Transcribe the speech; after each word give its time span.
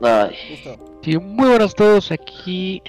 Ay, 0.00 0.34
Listo. 0.50 0.76
Sí, 1.02 1.18
muy 1.18 1.48
buenas 1.48 1.72
a 1.72 1.76
todos 1.76 2.12
aquí. 2.12 2.82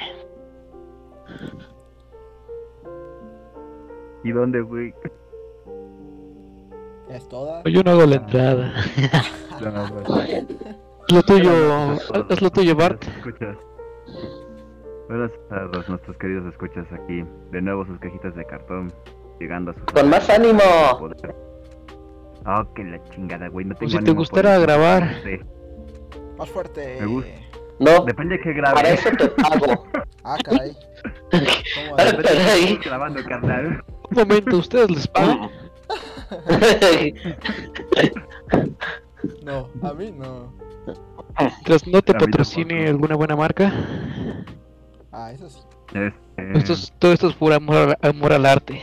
¿Y 4.23 4.31
dónde, 4.31 4.61
güey? 4.61 4.93
¿Es 7.09 7.27
toda? 7.29 7.63
Yo 7.63 7.81
no 7.83 7.91
hago 7.91 8.05
la 8.05 8.15
entrada. 8.15 8.73
No. 9.59 9.83
Es 11.09 11.13
lo 11.13 11.21
tuyo, 11.23 11.51
es 12.29 12.41
lo 12.41 12.49
tuyo, 12.49 12.75
Bart. 12.77 13.03
Escuchas. 13.17 13.57
Buenas 15.09 15.31
tardes, 15.49 15.89
nuestros 15.89 16.15
queridos 16.15 16.45
escuchas 16.53 16.85
aquí. 16.93 17.25
De 17.51 17.61
nuevo 17.61 17.85
sus 17.85 17.99
cajitas 17.99 18.33
de 18.35 18.45
cartón. 18.45 18.93
Llegando 19.37 19.71
a 19.71 19.73
sus. 19.73 19.83
con 19.83 20.09
más 20.09 20.29
ánimo. 20.29 20.61
Oh, 22.45 22.73
que 22.73 22.85
la 22.85 23.03
chingada, 23.09 23.49
güey. 23.49 23.65
No 23.65 23.75
tengo 23.75 23.89
si 23.89 23.97
te 23.97 24.01
ánimo 24.03 24.19
gustara 24.19 24.57
grabar. 24.59 25.13
Sí. 25.25 25.39
Más 26.39 26.49
fuerte. 26.49 26.97
Me 27.01 27.05
gusta. 27.05 27.31
No, 27.79 28.03
Depende 28.05 28.37
de 28.37 28.41
qué 28.43 28.53
para 28.61 28.71
grabe. 28.81 28.93
eso 28.93 29.09
te 29.17 29.27
pago. 29.29 29.85
Ah, 30.23 30.37
caray. 30.43 30.73
¿Cómo 31.31 31.95
Para- 31.95 32.17
Caray. 32.17 32.63
estés 32.63 32.79
grabando, 32.81 33.23
carnal. 33.23 33.83
Un 34.09 34.17
momento, 34.17 34.57
¿ustedes 34.57 34.89
les 34.91 35.07
pagan? 35.07 35.49
No, 39.43 39.69
a 39.81 39.93
mí 39.93 40.11
no. 40.11 40.53
Mientras 41.39 41.87
no 41.87 42.01
te 42.01 42.13
patrocine 42.13 42.75
tampoco. 42.75 42.89
alguna 42.91 43.15
buena 43.15 43.35
marca. 43.35 43.73
Ah, 45.11 45.31
eso 45.31 45.49
sí. 45.49 45.59
Este. 45.93 46.57
Esto 46.57 46.73
es- 46.73 46.93
todo 46.99 47.13
esto 47.13 47.27
es 47.29 47.35
pura 47.35 47.55
amor, 47.57 47.75
al- 47.75 47.97
amor 48.09 48.33
al 48.33 48.45
arte. 48.45 48.81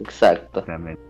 Exacto. 0.00 0.60
Exactamente. 0.60 1.02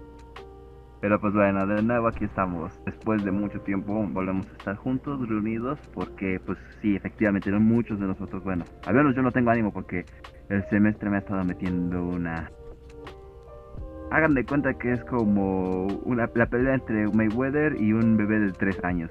Pero 1.03 1.21
pues 1.21 1.35
bueno, 1.35 1.67
de 1.67 1.83
nuevo 1.83 2.07
aquí 2.07 2.25
estamos. 2.25 2.73
Después 2.87 3.25
de 3.25 3.33
mucho 3.33 3.61
tiempo 3.63 3.93
volvemos 3.93 4.47
a 4.47 4.53
estar 4.53 4.77
juntos, 4.77 5.29
reunidos, 5.29 5.77
porque 5.93 6.41
pues 6.47 6.57
sí, 6.81 6.95
efectivamente, 6.95 7.51
no 7.51 7.59
muchos 7.59 7.99
de 7.99 8.07
nosotros, 8.07 8.45
bueno, 8.45 8.65
al 8.87 8.95
menos 8.95 9.17
yo 9.17 9.21
no 9.23 9.33
tengo 9.33 9.51
ánimo 9.51 9.73
porque 9.73 10.05
el 10.49 10.65
semestre 10.71 11.11
me 11.11 11.17
ha 11.17 11.19
estado 11.19 11.43
metiendo 11.43 12.05
una... 12.05 12.49
Hagan 14.13 14.35
de 14.35 14.45
cuenta 14.45 14.75
que 14.75 14.93
es 14.93 15.05
como 15.07 15.87
una, 16.05 16.31
la 16.37 16.47
pelea 16.47 16.75
entre 16.75 17.09
Mayweather 17.09 17.81
y 17.81 17.93
un 17.93 18.17
bebé 18.17 18.39
de 18.39 18.53
3 18.53 18.85
años. 18.85 19.11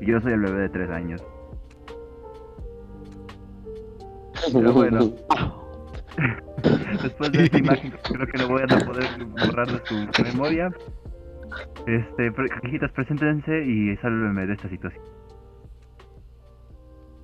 Yo 0.00 0.18
soy 0.22 0.32
el 0.32 0.40
bebé 0.40 0.62
de 0.62 0.68
3 0.70 0.90
años. 0.90 1.22
Pero 4.54 4.72
bueno. 4.72 5.12
Después 7.02 7.32
de 7.32 7.44
esta 7.44 7.58
imagen 7.58 7.92
creo 8.04 8.26
que 8.26 8.38
no 8.38 8.48
voy 8.48 8.62
a 8.62 8.66
poder 8.66 9.24
borrar 9.24 9.66
de 9.66 9.86
su 9.86 10.22
memoria. 10.22 10.72
Este, 11.86 12.32
cajitas, 12.62 12.90
preséntense 12.92 13.64
y 13.64 13.96
sálvenme 13.98 14.46
de 14.46 14.54
esta 14.54 14.68
situación. 14.68 15.04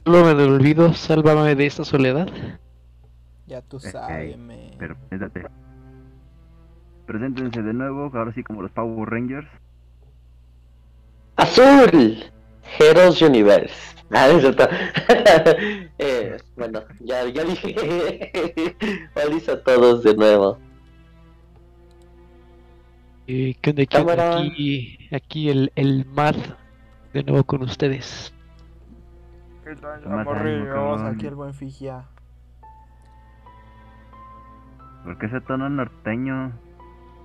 Sálvame 0.05 0.34
del 0.34 0.51
olvido, 0.51 0.92
sálvame 0.95 1.55
de 1.55 1.67
esta 1.67 1.84
soledad. 1.84 2.28
Ya 3.47 3.62
tú 3.62 3.78
sabes. 3.78 4.37
Pero, 4.78 4.95
espérate. 4.95 5.47
Preséntense 7.06 7.62
de 7.62 7.73
nuevo, 7.73 8.11
ahora 8.15 8.33
sí 8.33 8.43
como 8.43 8.62
los 8.62 8.70
Power 8.73 9.09
Rangers. 9.09 9.48
Azul. 11.37 12.25
Heroes 12.78 13.20
Universe. 13.23 13.75
Ah, 14.15 14.28
es 14.28 14.43
cierto. 14.43 14.69
eh, 15.98 16.37
bueno, 16.55 16.83
ya, 17.00 17.27
ya 17.28 17.45
dije. 17.45 18.77
Feliz 19.15 19.48
a 19.48 19.62
todos 19.62 20.03
de 20.03 20.15
nuevo. 20.15 20.59
Eh, 23.27 23.56
¿Qué 23.61 23.70
onda? 23.70 23.87
¿Qué 23.87 23.98
onda? 23.98 24.39
Aquí, 24.41 24.98
aquí 25.12 25.48
el, 25.48 25.73
el 25.77 26.05
Mad 26.06 26.34
de 27.12 27.23
nuevo 27.23 27.45
con 27.45 27.62
ustedes. 27.62 28.34
¿Qué 29.65 29.77
tal, 29.77 30.05
amorrillos? 30.05 31.03
Aquí 31.03 31.27
el 31.27 31.34
buen 31.34 31.55
Figia. 31.55 32.05
¿Por 35.05 35.19
qué 35.19 35.27
ese 35.27 35.41
tono 35.43 35.69
norteño? 35.69 36.53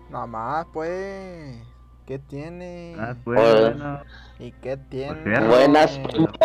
Nada 0.09 0.27
más, 0.27 0.65
pues. 0.73 1.61
¿Qué 2.05 2.19
tiene? 2.19 2.95
Ah, 2.97 3.15
pues, 3.23 3.39
Hola. 3.39 3.69
bueno. 3.69 3.99
¿Y 4.39 4.51
qué 4.53 4.77
tiene? 4.77 5.23
cierto. 5.23 5.47
Buenas, 5.47 5.99
primo. 5.99 6.27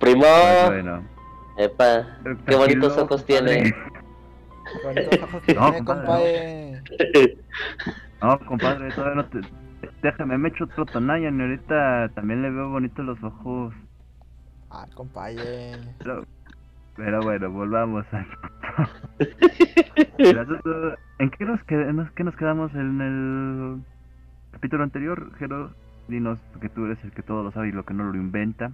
primo. 0.00 0.22
Pues 0.22 0.66
bueno. 0.66 1.04
Epa, 1.58 2.18
qué 2.46 2.56
bonitos 2.56 2.96
ojos 2.96 3.24
tiene. 3.24 3.72
Bonitos 4.84 5.18
ojos 5.22 5.42
que 5.42 5.54
No, 5.54 5.70
tiene, 5.70 5.84
compadre, 5.84 6.82
compadre. 6.86 7.38
No, 8.22 8.38
compadre, 8.46 8.88
todavía 8.92 9.14
no 9.22 9.24
te... 9.26 9.40
Déjame, 10.02 10.38
me 10.38 10.48
echo 10.50 10.64
otro 10.64 10.84
Tonayan 10.86 11.38
y 11.38 11.42
ahorita 11.42 12.10
también 12.14 12.42
le 12.42 12.50
veo 12.50 12.68
bonitos 12.70 13.04
los 13.04 13.22
ojos. 13.22 13.74
Ah, 14.70 14.86
compadre. 14.94 15.72
Pero, 15.98 16.24
pero 16.96 17.22
bueno, 17.22 17.50
volvamos 17.50 18.04
asunto- 18.12 18.50
¿En 21.18 21.30
qué 21.30 21.44
nos, 21.44 21.60
qued- 21.66 21.88
en 21.88 22.10
qué 22.14 22.24
nos 22.24 22.36
quedamos 22.36 22.72
en 22.74 23.00
el 23.00 23.82
capítulo 24.52 24.82
anterior, 24.84 25.30
Jero? 25.38 25.72
Dinos 26.08 26.38
que 26.60 26.68
tú 26.68 26.86
eres 26.86 26.98
el 27.04 27.12
que 27.12 27.22
todo 27.22 27.42
lo 27.42 27.52
sabe 27.52 27.68
y 27.68 27.72
lo 27.72 27.84
que 27.84 27.94
no 27.94 28.04
lo 28.04 28.16
inventa. 28.16 28.72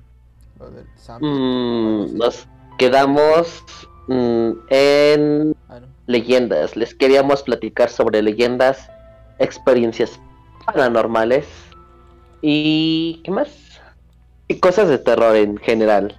Lo 0.58 0.70
del 0.70 0.86
Sam. 0.94 1.20
Mm, 1.22 2.16
nos 2.16 2.48
quedamos 2.78 3.64
mm, 4.08 4.50
en 4.70 5.56
Ah, 5.68 5.80
no. 5.80 5.86
leyendas. 6.06 6.76
Les 6.76 6.94
queríamos 6.94 7.42
platicar 7.42 7.88
sobre 7.90 8.22
leyendas, 8.22 8.90
experiencias 9.38 10.20
paranormales 10.64 11.46
y 12.42 13.20
¿qué 13.24 13.30
más? 13.30 13.80
Y 14.48 14.58
cosas 14.60 14.88
de 14.88 14.98
terror 14.98 15.34
en 15.36 15.56
general. 15.58 16.16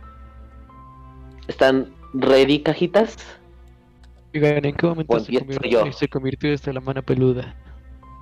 ¿Están 1.47 1.93
ready, 2.13 2.61
cajitas? 2.61 3.15
Oigan, 4.33 4.65
¿en 4.65 4.75
qué 4.75 4.85
momento 4.85 5.19
se 5.19 5.39
convirtió, 5.39 5.85
yo. 5.85 5.91
se 5.93 6.07
convirtió 6.09 6.51
esta 6.53 6.73
la 6.73 6.81
mano 6.81 7.01
peluda? 7.03 7.55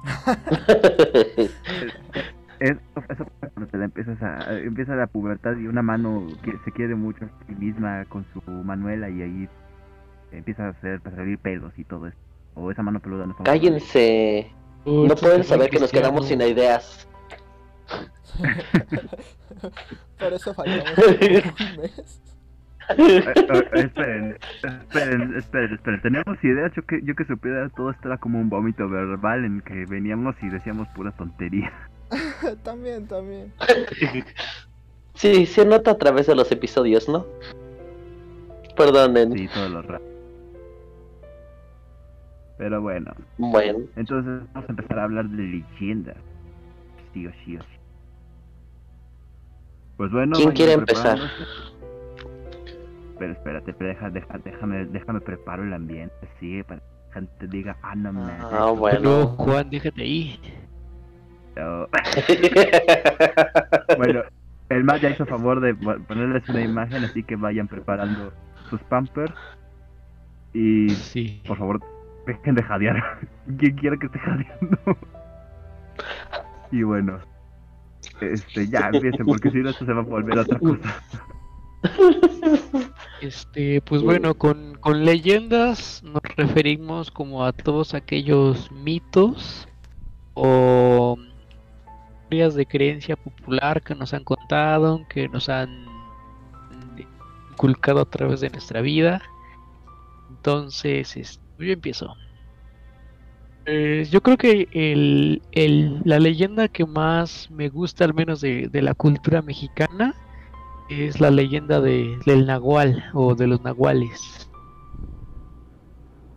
Es- 2.59 2.77
eso 3.09 3.25
cuando 3.39 3.67
te 3.71 3.77
la 3.77 3.85
empiezas 3.85 4.21
a, 4.21 4.53
empieza 4.57 4.95
la 4.95 5.07
pubertad 5.07 5.55
y 5.57 5.67
una 5.67 5.81
mano 5.81 6.27
que 6.43 6.53
se 6.63 6.71
quiere 6.71 6.95
mucho 6.95 7.25
a 7.25 7.29
sí 7.47 7.55
misma 7.55 8.05
con 8.05 8.25
su 8.33 8.41
manuela 8.63 9.09
y 9.09 9.21
ahí 9.21 9.49
empieza 10.31 10.65
a 10.67 10.69
hacer 10.69 11.01
para 11.01 11.15
salir 11.17 11.37
pelos 11.39 11.77
y 11.77 11.83
todo 11.83 12.07
eso. 12.07 12.17
O 12.55 12.71
esa 12.71 12.83
mano 12.83 12.99
peluda 12.99 13.25
no 13.25 13.31
está 13.31 13.43
Cállense. 13.43 14.51
No 14.85 15.15
pueden 15.15 15.43
saber 15.43 15.69
que 15.69 15.79
nos 15.79 15.91
quedamos 15.91 16.27
sin 16.27 16.41
ideas. 16.41 17.07
Por 20.19 20.33
eso 20.33 20.53
un 20.57 20.65
mes. 21.81 22.21
Eh, 22.97 23.23
eh, 23.25 23.71
esperen, 23.73 24.37
esperen, 24.63 25.35
esperen, 25.37 25.73
esperen. 25.73 26.01
Tenemos 26.01 26.43
ideas. 26.43 26.71
Yo 26.75 26.83
que, 26.85 27.01
yo 27.03 27.15
que 27.15 27.25
supiera 27.25 27.67
todo 27.69 27.89
esto 27.89 28.07
era 28.07 28.17
como 28.17 28.39
un 28.39 28.49
vómito 28.49 28.87
verbal 28.87 29.43
en 29.43 29.61
que 29.61 29.85
veníamos 29.87 30.35
y 30.43 30.49
decíamos 30.49 30.87
pura 30.89 31.11
tontería. 31.11 31.71
también, 32.63 33.07
también. 33.07 33.51
Sí, 35.17 35.45
se 35.45 35.65
nota 35.65 35.91
a 35.91 35.97
través 35.97 36.27
de 36.27 36.35
los 36.35 36.51
episodios, 36.51 37.07
¿no? 37.07 37.25
Perdonen. 38.75 39.31
Sí, 39.31 39.47
todo 39.47 39.69
lo 39.69 39.81
raro. 39.81 40.03
Pero 42.57 42.81
bueno, 42.81 43.13
Bueno, 43.37 43.79
entonces 43.95 44.43
vamos 44.53 44.69
a 44.69 44.71
empezar 44.73 44.99
a 44.99 45.03
hablar 45.05 45.25
de 45.29 45.41
leyendas. 45.43 46.17
Sí 47.13 47.25
o 47.27 47.31
sí 47.45 47.55
o 47.55 47.61
sí. 47.61 47.67
Pues 49.95 50.11
bueno. 50.11 50.35
¿Quién 50.35 50.51
quiere 50.51 50.73
empezar? 50.73 51.17
Pero 53.17 53.31
espérate, 53.31 53.73
pero 53.73 53.89
deja, 53.91 54.09
deja- 54.09 54.37
déjame, 54.43 54.85
déjame 54.87 55.21
preparo 55.21 55.63
el 55.63 55.73
ambiente, 55.73 56.13
sí, 56.41 56.61
para 56.63 56.81
que 56.81 56.85
la 57.07 57.13
gente 57.13 57.47
diga, 57.47 57.77
ah, 57.81 57.95
no 57.95 58.11
me. 58.11 58.21
ah, 58.33 58.49
No, 58.51 58.75
bueno. 58.75 59.27
Juan, 59.37 59.69
déjate 59.69 60.01
ahí. 60.01 60.39
bueno, 63.97 64.21
el 64.69 64.83
Matt 64.83 65.01
ya 65.01 65.09
hizo 65.09 65.25
favor 65.25 65.59
de 65.61 65.75
po- 65.75 65.97
ponerles 66.07 66.47
una 66.49 66.61
imagen, 66.61 67.03
así 67.03 67.23
que 67.23 67.35
vayan 67.35 67.67
preparando 67.67 68.33
sus 68.69 68.81
pampers. 68.83 69.33
Y 70.53 70.89
Sí. 70.89 71.41
por 71.47 71.57
favor, 71.57 71.81
dejen 72.27 72.55
de 72.55 72.63
jadear. 72.63 73.19
Quien 73.57 73.75
quiera 73.75 73.97
que 73.97 74.05
esté 74.07 74.19
jadeando. 74.19 74.97
y 76.71 76.83
bueno, 76.83 77.19
este, 78.21 78.67
ya 78.69 78.89
empiecen, 78.93 79.25
porque 79.25 79.51
si 79.51 79.57
no, 79.59 79.69
esto 79.69 79.85
se 79.85 79.93
va 79.93 80.01
a 80.01 80.03
volver 80.03 80.39
otra 80.39 80.59
cosa. 80.59 81.01
Este, 83.21 83.81
pues 83.81 84.01
bueno, 84.01 84.33
con, 84.35 84.75
con 84.79 85.05
leyendas 85.05 86.03
nos 86.03 86.21
referimos 86.35 87.11
como 87.11 87.45
a 87.45 87.53
todos 87.53 87.93
aquellos 87.93 88.71
mitos 88.71 89.67
o 90.33 91.17
historias 92.25 92.55
de 92.55 92.65
creencia 92.65 93.15
popular 93.15 93.83
que 93.83 93.93
nos 93.93 94.13
han 94.15 94.23
contado, 94.23 95.05
que 95.09 95.29
nos 95.29 95.47
han 95.47 95.85
inculcado 97.51 98.01
a 98.01 98.05
través 98.05 98.41
de 98.41 98.49
nuestra 98.49 98.81
vida. 98.81 99.21
Entonces, 100.31 101.15
este, 101.15 101.43
yo 101.59 101.71
empiezo. 101.71 102.15
Pues, 103.63 104.09
yo 104.09 104.21
creo 104.21 104.37
que 104.37 104.67
el, 104.73 106.01
la 106.03 106.17
leyenda 106.17 106.67
que 106.67 106.85
más 106.85 107.49
me 107.51 107.69
gusta, 107.69 108.05
al 108.05 108.15
menos 108.15 108.41
de, 108.41 108.69
la 108.73 108.95
cultura 108.95 109.43
mexicana, 109.43 110.15
es 110.89 111.19
la 111.19 111.29
leyenda 111.29 111.79
de, 111.79 112.17
del 112.25 112.47
Nahual 112.47 113.05
o 113.13 113.35
de 113.35 113.45
los 113.45 113.61
Nahuales. 113.61 114.49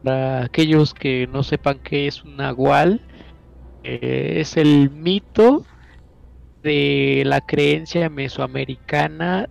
Para 0.05 0.45
aquellos 0.45 0.93
que 0.93 1.27
no 1.33 1.43
sepan 1.43 1.79
qué 1.83 2.09
es 2.09 2.23
un 2.25 2.37
Nahual, 2.37 3.01
eh, 3.85 4.37
es 4.41 4.59
el 4.59 4.91
mito 4.91 5.65
de 6.69 7.23
la 7.25 7.41
creencia 7.41 8.11
mesoamericana 8.11 9.49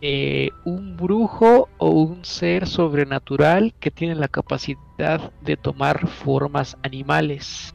de 0.00 0.50
un 0.64 0.96
brujo 0.96 1.68
o 1.76 1.90
un 1.90 2.24
ser 2.24 2.66
sobrenatural 2.66 3.74
que 3.78 3.90
tiene 3.90 4.14
la 4.14 4.28
capacidad 4.28 5.30
de 5.42 5.58
tomar 5.58 6.08
formas 6.08 6.78
animales. 6.82 7.74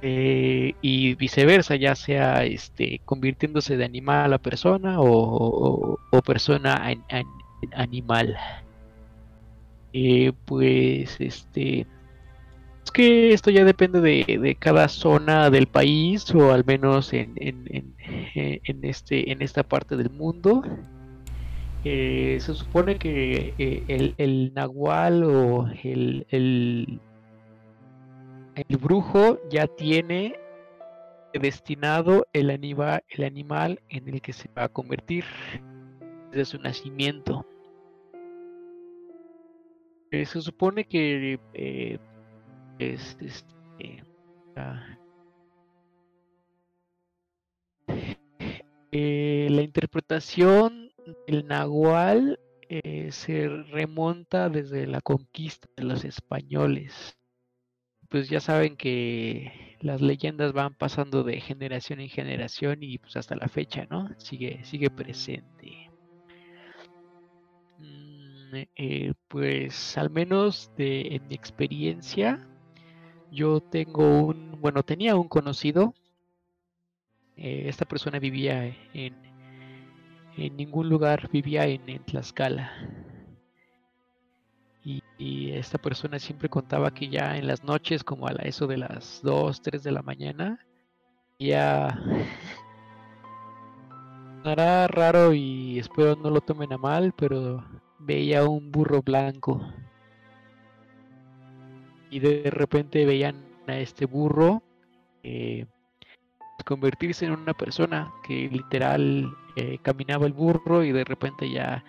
Eh, 0.00 0.74
y 0.80 1.14
viceversa, 1.16 1.76
ya 1.76 1.94
sea 1.94 2.44
este 2.44 3.02
convirtiéndose 3.04 3.76
de 3.76 3.84
animal 3.84 4.32
a 4.32 4.38
persona 4.38 4.96
o, 4.98 5.98
persona 6.24 6.90
en 6.90 7.26
animal. 7.74 8.38
Eh, 9.92 10.32
pues 10.46 11.20
este 11.20 11.80
es 11.80 11.86
que 12.94 13.34
esto 13.34 13.50
ya 13.50 13.64
depende 13.64 14.00
de, 14.00 14.38
de 14.38 14.54
cada 14.54 14.88
zona 14.88 15.50
del 15.50 15.66
país 15.66 16.34
o 16.34 16.52
al 16.52 16.64
menos 16.64 17.12
en, 17.12 17.34
en, 17.36 17.66
en, 17.68 17.94
eh, 18.34 18.60
en 18.64 18.84
este 18.84 19.30
en 19.30 19.42
esta 19.42 19.62
parte 19.62 19.96
del 19.98 20.08
mundo. 20.08 20.62
Eh, 21.84 22.38
se 22.40 22.54
supone 22.54 22.96
que 22.96 23.52
eh, 23.58 23.82
el, 23.88 24.14
el 24.16 24.54
nahual 24.54 25.22
o 25.24 25.66
el, 25.82 26.26
el, 26.30 26.98
el 28.54 28.76
brujo 28.78 29.38
ya 29.50 29.66
tiene 29.66 30.36
destinado 31.34 32.26
el, 32.32 32.48
anima- 32.48 33.02
el 33.10 33.24
animal 33.24 33.80
en 33.90 34.08
el 34.08 34.22
que 34.22 34.32
se 34.32 34.48
va 34.56 34.64
a 34.64 34.68
convertir 34.68 35.24
desde 36.30 36.44
su 36.46 36.58
nacimiento. 36.62 37.44
Se 40.10 40.40
supone 40.40 40.84
que 40.84 41.40
es, 42.78 43.16
este, 43.20 44.02
eh, 48.92 49.48
la 49.50 49.62
interpretación 49.62 50.92
del 51.26 51.46
nahual 51.46 52.38
eh, 52.68 53.10
se 53.12 53.48
remonta 53.48 54.48
desde 54.48 54.86
la 54.86 55.00
conquista 55.00 55.68
de 55.76 55.84
los 55.84 56.04
españoles. 56.04 57.16
Pues 58.08 58.28
ya 58.28 58.40
saben 58.40 58.76
que 58.76 59.76
las 59.80 60.00
leyendas 60.00 60.52
van 60.52 60.74
pasando 60.74 61.24
de 61.24 61.40
generación 61.40 62.00
en 62.00 62.08
generación 62.08 62.82
y 62.82 62.98
pues 62.98 63.16
hasta 63.16 63.36
la 63.36 63.48
fecha, 63.48 63.86
¿no? 63.90 64.08
Sigue, 64.18 64.64
sigue 64.64 64.90
presente. 64.90 65.90
Mm, 67.78 68.62
eh, 68.76 69.12
pues 69.28 69.98
al 69.98 70.10
menos 70.10 70.70
de 70.76 71.16
en 71.16 71.26
mi 71.28 71.34
experiencia, 71.34 72.40
yo 73.34 73.60
tengo 73.60 74.26
un, 74.26 74.60
bueno, 74.60 74.82
tenía 74.82 75.16
un 75.16 75.28
conocido. 75.28 75.94
eh, 77.36 77.64
esta 77.68 77.84
persona 77.84 78.18
vivía 78.18 78.66
en, 78.94 79.14
en 80.36 80.56
ningún 80.56 80.88
lugar, 80.88 81.28
vivía 81.30 81.66
en, 81.66 81.88
en 81.88 82.04
Tlaxcala. 82.04 82.72
Y, 85.18 85.50
esta 85.52 85.78
persona 85.78 86.18
siempre 86.18 86.48
contaba 86.48 86.90
que 86.92 87.08
ya 87.08 87.36
en 87.38 87.46
las 87.46 87.62
noches, 87.64 88.04
como 88.04 88.26
a 88.26 88.32
la- 88.32 88.42
eso 88.42 88.66
de 88.66 88.76
las 88.78 89.20
2, 89.22 89.62
3 89.62 89.82
de 89.82 89.92
la 89.92 90.02
mañana, 90.02 90.58
ya 91.38 91.88
Sonará 94.44 94.86
raro 94.88 95.32
y 95.34 95.78
espero 95.78 96.16
no 96.16 96.30
lo 96.30 96.40
tomen 96.40 96.72
a 96.72 96.78
mal, 96.78 97.12
pero 97.16 97.64
veía 97.98 98.44
un 98.46 98.70
burro 98.70 99.02
blanco. 99.02 99.60
Y 102.14 102.20
de 102.20 102.48
repente 102.48 103.04
veían 103.04 103.34
a 103.66 103.76
este 103.76 104.06
burro 104.06 104.62
eh, 105.24 105.66
convertirse 106.64 107.26
en 107.26 107.32
una 107.32 107.54
persona 107.54 108.12
que 108.24 108.48
literal 108.52 109.36
eh, 109.56 109.78
caminaba 109.82 110.24
el 110.26 110.32
burro 110.32 110.84
y 110.84 110.92
de 110.92 111.02
repente 111.02 111.50
ya 111.50 111.82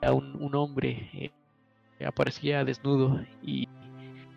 era 0.00 0.12
un, 0.12 0.36
un 0.40 0.54
hombre, 0.54 1.10
eh, 1.98 2.06
aparecía 2.06 2.64
desnudo 2.64 3.20
y 3.42 3.66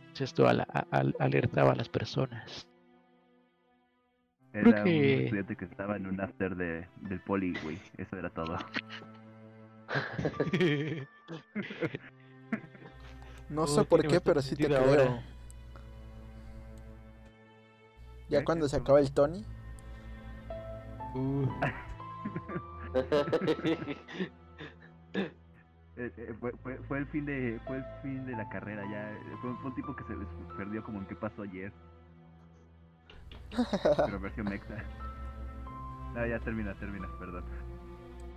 pues, 0.07 0.21
esto 0.21 0.47
ala- 0.47 0.65
a- 0.73 0.87
al- 0.89 1.15
alertaba 1.19 1.73
a 1.73 1.75
las 1.75 1.89
personas. 1.89 2.65
Creo 4.51 4.69
Era 4.69 4.83
que- 4.83 4.89
un 4.89 5.21
estudiante 5.25 5.55
que 5.57 5.65
estaba 5.65 5.95
en 5.97 6.07
un 6.07 6.21
after 6.21 6.55
de, 6.55 6.87
del 7.01 7.19
poli, 7.21 7.53
güey. 7.61 7.77
Eso 7.97 8.17
era 8.17 8.31
todo. 8.31 8.57
No 13.49 13.67
sé 13.67 13.83
por 13.85 14.01
qué, 14.07 14.19
pero 14.19 14.41
sí 14.41 14.55
te 14.55 14.65
creo. 14.65 14.79
ahora. 14.79 15.23
Ya 18.29 18.43
cuando 18.43 18.67
se 18.67 18.77
acaba 18.77 18.99
el 18.99 19.11
Tony, 19.11 19.43
Uh, 21.13 21.47
Eh, 25.97 26.11
eh, 26.17 26.35
fue, 26.41 26.51
fue, 26.61 26.77
fue 26.89 26.97
el 26.97 27.05
fin 27.07 27.25
de 27.25 27.57
fue 27.65 27.77
el 27.77 27.85
fin 28.01 28.25
de 28.25 28.33
la 28.35 28.49
carrera 28.49 28.83
ya 28.91 29.11
eh, 29.13 29.37
fue, 29.41 29.55
fue 29.55 29.67
un 29.69 29.75
tipo 29.75 29.95
que 29.95 30.03
se 30.03 30.13
les 30.13 30.27
perdió 30.57 30.83
como 30.83 30.99
en 30.99 31.05
qué 31.05 31.15
pasó 31.15 31.43
ayer. 31.43 31.71
Pero 34.05 34.19
versión 34.19 34.49
mexa 34.49 34.83
no 36.13 36.27
ya 36.27 36.37
termina 36.39 36.73
termina 36.75 37.07
perdón. 37.17 37.45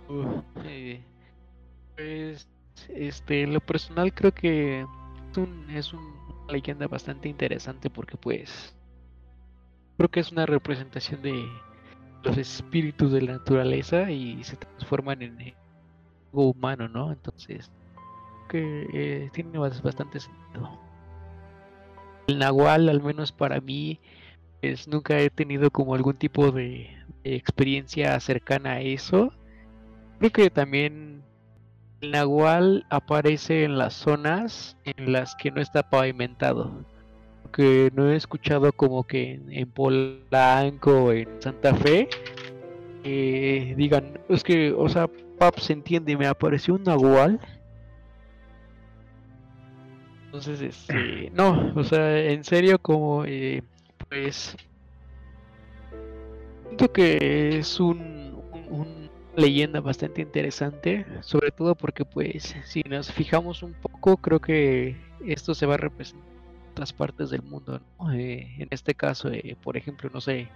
Uh, 0.07 0.41
eh, 0.63 1.03
pues, 1.97 2.47
este, 2.87 3.43
en 3.43 3.53
lo 3.53 3.59
personal 3.59 4.13
creo 4.13 4.33
que 4.33 4.81
es, 5.31 5.37
un, 5.37 5.69
es 5.69 5.91
un- 5.93 6.13
una 6.45 6.53
leyenda 6.53 6.87
bastante 6.87 7.27
interesante 7.27 7.89
porque 7.89 8.15
pues 8.15 8.73
creo 9.99 10.09
que 10.09 10.21
es 10.21 10.31
una 10.31 10.45
representación 10.45 11.21
de 11.21 11.45
los 12.23 12.37
espíritus 12.37 13.11
de 13.11 13.21
la 13.21 13.33
naturaleza 13.33 14.09
y 14.09 14.41
se 14.45 14.55
transforman 14.55 15.21
en 15.21 15.37
algo 16.31 16.51
humano, 16.51 16.87
¿no? 16.87 17.11
Entonces, 17.11 17.69
que 18.47 18.87
eh, 18.93 19.29
tiene 19.33 19.59
bas- 19.59 19.81
bastante 19.81 20.21
sentido. 20.21 20.69
El 22.27 22.39
nahual, 22.39 22.87
al 22.87 23.03
menos 23.03 23.33
para 23.33 23.59
mí, 23.59 23.99
pues 24.61 24.87
nunca 24.87 25.19
he 25.19 25.29
tenido 25.29 25.69
como 25.69 25.95
algún 25.95 26.15
tipo 26.15 26.49
de, 26.49 26.89
de 27.25 27.35
experiencia 27.35 28.17
cercana 28.21 28.75
a 28.75 28.79
eso. 28.81 29.33
Creo 30.19 30.31
que 30.31 30.49
también 30.49 31.23
el 31.99 32.11
nahual 32.11 32.85
aparece 32.89 33.65
en 33.65 33.77
las 33.77 33.95
zonas 33.95 34.77
en 34.85 35.11
las 35.11 35.35
que 35.35 35.51
no 35.51 35.59
está 35.59 35.83
pavimentado. 35.89 36.85
Que 37.51 37.89
no 37.93 38.09
he 38.09 38.15
escuchado 38.15 38.71
como 38.73 39.03
que 39.05 39.33
en, 39.33 39.51
en 39.51 39.69
Polanco 39.71 41.05
o 41.05 41.11
en 41.11 41.27
Santa 41.41 41.73
Fe 41.75 42.07
eh, 43.03 43.73
digan, 43.77 44.19
es 44.29 44.43
que, 44.43 44.71
o 44.71 44.87
sea, 44.89 45.07
pap, 45.37 45.57
se 45.57 45.73
entiende, 45.73 46.15
me 46.17 46.27
apareció 46.27 46.75
un 46.75 46.83
nahual. 46.83 47.39
Entonces, 50.25 50.61
este, 50.61 51.29
no, 51.33 51.73
o 51.75 51.83
sea, 51.83 52.19
en 52.25 52.43
serio, 52.43 52.77
como, 52.79 53.25
eh, 53.25 53.61
pues, 54.09 54.55
siento 56.67 56.91
que 56.91 57.57
es 57.57 57.79
un, 57.79 58.41
un- 58.53 58.79
un 58.79 59.09
leyenda 59.35 59.79
bastante 59.81 60.21
interesante, 60.21 61.05
sobre 61.21 61.51
todo 61.51 61.73
porque, 61.75 62.05
pues, 62.05 62.55
si 62.65 62.81
nos 62.87 63.11
fijamos 63.11 63.63
un 63.63 63.73
poco, 63.73 64.17
creo 64.17 64.39
que 64.39 64.95
esto 65.25 65.53
se 65.55 65.65
va 65.65 65.75
a 65.75 65.77
representar 65.77 66.27
en 66.27 66.28
otras 66.79 66.93
partes 66.93 67.29
del 67.29 67.41
mundo, 67.43 67.81
¿no? 67.99 68.13
Eh, 68.13 68.55
en 68.57 68.67
este 68.71 68.95
caso, 68.95 69.29
eh, 69.29 69.57
por 69.61 69.75
ejemplo, 69.75 70.09
no 70.13 70.21
sé, 70.21 70.47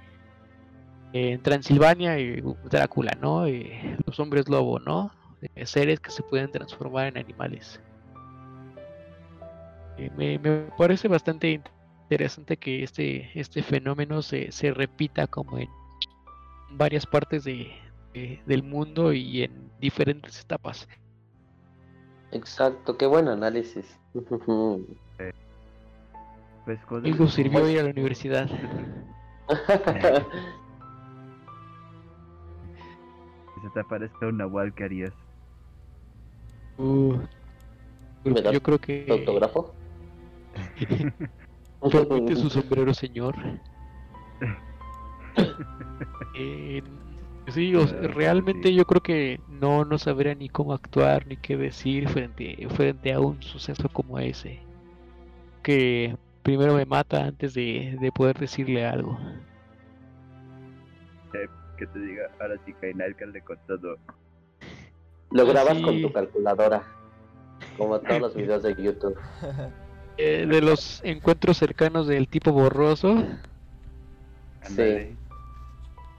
en 1.12 1.42
Transilvania, 1.44 2.18
eh, 2.18 2.42
Drácula, 2.72 3.12
¿no? 3.22 3.46
Eh, 3.46 3.98
los 4.06 4.18
hombres 4.22 4.48
lobo, 4.48 4.80
¿no? 4.80 5.12
Eh, 5.56 5.66
seres 5.66 6.00
que 6.00 6.12
se 6.12 6.24
pueden 6.24 6.50
transformar 6.50 7.08
en 7.08 7.18
animales. 7.18 7.82
Eh, 9.98 10.10
me, 10.16 10.40
me 10.40 10.60
parece 10.78 11.10
bastante 11.10 11.62
interesante 12.04 12.56
que 12.56 12.84
este, 12.84 13.30
este 13.38 13.62
fenómeno 13.62 14.22
se, 14.22 14.50
se 14.54 14.72
repita 14.72 15.28
como 15.28 15.58
en 15.58 15.68
varias 16.72 17.06
partes 17.06 17.44
de, 17.44 17.70
de- 18.14 18.40
del 18.46 18.64
mundo 18.64 19.12
y 19.12 19.44
en 19.44 19.70
diferentes 19.82 20.40
etapas. 20.40 20.88
Exacto, 22.32 22.98
qué 22.98 23.08
buen 23.08 23.28
análisis. 23.28 24.00
pues 26.66 26.80
con 26.86 27.06
Algo 27.06 27.28
sirvió 27.28 27.70
ir 27.70 27.80
a 27.80 27.84
la 27.84 27.90
universidad. 27.90 28.48
si 28.48 28.56
se 33.62 33.70
te 33.74 33.80
aparezca 33.80 34.28
un 34.28 34.38
nahual 34.38 34.74
¿qué 34.74 34.84
harías? 34.86 35.14
Uh, 36.78 37.18
¿Me 38.24 38.42
das 38.42 38.54
yo 38.54 38.62
creo 38.62 38.80
que 38.80 39.04
¿Tu 39.08 39.14
autógrafo? 39.14 39.74
Permite 41.92 42.36
su 42.36 42.50
sombrero, 42.50 42.94
señor. 42.94 43.36
Eh, 46.36 46.82
sí, 47.50 47.76
o 47.76 47.88
sea, 47.88 48.00
Ah, 48.04 48.08
realmente 48.08 48.74
yo 48.74 48.86
creo 48.86 49.02
que 49.02 49.40
no, 49.48 49.86
no 49.86 49.98
sabría 49.98 50.36
ni 50.36 50.50
cómo 50.50 50.74
actuar 50.74 51.26
ni 51.28 51.38
qué 51.38 51.56
decir 51.58 52.08
frente, 52.10 52.68
frente 52.70 53.14
a 53.14 53.20
un 53.20 53.42
suceso 53.44 53.90
como 53.90 54.20
ese. 54.20 54.66
Que 55.62 56.16
primero 56.44 56.76
me 56.76 56.86
mata 56.86 57.24
antes 57.26 57.54
de, 57.54 57.98
de 58.00 58.12
poder 58.12 58.38
decirle 58.38 58.86
algo. 58.86 59.18
Que 61.78 61.88
te 61.88 62.00
diga, 62.00 62.30
ahora 62.40 62.56
sí 62.66 62.74
que 62.80 62.94
le 62.94 63.42
con 63.42 63.58
todo. 63.68 63.98
Lo 65.32 65.42
Ah, 65.42 65.46
grabas 65.46 65.80
con 65.80 65.96
sí. 65.96 66.02
tu 66.04 66.14
calculadora. 66.14 66.84
Como 67.78 68.00
todos 68.00 68.22
los 68.22 68.36
videos 68.36 68.62
de 68.64 68.76
YouTube. 68.76 69.18
Eh, 70.18 70.46
de 70.48 70.62
los 70.62 71.02
encuentros 71.04 71.58
cercanos 71.58 72.06
del 72.08 72.28
tipo 72.28 72.52
borroso, 72.52 73.26
Ándale. 74.62 75.16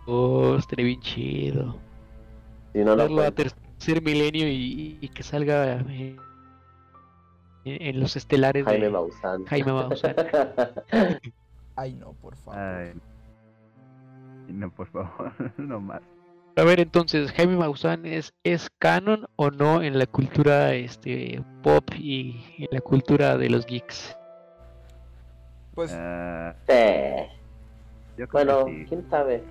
oh, 0.06 0.56
estaría 0.58 0.86
bien 0.86 1.00
chido. 1.00 1.78
Si 2.72 2.80
no, 2.80 2.96
no 2.96 3.20
a 3.22 3.30
tercer 3.30 4.02
milenio 4.02 4.48
y, 4.48 4.98
y 5.00 5.08
que 5.10 5.22
salga 5.22 5.76
eh, 5.88 6.16
en, 7.64 7.83
en 7.83 8.00
los 8.00 8.16
estelares 8.16 8.64
Jaime 8.64 8.87
de 8.87 8.90
Maussan. 8.92 9.44
Jaime 9.47 9.73
Maussan. 9.73 10.14
Ay, 11.76 11.94
no, 11.94 12.12
por 12.14 12.37
favor. 12.37 12.59
Ay. 12.61 12.92
No, 14.49 14.71
por 14.71 14.87
favor, 14.88 15.33
no 15.59 15.80
más. 15.80 16.02
A 16.56 16.62
ver, 16.62 16.78
entonces, 16.78 17.33
Jaime 17.33 17.56
Maussan 17.56 18.06
es, 18.06 18.33
es 18.44 18.71
canon 18.78 19.26
o 19.37 19.50
no 19.50 19.83
en 19.83 19.99
la 19.99 20.06
cultura 20.06 20.73
este 20.75 21.42
pop 21.62 21.85
y 21.99 22.40
en 22.59 22.68
la 22.71 22.80
cultura 22.80 23.37
de 23.37 23.50
los 23.50 23.66
geeks. 23.66 24.16
Pues 25.75 25.90
Ah, 25.92 26.54
Sí. 26.68 27.26
yo 28.16 28.26
Bueno, 28.30 28.66
sí. 28.66 28.85
quién 28.88 29.04
sabe. 29.11 29.42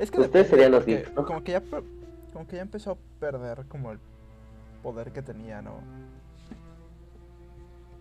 es 0.00 0.10
que 0.10 0.20
ustedes 0.20 0.48
serían 0.48 0.72
los 0.72 0.84
geeks, 0.84 1.14
¿no? 1.14 1.24
Como 1.24 1.44
que 1.44 1.52
ya 1.52 1.62
como 2.32 2.46
que 2.48 2.56
ya 2.56 2.62
empezó 2.62 2.92
a 2.92 2.96
perder 3.20 3.66
como 3.68 3.92
el 3.92 4.00
poder 4.82 5.12
que 5.12 5.22
tenía, 5.22 5.62
¿no? 5.62 5.74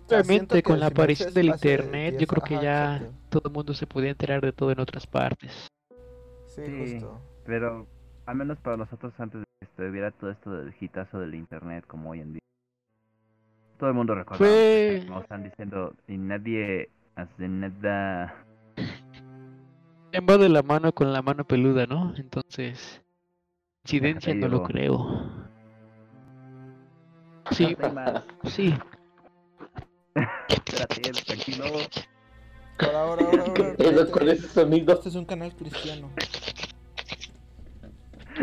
Obviamente, 0.08 0.64
con 0.64 0.80
la 0.80 0.88
aparición 0.88 1.34
del 1.34 1.48
internet, 1.48 2.14
yo 2.14 2.18
10 2.20 2.30
creo 2.30 2.44
que 2.44 2.56
ajá, 2.56 2.64
ya 2.64 2.96
exacto. 2.98 3.16
todo 3.30 3.42
el 3.46 3.54
mundo 3.54 3.74
se 3.74 3.88
podía 3.88 4.10
enterar 4.10 4.42
de 4.42 4.52
todo 4.54 4.72
en 4.72 4.80
otras 4.80 5.06
partes. 5.08 5.68
Sí, 6.48 6.62
Sí. 6.66 6.94
justo. 6.94 7.20
Pero 7.46 7.86
al 8.26 8.36
menos 8.36 8.58
para 8.60 8.78
nosotros 8.78 9.14
antes 9.20 9.42
de 9.42 9.46
que 9.60 9.66
estuviera 9.66 10.12
todo 10.12 10.32
esto 10.32 10.52
del 10.52 10.74
hitazo 10.80 11.20
del 11.20 11.36
internet 11.36 11.86
como 11.88 12.12
hoy 12.12 12.22
en 12.22 12.34
día. 12.34 12.42
Todo 13.78 13.90
el 13.90 13.96
mundo 13.96 14.16
recuerda. 14.16 14.38
Fue- 14.46 15.04
Como 15.08 15.20
están 15.22 15.44
diciendo, 15.44 15.94
y 16.08 16.18
nadie 16.18 16.90
hace 17.16 17.48
nada. 17.48 18.34
En 20.12 20.26
va 20.28 20.38
de 20.38 20.50
la 20.50 20.64
mano 20.64 20.94
con 20.94 21.12
la 21.14 21.22
mano 21.22 21.44
peluda, 21.46 21.86
¿no? 21.86 22.14
Entonces, 22.18 23.02
incidencia 23.84 24.34
no 24.34 24.48
lo 24.48 24.64
creo. 24.64 25.48
Sí, 27.52 27.76
sí. 28.46 28.74
Espérate, 30.50 31.01
tranquilo. 31.25 31.66
Ahora, 31.66 33.01
ahora, 33.01 33.24
ahora, 33.25 33.44
ahora. 33.44 33.54
¿Qué 33.54 33.63
pedo 33.63 33.89
espérate. 33.89 34.12
con 34.12 34.30
ese 34.30 34.48
sonido? 34.48 34.94
Este 34.94 35.10
es 35.10 35.16
un 35.16 35.25
canal 35.25 35.56
cristiano. 35.56 36.10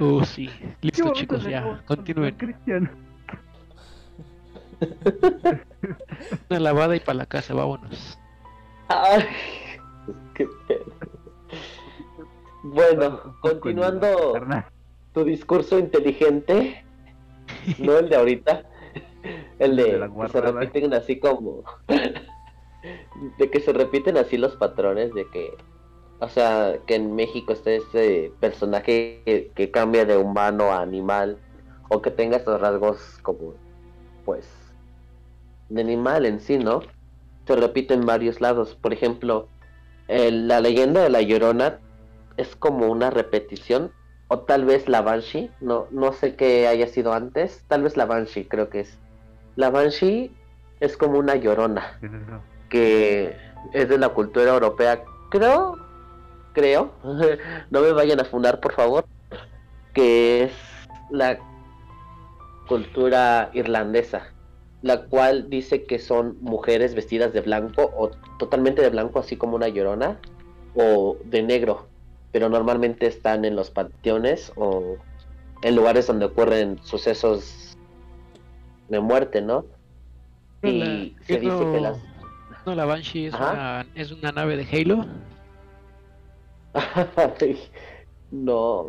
Oh, 0.00 0.24
sí. 0.24 0.48
¿Qué 0.48 0.88
Listo, 0.88 1.12
chicos, 1.12 1.44
ya. 1.44 1.82
Continúen. 1.86 2.34
Cristiano. 2.36 2.90
Una 6.50 6.60
lavada 6.60 6.96
y 6.96 7.00
para 7.00 7.18
la 7.18 7.26
casa, 7.26 7.54
vámonos. 7.54 8.18
Ay, 8.88 9.24
qué 10.34 10.48
pedo. 10.68 10.84
Bueno, 12.64 13.36
continuando 13.40 14.34
tu 15.12 15.24
discurso 15.24 15.78
inteligente, 15.78 16.84
no 17.78 17.98
el 17.98 18.08
de 18.08 18.16
ahorita, 18.16 18.64
el 19.58 19.76
De 19.76 20.10
que 20.20 20.28
se 20.28 20.40
repiten 20.40 20.94
así 20.94 21.18
como, 21.20 21.64
de 23.38 23.50
que 23.50 23.60
se 23.60 23.72
repiten 23.72 24.16
así 24.16 24.36
los 24.36 24.56
patrones 24.56 25.14
de 25.14 25.28
que, 25.30 25.56
o 26.20 26.28
sea, 26.28 26.80
que 26.86 26.96
en 26.96 27.14
México 27.14 27.52
esté 27.52 27.76
este 27.76 28.36
personaje 28.40 29.22
que, 29.26 29.52
que 29.54 29.70
cambia 29.70 30.04
de 30.04 30.16
humano 30.18 30.72
a 30.72 30.80
animal, 30.82 31.40
o 31.90 32.02
que 32.02 32.10
tenga 32.10 32.36
estos 32.38 32.60
rasgos 32.60 33.18
como, 33.22 33.54
pues, 34.24 34.48
de 35.68 35.80
animal 35.80 36.26
en 36.26 36.40
sí, 36.40 36.58
¿no? 36.58 36.82
Se 37.46 37.56
repite 37.56 37.94
en 37.94 38.06
varios 38.06 38.40
lados. 38.40 38.76
Por 38.76 38.92
ejemplo, 38.92 39.48
el- 40.08 40.48
la 40.48 40.60
leyenda 40.60 41.02
de 41.02 41.10
la 41.10 41.22
Llorona 41.22 41.80
es 42.36 42.56
como 42.56 42.90
una 42.90 43.10
repetición, 43.10 43.92
o 44.28 44.40
tal 44.40 44.64
vez 44.64 44.88
la 44.88 45.02
Banshee, 45.02 45.52
no, 45.60 45.88
no 45.90 46.12
sé 46.12 46.36
qué 46.36 46.66
haya 46.68 46.88
sido 46.88 47.12
antes, 47.12 47.64
tal 47.68 47.82
vez 47.82 47.96
la 47.96 48.06
Banshee 48.06 48.48
creo 48.48 48.70
que 48.70 48.80
es. 48.80 49.00
La 49.56 49.70
Banshee 49.70 50.30
es 50.80 50.96
como 50.96 51.18
una 51.18 51.36
llorona 51.36 51.98
que 52.68 53.36
es 53.72 53.88
de 53.88 53.98
la 53.98 54.08
cultura 54.08 54.52
europea, 54.52 55.04
creo, 55.30 55.78
creo, 56.52 56.92
no 57.70 57.80
me 57.80 57.92
vayan 57.92 58.20
a 58.20 58.24
fundar 58.24 58.60
por 58.60 58.72
favor, 58.72 59.04
que 59.92 60.44
es 60.44 60.52
la 61.10 61.38
cultura 62.66 63.50
irlandesa, 63.52 64.32
la 64.82 65.04
cual 65.04 65.48
dice 65.50 65.84
que 65.84 65.98
son 65.98 66.36
mujeres 66.40 66.94
vestidas 66.94 67.32
de 67.32 67.40
blanco 67.40 67.92
o 67.96 68.10
totalmente 68.38 68.82
de 68.82 68.90
blanco, 68.90 69.20
así 69.20 69.36
como 69.36 69.56
una 69.56 69.68
llorona, 69.68 70.18
o 70.74 71.16
de 71.24 71.42
negro, 71.42 71.86
pero 72.32 72.48
normalmente 72.48 73.06
están 73.06 73.44
en 73.44 73.54
los 73.54 73.70
panteones 73.70 74.52
o 74.56 74.96
en 75.62 75.76
lugares 75.76 76.06
donde 76.06 76.26
ocurren 76.26 76.80
sucesos 76.82 77.73
de 78.88 79.00
muerte, 79.00 79.40
¿no? 79.42 79.64
Y 80.62 80.78
La- 80.78 80.86
se 81.24 81.34
¿qué 81.34 81.40
dice 81.40 81.58
que 81.72 81.80
las 81.80 81.98
No, 82.66 82.74
la 82.74 82.84
Banshee 82.86 83.26
es 83.26 83.34
una, 83.34 83.86
es 83.94 84.12
una 84.12 84.32
nave 84.32 84.56
de 84.56 84.64
Halo. 84.80 85.06
No. 88.30 88.86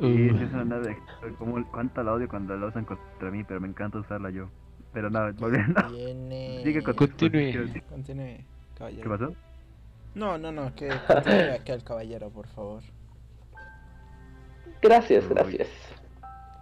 Sí, 0.00 0.28
Uh, 0.30 0.36
es 0.42 0.52
una 0.52 0.64
nave. 0.64 0.98
Como, 1.38 1.64
¿Cuánto 1.70 2.02
la 2.02 2.14
odio 2.14 2.26
cuando 2.28 2.56
la 2.56 2.66
usan 2.66 2.84
contra 2.84 3.30
mí? 3.30 3.44
Pero 3.44 3.60
me 3.60 3.68
encanta 3.68 3.98
usarla 3.98 4.30
yo. 4.30 4.48
Pero 4.92 5.08
nada, 5.08 5.32
volviendo. 5.38 5.80
Sigue 6.64 6.82
con 6.82 6.94
Continúe. 6.94 7.70
Continúe, 7.88 8.38
caballero. 8.76 9.02
¿Qué 9.04 9.08
pasó? 9.08 9.34
No, 10.16 10.36
no, 10.38 10.50
no, 10.50 10.74
que 10.74 10.88
continúe 11.06 11.52
aquí 11.54 11.70
al 11.72 11.84
caballero, 11.84 12.28
por 12.30 12.48
favor. 12.48 12.82
Gracias, 14.82 15.24
Uy. 15.28 15.30
gracias. 15.34 15.68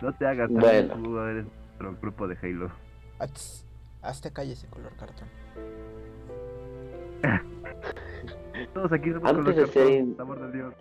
No 0.02 0.12
te 0.12 0.26
hagas, 0.26 0.50
Bueno. 0.50 1.28
eres 1.28 1.46
nuestro 1.82 2.08
grupo 2.08 2.26
de 2.28 2.36
Halo. 2.42 2.70
Ats, 3.18 3.66
Hazte 4.02 4.32
calle 4.32 4.52
ese 4.54 4.66
color 4.68 4.92
cartón. 4.96 5.28
Todos 8.74 8.92
aquí 8.92 9.12
somos 9.12 9.30
Antes 9.30 9.56
de 9.56 9.66
ser 9.66 9.86
cartón, 9.86 10.16
amor 10.20 10.40
de 10.50 10.52
Dios. 10.58 10.74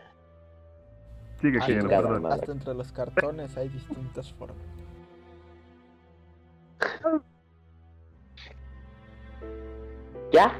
Sigue, 1.39 1.59
Ah, 1.61 1.65
perdón. 1.87 2.21
madre. 2.23 2.39
Hasta 2.41 2.51
entre 2.51 2.73
los 2.73 2.91
cartones 2.91 3.57
hay 3.57 3.69
distintas 3.69 4.31
formas. 4.33 4.57
¿Ya? 10.31 10.59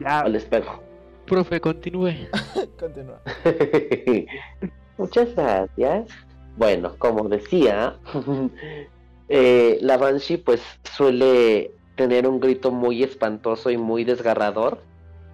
Ya, 0.00 0.20
Al 0.20 0.36
espejo. 0.36 0.82
profe, 1.26 1.60
continúe. 1.60 2.12
Continúa. 2.78 3.20
Muchas 4.98 5.34
gracias. 5.34 6.08
Bueno, 6.56 6.94
como 6.98 7.28
decía, 7.28 7.96
eh, 9.34 9.78
la 9.80 9.96
Banshee 9.96 10.36
pues 10.36 10.60
suele 10.82 11.72
tener 11.96 12.28
un 12.28 12.38
grito 12.38 12.70
muy 12.70 13.02
espantoso 13.02 13.70
y 13.70 13.78
muy 13.78 14.04
desgarrador 14.04 14.82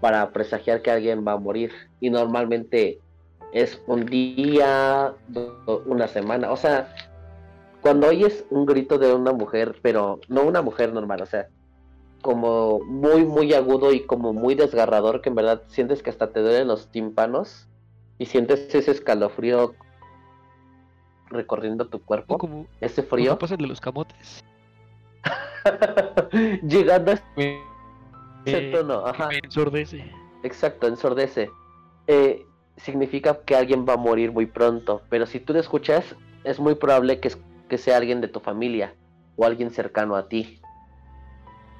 para 0.00 0.31
presagiar 0.31 0.83
que 0.83 0.93
alguien 0.93 1.25
va 1.26 1.33
a 1.33 1.37
morir. 1.37 1.73
Y 1.99 2.09
normalmente 2.09 3.00
es 3.52 3.83
un 3.88 4.07
día, 4.07 5.14
una 5.85 6.07
semana. 6.07 6.52
O 6.52 6.57
sea, 6.57 6.95
cuando 7.81 8.07
oyes 8.07 8.45
un 8.50 8.67
grito 8.67 8.99
de 8.99 9.12
una 9.12 9.33
mujer, 9.33 9.75
pero 9.83 10.21
no 10.28 10.45
una 10.45 10.62
mujer 10.62 10.93
normal, 10.93 11.23
o 11.23 11.26
sea, 11.26 11.49
como 12.23 12.78
muy, 12.78 13.25
muy 13.25 13.52
agudo 13.52 13.93
y 13.93 14.07
como 14.07 14.33
muy 14.33 14.55
desgarrador, 14.55 15.23
que 15.23 15.31
en 15.31 15.35
verdad 15.35 15.62
sientes 15.67 16.05
que 16.05 16.11
hasta 16.11 16.31
te 16.31 16.40
duelen 16.40 16.69
los 16.69 16.87
tímpanos 16.93 17.67
y 18.17 18.26
sientes 18.26 18.73
ese 18.73 18.93
escalofrío 18.93 19.75
recorriendo 21.30 21.87
tu 21.88 22.00
cuerpo, 22.02 22.38
Como, 22.38 22.66
ese 22.80 23.02
como 23.02 23.11
frío, 23.11 23.38
pasa 23.38 23.54
el 23.54 23.61
de 23.62 23.66
los 23.68 23.80
camotes. 23.80 24.44
llegando 26.62 27.12
a 27.12 27.18
Me, 27.37 27.62
ese 28.44 28.58
eh, 28.58 28.73
tono, 28.73 29.06
ajá, 29.06 29.30
ensordece. 29.42 30.02
exacto, 30.42 30.87
ensordece. 30.87 31.50
Eh, 32.06 32.47
significa 32.76 33.40
que 33.44 33.56
alguien 33.56 33.85
va 33.88 33.94
a 33.94 33.97
morir 33.99 34.32
muy 34.32 34.47
pronto, 34.47 35.02
pero 35.11 35.26
si 35.26 35.40
tú 35.40 35.52
lo 35.52 35.61
escuchas, 35.61 36.14
es 36.44 36.58
muy 36.61 36.75
probable 36.75 37.20
que, 37.20 37.28
es- 37.28 37.38
que 37.68 37.76
sea 37.78 37.97
alguien 37.99 38.20
de 38.20 38.28
tu 38.28 38.40
familia 38.40 38.94
o 39.37 39.44
alguien 39.44 39.70
cercano 39.70 40.16
a 40.16 40.28
ti. 40.28 40.61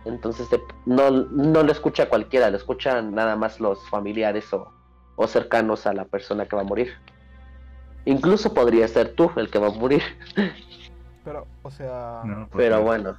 Entonces 0.05 0.49
te- 0.49 0.63
no, 0.87 1.11
no 1.11 1.63
lo 1.63 1.73
escucha 1.73 2.09
cualquiera, 2.09 2.51
lo 2.51 2.57
escuchan 2.57 3.15
nada 3.15 3.37
más 3.37 3.61
los 3.61 3.89
familiares 3.89 4.53
o, 4.53 4.73
o 5.17 5.27
cercanos 5.27 5.87
a 5.87 5.93
la 5.93 6.05
persona 6.05 6.47
que 6.47 6.57
va 6.57 6.63
a 6.63 6.67
morir. 6.67 6.93
Incluso 8.09 8.55
podría 8.55 8.89
ser 8.89 9.15
tú 9.15 9.31
el 9.37 9.51
que 9.51 9.59
va 9.59 9.67
a 9.69 9.71
morir, 9.71 10.03
Pero, 11.25 11.47
o 11.63 11.71
sea. 11.71 12.23
No, 12.25 12.49
porque- 12.49 12.57
pero 12.57 12.83
bueno. 12.83 13.17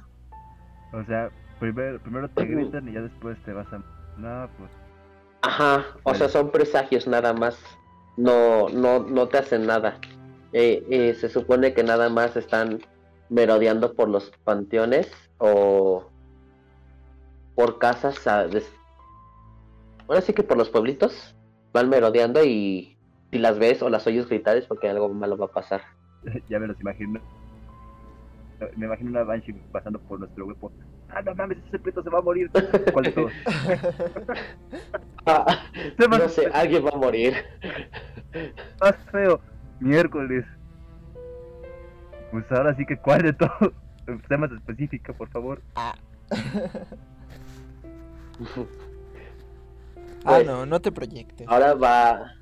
O 0.92 1.04
sea, 1.04 1.30
primero, 1.60 2.00
primero 2.00 2.28
te 2.30 2.44
gritan 2.44 2.88
y 2.88 2.92
ya 2.94 3.00
después 3.02 3.38
te 3.44 3.52
vas 3.52 3.72
a... 3.72 3.78
No, 4.16 4.48
pues... 4.58 4.70
Ajá, 5.42 5.86
o 6.02 6.14
sea, 6.14 6.28
son 6.28 6.50
presagios 6.50 7.06
nada 7.06 7.32
más. 7.32 7.56
No, 8.16 8.68
no, 8.68 8.98
no 8.98 9.28
te 9.28 9.38
hacen 9.38 9.64
nada. 9.66 9.96
Eh, 10.52 10.84
eh, 10.90 11.14
se 11.14 11.28
supone 11.28 11.72
que 11.72 11.84
nada 11.84 12.08
más 12.08 12.36
están 12.36 12.80
merodeando 13.28 13.94
por 13.94 14.08
los 14.08 14.32
panteones 14.42 15.08
o 15.38 16.10
por 17.54 17.78
casas. 17.78 18.26
a 18.26 18.48
des- 18.48 18.72
Ahora 20.08 20.20
sí 20.20 20.32
que 20.32 20.42
por 20.42 20.56
los 20.58 20.68
pueblitos 20.68 21.36
van 21.72 21.88
merodeando 21.88 22.42
y 22.44 22.96
si 23.30 23.38
las 23.38 23.58
ves 23.58 23.82
o 23.82 23.88
las 23.90 24.06
oyes 24.06 24.28
gritar 24.28 24.56
es 24.56 24.66
porque 24.66 24.88
algo 24.88 25.08
malo 25.08 25.36
va 25.36 25.46
a 25.46 25.52
pasar. 25.52 25.82
ya 26.48 26.58
me 26.58 26.66
los 26.66 26.80
imagino. 26.80 27.20
Me 28.76 28.86
imagino 28.86 29.10
una 29.10 29.22
Banshee 29.22 29.54
pasando 29.72 29.98
por 30.00 30.18
nuestro 30.18 30.46
huevo. 30.46 30.70
Ah, 31.08 31.22
no 31.22 31.34
mames, 31.34 31.58
ese 31.66 31.78
prieto 31.78 32.02
se 32.02 32.10
va 32.10 32.18
a 32.18 32.22
morir. 32.22 32.50
¿Cuál 32.92 33.04
de 33.04 33.12
todos? 33.12 33.32
Ah, 35.26 35.44
no 35.98 36.28
sé, 36.30 36.46
alguien 36.52 36.84
va 36.84 36.90
a 36.94 36.96
morir. 36.96 37.34
más 38.80 38.96
feo. 39.12 39.38
Miércoles. 39.78 40.46
Pues 42.30 42.50
ahora 42.50 42.74
sí 42.74 42.86
que 42.86 42.96
cuál 42.96 43.22
de 43.22 43.32
todos. 43.34 43.72
Sé 44.28 44.36
más 44.38 44.50
específica, 44.50 45.12
por 45.12 45.28
favor. 45.28 45.60
ah, 45.76 45.94
Pues, 50.24 50.46
no, 50.46 50.64
no 50.66 50.80
te 50.80 50.90
proyectes. 50.90 51.46
Ahora 51.48 51.74
va. 51.74 52.32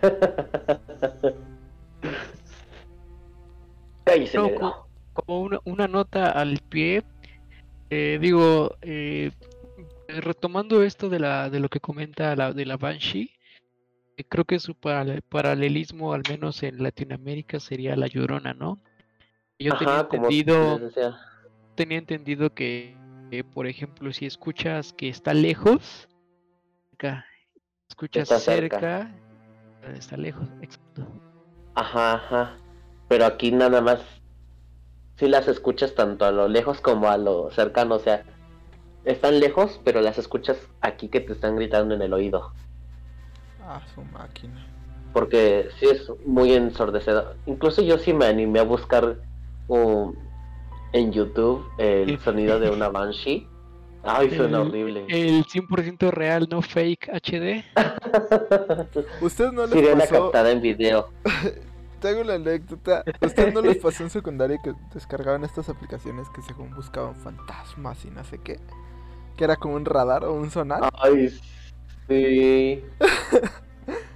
Cállese, 4.04 4.38
No, 4.38 4.48
negro. 4.48 4.86
como 5.12 5.42
una, 5.42 5.60
una 5.64 5.88
nota 5.88 6.30
al 6.30 6.58
pie, 6.68 7.02
eh, 7.90 8.18
digo, 8.20 8.76
eh, 8.82 9.30
retomando 10.08 10.82
esto 10.82 11.08
de 11.08 11.20
la 11.20 11.48
de 11.50 11.60
lo 11.60 11.68
que 11.68 11.80
comenta 11.80 12.34
la, 12.36 12.52
de 12.52 12.66
la 12.66 12.76
Banshee, 12.76 13.30
eh, 14.16 14.24
creo 14.24 14.44
que 14.44 14.58
su 14.58 14.74
parale- 14.74 15.22
paralelismo, 15.28 16.12
al 16.12 16.22
menos 16.28 16.62
en 16.62 16.82
Latinoamérica, 16.82 17.60
sería 17.60 17.96
la 17.96 18.06
Llorona, 18.06 18.54
¿no? 18.54 18.78
Yo 19.58 19.76
tenía 19.76 19.96
Ajá, 19.96 20.08
entendido, 20.10 20.80
tenía 21.74 21.98
entendido 21.98 22.50
que, 22.50 22.96
eh, 23.30 23.44
por 23.44 23.66
ejemplo, 23.66 24.10
si 24.12 24.24
escuchas 24.26 24.92
que 24.94 25.10
está 25.10 25.34
lejos, 25.34 26.08
escuchas 27.88 28.22
Está 28.22 28.38
cerca. 28.38 28.80
cerca, 28.80 29.10
está 29.94 30.16
lejos, 30.16 30.48
exacto. 30.60 31.06
Ajá, 31.74 32.14
ajá. 32.14 32.56
Pero 33.08 33.26
aquí 33.26 33.52
nada 33.52 33.80
más. 33.80 34.00
Si 35.16 35.28
las 35.28 35.48
escuchas 35.48 35.94
tanto 35.94 36.24
a 36.24 36.30
lo 36.30 36.48
lejos 36.48 36.80
como 36.80 37.08
a 37.10 37.18
lo 37.18 37.50
cercano, 37.50 37.96
o 37.96 37.98
sea, 37.98 38.24
están 39.04 39.38
lejos, 39.38 39.80
pero 39.84 40.00
las 40.00 40.16
escuchas 40.18 40.56
aquí 40.80 41.08
que 41.08 41.20
te 41.20 41.32
están 41.32 41.56
gritando 41.56 41.94
en 41.94 42.02
el 42.02 42.12
oído. 42.12 42.52
Ah, 43.62 43.82
su 43.94 44.02
máquina. 44.04 44.66
Porque 45.12 45.68
sí 45.78 45.86
es 45.86 46.10
muy 46.24 46.54
ensordecedor. 46.54 47.36
Incluso 47.46 47.82
yo 47.82 47.98
sí 47.98 48.14
me 48.14 48.26
animé 48.26 48.60
a 48.60 48.64
buscar 48.64 49.18
um, 49.68 50.14
en 50.92 51.12
YouTube 51.12 51.66
el 51.78 52.18
sonido 52.20 52.58
de 52.58 52.70
una 52.74 52.88
Banshee. 52.88 53.46
Ay, 54.02 54.30
suena 54.30 54.62
El- 54.62 54.68
horrible. 54.68 55.04
El 55.08 55.44
100% 55.44 56.10
real, 56.10 56.48
no 56.50 56.62
fake 56.62 57.08
HD. 57.12 57.64
¿Usted 59.20 59.52
no 59.52 59.62
les 59.66 59.72
Sirena 59.72 60.00
pasó? 60.00 60.24
captada 60.24 60.50
en 60.50 60.60
video. 60.60 61.10
Tengo 62.00 62.22
una 62.22 62.34
anécdota. 62.34 63.04
¿Usted 63.20 63.52
no 63.52 63.60
les 63.60 63.76
pasó 63.82 64.02
en 64.02 64.10
secundaria 64.10 64.58
que 64.64 64.72
descargaban 64.94 65.44
estas 65.44 65.68
aplicaciones 65.68 66.28
que 66.34 66.40
según 66.42 66.74
buscaban 66.74 67.14
fantasmas 67.14 68.02
y 68.06 68.10
no 68.10 68.24
sé 68.24 68.38
qué? 68.38 68.58
Que 69.36 69.44
era 69.44 69.56
como 69.56 69.74
un 69.74 69.84
radar 69.84 70.24
o 70.24 70.32
un 70.32 70.50
sonar. 70.50 70.88
Ay, 70.98 71.28
sí. 72.08 72.82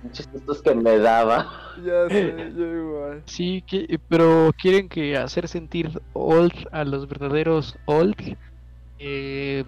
Muchos 0.02 0.28
sustos 0.32 0.62
que 0.62 0.74
me 0.74 0.98
daba. 0.98 1.50
Ya 1.84 2.08
sé, 2.08 2.52
yo 2.56 2.64
igual. 2.74 3.22
Sí, 3.26 3.62
que- 3.66 3.98
pero 4.08 4.50
quieren 4.60 4.88
que 4.88 5.16
hacer 5.16 5.46
sentir 5.48 6.00
old 6.14 6.54
a 6.72 6.84
los 6.84 7.06
verdaderos 7.08 7.76
old. 7.86 8.36
Eh, 8.98 9.64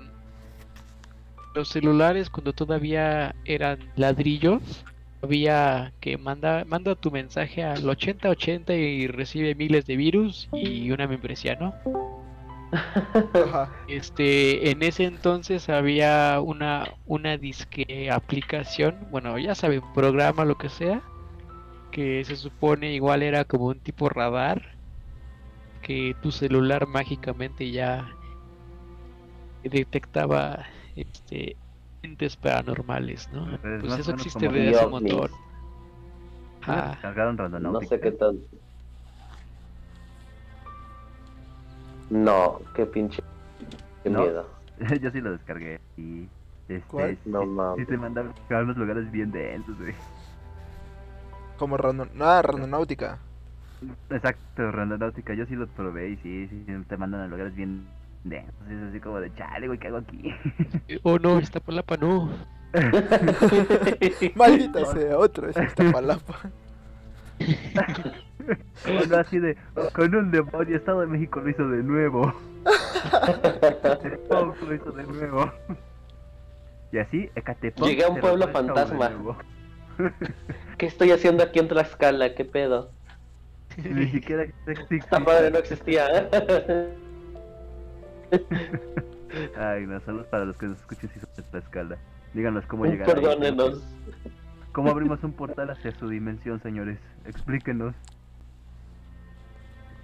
los 1.54 1.68
celulares 1.68 2.30
cuando 2.30 2.52
todavía 2.52 3.34
eran 3.44 3.78
ladrillos, 3.96 4.84
había 5.22 5.92
que 6.00 6.18
manda, 6.18 6.64
manda 6.66 6.94
tu 6.94 7.10
mensaje 7.10 7.64
al 7.64 7.88
8080 7.88 8.74
y 8.74 9.06
recibe 9.06 9.54
miles 9.54 9.86
de 9.86 9.96
virus 9.96 10.48
y 10.52 10.90
una 10.90 11.06
membresía, 11.06 11.56
¿no? 11.56 11.74
Este, 13.88 14.70
en 14.70 14.82
ese 14.82 15.04
entonces 15.04 15.68
había 15.68 16.40
una, 16.40 16.94
una 17.06 17.36
disque 17.36 18.10
aplicación, 18.10 18.96
bueno, 19.10 19.38
ya 19.38 19.54
saben, 19.54 19.82
programa, 19.94 20.44
lo 20.44 20.58
que 20.58 20.68
sea, 20.68 21.02
que 21.92 22.24
se 22.24 22.36
supone 22.36 22.92
igual 22.92 23.22
era 23.22 23.44
como 23.44 23.66
un 23.66 23.80
tipo 23.80 24.08
radar, 24.08 24.76
que 25.82 26.14
tu 26.20 26.32
celular 26.32 26.86
mágicamente 26.86 27.70
ya 27.70 28.15
detectaba 29.68 30.64
este 30.94 31.56
entes 32.02 32.36
paranormales, 32.36 33.28
¿no? 33.32 33.46
Pues, 33.60 33.80
Pues 33.80 33.98
eso 33.98 34.10
existe 34.12 34.48
desde 34.48 34.76
hace 34.76 34.84
un 34.86 34.90
montón. 34.92 35.30
Ah, 36.66 36.96
No 37.60 37.80
sé 37.80 38.00
qué 38.00 38.12
tal. 38.12 38.40
No, 42.10 42.60
qué 42.74 42.86
pinche. 42.86 43.22
Qué 44.02 44.10
¿No? 44.10 44.20
miedo. 44.20 44.48
Yo 45.00 45.10
sí 45.10 45.20
lo 45.20 45.32
descargué. 45.32 45.80
Y. 45.96 46.28
Este, 46.68 46.82
¿Cuál? 46.88 47.16
sí- 47.22 47.30
No 47.30 47.40
sí, 47.42 47.46
mames. 47.46 47.86
te 47.88 47.96
mandaban 47.96 48.32
a 48.50 48.58
unos 48.58 48.76
lugares 48.76 49.10
bien 49.12 49.30
densos, 49.30 49.76
güey. 49.78 49.94
Como 51.58 51.76
random. 51.76 52.08
No, 52.14 52.42
randonáutica. 52.42 53.18
Exacto, 54.10 54.70
Randonáutica. 54.72 55.34
Yo 55.34 55.46
sí 55.46 55.54
lo 55.54 55.66
probé 55.68 56.10
y 56.10 56.16
sí, 56.18 56.48
sí, 56.48 56.66
te 56.88 56.96
mandan 56.96 57.20
a 57.22 57.26
lugares 57.28 57.54
bien 57.54 57.86
densos. 58.28 58.54
Es 58.68 58.82
así 58.88 59.00
como 59.00 59.20
de 59.20 59.34
chale, 59.34 59.66
güey, 59.66 59.78
¿qué 59.78 59.88
hago 59.88 59.98
aquí? 59.98 60.34
oh 61.02 61.18
no, 61.18 61.38
está 61.38 61.60
Palapa, 61.60 61.96
no. 61.96 62.30
Maldita 64.34 64.84
sea, 64.86 65.18
otro 65.18 65.48
es 65.48 65.56
esta 65.56 65.90
palapa. 65.90 66.50
O 68.86 69.06
no, 69.06 69.16
así 69.16 69.40
de, 69.40 69.56
con 69.92 70.14
un 70.14 70.30
demonio, 70.30 70.76
Estado 70.76 71.00
de 71.00 71.08
México 71.08 71.40
lo 71.40 71.50
hizo 71.50 71.68
de 71.68 71.82
nuevo. 71.82 72.32
Ecatepec 73.26 74.30
lo 74.30 74.74
hizo 74.74 74.92
de 74.92 75.02
nuevo. 75.02 75.52
Y 76.92 76.98
así, 76.98 77.28
Ecatepec 77.34 77.84
Llegué 77.84 78.04
a 78.04 78.08
un 78.08 78.20
pueblo 78.20 78.46
fantasma. 78.48 79.10
¿Qué 80.78 80.86
estoy 80.86 81.10
haciendo 81.10 81.42
aquí 81.42 81.58
en 81.58 81.66
Tlaxcala? 81.66 82.34
¿Qué 82.34 82.44
pedo? 82.44 82.92
Ni 83.76 84.06
siquiera 84.10 84.44
existe. 84.44 84.96
Esta 84.96 85.18
madre 85.18 85.50
no 85.50 85.58
existía. 85.58 86.28
Ay, 89.58 89.86
no, 89.86 90.00
saludos 90.00 90.26
para 90.28 90.44
los 90.44 90.56
que 90.56 90.66
nos 90.66 90.78
escuchen 90.80 91.10
si 91.10 91.20
son 91.20 91.28
de 91.36 91.42
esta 91.42 91.58
escala. 91.58 91.96
Díganos 92.34 92.64
cómo 92.66 92.84
llegar 92.86 93.08
ahí. 93.08 93.14
Perdónenos. 93.14 93.82
¿Cómo 94.72 94.90
abrimos 94.90 95.22
un 95.24 95.32
portal 95.32 95.70
hacia 95.70 95.92
su 95.92 96.08
dimensión, 96.08 96.60
señores? 96.62 96.98
Explíquenos. 97.24 97.94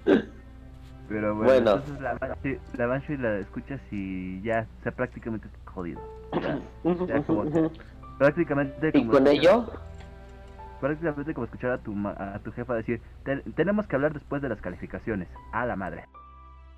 Pero 0.04 1.34
bueno, 1.34 1.44
Bueno. 1.52 1.70
entonces 1.76 2.00
la 2.00 2.14
Banshee, 2.14 2.58
la 2.78 2.86
Banshee 2.86 3.16
la 3.18 3.38
escuchas 3.38 3.80
y 3.90 4.40
ya, 4.42 4.66
o 4.80 4.82
sea, 4.82 4.92
prácticamente 4.92 5.48
jodido. 5.66 6.00
Ya, 6.40 6.58
ya 7.06 7.22
como- 7.22 7.44
prácticamente 8.18 8.88
Y 8.88 8.92
como 9.00 9.12
con 9.12 9.26
escuchar- 9.26 9.34
ello, 9.34 9.72
prácticamente 10.80 11.34
como 11.34 11.44
escuchar 11.44 11.70
a 11.72 11.78
tu 11.78 11.94
a 12.08 12.38
tu 12.42 12.50
jefa 12.52 12.74
decir, 12.74 13.00
"Ten- 13.24 13.42
tenemos 13.54 13.86
que 13.86 13.96
hablar 13.96 14.14
después 14.14 14.40
de 14.40 14.48
las 14.48 14.60
calificaciones. 14.60 15.28
A 15.52 15.66
la 15.66 15.76
madre. 15.76 16.04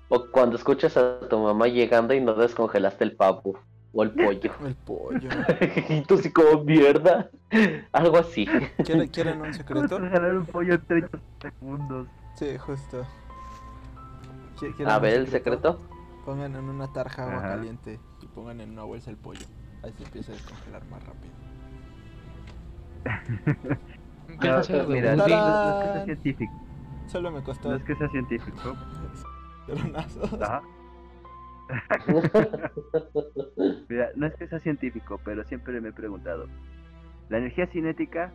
O 0.09 0.27
cuando 0.31 0.55
escuchas 0.55 0.95
a 0.97 1.19
tu 1.29 1.39
mamá 1.39 1.67
llegando 1.67 2.13
y 2.13 2.21
no 2.21 2.33
descongelaste 2.33 3.03
el 3.03 3.15
pavo 3.15 3.59
o 3.93 4.03
el 4.03 4.11
pollo. 4.11 4.51
El 4.65 4.75
pollo. 4.75 5.29
y 5.89 6.01
tú 6.01 6.17
sí 6.17 6.31
como 6.31 6.63
mierda. 6.63 7.29
Algo 7.91 8.17
así. 8.17 8.45
¿Quieren, 8.83 9.07
¿Quieren 9.07 9.41
un 9.41 9.53
secreto? 9.53 9.95
Vamos 9.95 10.11
a 10.11 10.19
ganar 10.19 10.35
un 10.35 10.45
pollo 10.45 10.73
en 10.75 10.85
30 10.85 11.19
segundos. 11.41 12.07
Sí, 12.35 12.57
justo. 12.57 13.05
¿Qui- 14.59 14.75
quieren 14.75 14.89
A 14.89 14.97
un 14.97 15.01
ver 15.01 15.13
el 15.13 15.27
secreto. 15.27 15.79
Pongan 16.25 16.55
en 16.55 16.65
una 16.69 16.91
tarja 16.91 17.23
agua 17.23 17.37
Ajá. 17.37 17.49
caliente 17.55 17.99
y 18.21 18.25
pongan 18.27 18.59
en 18.59 18.71
una 18.71 18.83
bolsa 18.83 19.11
el 19.11 19.17
pollo. 19.17 19.45
Ahí 19.83 19.93
se 19.97 20.03
empieza 20.03 20.31
a 20.31 20.35
descongelar 20.35 20.83
más 20.89 21.01
rápido. 21.05 21.33
Empieza 24.27 24.57
a 24.57 24.63
ser 24.63 24.83
No, 24.83 24.89
mira, 24.89 25.15
no, 25.15 25.27
no 25.27 25.69
es 25.69 25.75
que 25.77 25.91
sea 25.93 26.05
científico. 26.05 26.53
Solo 27.07 27.31
me 27.31 27.41
costó 27.43 27.69
No 27.69 27.75
es 27.75 27.83
que 27.83 27.95
sea 27.95 28.09
científico. 28.09 28.75
Ceronazos. 29.65 30.33
Ajá. 30.41 30.61
Mira, 33.89 34.09
no 34.15 34.27
es 34.27 34.33
que 34.35 34.47
sea 34.47 34.59
científico, 34.59 35.19
pero 35.23 35.43
siempre 35.45 35.79
me 35.81 35.89
he 35.89 35.93
preguntado. 35.93 36.47
La 37.29 37.37
energía 37.39 37.67
cinética 37.67 38.31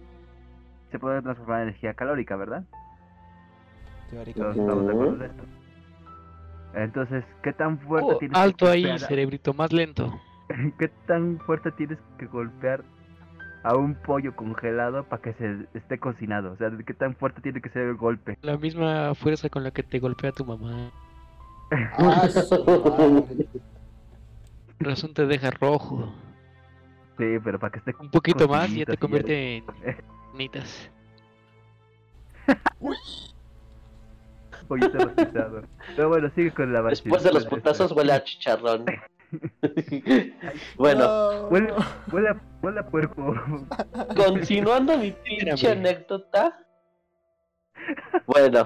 se 0.91 0.99
puede 0.99 1.23
transformar 1.23 1.59
en 1.63 1.69
energía 1.69 1.95
calórica, 1.95 2.37
¿verdad? 2.37 2.65
Todos 4.11 4.25
Teóricamente. 4.25 4.61
estamos 4.61 4.87
de 4.87 4.93
acuerdo 4.93 5.15
en 5.17 5.23
esto. 5.31 5.45
Entonces, 6.75 7.25
¿qué 7.43 7.53
tan 7.53 7.79
fuerte 7.81 8.13
Oh, 8.15 8.19
tienes 8.19 8.37
que 8.37 8.41
alto 8.43 8.69
ahí, 8.69 8.83
golpear 8.83 9.05
a- 9.05 9.09
cerebrito, 9.09 9.55
más 9.55 9.73
lento. 9.73 10.21
¿Qué 10.79 10.89
tan 11.07 11.39
fuerte 11.41 11.71
tienes 11.73 11.99
que 12.19 12.27
golpear 12.27 12.83
a 13.63 13.77
un 13.77 13.95
pollo 13.95 14.35
congelado 14.35 15.05
para 15.05 15.23
que 15.23 15.33
se 15.35 15.67
esté 15.75 15.99
cocinado? 15.99 16.53
O 16.53 16.57
sea, 16.57 16.71
¿qué 16.85 16.95
tan 16.95 17.15
fuerte 17.15 17.41
tiene 17.41 17.61
que 17.61 17.69
ser 17.71 17.83
el 17.83 17.95
golpe? 17.97 18.37
La 18.43 18.57
misma 18.57 19.15
fuerza 19.15 19.49
con 19.49 19.63
la 19.63 19.71
que 19.71 19.83
te 19.85 19.99
golpea 20.01 20.33
tu 20.33 20.45
mamá. 20.45 20.91
Ah, 21.71 22.29
razón 24.81 25.15
te 25.15 25.27
deja 25.27 25.51
rojo. 25.51 26.13
Sí, 27.19 27.39
pero 27.45 27.59
para 27.59 27.73
que 27.73 27.79
esté 27.81 27.95
Un 28.01 28.11
poquito 28.11 28.49
más 28.49 28.71
y 28.71 28.79
ya 28.79 28.87
te 28.87 28.97
convierte 28.97 29.59
en 29.59 29.65
nitas. 30.35 30.91
pollito 34.71 34.99
rostizado. 34.99 35.63
Pero 35.97 36.09
bueno, 36.09 36.31
sigue 36.35 36.53
con 36.53 36.73
la 36.73 36.81
base. 36.81 37.03
Después 37.03 37.25
de 37.25 37.33
los 37.33 37.45
putazos 37.47 37.91
huele 37.93 38.13
a 38.13 38.23
chicharrón. 38.23 38.87
bueno, 40.77 41.01
No. 41.01 41.49
Huele, 41.49 41.75
huele, 42.13 42.29
a, 42.29 42.41
huele 42.63 42.81
a 42.81 42.87
puerco. 42.87 43.35
continuando 44.17 44.97
mi 44.97 45.11
pinche 45.11 45.71
anécdota. 45.71 46.57
Bueno. 48.27 48.65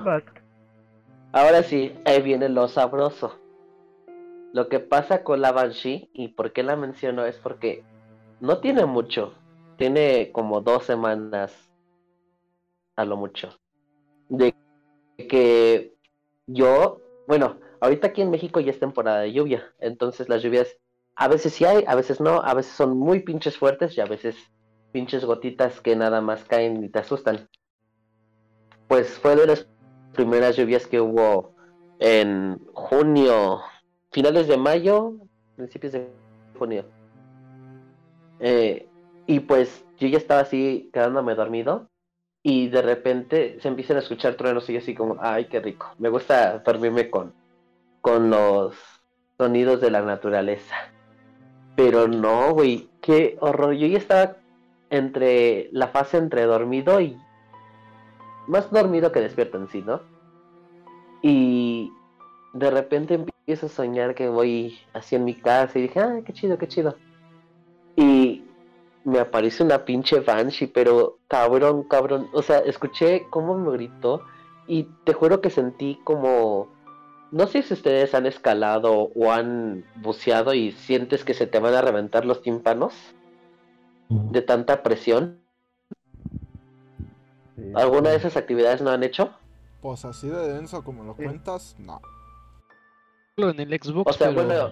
Ahora 1.35 1.63
sí, 1.63 1.93
ahí 2.05 2.23
viene 2.23 2.49
lo 2.49 2.69
sabroso. 2.69 3.39
Lo 4.53 4.69
que 4.69 4.79
pasa 4.79 5.25
con 5.25 5.41
la 5.41 5.51
Banshee, 5.51 6.09
y 6.15 6.29
por 6.29 6.53
qué 6.53 6.63
la 6.63 6.77
menciono, 6.77 7.27
es 7.27 7.37
porque 7.39 7.85
no 8.41 8.59
tiene 8.59 8.87
mucho. 8.87 9.35
Tiene 9.77 10.31
como 10.31 10.61
dos 10.61 10.85
semanas 10.85 11.71
a 12.95 13.05
lo 13.05 13.17
mucho. 13.17 13.59
De 14.29 14.55
que 15.29 15.95
yo, 16.47 17.01
bueno, 17.27 17.59
ahorita 17.81 18.09
aquí 18.09 18.23
en 18.23 18.31
México 18.31 18.61
ya 18.61 18.71
es 18.71 18.79
temporada 18.79 19.21
de 19.21 19.33
lluvia. 19.33 19.75
Entonces 19.81 20.29
las 20.29 20.43
lluvias 20.43 20.77
a 21.17 21.27
veces 21.27 21.53
sí 21.53 21.65
hay, 21.65 21.85
a 21.89 21.97
veces 21.97 22.21
no. 22.21 22.41
A 22.43 22.55
veces 22.55 22.73
son 22.73 22.97
muy 22.97 23.21
pinches 23.21 23.59
fuertes 23.59 23.97
y 23.99 24.01
a 24.01 24.07
veces 24.07 24.37
pinches 24.93 25.25
gotitas 25.25 25.81
que 25.81 25.97
nada 25.97 26.21
más 26.21 26.45
caen 26.45 26.85
y 26.85 26.89
te 26.89 27.01
asustan. 27.01 27.49
Pues 28.87 29.19
fue 29.19 29.35
de 29.35 29.47
las 29.49 29.67
primeras 30.15 30.57
lluvias 30.57 30.87
que 30.87 31.01
hubo 31.01 31.53
en 31.99 32.59
junio, 32.73 33.61
finales 34.11 34.49
de 34.49 34.57
mayo, 34.57 35.15
principios 35.57 35.93
de 35.93 36.09
junio. 36.59 36.85
Eh, 38.41 38.89
y 39.27 39.41
pues 39.41 39.85
yo 39.99 40.09
ya 40.09 40.19
estaba 40.19 40.41
así 40.41 40.91
quedándome 40.93 41.35
dormido 41.35 41.89
y 42.43 42.69
de 42.69 42.83
repente 42.83 43.59
se 43.61 43.69
empiezan 43.69 43.97
a 43.97 44.01
escuchar 44.01 44.35
truenos 44.35 44.69
y 44.69 44.75
yo 44.75 44.79
así 44.79 44.95
como, 44.95 45.17
ay, 45.21 45.47
qué 45.47 45.61
rico. 45.61 45.95
Me 45.99 46.09
gusta 46.09 46.59
dormirme 46.59 47.11
con, 47.11 47.33
con 48.01 48.31
los 48.31 48.75
sonidos 49.39 49.81
de 49.81 49.91
la 49.91 50.03
naturaleza. 50.03 50.77
Pero 51.77 52.07
no, 52.07 52.53
güey, 52.53 52.89
qué 53.01 53.37
horror. 53.41 53.75
Yo 53.75 53.87
ya 53.87 53.99
estaba 53.99 54.37
entre 54.91 55.69
la 55.73 55.89
fase 55.89 56.19
entre 56.19 56.43
dormido 56.43 57.01
y 57.01 57.17
más 58.47 58.71
dormido 58.71 59.13
que 59.13 59.21
despierto 59.21 59.59
en 59.59 59.69
sí, 59.69 59.83
¿no? 59.83 60.01
Y 61.23 61.93
de 62.53 62.71
repente 62.71 63.15
empiezo 63.15 63.67
a 63.67 63.69
soñar 63.69 64.15
que 64.15 64.29
voy 64.29 64.79
así 64.93 65.17
en 65.17 65.25
mi 65.25 65.35
casa 65.35 65.79
y 65.79 65.83
dije, 65.83 66.01
ah, 66.01 66.21
qué 66.25 66.33
chido, 66.33 66.59
qué 66.59 66.69
chido. 66.69 66.97
Y 67.97 68.45
me 69.05 69.19
aparece 69.21 69.63
una 69.63 69.85
pinche 69.85 70.21
Banshee, 70.21 70.67
pero 70.67 71.19
cabrón, 71.29 71.85
cabrón. 71.85 72.29
O 72.33 72.43
sea, 72.43 72.59
escuché 72.61 73.27
cómo 73.31 73.57
me 73.57 73.73
gritó 73.73 74.23
y 74.67 74.85
te 75.05 75.13
juro 75.13 75.41
que 75.41 75.51
sentí 75.51 76.01
como... 76.05 76.73
No 77.31 77.47
sé 77.49 77.63
si 77.63 77.75
ustedes 77.75 78.15
han 78.15 78.27
escalado 78.27 79.11
o 79.15 79.33
han 79.33 79.85
buceado 79.97 80.55
y 80.55 80.73
sientes 80.73 81.25
que 81.25 81.35
se 81.35 81.47
te 81.47 81.59
van 81.59 81.75
a 81.75 81.83
reventar 81.83 82.25
los 82.25 82.43
tímpanos 82.43 82.95
de 84.09 84.43
tanta 84.43 84.83
presión. 84.83 85.44
Sí. 87.57 87.73
¿Alguna 87.75 88.11
de 88.11 88.17
esas 88.17 88.37
actividades 88.37 88.83
no 88.83 88.91
han 88.91 89.03
hecho? 89.03 89.33
Pues 89.81 90.05
así 90.05 90.29
de 90.29 90.53
denso 90.55 90.83
como 90.83 91.05
lo 91.05 91.15
Sí. 91.15 91.25
cuentas, 91.25 91.77
no. 91.79 92.01
Solo 93.37 93.51
en 93.51 93.61
el 93.61 93.81
Xbox, 93.81 94.11
O 94.11 94.17
sea, 94.17 94.29
pero 94.31 94.45
bueno, 94.47 94.71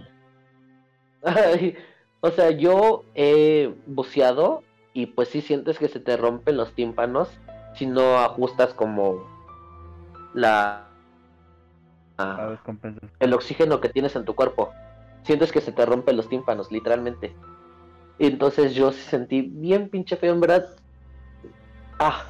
o 2.20 2.30
sea, 2.30 2.50
yo 2.50 3.04
he 3.14 3.74
buceado 3.86 4.62
y 4.92 5.06
pues 5.06 5.28
sí 5.28 5.40
sientes 5.40 5.78
que 5.78 5.88
se 5.88 6.00
te 6.00 6.16
rompen 6.16 6.56
los 6.56 6.72
tímpanos 6.74 7.28
si 7.74 7.86
no 7.86 8.18
ajustas 8.18 8.74
como 8.74 9.26
la 10.34 10.88
el 13.20 13.32
oxígeno 13.34 13.80
que 13.80 13.88
tienes 13.88 14.14
en 14.16 14.24
tu 14.24 14.34
cuerpo. 14.34 14.70
Sientes 15.24 15.50
que 15.50 15.60
se 15.60 15.72
te 15.72 15.84
rompen 15.86 16.16
los 16.16 16.28
tímpanos, 16.28 16.70
literalmente. 16.70 17.34
Y 18.18 18.26
entonces 18.26 18.74
yo 18.74 18.92
sí 18.92 19.00
sentí 19.00 19.42
bien 19.42 19.88
pinche 19.88 20.16
feo, 20.16 20.32
en 20.34 20.40
verdad. 20.40 20.66
Ah, 21.98 22.24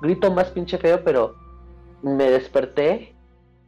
grito 0.00 0.30
más 0.30 0.50
pinche 0.50 0.78
feo, 0.78 1.02
pero 1.04 1.36
me 2.02 2.30
desperté 2.30 3.14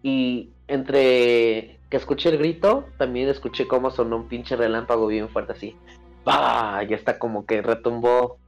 y 0.03 0.51
entre 0.67 1.81
que 1.91 1.97
escuché 1.97 2.29
el 2.29 2.38
grito, 2.38 2.85
también 2.99 3.29
escuché 3.29 3.67
cómo 3.67 3.91
sonó 3.91 4.17
un 4.17 4.29
pinche 4.29 4.57
relámpago 4.57 5.07
bien 5.07 5.29
fuerte 5.29 5.53
así. 5.53 5.77
¡Bah! 6.25 6.83
Ya 6.83 6.97
está 6.97 7.19
como 7.19 7.47
que 7.47 7.62
retumbó 7.62 8.38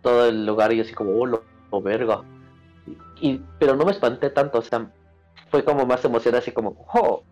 todo 0.00 0.26
el 0.28 0.46
lugar 0.46 0.72
y 0.72 0.76
yo 0.76 0.82
así 0.82 0.94
como, 0.94 1.12
oh, 1.12 1.26
lo, 1.26 1.44
lo 1.70 1.82
verga. 1.82 2.22
Y, 3.20 3.40
pero 3.58 3.76
no 3.76 3.84
me 3.84 3.92
espanté 3.92 4.30
tanto, 4.30 4.58
o 4.58 4.62
sea, 4.62 4.90
fue 5.50 5.64
como 5.64 5.84
más 5.86 6.04
emoción 6.04 6.34
así 6.34 6.50
como, 6.50 6.86
oh, 6.94 7.22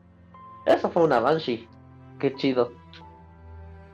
eso 0.67 0.91
fue 0.91 1.03
una 1.03 1.21
Banshee, 1.21 1.67
qué 2.19 2.35
chido. 2.35 2.73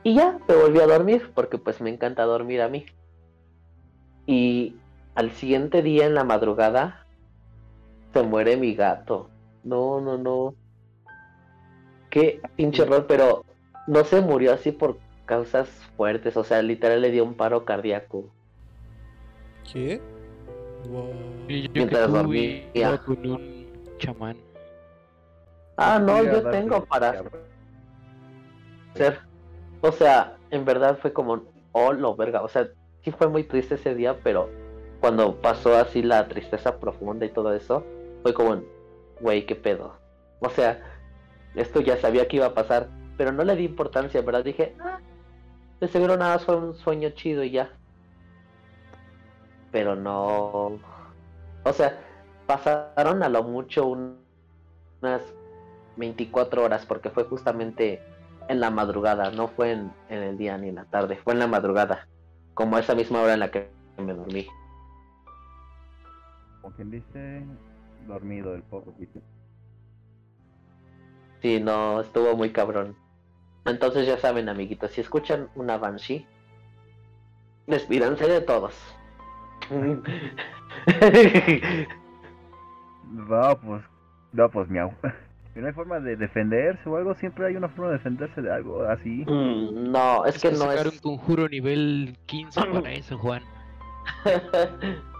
Y 0.03 0.15
ya, 0.15 0.37
me 0.47 0.55
volví 0.55 0.79
a 0.79 0.87
dormir, 0.87 1.31
porque 1.33 1.57
pues 1.57 1.81
me 1.81 1.89
encanta 1.89 2.23
dormir 2.23 2.61
a 2.61 2.69
mí. 2.69 2.85
Y 4.25 4.75
al 5.17 5.31
siguiente 5.31 5.81
día 5.81 6.05
en 6.05 6.13
la 6.13 6.23
madrugada, 6.23 7.07
se 8.13 8.21
muere 8.21 8.55
mi 8.55 8.75
gato. 8.75 9.31
No, 9.63 9.99
no, 9.99 10.15
no. 10.15 10.53
Qué 12.11 12.39
pinche 12.55 12.83
horror, 12.83 13.07
pero 13.07 13.43
no 13.87 14.03
se 14.03 14.21
murió 14.21 14.53
así 14.53 14.71
por 14.71 14.99
causas 15.25 15.69
fuertes, 15.97 16.37
o 16.37 16.43
sea, 16.43 16.61
literal 16.61 17.01
le 17.01 17.09
dio 17.09 17.23
un 17.23 17.33
paro 17.33 17.65
cardíaco. 17.65 18.29
¿Qué? 19.73 19.99
Wow. 20.87 21.09
yo, 21.47 21.69
Mientras 21.73 22.11
dormía. 22.11 23.01
con 23.03 23.27
un 23.27 23.67
chamán. 23.97 24.37
Ah, 25.77 25.97
no, 25.97 26.23
yo 26.23 26.47
tengo 26.51 26.85
para 26.85 27.23
hacer. 28.93 29.19
O 29.81 29.91
sea, 29.91 30.37
en 30.51 30.63
verdad 30.63 30.99
fue 31.01 31.11
como, 31.11 31.41
oh, 31.71 31.91
lo 31.91 32.15
verga. 32.15 32.43
O 32.43 32.47
sea, 32.47 32.69
sí 33.03 33.09
fue 33.09 33.27
muy 33.27 33.43
triste 33.43 33.75
ese 33.75 33.95
día, 33.95 34.15
pero 34.23 34.47
cuando 34.99 35.35
pasó 35.41 35.75
así 35.77 36.01
la 36.01 36.27
tristeza 36.27 36.79
profunda 36.79 37.25
y 37.25 37.29
todo 37.29 37.53
eso, 37.53 37.83
fue 38.23 38.33
como, 38.33 38.61
güey, 39.21 39.45
qué 39.45 39.55
pedo. 39.55 39.95
O 40.39 40.49
sea, 40.49 40.81
esto 41.55 41.81
ya 41.81 41.97
sabía 41.97 42.27
que 42.27 42.37
iba 42.37 42.47
a 42.47 42.53
pasar, 42.53 42.89
pero 43.17 43.31
no 43.31 43.43
le 43.43 43.55
di 43.55 43.65
importancia, 43.65 44.21
¿verdad? 44.21 44.43
Dije, 44.43 44.75
ah, 44.79 44.99
de 45.79 45.87
seguro 45.87 46.17
nada 46.17 46.39
fue 46.39 46.55
un 46.55 46.75
sueño 46.75 47.09
chido 47.11 47.43
y 47.43 47.51
ya. 47.51 47.71
Pero 49.71 49.95
no. 49.95 50.79
O 51.63 51.73
sea, 51.73 51.99
pasaron 52.45 53.23
a 53.23 53.29
lo 53.29 53.43
mucho 53.43 53.85
un- 53.87 54.19
unas 55.01 55.21
24 55.97 56.63
horas, 56.63 56.85
porque 56.85 57.09
fue 57.09 57.23
justamente 57.25 58.01
en 58.47 58.59
la 58.59 58.69
madrugada, 58.71 59.29
no 59.31 59.47
fue 59.49 59.71
en, 59.73 59.91
en 60.09 60.23
el 60.23 60.37
día 60.37 60.57
ni 60.57 60.69
en 60.69 60.75
la 60.75 60.85
tarde, 60.85 61.17
fue 61.17 61.33
en 61.33 61.39
la 61.39 61.47
madrugada, 61.47 62.07
como 62.53 62.77
esa 62.77 62.95
misma 62.95 63.21
hora 63.21 63.33
en 63.33 63.41
la 63.41 63.51
que 63.51 63.69
me 63.97 64.13
dormí. 64.13 64.47
Como 66.67 66.75
quien 66.75 66.91
dice, 66.91 67.45
dormido 68.09 68.53
el 68.53 68.61
poquito. 68.63 69.21
Sí, 71.41 71.61
no, 71.61 72.01
estuvo 72.01 72.35
muy 72.35 72.49
cabrón. 72.49 72.93
Entonces 73.65 74.05
ya 74.05 74.17
saben, 74.17 74.49
amiguitos, 74.49 74.91
si 74.91 74.99
escuchan 74.99 75.47
una 75.55 75.77
Banshee, 75.77 76.27
despídanse 77.67 78.27
de 78.27 78.41
todos. 78.41 78.73
No, 83.09 83.57
pues, 83.61 83.83
no, 84.33 84.49
pues 84.49 84.69
miau. 84.69 84.91
Si 85.53 85.61
no 85.61 85.67
hay 85.67 85.73
forma 85.73 86.01
de 86.01 86.17
defenderse 86.17 86.89
o 86.89 86.97
algo, 86.97 87.15
siempre 87.15 87.47
hay 87.47 87.55
una 87.55 87.69
forma 87.69 87.91
de 87.91 87.97
defenderse 87.97 88.41
de 88.41 88.51
algo 88.51 88.83
así. 88.83 89.23
Mm, 89.25 89.91
no, 89.91 90.25
es 90.25 90.39
que 90.39 90.51
no 90.51 90.57
sacar 90.57 90.87
es... 90.87 90.93
un 90.93 90.99
conjuro 90.99 91.47
nivel 91.47 92.17
15 92.25 92.59
para 92.59 92.91
eso, 92.91 93.17
Juan. 93.17 93.41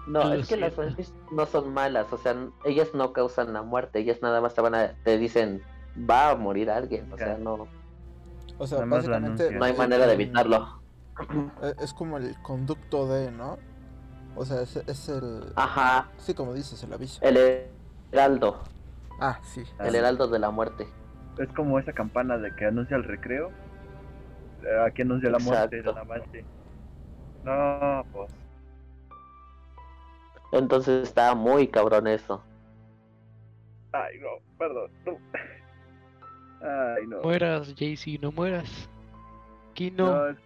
No, 0.08 0.24
Lo 0.24 0.34
es 0.34 0.48
que 0.48 0.58
las. 0.58 0.76
Banshees 0.76 1.14
no 1.32 1.46
son 1.46 1.74
malas, 1.74 2.12
o 2.14 2.18
sea, 2.18 2.36
ellas 2.66 2.90
no 2.94 3.14
causan 3.14 3.54
la 3.54 3.62
muerte, 3.62 4.00
ellas 4.00 4.20
nada 4.22 4.42
más 4.42 4.54
te 4.56 4.62
van 4.62 4.76
a, 4.76 4.94
te 5.04 5.18
dicen, 5.18 5.62
va 6.10 6.32
a 6.32 6.36
morir 6.36 6.70
alguien, 6.72 7.12
o 7.12 7.18
sea, 7.18 7.38
no, 7.38 7.68
O 8.58 8.68
sea, 8.68 8.86
básicamente. 8.86 9.52
No 9.52 9.66
hay 9.66 9.74
manera 9.76 10.08
de 10.08 10.14
evitarlo. 10.14 10.82
eh, 11.62 11.74
Es 11.80 11.94
como 11.94 12.18
el 12.18 12.36
conducto 12.42 13.08
de, 13.08 13.32
¿no? 13.32 13.58
O 14.36 14.46
sea, 14.46 14.62
es, 14.62 14.76
es 14.76 15.10
el. 15.10 15.52
Ajá, 15.56 16.10
Sí, 16.18 16.34
como 16.34 16.54
dices, 16.54 16.82
el 16.84 16.94
aviso. 16.94 17.20
el 17.24 17.68
heraldo, 18.12 18.60
Ah, 19.20 19.40
sí. 19.44 19.64
el 19.80 19.96
heraldo 19.96 20.28
de 20.28 20.40
la 20.40 20.52
muerte. 20.52 20.88
Es 21.40 21.50
como 21.54 21.80
esa 21.80 21.94
campana 21.94 22.38
de 22.38 22.56
que 22.56 22.66
anuncia 22.66 22.96
el 22.98 23.04
recreo. 23.04 23.50
eh, 24.64 24.86
Aquí 24.88 25.02
anuncia 25.02 25.30
la 25.30 25.40
muerte 25.40 25.82
más. 25.84 26.22
sí. 26.32 26.40
No, 27.44 28.04
pues. 28.14 28.32
Entonces 30.52 31.04
está 31.04 31.36
muy 31.36 31.68
cabrón 31.68 32.08
eso. 32.08 32.44
Ay, 33.92 34.20
no, 34.20 34.28
perdón. 34.58 34.92
No. 35.06 35.18
Ay, 36.62 37.08
no. 37.08 37.22
mueras, 37.22 37.74
Jaycee, 37.78 38.20
no 38.20 38.32
mueras. 38.32 38.90
Aquí 39.72 39.92
no. 39.92 40.08
No, 40.08 40.30
es, 40.30 40.38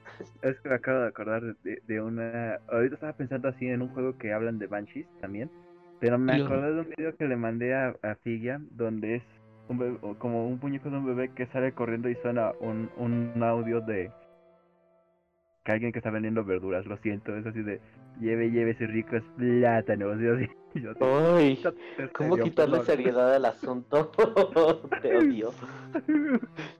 es 0.41 0.59
que 0.59 0.69
me 0.69 0.75
acabo 0.75 0.99
de 0.99 1.07
acordar 1.07 1.41
de, 1.41 1.81
de 1.87 2.01
una. 2.01 2.59
Ahorita 2.69 2.95
estaba 2.95 3.13
pensando 3.13 3.47
así 3.47 3.67
en 3.67 3.81
un 3.81 3.89
juego 3.89 4.17
que 4.17 4.33
hablan 4.33 4.59
de 4.59 4.67
Banshees 4.67 5.07
también. 5.21 5.49
Pero 5.99 6.17
me 6.17 6.33
acordé 6.33 6.73
de 6.73 6.81
un 6.81 6.89
video 6.97 7.15
que 7.15 7.27
le 7.27 7.35
mandé 7.35 7.75
a, 7.75 7.95
a 8.01 8.15
Figia 8.23 8.59
donde 8.71 9.17
es 9.17 9.23
un 9.69 9.79
bebé- 9.79 9.99
o 10.01 10.15
como 10.15 10.47
un 10.47 10.59
muñeco 10.59 10.89
de 10.89 10.97
un 10.97 11.05
bebé 11.05 11.31
que 11.33 11.45
sale 11.47 11.73
corriendo 11.73 12.09
y 12.09 12.15
suena 12.15 12.51
un, 12.59 12.89
un 12.97 13.41
audio 13.43 13.81
de 13.81 14.11
que 15.63 15.71
alguien 15.71 15.91
que 15.91 15.99
está 15.99 16.09
vendiendo 16.09 16.43
verduras. 16.43 16.85
Lo 16.85 16.97
siento, 16.97 17.35
es 17.35 17.45
así 17.45 17.61
de 17.61 17.79
lleve, 18.19 18.49
lleve 18.51 18.71
ese 18.71 18.87
ricos 18.87 19.23
plátanos. 19.37 20.17
Y 20.73 20.79
así, 20.79 20.83
yo 20.83 20.91
Uy, 21.35 21.57
"Tócate, 21.61 22.13
¿cómo 22.13 22.35
serio, 22.35 22.43
quitarle 22.45 22.77
perdón". 22.79 22.85
seriedad 22.85 23.35
al 23.35 23.43
asunto? 23.45 24.09
Te 25.01 25.17
odio. 25.17 25.53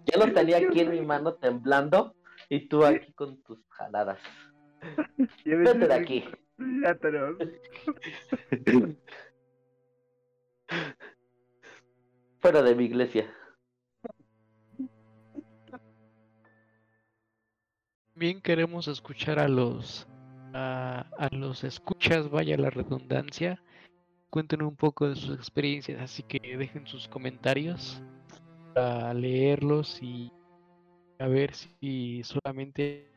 Ya 0.06 0.18
lo 0.26 0.34
tenía 0.34 0.58
aquí 0.60 0.80
en 0.80 0.92
mi 0.92 1.02
mano 1.06 1.34
temblando 1.34 2.16
y 2.48 2.70
tú 2.70 2.86
aquí 2.86 3.12
con 3.12 3.42
tus 3.44 3.60
jaladas. 3.70 4.18
Lleve 5.44 5.66
Vete 5.66 5.88
de 5.90 5.94
aquí. 5.94 6.24
plátanos. 6.56 7.36
Fuera 12.40 12.62
de 12.64 12.76
mi 12.76 12.86
iglesia. 12.86 13.26
Bien 18.22 18.40
queremos 18.40 18.88
escuchar 18.88 19.40
a 19.40 19.48
los 19.48 20.08
a, 20.54 21.08
a 21.18 21.36
los 21.36 21.64
escuchas, 21.64 22.30
vaya 22.30 22.56
la 22.56 22.70
redundancia. 22.70 23.60
Cuenten 24.30 24.62
un 24.62 24.76
poco 24.76 25.10
de 25.10 25.16
sus 25.16 25.36
experiencias, 25.36 26.00
así 26.00 26.22
que 26.22 26.38
dejen 26.56 26.86
sus 26.86 27.08
comentarios 27.08 28.00
para 28.76 29.12
leerlos 29.16 29.98
y 30.04 30.30
a 31.18 31.26
ver 31.26 31.56
si 31.56 32.22
solamente 32.24 33.08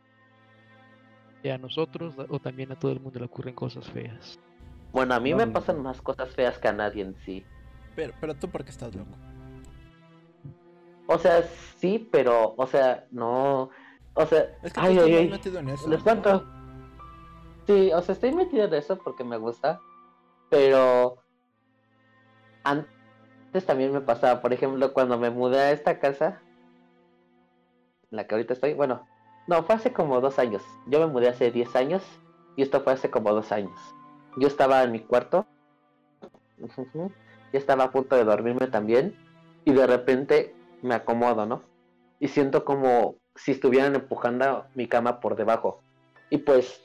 a 1.53 1.59
nosotros 1.59 2.15
o 2.31 2.39
también 2.39 2.73
a 2.73 2.77
todo 2.77 2.93
el 2.93 3.01
mundo 3.01 3.19
le 3.19 3.27
ocurren 3.27 3.55
cosas 3.55 3.87
feas. 3.91 4.41
Bueno, 4.91 5.17
a 5.17 5.21
mí 5.21 5.33
No, 5.33 5.37
me 5.37 5.47
no. 5.47 5.53
pasan 5.53 5.83
más 5.83 6.01
cosas 6.01 6.35
feas 6.35 6.57
que 6.59 6.69
a 6.69 6.73
nadie 6.73 7.03
en 7.03 7.15
sí. 7.27 7.45
Pero, 7.95 8.15
pero 8.23 8.35
tú, 8.35 8.49
¿por 8.49 8.65
qué 8.65 8.71
estás 8.71 8.95
loco? 8.95 9.11
O 11.07 11.19
sea, 11.19 11.43
sí, 11.77 12.09
pero, 12.11 12.55
o 12.57 12.67
sea, 12.67 13.07
no. 13.11 13.69
O 14.15 14.27
sea, 14.27 14.57
Es 14.63 14.73
que 14.73 14.81
ay, 14.81 14.93
estás 14.95 15.07
ay, 15.07 15.15
ay. 15.15 15.29
metido 15.29 15.59
en 15.59 15.69
eso. 15.71 15.89
Les 15.89 15.99
¿no? 15.99 16.05
cuento. 16.05 16.45
Sí, 17.67 17.91
o 17.93 18.01
sea, 18.03 18.13
estoy 18.13 18.33
metido 18.33 18.65
en 18.65 18.75
eso 18.75 18.97
porque 18.99 19.25
me 19.25 19.37
gusta. 19.37 19.81
Pero 20.51 21.17
antes 22.63 23.67
también 23.67 23.93
me 23.93 24.01
pasaba, 24.01 24.41
por 24.41 24.53
ejemplo, 24.53 24.93
cuando 24.93 25.19
me 25.19 25.31
mudé 25.31 25.59
a 25.59 25.73
esta 25.73 25.99
casa, 25.99 26.41
en 28.11 28.17
la 28.17 28.27
que 28.27 28.35
ahorita 28.35 28.53
estoy, 28.53 28.75
bueno, 28.75 29.07
no, 29.47 29.63
fue 29.65 29.75
hace 29.75 29.93
como 29.93 30.21
dos 30.21 30.39
años. 30.39 30.63
Yo 30.87 31.01
me 31.01 31.07
mudé 31.07 31.29
hace 31.29 31.51
10 31.51 31.75
años 31.77 32.03
y 32.57 32.63
esto 32.63 32.81
fue 32.81 32.93
hace 32.93 33.11
como 33.11 33.33
dos 33.33 33.53
años. 33.53 33.79
Yo 34.37 34.49
estaba 34.49 34.83
en 34.83 34.93
mi 34.93 35.01
cuarto, 35.01 35.47
ya 36.59 37.59
estaba 37.59 37.85
a 37.85 37.91
punto 37.93 38.17
de 38.17 38.25
dormirme 38.25 38.67
también 38.69 39.17
y 39.65 39.73
de 39.73 39.87
repente 39.87 40.55
me 40.83 40.95
acomodo, 40.95 41.47
¿no? 41.47 41.63
Y 42.21 42.29
siento 42.29 42.65
como 42.65 43.17
si 43.35 43.53
estuvieran 43.53 43.95
empujando 43.95 44.67
mi 44.75 44.87
cama 44.89 45.21
por 45.21 45.37
debajo. 45.37 45.81
Y 46.31 46.39
pues, 46.39 46.83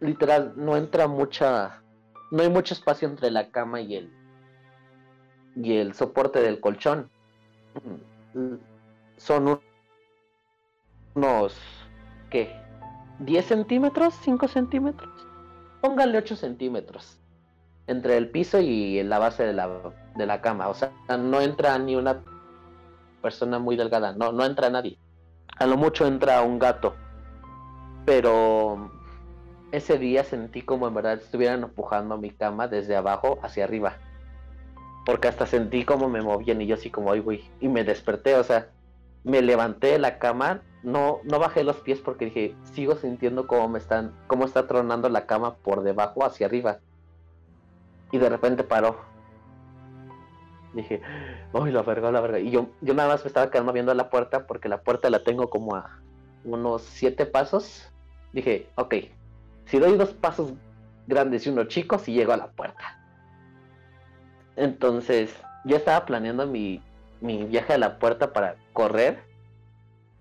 literal, 0.00 0.52
no 0.56 0.76
entra 0.76 1.06
mucha, 1.08 1.82
no 2.30 2.42
hay 2.42 2.48
mucho 2.48 2.74
espacio 2.74 3.08
entre 3.08 3.30
la 3.30 3.50
cama 3.50 3.80
y 3.80 3.96
el, 3.96 4.12
y 5.56 5.76
el 5.76 5.94
soporte 5.94 6.40
del 6.40 6.60
colchón. 6.60 7.10
Mm, 8.34 8.54
Son 9.16 9.48
un- 9.48 9.60
unos, 11.14 11.54
¿qué? 12.30 12.54
¿10 13.18 13.42
centímetros? 13.44 14.14
¿5 14.24 14.48
centímetros? 14.48 15.10
Póngale 15.82 16.16
8 16.18 16.36
centímetros. 16.36 17.18
Entre 17.86 18.16
el 18.16 18.30
piso 18.30 18.60
y 18.60 19.02
la 19.02 19.18
base 19.18 19.42
de 19.44 19.52
la, 19.52 19.68
de 20.16 20.26
la 20.26 20.40
cama. 20.40 20.68
O 20.68 20.74
sea, 20.74 20.92
no 21.18 21.40
entra 21.40 21.78
ni 21.78 21.96
una 21.96 22.22
persona 23.20 23.58
muy 23.58 23.76
delgada. 23.76 24.12
No, 24.12 24.32
no 24.32 24.44
entra 24.44 24.70
nadie. 24.70 24.96
A 25.58 25.66
lo 25.66 25.76
mucho 25.76 26.06
entra 26.06 26.42
un 26.42 26.58
gato. 26.58 26.94
Pero 28.06 28.90
ese 29.72 29.98
día 29.98 30.24
sentí 30.24 30.62
como 30.62 30.88
en 30.88 30.94
verdad 30.94 31.14
estuvieran 31.14 31.62
empujando 31.62 32.16
mi 32.18 32.30
cama 32.30 32.68
desde 32.68 32.96
abajo 32.96 33.38
hacia 33.42 33.64
arriba. 33.64 33.96
Porque 35.06 35.28
hasta 35.28 35.46
sentí 35.46 35.84
como 35.84 36.08
me 36.08 36.22
movían 36.22 36.60
y 36.60 36.66
yo 36.66 36.74
así 36.74 36.90
como, 36.90 37.12
ay, 37.12 37.20
güey. 37.20 37.44
Y 37.60 37.68
me 37.68 37.84
desperté, 37.84 38.34
o 38.36 38.44
sea, 38.44 38.68
me 39.24 39.42
levanté 39.42 39.88
de 39.88 39.98
la 39.98 40.18
cama, 40.18 40.62
no, 40.82 41.20
no 41.24 41.38
bajé 41.38 41.64
los 41.64 41.76
pies 41.76 42.00
porque 42.00 42.26
dije, 42.26 42.54
sigo 42.72 42.96
sintiendo 42.96 43.46
cómo 43.46 43.68
me 43.68 43.78
están, 43.78 44.14
cómo 44.26 44.44
está 44.44 44.66
tronando 44.66 45.08
la 45.08 45.26
cama 45.26 45.56
por 45.56 45.82
debajo 45.82 46.24
hacia 46.24 46.46
arriba. 46.46 46.78
Y 48.12 48.18
de 48.18 48.28
repente 48.28 48.64
paró. 48.64 49.09
Dije, 50.72 51.00
ay, 51.52 51.72
la 51.72 51.82
verga, 51.82 52.12
la 52.12 52.20
verga. 52.20 52.38
Y 52.38 52.50
yo, 52.50 52.68
yo 52.80 52.94
nada 52.94 53.08
más 53.08 53.24
me 53.24 53.28
estaba 53.28 53.50
quedando 53.50 53.72
viendo 53.72 53.92
la 53.94 54.10
puerta 54.10 54.46
porque 54.46 54.68
la 54.68 54.82
puerta 54.82 55.10
la 55.10 55.24
tengo 55.24 55.50
como 55.50 55.74
a 55.74 55.98
unos 56.44 56.82
siete 56.82 57.26
pasos. 57.26 57.90
Dije, 58.32 58.68
ok, 58.76 58.94
si 59.66 59.78
doy 59.78 59.96
dos 59.96 60.10
pasos 60.10 60.52
grandes 61.06 61.46
y 61.46 61.50
uno 61.50 61.64
chico, 61.64 61.98
si 61.98 62.12
llego 62.12 62.32
a 62.32 62.36
la 62.36 62.48
puerta. 62.48 62.98
Entonces, 64.56 65.34
yo 65.64 65.76
estaba 65.76 66.06
planeando 66.06 66.46
mi, 66.46 66.82
mi 67.20 67.44
viaje 67.44 67.74
a 67.74 67.78
la 67.78 67.98
puerta 67.98 68.32
para 68.32 68.56
correr. 68.72 69.22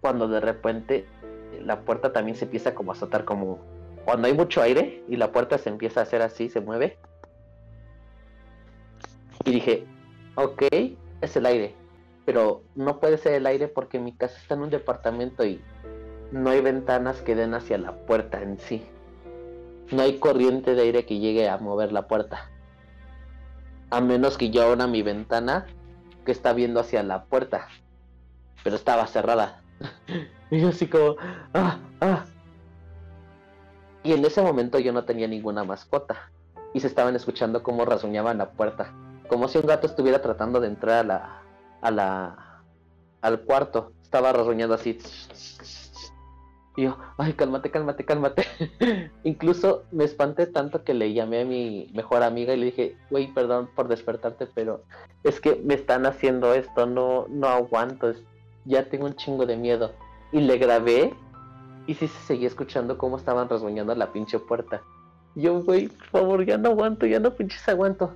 Cuando 0.01 0.27
de 0.27 0.39
repente 0.39 1.05
la 1.61 1.81
puerta 1.81 2.13
también 2.13 2.37
se 2.37 2.45
empieza 2.45 2.73
como 2.73 2.91
a 2.91 2.95
azotar 2.95 3.25
como 3.25 3.59
cuando 4.05 4.27
hay 4.27 4.33
mucho 4.33 4.61
aire 4.61 5.03
y 5.07 5.17
la 5.17 5.31
puerta 5.31 5.57
se 5.57 5.69
empieza 5.69 5.99
a 5.99 6.03
hacer 6.03 6.21
así, 6.21 6.49
se 6.49 6.61
mueve. 6.61 6.97
Y 9.45 9.51
dije, 9.51 9.85
ok, 10.39 10.63
es 11.21 11.35
el 11.35 11.45
aire. 11.45 11.75
Pero 12.25 12.63
no 12.75 12.99
puede 12.99 13.17
ser 13.17 13.33
el 13.33 13.45
aire 13.45 13.67
porque 13.67 13.99
mi 13.99 14.13
casa 14.13 14.37
está 14.37 14.55
en 14.55 14.61
un 14.61 14.69
departamento 14.69 15.45
y 15.45 15.61
no 16.31 16.49
hay 16.49 16.61
ventanas 16.61 17.21
que 17.21 17.35
den 17.35 17.53
hacia 17.53 17.77
la 17.77 17.93
puerta 18.05 18.41
en 18.41 18.59
sí. 18.59 18.85
No 19.91 20.03
hay 20.03 20.19
corriente 20.19 20.75
de 20.75 20.83
aire 20.83 21.05
que 21.05 21.19
llegue 21.19 21.49
a 21.49 21.57
mover 21.57 21.91
la 21.91 22.07
puerta. 22.07 22.49
A 23.89 24.01
menos 24.01 24.37
que 24.37 24.51
yo 24.51 24.63
abra 24.63 24.85
mi 24.85 25.01
ventana 25.01 25.65
que 26.25 26.31
está 26.31 26.53
viendo 26.53 26.79
hacia 26.79 27.01
la 27.01 27.23
puerta. 27.25 27.67
Pero 28.63 28.75
estaba 28.75 29.07
cerrada. 29.07 29.61
y 30.51 30.59
yo 30.61 30.69
así 30.69 30.87
como, 30.87 31.15
ah, 31.55 31.79
ah. 32.01 32.25
Y 34.03 34.13
en 34.13 34.23
ese 34.23 34.41
momento 34.41 34.77
yo 34.77 34.93
no 34.93 35.05
tenía 35.05 35.27
ninguna 35.27 35.63
mascota. 35.63 36.29
Y 36.75 36.81
se 36.81 36.87
estaban 36.87 37.15
escuchando 37.15 37.63
cómo 37.63 37.83
rasguñaban 37.85 38.37
la 38.37 38.51
puerta. 38.51 38.93
Como 39.29 39.47
si 39.47 39.57
un 39.57 39.67
gato 39.67 39.87
estuviera 39.87 40.21
tratando 40.21 40.59
de 40.59 40.67
entrar 40.67 40.99
a 40.99 41.03
la, 41.03 41.41
a 41.81 41.91
la, 41.91 42.63
al 43.21 43.41
cuarto. 43.41 43.93
Estaba 44.01 44.33
rasguñando 44.33 44.75
así. 44.75 44.97
Y 46.75 46.83
yo, 46.83 46.97
ay, 47.17 47.33
cálmate, 47.33 47.71
cálmate, 47.71 48.05
cálmate. 48.05 48.45
Incluso 49.23 49.83
me 49.91 50.03
espanté 50.03 50.47
tanto 50.47 50.83
que 50.83 50.93
le 50.93 51.13
llamé 51.13 51.41
a 51.41 51.45
mi 51.45 51.89
mejor 51.93 52.23
amiga 52.23 52.53
y 52.53 52.57
le 52.57 52.65
dije, 52.67 52.97
güey, 53.09 53.33
perdón 53.33 53.69
por 53.75 53.87
despertarte, 53.87 54.47
pero 54.47 54.83
es 55.23 55.39
que 55.39 55.61
me 55.63 55.73
están 55.73 56.05
haciendo 56.05 56.53
esto, 56.53 56.85
no, 56.85 57.25
no 57.29 57.47
aguanto, 57.47 58.13
ya 58.65 58.89
tengo 58.89 59.05
un 59.05 59.15
chingo 59.15 59.45
de 59.45 59.57
miedo. 59.57 59.93
Y 60.31 60.41
le 60.41 60.57
grabé 60.57 61.13
y 61.87 61.95
sí 61.95 62.07
se 62.07 62.19
seguía 62.27 62.47
escuchando 62.47 62.97
cómo 62.97 63.17
estaban 63.17 63.49
rasguñando 63.49 63.93
la 63.95 64.11
pinche 64.11 64.39
puerta. 64.39 64.81
Yo, 65.35 65.61
güey, 65.63 65.87
por 65.87 66.07
favor, 66.07 66.45
ya 66.45 66.57
no 66.57 66.69
aguanto, 66.69 67.05
ya 67.05 67.19
no 67.19 67.35
pinches 67.35 67.67
aguanto. 67.67 68.15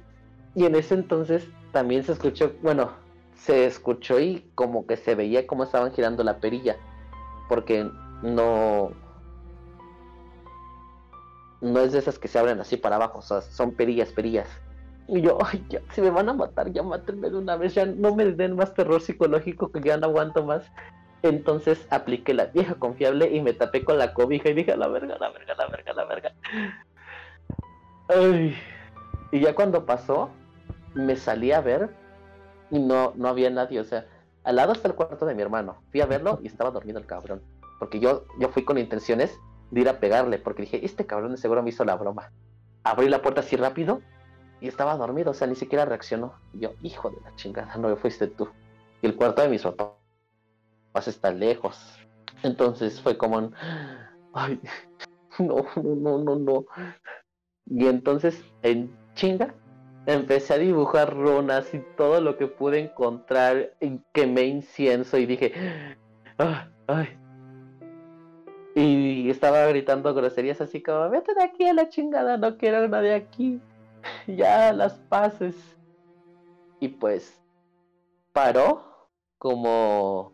Y 0.55 0.65
en 0.65 0.75
ese 0.75 0.95
entonces 0.95 1.47
también 1.71 2.03
se 2.03 2.11
escuchó, 2.13 2.53
bueno, 2.61 2.91
se 3.35 3.65
escuchó 3.65 4.19
y 4.19 4.45
como 4.55 4.85
que 4.85 4.97
se 4.97 5.15
veía 5.15 5.47
cómo 5.47 5.63
estaban 5.63 5.91
girando 5.91 6.23
la 6.23 6.37
perilla. 6.37 6.77
Porque 7.49 7.89
no. 8.21 8.91
No 11.61 11.79
es 11.79 11.93
de 11.93 11.99
esas 11.99 12.19
que 12.19 12.27
se 12.27 12.39
abren 12.39 12.59
así 12.59 12.77
para 12.77 12.97
abajo, 12.97 13.19
o 13.19 13.21
sea, 13.21 13.41
son 13.41 13.71
perillas, 13.71 14.11
perillas. 14.11 14.49
Y 15.07 15.21
yo, 15.21 15.37
ay, 15.45 15.65
ya, 15.69 15.81
si 15.91 16.01
me 16.01 16.09
van 16.09 16.29
a 16.29 16.33
matar, 16.33 16.71
ya 16.71 16.83
mátenme 16.83 17.29
de 17.29 17.37
una 17.37 17.55
vez, 17.55 17.73
ya 17.73 17.85
no 17.85 18.15
me 18.15 18.25
den 18.25 18.55
más 18.55 18.73
terror 18.73 19.01
psicológico 19.01 19.71
que 19.71 19.81
ya 19.81 19.97
no 19.97 20.07
aguanto 20.07 20.43
más. 20.45 20.69
Entonces 21.21 21.87
apliqué 21.89 22.33
la 22.33 22.47
vieja 22.47 22.75
confiable 22.75 23.33
y 23.33 23.41
me 23.41 23.53
tapé 23.53 23.85
con 23.85 23.97
la 23.97 24.13
cobija 24.13 24.49
y 24.49 24.53
dije, 24.53 24.75
la 24.75 24.87
verga, 24.89 25.17
la 25.19 25.29
verga, 25.29 25.55
la 25.57 25.67
verga, 25.67 25.93
la 25.93 26.05
verga. 26.05 26.33
Ay. 28.09 28.55
Y 29.31 29.39
ya 29.39 29.55
cuando 29.55 29.85
pasó, 29.85 30.29
me 30.93 31.15
salí 31.15 31.51
a 31.51 31.61
ver 31.61 31.95
y 32.69 32.79
no, 32.79 33.13
no 33.15 33.27
había 33.27 33.49
nadie. 33.49 33.79
O 33.79 33.83
sea, 33.83 34.05
al 34.43 34.55
lado 34.55 34.73
está 34.73 34.87
el 34.87 34.95
cuarto 34.95 35.25
de 35.25 35.35
mi 35.35 35.41
hermano. 35.41 35.81
Fui 35.91 36.01
a 36.01 36.05
verlo 36.05 36.39
y 36.41 36.47
estaba 36.47 36.71
dormido 36.71 36.99
el 36.99 37.05
cabrón. 37.05 37.41
Porque 37.79 37.99
yo, 37.99 38.25
yo 38.39 38.49
fui 38.49 38.63
con 38.63 38.77
intenciones 38.77 39.37
de 39.71 39.81
ir 39.81 39.89
a 39.89 39.99
pegarle, 39.99 40.37
porque 40.37 40.63
dije, 40.63 40.85
este 40.85 41.05
cabrón 41.05 41.37
seguro 41.37 41.63
me 41.63 41.69
hizo 41.69 41.83
la 41.85 41.95
broma. 41.95 42.31
Abrí 42.83 43.09
la 43.09 43.21
puerta 43.21 43.41
así 43.41 43.55
rápido 43.55 44.01
y 44.61 44.67
estaba 44.67 44.95
dormido, 44.97 45.31
o 45.31 45.33
sea, 45.33 45.47
ni 45.47 45.55
siquiera 45.55 45.85
reaccionó. 45.85 46.35
Y 46.53 46.59
yo, 46.59 46.73
hijo 46.81 47.09
de 47.09 47.17
la 47.21 47.35
chingada, 47.35 47.75
no 47.77 47.95
fuiste 47.97 48.27
tú. 48.27 48.49
Y 49.01 49.07
el 49.07 49.15
cuarto 49.15 49.41
de 49.41 49.49
mis 49.49 49.63
papás 49.63 51.07
está 51.07 51.31
lejos. 51.31 51.99
Entonces 52.43 53.01
fue 53.01 53.17
como 53.17 53.51
ay, 54.33 54.59
no, 55.39 55.65
no, 55.75 55.95
no, 55.95 56.17
no, 56.19 56.35
no. 56.35 56.65
Y 57.65 57.87
entonces, 57.87 58.43
en 58.61 58.95
chinga, 59.15 59.53
empecé 60.05 60.53
a 60.53 60.57
dibujar 60.57 61.15
runas 61.15 61.73
y 61.73 61.79
todo 61.97 62.21
lo 62.21 62.37
que 62.37 62.47
pude 62.47 62.79
encontrar. 62.79 63.73
Quemé 64.13 64.43
incienso 64.43 65.17
y 65.17 65.25
dije, 65.25 65.53
ay, 66.37 66.55
ay. 66.87 67.17
Y 68.75 69.29
estaba 69.29 69.65
gritando 69.67 70.13
groserías 70.13 70.59
así 70.59 70.81
como, 70.81 71.09
vete 71.09 71.33
de 71.35 71.43
aquí 71.43 71.67
a 71.67 71.73
la 71.73 71.89
chingada, 71.89 72.37
no 72.37 72.57
quiero 72.57 72.79
a 72.79 72.87
nadie 72.87 73.13
aquí. 73.13 73.61
ya 74.27 74.73
las 74.73 74.93
pases. 75.09 75.55
Y 76.79 76.89
pues 76.89 77.41
paró 78.33 79.09
como 79.37 80.33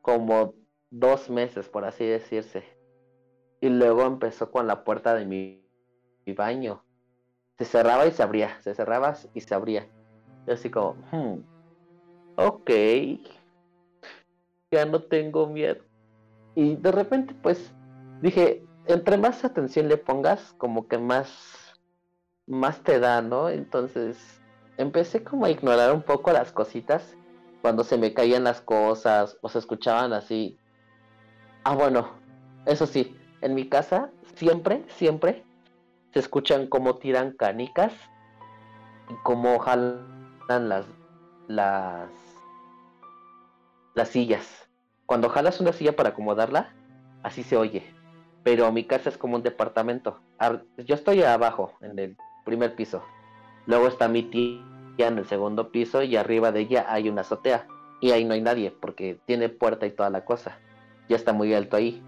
como 0.00 0.54
dos 0.90 1.28
meses, 1.28 1.68
por 1.68 1.84
así 1.84 2.06
decirse. 2.06 2.64
Y 3.60 3.68
luego 3.68 4.02
empezó 4.02 4.50
con 4.50 4.66
la 4.66 4.84
puerta 4.84 5.14
de 5.14 5.26
mi 5.26 5.68
baño. 6.34 6.82
Se 7.58 7.64
cerraba 7.64 8.06
y 8.06 8.12
se 8.12 8.22
abría, 8.22 8.60
se 8.62 8.74
cerraba 8.74 9.16
y 9.34 9.40
se 9.40 9.54
abría. 9.54 9.88
Y 10.46 10.52
así 10.52 10.70
como, 10.70 10.94
hmm, 11.10 11.40
ok, 12.36 12.70
ya 14.70 14.84
no 14.84 15.02
tengo 15.02 15.48
miedo. 15.48 15.82
Y 16.54 16.76
de 16.76 16.92
repente, 16.92 17.34
pues, 17.42 17.72
dije, 18.22 18.64
entre 18.86 19.16
más 19.16 19.44
atención 19.44 19.88
le 19.88 19.96
pongas, 19.96 20.54
como 20.58 20.86
que 20.86 20.98
más, 20.98 21.74
más 22.46 22.82
te 22.82 23.00
da, 23.00 23.22
¿no? 23.22 23.48
Entonces, 23.48 24.40
empecé 24.76 25.24
como 25.24 25.44
a 25.44 25.50
ignorar 25.50 25.92
un 25.92 26.02
poco 26.02 26.32
las 26.32 26.52
cositas 26.52 27.16
cuando 27.60 27.82
se 27.82 27.98
me 27.98 28.14
caían 28.14 28.44
las 28.44 28.60
cosas 28.60 29.36
o 29.42 29.48
se 29.48 29.58
escuchaban 29.58 30.12
así. 30.12 30.58
Ah, 31.64 31.74
bueno, 31.74 32.12
eso 32.66 32.86
sí, 32.86 33.16
en 33.40 33.54
mi 33.54 33.68
casa 33.68 34.10
siempre, 34.36 34.84
siempre 34.88 35.44
se 36.12 36.20
escuchan 36.20 36.66
como 36.66 36.96
tiran 36.96 37.32
canicas 37.32 37.92
y 39.10 39.14
como 39.22 39.58
jalan 39.58 40.68
las 40.68 40.86
las 41.48 42.08
las 43.94 44.08
sillas. 44.08 44.68
Cuando 45.06 45.28
jalas 45.28 45.60
una 45.60 45.72
silla 45.72 45.96
para 45.96 46.10
acomodarla, 46.10 46.72
así 47.22 47.42
se 47.42 47.56
oye. 47.56 47.82
Pero 48.44 48.70
mi 48.72 48.84
casa 48.84 49.08
es 49.08 49.18
como 49.18 49.36
un 49.36 49.42
departamento. 49.42 50.20
Yo 50.78 50.94
estoy 50.94 51.22
abajo, 51.22 51.72
en 51.80 51.98
el 51.98 52.16
primer 52.44 52.74
piso. 52.74 53.02
Luego 53.66 53.88
está 53.88 54.08
mi 54.08 54.22
tía 54.22 55.08
en 55.08 55.18
el 55.18 55.26
segundo 55.26 55.70
piso 55.70 56.02
y 56.02 56.16
arriba 56.16 56.52
de 56.52 56.60
ella 56.60 56.86
hay 56.88 57.08
una 57.08 57.22
azotea. 57.22 57.66
Y 58.00 58.12
ahí 58.12 58.24
no 58.24 58.34
hay 58.34 58.40
nadie 58.40 58.70
porque 58.70 59.18
tiene 59.26 59.48
puerta 59.48 59.86
y 59.86 59.90
toda 59.90 60.10
la 60.10 60.24
cosa. 60.24 60.58
Ya 61.08 61.16
está 61.16 61.32
muy 61.32 61.52
alto 61.52 61.76
ahí. 61.76 62.02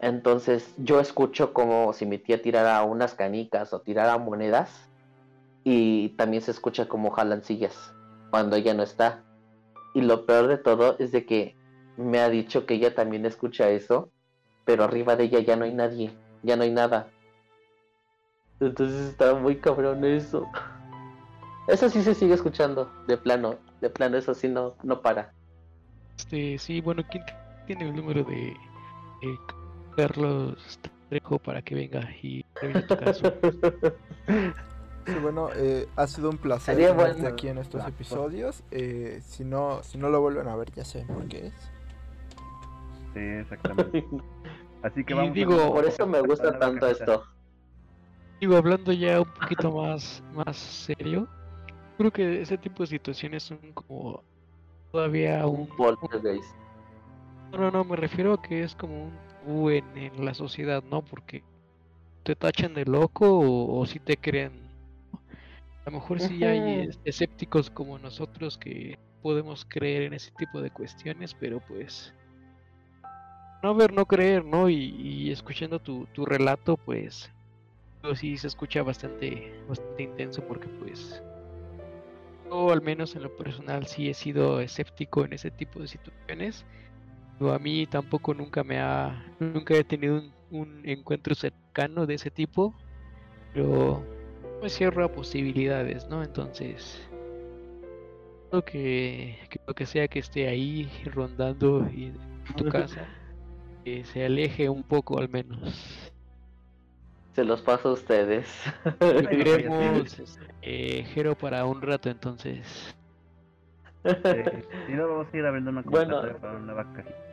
Entonces 0.00 0.74
yo 0.78 1.00
escucho 1.00 1.52
como 1.52 1.92
si 1.92 2.06
mi 2.06 2.18
tía 2.18 2.40
tirara 2.40 2.82
unas 2.82 3.14
canicas 3.14 3.72
o 3.72 3.80
tirara 3.80 4.16
monedas. 4.18 4.88
Y 5.64 6.10
también 6.10 6.42
se 6.42 6.52
escucha 6.52 6.88
como 6.88 7.10
jalan 7.10 7.42
sillas 7.42 7.92
cuando 8.30 8.56
ella 8.56 8.74
no 8.74 8.82
está. 8.82 9.24
Y 9.94 10.02
lo 10.02 10.26
peor 10.26 10.46
de 10.46 10.58
todo 10.58 10.96
es 10.98 11.12
de 11.12 11.26
que 11.26 11.56
me 11.96 12.20
ha 12.20 12.28
dicho 12.28 12.64
que 12.64 12.74
ella 12.74 12.94
también 12.94 13.26
escucha 13.26 13.68
eso, 13.70 14.10
pero 14.64 14.84
arriba 14.84 15.16
de 15.16 15.24
ella 15.24 15.40
ya 15.40 15.56
no 15.56 15.64
hay 15.64 15.74
nadie, 15.74 16.12
ya 16.42 16.56
no 16.56 16.62
hay 16.62 16.70
nada. 16.70 17.08
Entonces 18.60 19.10
está 19.10 19.34
muy 19.34 19.56
cabrón 19.56 20.04
eso. 20.04 20.46
Eso 21.66 21.88
sí 21.88 22.02
se 22.02 22.14
sigue 22.14 22.34
escuchando, 22.34 22.90
de 23.06 23.16
plano, 23.16 23.56
de 23.80 23.90
plano, 23.90 24.16
eso 24.16 24.34
sí 24.34 24.48
no, 24.48 24.74
no 24.82 25.02
para. 25.02 25.32
Este, 26.16 26.58
sí, 26.58 26.80
bueno, 26.80 27.02
¿quién 27.10 27.24
tiene 27.66 27.88
el 27.88 27.96
número 27.96 28.24
de 28.24 28.48
eh, 28.48 29.38
Carlos 30.08 30.78
Trejo 31.08 31.40
para 31.40 31.60
que 31.60 31.74
venga 31.74 32.08
y 32.22 32.44
tu 32.86 32.96
caso? 32.96 33.32
Sí, 35.06 35.14
bueno, 35.22 35.48
eh, 35.56 35.88
ha 35.96 36.06
sido 36.06 36.30
un 36.30 36.38
placer 36.38 36.76
tenerte 36.76 36.94
bueno. 37.22 37.28
aquí 37.28 37.48
en 37.48 37.58
estos 37.58 37.82
Ah, 37.82 37.88
episodios. 37.88 38.62
Eh, 38.70 39.18
si 39.24 39.42
no, 39.42 39.82
si 39.82 39.98
no 39.98 40.08
lo 40.08 40.20
vuelven 40.20 40.46
a 40.46 40.54
ver, 40.54 40.70
ya 40.70 40.84
saben 40.84 41.08
por 41.08 41.26
qué 41.26 41.48
es. 41.48 41.54
Sí, 43.12 43.18
exactamente. 43.20 44.04
Así 44.84 45.02
que 45.02 45.14
Y 45.14 45.16
vamos 45.16 45.30
a- 45.30 45.34
digo, 45.34 45.72
Por 45.74 45.84
eso 45.84 46.06
me 46.06 46.20
gusta 46.20 46.56
tanto 46.60 46.86
esto. 46.86 47.24
Digo, 48.40 48.56
hablando 48.56 48.92
ya 48.92 49.20
un 49.20 49.32
poquito 49.32 49.72
más, 49.72 50.22
más 50.32 50.56
serio, 50.56 51.26
creo 51.96 52.12
que 52.12 52.42
ese 52.42 52.56
tipo 52.56 52.84
de 52.84 52.86
situaciones 52.86 53.42
son 53.42 53.58
como 53.74 54.22
todavía 54.92 55.44
un... 55.48 55.62
Un. 55.62 55.68
No, 57.50 57.58
no, 57.58 57.70
no, 57.72 57.82
me 57.84 57.96
refiero 57.96 58.34
a 58.34 58.42
que 58.42 58.62
es 58.62 58.76
como 58.76 59.06
un 59.06 59.27
tabú 59.48 59.70
en, 59.70 59.96
en 59.96 60.24
la 60.24 60.34
sociedad, 60.34 60.82
¿no? 60.84 61.02
Porque 61.02 61.42
te 62.24 62.34
tachan 62.36 62.74
de 62.74 62.84
loco 62.84 63.26
o, 63.38 63.80
o 63.80 63.86
si 63.86 63.98
te 63.98 64.16
creen. 64.16 64.52
A 65.86 65.90
lo 65.90 65.92
mejor 65.92 66.20
sí 66.20 66.44
hay 66.44 66.80
Ujú. 66.80 66.90
es- 66.90 66.98
escépticos 67.04 67.70
como 67.70 67.98
nosotros 67.98 68.58
que 68.58 68.98
podemos 69.22 69.64
creer 69.64 70.02
en 70.02 70.12
ese 70.14 70.30
tipo 70.36 70.60
de 70.60 70.70
cuestiones, 70.70 71.34
pero 71.34 71.60
pues 71.66 72.14
no 73.62 73.74
ver, 73.74 73.92
no 73.92 74.04
creer, 74.06 74.44
¿no? 74.44 74.68
Y, 74.68 74.76
y 74.76 75.30
escuchando 75.32 75.78
tu, 75.78 76.06
tu 76.14 76.24
relato, 76.24 76.76
pues 76.76 77.30
digo, 78.02 78.14
sí 78.14 78.36
se 78.36 78.46
escucha 78.48 78.82
bastante, 78.82 79.50
bastante 79.66 80.02
intenso 80.02 80.42
porque 80.46 80.68
pues 80.78 81.22
yo 82.50 82.70
al 82.70 82.82
menos 82.82 83.16
en 83.16 83.22
lo 83.22 83.36
personal 83.36 83.86
sí 83.86 84.08
he 84.08 84.14
sido 84.14 84.60
escéptico 84.60 85.24
en 85.24 85.32
ese 85.32 85.50
tipo 85.50 85.80
de 85.80 85.88
situaciones. 85.88 86.64
Pero 87.38 87.52
a 87.52 87.58
mí 87.58 87.86
tampoco 87.86 88.34
nunca 88.34 88.64
me 88.64 88.80
ha, 88.80 89.24
nunca 89.38 89.74
he 89.74 89.84
tenido 89.84 90.16
un, 90.16 90.32
un 90.50 90.80
encuentro 90.84 91.34
cercano 91.34 92.06
de 92.06 92.14
ese 92.14 92.30
tipo, 92.30 92.74
pero 93.54 94.02
me 94.62 94.68
cierro 94.68 95.04
a 95.04 95.12
posibilidades, 95.12 96.08
¿no? 96.08 96.22
Entonces, 96.22 97.08
creo 98.50 98.64
que, 98.64 99.38
que 99.50 99.60
lo 99.66 99.74
que 99.74 99.86
sea 99.86 100.08
que 100.08 100.18
esté 100.18 100.48
ahí 100.48 100.90
rondando 101.06 101.88
y 101.90 102.06
en 102.06 102.16
tu 102.56 102.64
casa, 102.70 103.06
que 103.84 104.04
se 104.04 104.24
aleje 104.24 104.68
un 104.68 104.82
poco 104.82 105.18
al 105.18 105.28
menos. 105.28 106.12
Se 107.34 107.44
los 107.44 107.62
paso 107.62 107.90
a 107.90 107.92
ustedes. 107.92 108.48
Viviremos 109.30 110.38
eh, 110.62 111.04
Jero 111.14 111.36
para 111.36 111.64
un 111.66 111.80
rato 111.80 112.10
entonces. 112.10 112.96
Eh, 114.04 114.62
si 114.86 114.92
no, 114.92 115.08
vamos 115.08 115.26
a 115.32 115.36
ir 115.36 115.44
abriendo 115.44 115.70
una 115.70 115.82
Bueno. 115.82 116.20
para 116.40 116.56
una 116.56 116.74
cajita. 116.94 117.27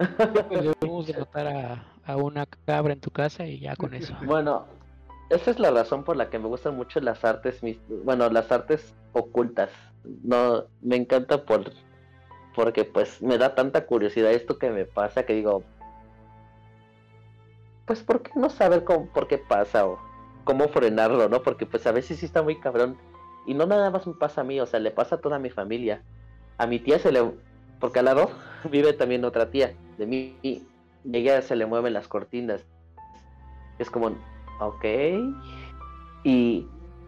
Pues 0.00 0.48
debemos 0.80 1.06
derrotar 1.06 1.46
a, 1.46 1.84
a 2.04 2.16
una 2.16 2.46
cabra 2.46 2.92
en 2.92 3.00
tu 3.00 3.10
casa 3.10 3.46
y 3.46 3.60
ya 3.60 3.76
con 3.76 3.94
eso. 3.94 4.14
Bueno, 4.24 4.66
esa 5.28 5.50
es 5.50 5.58
la 5.58 5.70
razón 5.70 6.04
por 6.04 6.16
la 6.16 6.30
que 6.30 6.38
me 6.38 6.48
gustan 6.48 6.76
mucho 6.76 7.00
las 7.00 7.24
artes, 7.24 7.60
bueno, 8.04 8.28
las 8.30 8.50
artes 8.50 8.94
ocultas. 9.12 9.70
No, 10.22 10.64
me 10.80 10.96
encanta 10.96 11.44
por 11.44 11.70
porque 12.54 12.84
pues 12.84 13.22
me 13.22 13.38
da 13.38 13.54
tanta 13.54 13.86
curiosidad 13.86 14.32
esto 14.32 14.58
que 14.58 14.70
me 14.70 14.84
pasa 14.84 15.24
que 15.24 15.34
digo, 15.34 15.62
pues 17.86 18.02
¿por 18.02 18.22
qué 18.22 18.32
no 18.34 18.50
saber 18.50 18.84
cómo, 18.84 19.06
por 19.06 19.28
qué 19.28 19.38
pasa 19.38 19.86
o 19.86 19.98
cómo 20.44 20.68
frenarlo, 20.68 21.28
no? 21.28 21.42
Porque 21.42 21.64
pues 21.64 21.86
a 21.86 21.92
veces 21.92 22.18
sí 22.18 22.26
está 22.26 22.42
muy 22.42 22.58
cabrón 22.58 22.96
y 23.46 23.54
no 23.54 23.66
nada 23.66 23.90
más 23.90 24.06
me 24.06 24.14
pasa 24.14 24.40
a 24.40 24.44
mí, 24.44 24.60
o 24.60 24.66
sea, 24.66 24.80
le 24.80 24.90
pasa 24.90 25.16
a 25.16 25.20
toda 25.20 25.38
mi 25.38 25.50
familia. 25.50 26.02
A 26.58 26.66
mi 26.66 26.78
tía 26.78 26.98
se 26.98 27.12
le, 27.12 27.20
porque 27.80 27.98
al 27.98 28.04
lado 28.04 28.30
vive 28.70 28.92
también 28.92 29.24
otra 29.24 29.50
tía 29.50 29.74
de 29.98 30.06
mí 30.06 30.36
y 30.42 30.62
ella 31.12 31.42
se 31.42 31.56
le 31.56 31.66
mueven 31.66 31.94
las 31.94 32.08
cortinas. 32.08 32.64
Es 33.78 33.90
como, 33.90 34.12
ok. 34.60 34.84
Y 36.22 36.66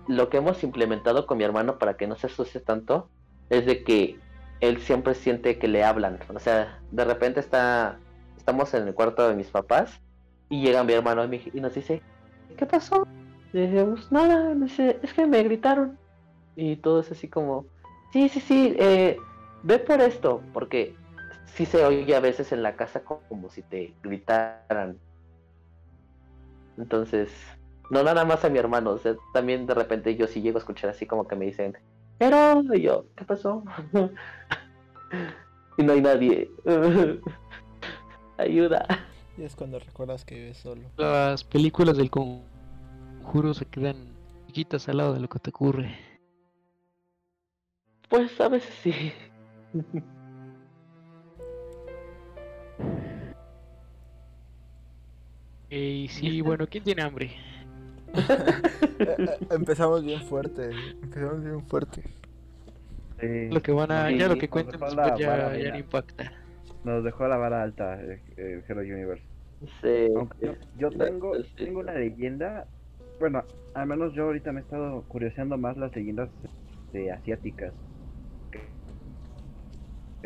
lo 0.08 0.28
que 0.30 0.38
hemos 0.38 0.64
implementado 0.64 1.26
con 1.26 1.38
mi 1.38 1.44
hermano 1.44 1.78
para 1.78 1.96
que 1.96 2.06
no 2.06 2.16
se 2.16 2.26
asuste 2.26 2.60
tanto 2.60 3.08
es 3.50 3.66
de 3.66 3.84
que 3.84 4.18
él 4.60 4.80
siempre 4.80 5.14
siente 5.14 5.58
que 5.58 5.68
le 5.68 5.84
hablan. 5.84 6.18
O 6.34 6.38
sea, 6.38 6.80
de 6.90 7.04
repente 7.04 7.40
está, 7.40 7.98
estamos 8.36 8.72
en 8.74 8.88
el 8.88 8.94
cuarto 8.94 9.28
de 9.28 9.34
mis 9.34 9.48
papás 9.48 10.00
y 10.48 10.62
llega 10.62 10.84
mi 10.84 10.92
hermano 10.94 11.24
y 11.24 11.60
nos 11.60 11.74
dice, 11.74 12.00
¿qué 12.56 12.64
pasó? 12.64 13.06
Y 13.52 13.58
decimos, 13.58 14.10
nada, 14.10 14.54
dice, 14.54 14.98
es 15.02 15.12
que 15.12 15.26
me 15.26 15.42
gritaron. 15.42 15.98
Y 16.56 16.76
todo 16.76 17.00
es 17.00 17.10
así 17.10 17.28
como, 17.28 17.66
sí, 18.12 18.28
sí, 18.28 18.40
sí, 18.40 18.76
eh, 18.78 19.16
ve 19.62 19.78
por 19.78 20.00
esto, 20.00 20.42
porque 20.52 20.94
sí 21.46 21.66
se 21.66 21.84
oye 21.84 22.14
a 22.14 22.20
veces 22.20 22.52
en 22.52 22.62
la 22.62 22.76
casa 22.76 23.02
como 23.04 23.50
si 23.50 23.62
te 23.62 23.94
gritaran. 24.02 24.98
Entonces, 26.78 27.30
no 27.90 28.02
nada 28.02 28.24
más 28.24 28.44
a 28.44 28.48
mi 28.48 28.58
hermano, 28.58 28.90
o 28.90 28.98
sea, 28.98 29.14
también 29.32 29.66
de 29.66 29.74
repente 29.74 30.16
yo 30.16 30.26
sí 30.26 30.40
llego 30.40 30.58
a 30.58 30.60
escuchar 30.60 30.90
así 30.90 31.06
como 31.06 31.28
que 31.28 31.36
me 31.36 31.44
dicen, 31.44 31.76
pero 32.18 32.62
y 32.74 32.82
yo, 32.82 33.06
¿qué 33.16 33.24
pasó? 33.24 33.62
y 35.78 35.82
no 35.82 35.92
hay 35.92 36.00
nadie. 36.00 36.50
Ayuda. 38.38 38.86
Y 39.36 39.42
es 39.42 39.54
cuando 39.54 39.78
recuerdas 39.78 40.24
que 40.24 40.36
vives 40.36 40.58
solo. 40.58 40.82
Las 40.96 41.44
películas 41.44 41.96
del 41.96 42.10
conjuro 42.10 43.54
se 43.54 43.66
quedan 43.66 43.96
chiquitas 44.46 44.88
al 44.88 44.98
lado 44.98 45.14
de 45.14 45.20
lo 45.20 45.28
que 45.28 45.38
te 45.38 45.50
ocurre. 45.50 45.96
Pues 48.08 48.38
a 48.40 48.48
veces 48.48 48.74
sí. 48.82 49.12
Y 55.70 56.08
sí, 56.10 56.40
bueno, 56.40 56.66
¿quién 56.66 56.84
tiene 56.84 57.02
hambre? 57.02 57.30
Eh, 58.14 58.18
eh, 58.98 59.38
empezamos 59.50 60.04
bien 60.04 60.22
fuerte. 60.22 60.70
Empezamos 61.02 61.42
bien 61.42 61.66
fuerte. 61.66 62.02
Sí. 63.20 63.48
Lo 63.50 63.62
que 63.62 63.72
van 63.72 63.92
a, 63.92 64.08
Sí, 64.08 64.18
ya 64.18 64.28
lo 64.28 64.34
que 64.34 64.42
dejó 64.42 64.62
después 64.64 64.94
la 64.94 65.16
ya, 65.16 65.56
ya 65.56 65.70
no 65.70 65.78
impacta. 65.78 66.32
Nos 66.84 67.04
dejó 67.04 67.28
la 67.28 67.36
vara 67.36 67.62
alta 67.62 68.00
el, 68.00 68.20
el 68.36 68.64
Hero 68.68 68.80
Universe. 68.80 69.24
Sí. 69.80 70.12
Aunque 70.16 70.58
yo, 70.76 70.90
tengo, 70.90 71.36
sí, 71.36 71.54
tengo 71.56 71.80
una 71.80 71.94
leyenda. 71.94 72.66
Bueno, 73.20 73.44
al 73.74 73.86
menos 73.86 74.12
yo 74.14 74.24
ahorita 74.24 74.52
me 74.52 74.60
he 74.60 74.64
estado 74.64 75.02
curioseando 75.02 75.56
más 75.56 75.76
las 75.76 75.94
leyendas 75.94 76.28
este, 76.42 77.12
asiáticas. 77.12 77.72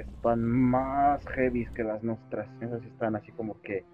Están 0.02 0.42
más 0.42 1.26
heavy 1.28 1.66
que 1.74 1.84
las 1.84 2.02
nuestras. 2.02 2.48
Esas 2.60 2.82
están 2.84 3.16
así 3.16 3.32
como 3.32 3.60
que. 3.62 3.84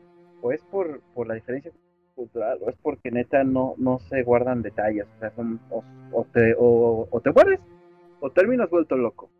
O 0.40 0.52
es 0.52 0.62
por, 0.64 1.00
por 1.14 1.26
la 1.26 1.34
diferencia 1.34 1.70
cultural, 2.14 2.58
o 2.60 2.68
es 2.68 2.76
porque 2.82 3.10
neta 3.10 3.44
no, 3.44 3.74
no 3.78 3.98
se 4.00 4.22
guardan 4.22 4.62
detalles. 4.62 5.06
O 5.16 5.20
sea, 5.20 5.30
son, 5.30 5.60
o 5.70 6.26
te, 6.32 6.54
o, 6.58 7.08
o 7.10 7.20
te 7.20 7.30
mueres, 7.32 7.60
o 8.20 8.30
terminas 8.30 8.68
vuelto 8.70 8.96
loco. 8.96 9.30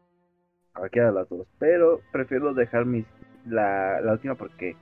Cualquiera 0.75 1.09
de 1.09 1.15
las 1.15 1.29
dos. 1.29 1.47
Pero 1.59 2.01
prefiero 2.13 2.55
dejar 2.55 2.87
mis, 2.87 3.05
la, 3.47 4.01
la 4.01 4.13
última 4.13 4.35
porque 4.35 4.77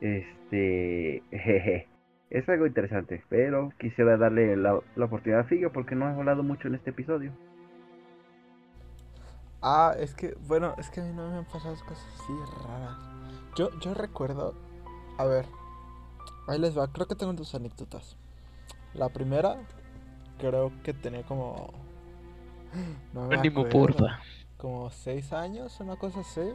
este 0.00 1.22
jeje, 1.30 1.88
es 2.30 2.48
algo 2.48 2.66
interesante, 2.66 3.22
pero 3.28 3.72
quisiera 3.78 4.16
darle 4.16 4.56
la, 4.56 4.78
la 4.96 5.04
oportunidad 5.04 5.42
a 5.42 5.44
Figo 5.44 5.70
porque 5.72 5.94
no 5.94 6.08
he 6.08 6.12
hablado 6.12 6.42
mucho 6.42 6.68
en 6.68 6.74
este 6.74 6.90
episodio. 6.90 7.32
Ah, 9.66 9.94
es 9.98 10.14
que, 10.14 10.36
bueno, 10.46 10.74
es 10.76 10.90
que 10.90 11.00
a 11.00 11.04
mí 11.04 11.12
no 11.14 11.26
me 11.26 11.38
han 11.38 11.46
pasado 11.46 11.74
cosas 11.88 12.04
así 12.20 12.32
raras. 12.68 12.98
Yo, 13.56 13.70
yo 13.80 13.94
recuerdo, 13.94 14.52
a 15.16 15.24
ver, 15.24 15.46
ahí 16.46 16.58
les 16.58 16.76
va, 16.76 16.86
creo 16.92 17.06
que 17.06 17.14
tengo 17.14 17.32
dos 17.32 17.54
anécdotas. 17.54 18.18
La 18.92 19.08
primera, 19.08 19.56
creo 20.38 20.70
que 20.82 20.92
tenía 20.92 21.22
como... 21.22 21.72
No 23.14 23.26
me 23.26 23.36
acuerdo, 23.36 23.68
porfa. 23.70 24.18
Como 24.58 24.90
seis 24.90 25.32
años, 25.32 25.80
una 25.80 25.96
cosa 25.96 26.20
así. 26.20 26.52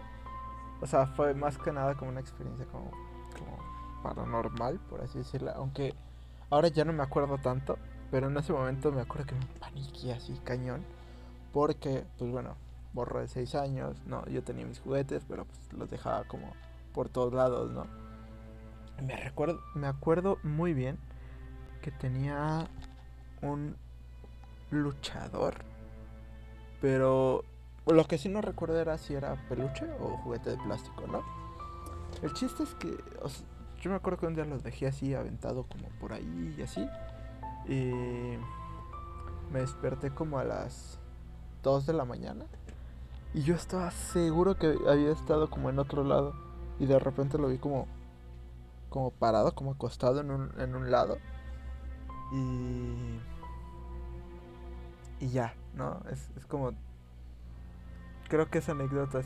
O 0.79 0.85
sea, 0.85 1.07
fue 1.07 1.33
más 1.33 1.57
que 1.57 1.71
nada 1.71 1.95
como 1.95 2.11
una 2.11 2.19
experiencia 2.19 2.67
como, 2.67 2.91
como 2.91 3.57
paranormal, 4.03 4.79
por 4.81 5.01
así 5.01 5.17
decirlo. 5.17 5.51
Aunque 5.55 5.95
ahora 6.51 6.67
ya 6.67 6.85
no 6.85 6.93
me 6.93 7.01
acuerdo 7.01 7.39
tanto, 7.39 7.79
pero 8.11 8.27
en 8.27 8.37
ese 8.37 8.53
momento 8.53 8.91
me 8.91 9.01
acuerdo 9.01 9.25
que 9.25 9.35
me 9.35 9.47
paniqué 9.59 10.13
así 10.13 10.39
cañón. 10.43 10.85
Porque, 11.51 12.05
pues 12.19 12.29
bueno, 12.29 12.55
borro 12.93 13.19
de 13.19 13.27
6 13.27 13.55
años, 13.55 13.97
no, 14.05 14.25
yo 14.27 14.43
tenía 14.43 14.65
mis 14.65 14.79
juguetes, 14.79 15.23
pero 15.27 15.45
pues 15.45 15.73
los 15.73 15.89
dejaba 15.89 16.23
como 16.25 16.53
por 16.93 17.09
todos 17.09 17.33
lados, 17.33 17.71
¿no? 17.71 17.85
Me 19.03 19.15
recuerdo, 19.15 19.61
me 19.75 19.87
acuerdo 19.87 20.37
muy 20.43 20.73
bien 20.73 20.97
que 21.81 21.91
tenía 21.91 22.67
un 23.41 23.75
luchador, 24.71 25.55
pero 26.81 27.43
lo 27.87 28.05
que 28.05 28.17
sí 28.17 28.29
no 28.29 28.41
recuerdo 28.41 28.79
era 28.79 28.97
si 28.97 29.13
era 29.13 29.35
peluche 29.47 29.85
o 29.99 30.17
juguete 30.17 30.51
de 30.51 30.57
plástico, 30.57 31.07
¿no? 31.07 31.23
El 32.21 32.33
chiste 32.33 32.63
es 32.63 32.75
que, 32.75 32.97
yo 33.81 33.89
me 33.89 33.95
acuerdo 33.95 34.19
que 34.19 34.25
un 34.25 34.35
día 34.35 34.45
los 34.45 34.63
dejé 34.63 34.87
así 34.87 35.13
aventado 35.13 35.63
como 35.63 35.87
por 35.99 36.11
ahí 36.11 36.55
y 36.57 36.61
así, 36.61 36.85
y 37.67 38.37
me 39.51 39.61
desperté 39.61 40.11
como 40.11 40.39
a 40.39 40.43
las 40.43 40.99
2 41.63 41.85
de 41.85 41.93
la 41.93 42.05
mañana. 42.05 42.45
Y 43.33 43.43
yo 43.43 43.55
estaba 43.55 43.91
seguro 43.91 44.55
que 44.57 44.75
había 44.87 45.11
estado 45.11 45.49
como 45.49 45.69
en 45.69 45.79
otro 45.79 46.03
lado. 46.03 46.33
Y 46.79 46.85
de 46.85 46.97
repente 46.97 47.37
lo 47.37 47.47
vi 47.47 47.57
como. 47.57 47.87
como 48.89 49.11
parado, 49.11 49.53
como 49.53 49.71
acostado 49.71 50.21
en 50.21 50.31
un, 50.31 50.51
en 50.59 50.75
un 50.75 50.89
lado. 50.89 51.17
Y. 52.31 53.19
Y 55.19 55.29
ya, 55.29 55.53
¿no? 55.75 56.01
Es, 56.09 56.31
es 56.37 56.45
como. 56.45 56.71
Creo 58.29 58.49
que 58.49 58.59
esa 58.59 58.73
anécdota 58.73 59.21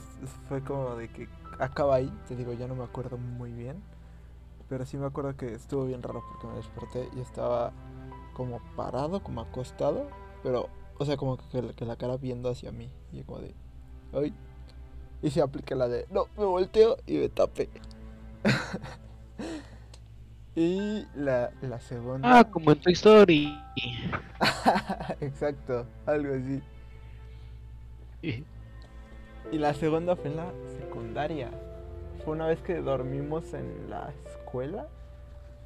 fue 0.47 0.63
como 0.63 0.95
de 0.95 1.09
que 1.09 1.29
acaba 1.59 1.95
ahí. 1.95 2.13
Te 2.27 2.35
digo, 2.35 2.53
ya 2.53 2.67
no 2.67 2.75
me 2.75 2.83
acuerdo 2.83 3.17
muy 3.17 3.51
bien. 3.51 3.81
Pero 4.67 4.85
sí 4.85 4.97
me 4.97 5.05
acuerdo 5.05 5.35
que 5.37 5.53
estuvo 5.53 5.85
bien 5.85 6.03
raro 6.03 6.23
porque 6.29 6.47
me 6.47 6.55
desperté 6.55 7.09
y 7.15 7.19
estaba 7.19 7.71
como 8.33 8.59
parado, 8.75 9.21
como 9.23 9.41
acostado. 9.41 10.07
Pero, 10.41 10.67
o 10.97 11.05
sea, 11.05 11.15
como 11.15 11.37
que, 11.37 11.73
que 11.75 11.85
la 11.85 11.95
cara 11.95 12.17
viendo 12.17 12.49
hacia 12.49 12.71
mí. 12.71 12.91
Y 13.13 13.23
como 13.23 13.39
de. 13.39 13.62
¡Ay! 14.13 14.33
Y 15.21 15.29
se 15.29 15.41
aplica 15.41 15.75
la 15.75 15.87
de. 15.87 16.05
No, 16.09 16.27
me 16.37 16.45
volteo 16.45 16.97
y 17.07 17.17
me 17.17 17.29
tapé. 17.29 17.69
y 20.55 21.05
la, 21.15 21.51
la 21.61 21.79
segunda. 21.79 22.39
Ah, 22.39 22.43
como 22.43 22.71
en 22.71 22.79
tu 22.79 22.89
Story. 22.91 23.57
Exacto, 25.21 25.85
algo 26.05 26.33
así. 26.33 26.61
Y 29.51 29.59
la 29.59 29.73
segunda 29.73 30.15
fue 30.15 30.31
en 30.31 30.37
la 30.37 30.51
secundaria. 30.79 31.51
Fue 32.23 32.33
una 32.33 32.47
vez 32.47 32.61
que 32.61 32.75
dormimos 32.75 33.53
en 33.53 33.89
la 33.89 34.13
escuela. 34.25 34.87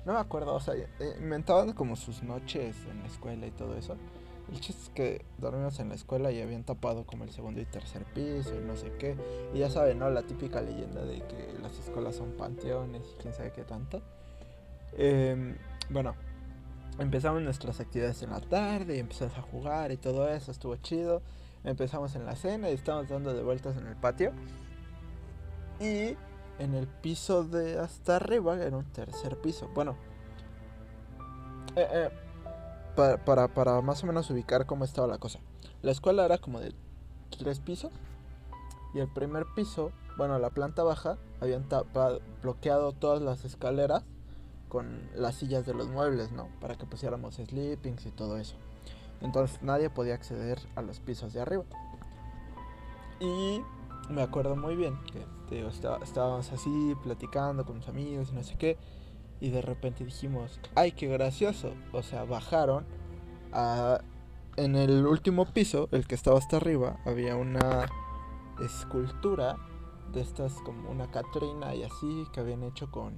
No 0.05 0.13
me 0.13 0.19
acuerdo, 0.19 0.55
o 0.55 0.59
sea, 0.59 0.73
eh, 0.73 0.87
inventaban 1.19 1.73
como 1.73 1.95
sus 1.95 2.23
noches 2.23 2.75
en 2.89 3.01
la 3.01 3.07
escuela 3.07 3.45
y 3.45 3.51
todo 3.51 3.77
eso. 3.77 3.95
El 4.51 4.61
chiste 4.61 4.81
es 4.81 4.89
que 4.89 5.25
dormimos 5.37 5.79
en 5.79 5.89
la 5.89 5.95
escuela 5.95 6.31
y 6.31 6.41
habían 6.41 6.63
tapado 6.63 7.05
como 7.05 7.25
el 7.25 7.31
segundo 7.31 7.59
y 7.59 7.65
tercer 7.65 8.05
piso 8.13 8.55
y 8.55 8.65
no 8.65 8.77
sé 8.77 8.93
qué. 8.97 9.17
Y 9.53 9.59
ya 9.59 9.69
saben, 9.69 9.99
¿no? 9.99 10.09
La 10.09 10.23
típica 10.23 10.61
leyenda 10.61 11.03
de 11.03 11.21
que 11.23 11.53
las 11.61 11.77
escuelas 11.77 12.15
son 12.15 12.31
panteones 12.31 13.01
y 13.13 13.21
quién 13.21 13.33
sabe 13.33 13.51
qué 13.51 13.63
tanto. 13.63 14.01
Em, 14.93 15.57
bueno, 15.89 16.15
empezamos 16.97 17.41
nuestras 17.41 17.81
actividades 17.81 18.23
en 18.23 18.29
la 18.29 18.39
tarde 18.39 18.95
y 18.95 18.99
empezamos 18.99 19.37
a 19.37 19.41
jugar 19.41 19.91
y 19.91 19.97
todo 19.97 20.29
eso, 20.29 20.51
estuvo 20.51 20.75
chido. 20.77 21.21
Empezamos 21.65 22.15
en 22.15 22.25
la 22.25 22.35
cena 22.37 22.69
y 22.69 22.73
estábamos 22.73 23.09
dando 23.09 23.33
de 23.33 23.43
vueltas 23.43 23.75
en 23.75 23.87
el 23.87 23.97
patio. 23.97 24.31
Y 25.81 26.15
en 26.59 26.73
el 26.73 26.87
piso 26.87 27.43
de 27.43 27.79
hasta 27.79 28.15
arriba 28.15 28.55
era 28.55 28.77
un 28.77 28.85
tercer 28.85 29.37
piso. 29.37 29.69
Bueno, 29.73 29.97
eh, 31.75 31.87
eh, 31.91 32.09
para, 32.97 33.23
para, 33.23 33.47
para 33.53 33.79
más 33.81 34.03
o 34.03 34.07
menos 34.07 34.29
ubicar 34.29 34.65
cómo 34.65 34.83
estaba 34.83 35.07
la 35.07 35.19
cosa. 35.19 35.39
La 35.81 35.91
escuela 35.91 36.25
era 36.25 36.37
como 36.39 36.59
de 36.59 36.73
tres 37.39 37.59
pisos. 37.59 37.93
Y 38.93 38.99
el 38.99 39.07
primer 39.07 39.45
piso, 39.55 39.91
bueno, 40.17 40.39
la 40.39 40.49
planta 40.49 40.83
baja, 40.83 41.17
habían 41.39 41.69
tapado, 41.69 42.19
bloqueado 42.41 42.91
todas 42.93 43.21
las 43.21 43.45
escaleras 43.45 44.03
con 44.69 45.09
las 45.15 45.35
sillas 45.35 45.65
de 45.65 45.73
los 45.73 45.87
muebles, 45.87 46.31
¿no? 46.31 46.47
Para 46.59 46.75
que 46.75 46.85
pusiéramos 46.85 47.35
sleepings 47.35 48.05
y 48.05 48.11
todo 48.11 48.37
eso. 48.37 48.55
Entonces 49.21 49.61
nadie 49.61 49.89
podía 49.89 50.15
acceder 50.15 50.59
a 50.75 50.81
los 50.81 50.99
pisos 50.99 51.33
de 51.33 51.41
arriba. 51.41 51.63
Y 53.19 53.61
me 54.09 54.21
acuerdo 54.21 54.55
muy 54.55 54.75
bien 54.75 54.97
que 55.11 55.25
digo, 55.55 55.69
estaba- 55.69 56.03
estábamos 56.03 56.51
así 56.51 56.95
platicando 57.03 57.65
con 57.65 57.77
mis 57.77 57.87
amigos 57.87 58.29
y 58.31 58.35
no 58.35 58.43
sé 58.43 58.55
qué. 58.57 58.77
Y 59.39 59.49
de 59.49 59.61
repente 59.61 60.03
dijimos, 60.03 60.59
ay, 60.75 60.91
qué 60.91 61.07
gracioso. 61.07 61.73
O 61.91 62.01
sea, 62.01 62.23
bajaron. 62.23 62.85
En 64.55 64.75
el 64.75 65.05
último 65.05 65.45
piso, 65.45 65.87
el 65.91 66.07
que 66.07 66.15
estaba 66.15 66.39
hasta 66.39 66.57
arriba, 66.57 66.99
había 67.05 67.35
una 67.35 67.87
escultura 68.59 69.57
de 70.13 70.21
estas 70.21 70.53
como 70.61 70.89
una 70.89 71.09
Catrina 71.11 71.75
y 71.75 71.83
así 71.83 72.25
que 72.33 72.39
habían 72.39 72.63
hecho 72.63 72.89
con 72.91 73.13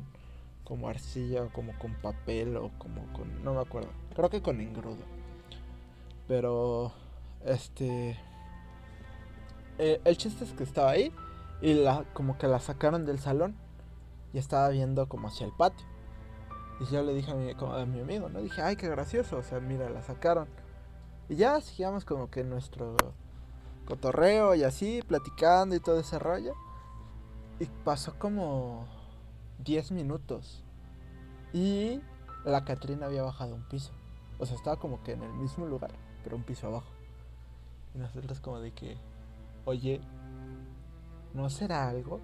como 0.64 0.88
arcilla 0.88 1.44
o 1.44 1.50
como 1.50 1.78
con 1.80 1.94
papel 1.96 2.58
o 2.58 2.72
como 2.78 3.02
con 3.14 3.44
no 3.44 3.54
me 3.54 3.62
acuerdo 3.62 3.90
creo 4.16 4.30
que 4.30 4.42
con 4.42 4.60
engrudo 4.60 5.04
pero 6.28 6.92
este 7.46 8.18
eh, 9.78 10.02
el 10.04 10.18
chiste 10.18 10.44
es 10.44 10.54
que 10.54 10.64
estaba 10.64 10.92
ahí 10.92 11.14
y 11.62 11.74
la 11.74 12.06
como 12.14 12.38
que 12.38 12.48
la 12.48 12.60
sacaron 12.60 13.06
del 13.06 13.20
salón 13.20 13.56
y 14.34 14.38
estaba 14.38 14.70
viendo 14.70 15.08
como 15.08 15.28
hacia 15.28 15.46
el 15.46 15.54
patio 15.54 15.88
y 16.80 16.86
yo 16.86 17.04
le 17.04 17.14
dije 17.14 17.32
a 17.32 17.36
mi, 17.36 17.52
a 17.52 17.86
mi 17.86 18.00
amigo 18.00 18.30
no 18.30 18.42
dije 18.42 18.62
ay 18.62 18.76
qué 18.76 18.88
gracioso 18.88 19.38
o 19.38 19.44
sea 19.44 19.60
mira 19.60 19.90
la 19.90 20.02
sacaron 20.02 20.48
y 21.30 21.36
ya 21.36 21.62
seguíamos 21.62 22.06
como 22.06 22.32
que 22.32 22.44
nuestro 22.44 22.96
cotorreo 23.86 24.56
y 24.56 24.64
así, 24.64 25.04
platicando 25.08 25.76
y 25.76 25.80
todo 25.80 26.00
ese 26.00 26.18
rollo. 26.18 26.54
Y 27.60 27.66
pasó 27.84 28.18
como 28.18 28.88
10 29.60 29.92
minutos. 29.92 30.64
Y 31.54 32.02
la 32.46 32.66
Catrina 32.66 33.06
había 33.06 33.22
bajado 33.22 33.54
un 33.54 33.68
piso. 33.68 33.92
O 34.40 34.46
sea, 34.48 34.56
estaba 34.56 34.78
como 34.78 35.04
que 35.04 35.12
en 35.12 35.22
el 35.22 35.34
mismo 35.34 35.68
lugar, 35.68 35.92
pero 36.24 36.36
un 36.36 36.44
piso 36.44 36.66
abajo. 36.66 36.90
Y 37.94 38.00
nosotros 38.00 38.40
como 38.40 38.60
de 38.60 38.72
que, 38.72 38.98
oye, 39.66 40.02
¿no 41.36 41.50
será 41.52 41.90
algo? 41.90 42.22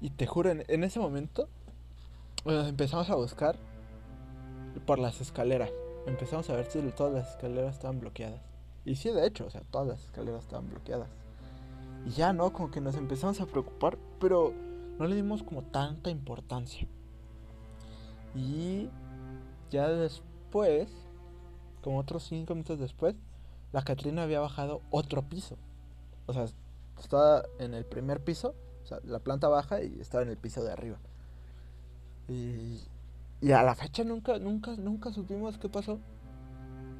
Y 0.00 0.10
te 0.10 0.26
juro, 0.26 0.50
en 0.50 0.84
ese 0.84 1.00
momento 1.00 1.48
empezamos 2.46 3.10
a 3.10 3.14
buscar 3.14 3.56
por 4.86 4.98
las 4.98 5.20
escaleras. 5.20 5.70
Empezamos 6.06 6.48
a 6.50 6.56
ver 6.56 6.66
si 6.66 6.80
todas 6.92 7.12
las 7.12 7.30
escaleras 7.30 7.74
estaban 7.74 8.00
bloqueadas. 8.00 8.40
Y 8.84 8.96
sí, 8.96 9.10
de 9.10 9.26
hecho, 9.26 9.46
o 9.46 9.50
sea, 9.50 9.62
todas 9.70 9.88
las 9.88 10.04
escaleras 10.04 10.44
estaban 10.44 10.68
bloqueadas. 10.68 11.08
Y 12.06 12.10
ya, 12.10 12.32
¿no? 12.32 12.52
Como 12.52 12.70
que 12.70 12.80
nos 12.80 12.94
empezamos 12.96 13.40
a 13.40 13.46
preocupar, 13.46 13.98
pero 14.20 14.52
no 14.98 15.06
le 15.06 15.16
dimos 15.16 15.42
como 15.42 15.62
tanta 15.62 16.10
importancia. 16.10 16.86
Y 18.34 18.88
ya 19.70 19.88
después, 19.88 20.88
como 21.82 21.98
otros 21.98 22.24
cinco 22.24 22.54
minutos 22.54 22.78
después, 22.78 23.16
la 23.72 23.82
Catrina 23.82 24.22
había 24.22 24.40
bajado 24.40 24.82
otro 24.90 25.22
piso. 25.22 25.56
O 26.26 26.32
sea, 26.32 26.46
estaba 27.00 27.44
en 27.58 27.74
el 27.74 27.84
primer 27.84 28.22
piso, 28.22 28.54
o 28.84 28.86
sea, 28.86 29.00
la 29.04 29.18
planta 29.18 29.48
baja 29.48 29.82
y 29.82 30.00
estaba 30.00 30.22
en 30.22 30.30
el 30.30 30.36
piso 30.36 30.62
de 30.62 30.72
arriba. 30.72 30.98
Y, 32.28 32.80
y 33.40 33.52
a 33.52 33.62
la 33.62 33.74
fecha 33.74 34.04
nunca, 34.04 34.38
nunca, 34.38 34.72
nunca 34.76 35.12
supimos 35.12 35.58
qué 35.58 35.68
pasó. 35.68 35.98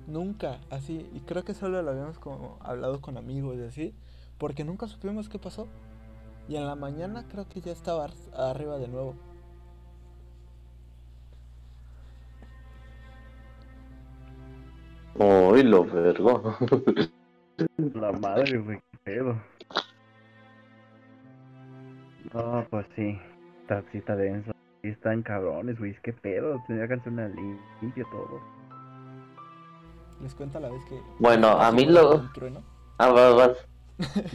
Nunca, 0.06 0.60
así. 0.70 1.08
Y 1.14 1.20
creo 1.20 1.44
que 1.44 1.54
solo 1.54 1.82
lo 1.82 1.90
habíamos 1.90 2.18
como 2.18 2.58
hablado 2.60 3.00
con 3.00 3.16
amigos 3.16 3.56
y 3.56 3.62
así. 3.62 3.94
Porque 4.38 4.64
nunca 4.64 4.86
supimos 4.86 5.28
qué 5.28 5.38
pasó. 5.38 5.66
Y 6.48 6.56
en 6.56 6.66
la 6.66 6.76
mañana 6.76 7.26
creo 7.28 7.48
que 7.48 7.60
ya 7.60 7.72
estaba 7.72 8.04
ar- 8.04 8.12
arriba 8.34 8.78
de 8.78 8.88
nuevo. 8.88 9.14
Ay, 15.18 15.62
lo 15.62 15.84
vergo. 15.84 16.56
La 17.94 18.12
madre, 18.12 18.58
güey, 18.58 18.78
qué 18.92 18.98
pedo. 19.02 19.40
No, 22.34 22.66
pues 22.70 22.86
sí. 22.94 23.18
Está, 23.62 23.82
sí 23.90 23.98
está 23.98 24.14
denso. 24.14 24.52
Sí 24.86 24.92
están 24.92 25.20
cabrones, 25.24 25.76
güey. 25.80 25.96
Qué 26.00 26.12
pedo. 26.12 26.62
Tendría 26.68 26.86
que 26.86 26.94
hacer 26.94 27.12
una 27.12 27.26
lim- 27.26 27.58
limpia 27.80 28.04
todo. 28.08 28.40
Les 30.20 30.32
cuento 30.32 30.58
a 30.58 30.60
la 30.60 30.68
vez 30.68 30.84
que. 30.84 31.02
Bueno, 31.18 31.48
a 31.48 31.72
mí 31.72 31.86
lo- 31.86 32.30
trueno. 32.30 32.62
Ah, 32.98 33.08
vas, 33.10 33.34
vas. 33.34 33.68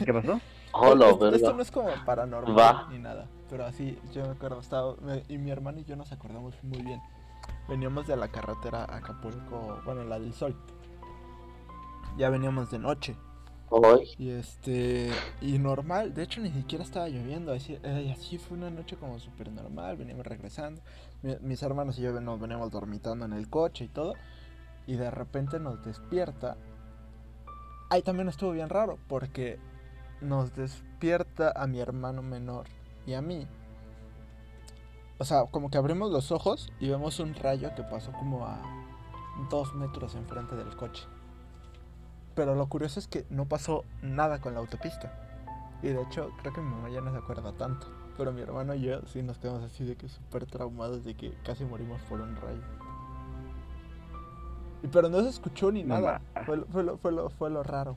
¿Qué 0.04 0.14
pasó? 0.14 0.41
Oh, 0.74 0.93
lo 0.93 1.12
Esto- 1.12 1.30
Esto 1.36 1.54
no 1.54 1.62
es 1.62 1.72
como 1.72 1.88
paranormal 2.06 2.58
Va. 2.58 2.88
ni 2.91 2.99
nada. 2.99 3.30
Pero 3.49 3.64
así, 3.66 3.97
yo 4.14 4.24
me 4.26 4.32
acuerdo, 4.32 4.60
estaba, 4.60 4.95
me- 5.02 5.24
y 5.30 5.38
mi 5.38 5.52
hermano 5.52 5.80
y 5.80 5.86
yo 5.86 5.95
nos 5.95 6.12
acordamos 6.12 6.54
muy 6.64 6.82
bien. 6.82 6.99
Veníamos 7.70 8.06
de 8.08 8.18
la 8.18 8.28
carretera 8.28 8.84
a 8.84 8.97
Acapulco, 8.97 9.80
bueno, 9.86 10.04
la 10.04 10.20
del 10.20 10.34
Sol. 10.34 10.54
Ya 12.18 12.30
veníamos 12.30 12.70
de 12.72 12.80
noche. 12.80 13.16
Y 14.17 14.30
este, 14.30 15.09
y 15.41 15.57
normal, 15.57 16.13
de 16.13 16.24
hecho 16.24 16.41
ni 16.41 16.51
siquiera 16.51 16.84
estaba 16.84 17.07
lloviendo, 17.09 17.53
así, 17.53 17.78
así 18.11 18.38
fue 18.38 18.57
una 18.57 18.69
noche 18.69 18.97
como 18.97 19.19
súper 19.19 19.51
normal, 19.51 19.97
veníamos 19.97 20.26
regresando, 20.26 20.82
mi- 21.24 21.38
mis 21.41 21.63
hermanos 21.63 21.97
y 21.97 22.01
yo 22.01 22.19
nos 22.19 22.39
veníamos 22.39 22.69
dormitando 22.72 23.26
en 23.26 23.34
el 23.34 23.49
coche 23.49 23.86
y 23.86 23.88
todo, 23.88 24.13
y 24.88 24.95
de 24.95 25.09
repente 25.09 25.59
nos 25.59 25.84
despierta, 25.84 26.57
ahí 27.89 28.01
también 28.01 28.28
estuvo 28.30 28.51
bien 28.51 28.69
raro, 28.69 28.97
porque 29.07 29.57
nos 30.22 30.53
despierta 30.55 31.51
a 31.55 31.65
mi 31.65 31.80
hermano 31.80 32.22
menor 32.22 32.67
y 33.07 33.13
a 33.13 33.22
mí, 33.22 33.47
o 35.17 35.24
sea, 35.26 35.45
como 35.45 35.69
que 35.69 35.78
abrimos 35.78 36.11
los 36.11 36.32
ojos 36.32 36.72
y 36.80 36.89
vemos 36.89 37.19
un 37.19 37.34
rayo 37.36 37.74
que 37.76 37.84
pasó 37.84 38.11
como 38.11 38.45
a 38.45 38.59
dos 39.49 39.74
metros 39.76 40.15
enfrente 40.15 40.55
del 40.55 40.76
coche. 40.76 41.05
Pero 42.42 42.56
lo 42.56 42.66
curioso 42.66 43.00
es 43.00 43.08
que 43.08 43.24
no 43.30 43.46
pasó 43.46 43.86
nada 44.02 44.42
con 44.42 44.56
la 44.56 44.62
autopista. 44.62 45.14
Y 45.84 45.89
de 45.89 46.02
hecho, 46.02 46.32
creo 46.42 46.52
que 46.52 46.60
mi 46.60 46.72
mamá 46.72 46.89
ya 46.89 47.00
no 47.00 47.12
se 47.12 47.20
acuerda 47.20 47.54
tanto. 47.54 47.86
Pero 48.18 48.32
mi 48.32 48.42
hermano 48.42 48.74
y 48.74 48.82
yo 48.82 49.00
sí 49.06 49.22
nos 49.22 49.38
quedamos 49.38 49.62
así 49.62 49.86
de 49.86 49.96
que 49.96 50.10
súper 50.10 50.48
traumados 50.48 51.06
de 51.06 51.14
que 51.14 51.36
casi 51.46 51.66
morimos 51.66 52.02
por 52.10 52.20
un 52.20 52.36
rayo. 52.38 52.64
Y 54.82 54.88
pero 54.88 55.08
no 55.08 55.22
se 55.22 55.30
escuchó 55.30 55.72
ni 55.72 55.84
nada. 55.84 56.20
Fue, 56.48 56.58
lo- 56.58 56.66
fue, 56.66 56.84
lo, 56.84 56.98
fue, 56.98 57.12
lo, 57.12 57.30
fue 57.30 57.52
lo 57.52 57.62
raro. 57.62 57.96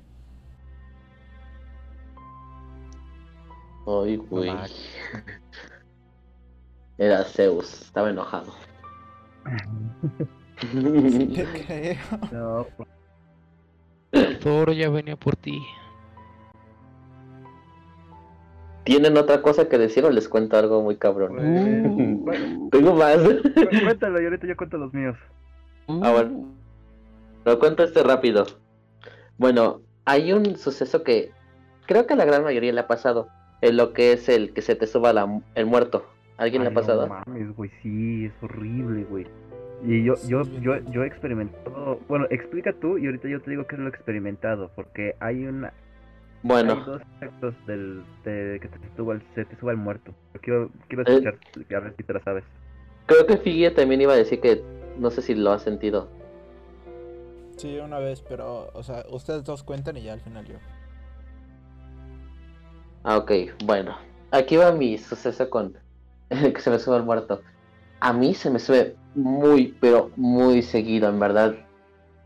ay, 3.87 4.17
güey. 4.19 4.51
Era 6.99 7.25
Zeus, 7.25 7.81
estaba 7.81 8.11
enojado. 8.11 8.53
Te 10.61 11.47
creo. 11.67 11.97
No, 12.31 12.67
pues, 12.77 12.89
Thor 14.43 14.73
ya 14.73 14.89
venía 14.91 15.17
por 15.17 15.37
ti. 15.37 15.63
¿Tienen 18.85 19.17
otra 19.17 19.41
cosa 19.41 19.69
que 19.69 19.79
decir 19.79 20.05
o 20.05 20.11
les 20.11 20.29
cuento 20.29 20.59
algo 20.59 20.83
muy 20.83 20.97
cabrón? 20.97 21.37
pues, 21.37 22.21
bueno, 22.21 22.69
Tengo 22.71 22.95
más. 22.95 23.17
cu- 23.17 23.83
cuéntalo 23.83 24.21
y 24.21 24.25
ahorita 24.25 24.47
yo 24.47 24.57
cuento 24.57 24.77
los 24.77 24.93
míos. 24.93 25.17
Ah, 25.89 26.11
bueno. 26.13 26.49
Lo 27.47 27.59
cuento 27.59 27.83
este 27.83 28.03
rápido. 28.03 28.47
Bueno, 29.39 29.81
hay 30.05 30.33
un 30.33 30.57
suceso 30.57 31.03
que 31.03 31.31
creo 31.87 32.07
que 32.07 32.13
a 32.13 32.17
la 32.17 32.25
gran 32.27 32.45
mayoría 32.45 32.73
le 32.73 32.81
ha 32.81 32.87
pasado. 32.87 33.29
En 33.63 33.79
lo 33.79 33.95
que 33.95 34.13
es 34.13 34.29
el 34.29 34.53
que 34.53 34.61
se 34.61 34.75
te 34.75 34.87
suba 34.87 35.15
la, 35.15 35.41
el 35.55 35.65
muerto. 35.65 36.05
¿Alguien 36.37 36.63
le 36.65 36.69
ha 36.69 36.75
pasado? 36.75 37.07
No 37.07 37.15
mames, 37.27 37.57
güey, 37.57 37.71
sí, 37.83 38.27
es 38.27 38.33
horrible, 38.43 39.05
güey. 39.05 39.27
Y 39.83 40.05
yo, 40.05 40.15
yo, 40.27 40.43
Sí, 40.45 40.61
yo, 40.61 40.79
yo 40.91 41.03
he 41.05 41.07
experimentado, 41.07 42.01
bueno, 42.09 42.27
explica 42.31 42.73
tú 42.73 42.97
y 42.99 43.07
ahorita 43.07 43.29
yo 43.29 43.41
te 43.43 43.51
digo 43.51 43.67
qué 43.67 43.77
es 43.77 43.81
lo 43.83 43.89
experimentado, 43.89 44.71
porque 44.75 45.15
hay 45.21 45.47
una, 45.47 45.69
hay 45.69 45.75
Bueno, 46.43 46.77
dos 46.85 47.03
efectos 47.17 47.55
del, 47.67 48.05
de 48.25 48.59
que 48.61 48.69
te 48.69 48.79
suba 48.97 49.15
el, 49.15 49.23
se 49.35 49.45
te 49.45 49.57
suba 49.57 49.73
el 49.73 49.79
muerto. 49.79 50.15
Quiero, 50.41 50.71
quiero 50.89 51.03
Eh. 51.07 51.23
escuchar, 51.25 51.39
a 51.77 51.81
ver 51.81 51.95
si 51.97 52.03
te 52.05 52.13
la 52.15 52.21
sabes. 52.21 52.45
creo 53.07 53.27
que 53.27 53.37
Figue 53.39 53.71
también 53.73 54.01
iba 54.01 54.13
a 54.15 54.17
decir 54.17 54.41
que 54.41 54.63
no 54.99 55.11
sé 55.11 55.23
si 55.23 55.35
lo 55.35 55.53
ha 55.53 55.59
sentido. 55.59 56.09
Sí, 57.57 57.79
una 57.79 57.99
vez, 57.99 58.23
pero, 58.23 58.71
o 58.75 58.83
sea, 58.83 59.05
ustedes 59.11 59.45
dos 59.45 59.63
cuentan 59.63 59.97
y 59.97 60.03
ya 60.03 60.13
al 60.15 60.21
final 60.21 60.45
yo. 60.47 60.57
Ah, 63.05 63.19
ok, 63.19 63.33
bueno. 63.65 63.97
Aquí 64.31 64.57
va 64.57 64.73
mi 64.73 64.99
suceso 64.99 65.49
con 65.51 65.77
que 66.29 66.61
se 66.61 66.71
me 66.71 66.79
sube 66.79 66.97
el 66.97 67.03
muerto. 67.05 67.43
A 68.01 68.13
mí 68.13 68.35
se 68.35 68.51
me 68.51 68.59
sube 68.59 68.97
muy, 69.15 69.77
pero 69.81 70.11
muy 70.17 70.63
seguido, 70.63 71.09
en 71.09 71.19
verdad. 71.19 71.55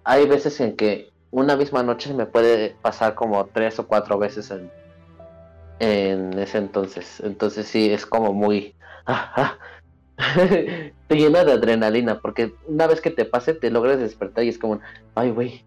Hay 0.04 0.26
veces 0.26 0.60
en 0.60 0.76
que 0.76 1.10
una 1.30 1.56
misma 1.56 1.82
noche 1.82 2.14
me 2.14 2.26
puede 2.26 2.76
pasar 2.82 3.14
como 3.14 3.44
tres 3.46 3.78
o 3.78 3.86
cuatro 3.86 4.18
veces 4.18 4.50
en, 4.50 4.70
en 5.80 6.38
ese 6.38 6.58
entonces. 6.58 7.20
Entonces 7.20 7.66
sí, 7.66 7.90
es 7.90 8.06
como 8.06 8.32
muy... 8.32 8.74
te 11.06 11.14
llena 11.14 11.44
de 11.44 11.52
adrenalina, 11.52 12.20
porque 12.20 12.54
una 12.66 12.86
vez 12.86 13.00
que 13.00 13.10
te 13.10 13.24
pase 13.24 13.54
te 13.54 13.70
logras 13.70 13.98
despertar 13.98 14.44
y 14.44 14.48
es 14.48 14.58
como, 14.58 14.80
ay, 15.14 15.30
güey. 15.30 15.64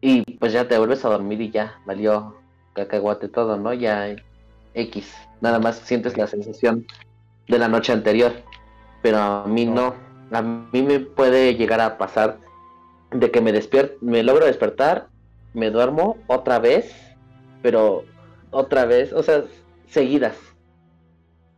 Y 0.00 0.22
pues 0.36 0.52
ya 0.52 0.68
te 0.68 0.78
vuelves 0.78 1.04
a 1.04 1.08
dormir 1.08 1.40
y 1.40 1.50
ya, 1.50 1.80
valió 1.86 2.36
cacahuate 2.74 3.28
todo, 3.28 3.56
¿no? 3.56 3.72
Ya 3.72 4.14
X. 4.74 5.14
Nada 5.40 5.58
más 5.58 5.76
sientes 5.76 6.16
la 6.16 6.26
sensación 6.26 6.86
de 7.48 7.58
la 7.58 7.68
noche 7.68 7.92
anterior. 7.92 8.32
Pero 9.04 9.18
a 9.18 9.44
mí 9.46 9.66
no. 9.66 9.92
A 10.32 10.40
mí 10.40 10.82
me 10.82 10.98
puede 10.98 11.56
llegar 11.56 11.82
a 11.82 11.98
pasar 11.98 12.38
de 13.10 13.30
que 13.30 13.42
me 13.42 13.52
despierto, 13.52 13.94
me 14.00 14.22
logro 14.22 14.46
despertar, 14.46 15.08
me 15.52 15.70
duermo 15.70 16.16
otra 16.26 16.58
vez, 16.58 16.90
pero 17.60 18.04
otra 18.50 18.86
vez, 18.86 19.12
o 19.12 19.22
sea, 19.22 19.44
seguidas. 19.88 20.38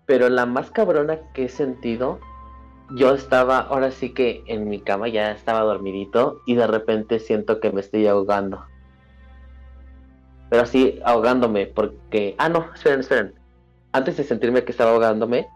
Pero 0.07 0.29
la 0.29 0.45
más 0.45 0.73
cabrona 0.73 1.21
que 1.35 1.45
he 1.45 1.49
sentido, 1.49 2.19
yo 2.97 3.15
estaba, 3.15 3.61
ahora 3.61 3.93
sí 3.93 4.13
que 4.13 4.43
en 4.49 4.69
mi 4.69 4.81
cama 4.81 5.07
ya 5.07 5.31
estaba 5.31 5.61
dormidito 5.61 6.43
y 6.47 6.57
de 6.57 6.67
repente 6.67 7.21
siento 7.21 7.61
que 7.61 7.71
me 7.71 7.81
estoy 7.81 8.09
ahogando. 8.09 8.65
Pero 10.51 10.65
así 10.65 10.99
ahogándome, 11.05 11.67
porque... 11.67 12.35
Ah, 12.39 12.49
no, 12.49 12.67
esperen, 12.75 13.01
esperen. 13.01 13.35
Antes 13.93 14.17
de 14.17 14.25
sentirme 14.25 14.65
que 14.65 14.73
estaba 14.73 14.91
ahogándome, 14.91 15.47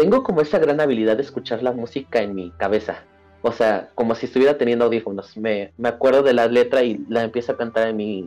tengo 0.00 0.22
como 0.22 0.40
esa 0.40 0.58
gran 0.58 0.80
habilidad 0.80 1.18
de 1.18 1.22
escuchar 1.22 1.62
la 1.62 1.72
música 1.72 2.22
en 2.22 2.34
mi 2.34 2.52
cabeza. 2.52 3.04
O 3.42 3.52
sea, 3.52 3.90
como 3.94 4.14
si 4.14 4.24
estuviera 4.24 4.56
teniendo 4.56 4.86
audífonos. 4.86 5.36
Me, 5.36 5.74
me 5.76 5.90
acuerdo 5.90 6.22
de 6.22 6.32
la 6.32 6.46
letra 6.46 6.82
y 6.82 7.04
la 7.10 7.22
empiezo 7.22 7.52
a 7.52 7.58
cantar 7.58 7.88
en 7.88 7.98
mi, 7.98 8.26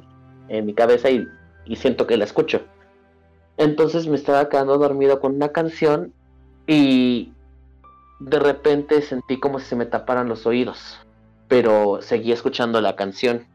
en 0.50 0.68
mi 0.68 0.76
cabeza 0.76 1.10
y, 1.10 1.28
y 1.66 1.76
siento 1.78 2.06
que 2.06 2.16
la 2.16 2.26
escucho. 2.26 2.62
Entonces 3.58 4.06
me 4.06 4.18
estaba 4.18 4.50
quedando 4.50 4.78
dormido 4.78 5.20
con 5.20 5.34
una 5.34 5.50
canción 5.50 6.14
y 6.68 7.34
de 8.20 8.38
repente 8.38 9.02
sentí 9.02 9.40
como 9.40 9.58
si 9.58 9.66
se 9.66 9.76
me 9.76 9.88
taparan 9.88 10.30
los 10.30 10.46
oídos. 10.46 11.00
Pero 11.48 12.04
seguí 12.04 12.32
escuchando 12.32 12.82
la 12.82 12.96
canción 12.96 13.48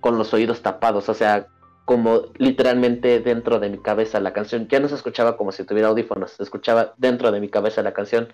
con 0.00 0.18
los 0.18 0.34
oídos 0.34 0.60
tapados. 0.60 1.08
O 1.08 1.14
sea, 1.14 1.46
como 1.84 2.22
literalmente 2.38 3.20
dentro 3.20 3.60
de 3.60 3.70
mi 3.70 3.78
cabeza 3.78 4.20
la 4.20 4.32
canción. 4.32 4.68
Ya 4.68 4.80
no 4.80 4.88
se 4.88 4.94
escuchaba 4.94 5.36
como 5.36 5.52
si 5.52 5.64
tuviera 5.64 5.88
audífonos, 5.88 6.32
se 6.32 6.42
escuchaba 6.42 6.94
dentro 6.96 7.30
de 7.30 7.40
mi 7.40 7.48
cabeza 7.48 7.82
la 7.82 7.92
canción, 7.92 8.32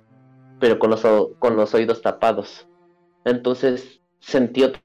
pero 0.61 0.79
con 0.79 0.91
los, 0.91 1.03
con 1.39 1.57
los 1.57 1.75
oídos 1.75 2.03
tapados. 2.03 2.69
Entonces 3.25 4.01
sentí 4.21 4.63
otra 4.63 4.81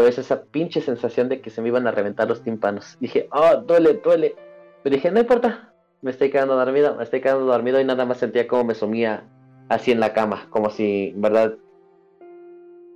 vez 0.00 0.18
esa 0.18 0.44
pinche 0.44 0.80
sensación 0.80 1.28
de 1.28 1.40
que 1.40 1.50
se 1.50 1.62
me 1.62 1.68
iban 1.68 1.86
a 1.86 1.92
reventar 1.92 2.28
los 2.28 2.42
tímpanos. 2.42 2.96
Dije, 3.00 3.28
oh, 3.30 3.56
duele, 3.56 4.00
duele. 4.02 4.34
Pero 4.82 4.96
dije, 4.96 5.10
no 5.10 5.20
importa, 5.20 5.72
me 6.02 6.10
estoy 6.10 6.30
quedando 6.30 6.56
dormido, 6.56 6.96
me 6.96 7.04
estoy 7.04 7.20
quedando 7.20 7.46
dormido 7.46 7.80
y 7.80 7.84
nada 7.84 8.04
más 8.04 8.18
sentía 8.18 8.48
como 8.48 8.64
me 8.64 8.74
sumía 8.74 9.24
así 9.68 9.92
en 9.92 10.00
la 10.00 10.12
cama, 10.12 10.48
como 10.50 10.68
si, 10.68 11.08
en 11.14 11.20
verdad, 11.22 11.54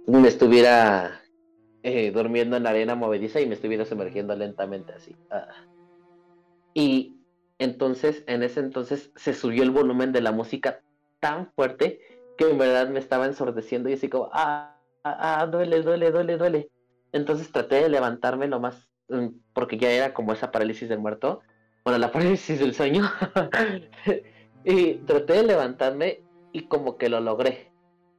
me 0.07 0.29
estuviera 0.29 1.23
eh, 1.83 2.11
durmiendo 2.11 2.57
en 2.57 2.65
la 2.65 2.71
arena 2.71 2.95
movediza 2.95 3.41
y 3.41 3.47
me 3.47 3.55
estuviera 3.55 3.85
sumergiendo 3.85 4.35
lentamente 4.35 4.93
así. 4.93 5.15
Ah. 5.31 5.49
Y 6.75 7.17
entonces, 7.59 8.25
en 8.27 8.43
ese 8.43 8.61
entonces, 8.61 9.13
se 9.17 9.35
subió 9.35 9.63
el 9.63 9.71
volumen 9.71 10.13
de 10.13 10.21
la 10.21 10.33
música 10.33 10.81
tan 11.21 11.51
fuerte 11.53 12.01
que 12.37 12.51
en 12.51 12.59
verdad 12.59 12.89
me 12.89 13.01
estaba 13.01 13.27
ensordeciendo 13.27 13.89
y 13.89 13.95
así 13.95 14.09
como, 14.09 14.31
ah, 14.33 14.77
ah, 15.05 15.41
ah 15.41 15.47
duele, 15.47 15.83
duele, 15.83 16.11
duele, 16.11 16.37
duele. 16.37 16.71
Entonces 17.13 17.51
traté 17.51 17.77
de 17.77 17.89
levantarme 17.89 18.47
lo 18.47 18.61
más, 18.61 18.89
mm, 19.09 19.29
porque 19.53 19.77
ya 19.77 19.91
era 19.91 20.15
como 20.15 20.33
esa 20.33 20.53
parálisis 20.53 20.89
del 20.89 21.01
muerto, 21.01 21.43
bueno, 21.85 21.99
la 21.99 22.13
parálisis 22.13 22.61
del 22.61 22.75
sueño. 22.75 23.11
y 24.65 24.95
traté 24.95 25.35
de 25.35 25.43
levantarme 25.45 26.23
y 26.53 26.67
como 26.67 26.97
que 26.97 27.09
lo 27.09 27.21
logré 27.21 27.68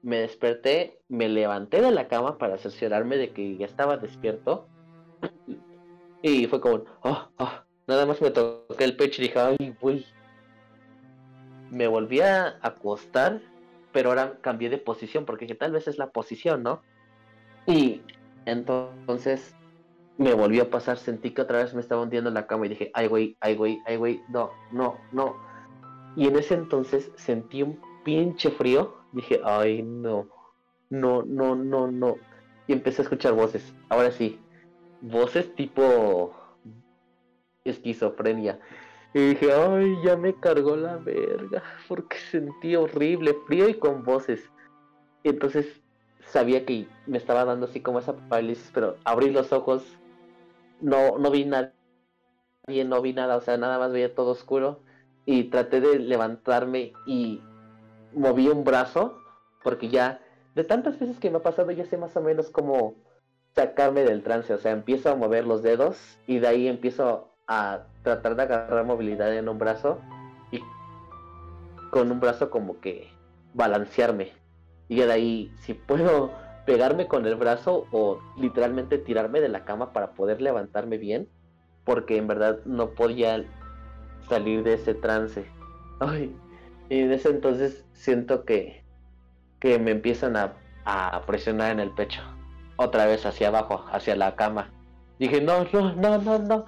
me 0.02 0.20
desperté, 0.20 1.00
me 1.08 1.28
levanté 1.28 1.82
de 1.82 1.92
la 1.92 2.08
cama 2.08 2.38
para 2.38 2.58
cerciorarme 2.58 3.18
de 3.18 3.32
que 3.32 3.58
ya 3.58 3.66
estaba 3.66 3.98
despierto. 3.98 4.68
Y 6.22 6.48
fue 6.48 6.60
como, 6.60 6.84
oh, 7.04 7.30
oh, 7.38 7.52
nada 7.88 8.06
más 8.06 8.22
me 8.22 8.30
toqué 8.30 8.84
el 8.84 8.98
pecho 8.98 9.22
y 9.22 9.28
dije, 9.28 9.40
ay, 9.40 9.74
uy. 9.80 10.06
Me 11.72 11.88
volví 11.88 12.20
a 12.20 12.60
acostar, 12.62 13.40
pero 13.94 14.10
ahora 14.10 14.38
cambié 14.42 14.70
de 14.70 14.80
posición, 14.80 15.24
porque 15.24 15.48
que 15.48 15.56
tal 15.56 15.72
vez 15.72 15.88
es 15.88 15.98
la 15.98 16.10
posición, 16.10 16.62
¿no? 16.62 16.82
Y 17.66 18.02
entonces 18.46 19.56
me 20.18 20.34
volvió 20.34 20.64
a 20.64 20.70
pasar, 20.70 20.98
sentí 20.98 21.32
que 21.32 21.42
otra 21.42 21.60
vez 21.60 21.74
me 21.74 21.80
estaba 21.80 22.02
hundiendo 22.02 22.28
en 22.28 22.34
la 22.34 22.48
cama 22.48 22.66
y 22.66 22.70
dije, 22.70 22.92
ay, 22.94 23.08
güey, 23.08 23.38
ay, 23.40 23.56
güey, 23.56 23.80
ay, 23.86 23.96
güey, 23.96 24.22
no, 24.28 24.52
no, 24.74 24.98
no. 25.14 25.38
Y 26.18 26.28
en 26.28 26.36
ese 26.36 26.56
entonces 26.56 27.14
sentí 27.16 27.64
un 27.64 27.80
pinche 28.04 28.52
frío 28.52 28.99
dije, 29.12 29.40
ay, 29.44 29.84
no, 29.84 30.28
no, 30.90 31.24
no, 31.24 31.56
no, 31.56 31.92
no. 31.92 32.16
Y 32.68 32.74
empecé 32.74 33.02
a 33.02 33.04
escuchar 33.04 33.34
voces. 33.34 33.74
Ahora 33.90 34.12
sí, 34.12 34.40
voces 35.02 35.54
tipo 35.56 36.34
esquizofrenia. 37.64 38.60
Y 39.14 39.30
dije, 39.30 39.52
ay, 39.52 39.96
ya 40.04 40.16
me 40.16 40.36
cargó 40.36 40.76
la 40.76 40.98
verga, 40.98 41.64
porque 41.88 42.18
sentí 42.18 42.76
horrible, 42.76 43.36
frío 43.48 43.68
y 43.68 43.74
con 43.74 44.04
voces. 44.04 44.52
Entonces 45.24 45.82
sabía 46.26 46.66
que 46.66 46.88
me 47.08 47.18
estaba 47.18 47.44
dando 47.44 47.66
así 47.66 47.82
como 47.82 48.00
esa 48.00 48.16
parálisis, 48.16 48.70
pero 48.74 48.98
abrí 49.04 49.32
los 49.32 49.52
ojos, 49.52 49.98
no, 50.80 51.18
no 51.18 51.32
vi 51.32 51.46
nada, 51.46 51.74
no 52.68 53.02
vi 53.02 53.14
nada, 53.14 53.38
o 53.38 53.42
sea, 53.42 53.58
nada 53.58 53.80
más 53.80 53.92
veía 53.92 54.14
todo 54.14 54.32
oscuro. 54.32 54.80
Y 55.26 55.46
traté 55.46 55.82
de 55.82 56.00
levantarme 56.00 56.94
y 57.06 57.42
moví 58.14 58.48
un 58.48 58.64
brazo, 58.64 59.18
porque 59.64 59.90
ya 59.90 60.20
de 60.56 60.64
tantas 60.64 61.00
veces 61.00 61.20
que 61.20 61.30
me 61.30 61.38
ha 61.38 61.44
pasado 61.44 61.72
ya 61.72 61.86
sé 61.86 61.98
más 61.98 62.16
o 62.16 62.22
menos 62.22 62.50
cómo 62.50 62.96
sacarme 63.56 64.04
del 64.04 64.24
trance, 64.24 64.54
o 64.54 64.58
sea, 64.58 64.72
empiezo 64.72 65.10
a 65.10 65.16
mover 65.16 65.46
los 65.46 65.62
dedos 65.64 66.20
y 66.28 66.40
de 66.40 66.48
ahí 66.48 66.68
empiezo 66.68 67.34
a 67.48 67.86
tratar 68.04 68.36
de 68.36 68.44
agarrar 68.44 68.86
movilidad 68.86 69.34
en 69.36 69.50
un 69.50 69.58
brazo 69.58 70.00
y 70.52 70.62
con 71.92 72.12
un 72.12 72.20
brazo 72.20 72.50
como 72.50 72.80
que 72.80 73.12
balancearme. 73.54 74.32
Y 74.88 74.98
de 74.98 75.12
ahí 75.12 75.52
si 75.62 75.74
puedo 75.74 76.32
pegarme 76.66 77.08
con 77.08 77.26
el 77.26 77.36
brazo 77.36 77.88
o 77.92 78.20
literalmente 78.38 78.98
tirarme 78.98 79.42
de 79.42 79.50
la 79.50 79.66
cama 79.66 79.92
para 79.94 80.12
poder 80.12 80.42
levantarme 80.42 80.98
bien, 80.98 81.28
porque 81.84 82.18
en 82.18 82.28
verdad 82.28 82.60
no 82.66 82.92
podía 82.92 83.44
salir 84.28 84.64
de 84.64 84.74
ese 84.76 84.94
trance. 84.94 85.46
Ay, 86.00 86.36
y 86.90 87.02
ese 87.02 87.30
entonces 87.30 87.86
siento 87.94 88.46
que, 88.46 88.84
que 89.60 89.78
me 89.78 89.92
empiezan 89.92 90.36
a, 90.36 90.56
a 90.86 91.22
presionar 91.26 91.72
en 91.72 91.80
el 91.80 91.92
pecho. 91.92 92.22
Otra 92.78 93.06
vez 93.06 93.26
hacia 93.26 93.50
abajo, 93.50 93.86
hacia 93.92 94.16
la 94.16 94.36
cama. 94.36 94.72
Dije, 95.20 95.42
no, 95.42 95.66
no, 95.72 95.94
no, 95.96 96.18
no, 96.18 96.40
no. 96.40 96.66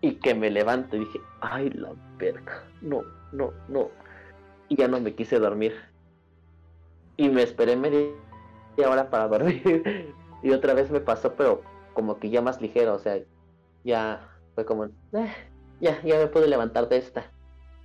Y 0.00 0.14
que 0.14 0.34
me 0.34 0.50
levanto 0.50 0.96
y 0.96 1.00
dije, 1.00 1.20
ay, 1.40 1.70
la 1.70 1.92
verga. 2.16 2.64
No, 2.80 3.02
no, 3.32 3.52
no. 3.68 3.90
Y 4.68 4.76
ya 4.76 4.88
no 4.88 5.00
me 5.00 5.14
quise 5.14 5.38
dormir. 5.38 5.74
Y 7.16 7.28
me 7.28 7.42
esperé 7.42 7.76
media 7.76 8.14
hora 8.78 9.10
para 9.10 9.28
dormir. 9.28 10.14
y 10.42 10.50
otra 10.52 10.72
vez 10.72 10.90
me 10.90 11.00
pasó, 11.00 11.34
pero 11.34 11.62
como 11.92 12.18
que 12.18 12.30
ya 12.30 12.40
más 12.40 12.62
ligero. 12.62 12.94
O 12.94 12.98
sea, 12.98 13.18
ya 13.84 14.26
fue 14.54 14.64
como, 14.64 14.84
eh, 14.84 15.34
ya, 15.80 16.00
ya 16.02 16.16
me 16.18 16.28
pude 16.28 16.48
levantar 16.48 16.88
de 16.88 16.96
esta. 16.96 17.30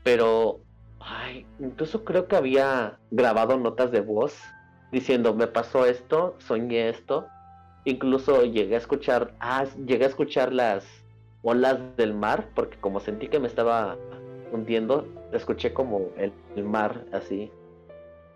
Pero 0.03 0.61
Ay, 1.08 1.45
incluso 1.60 2.03
creo 2.03 2.28
que 2.28 2.36
había 2.36 2.97
grabado 3.12 3.58
notas 3.58 3.91
de 3.91 4.01
voz 4.01 4.36
diciendo, 4.91 5.36
me 5.36 5.45
pasó 5.45 5.86
esto, 5.86 6.36
soñé 6.39 6.89
esto. 6.89 7.28
Incluso 7.86 8.43
llegué 8.43 8.74
a 8.76 8.80
escuchar, 8.80 9.36
ah, 9.39 9.66
llegué 9.86 10.06
a 10.06 10.08
escuchar 10.08 10.51
las 10.51 10.84
olas 11.43 11.78
del 11.95 12.16
mar, 12.16 12.49
porque 12.56 12.78
como 12.80 12.99
sentí 12.99 13.28
que 13.28 13.39
me 13.39 13.47
estaba 13.47 13.97
hundiendo, 14.51 15.08
escuché 15.32 15.74
como 15.74 16.10
el, 16.18 16.34
el 16.56 16.64
mar 16.64 17.06
así. 17.12 17.51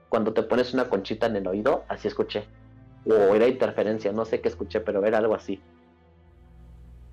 Cuando 0.10 0.34
te 0.34 0.44
pones 0.44 0.74
una 0.74 0.90
conchita 0.90 1.26
en 1.26 1.38
el 1.38 1.48
oído, 1.48 1.84
así 1.88 2.08
escuché. 2.08 2.46
O 3.06 3.34
era 3.34 3.48
interferencia, 3.48 4.12
no 4.12 4.26
sé 4.26 4.42
qué 4.42 4.50
escuché, 4.50 4.80
pero 4.82 5.04
era 5.06 5.18
algo 5.18 5.34
así. 5.34 5.60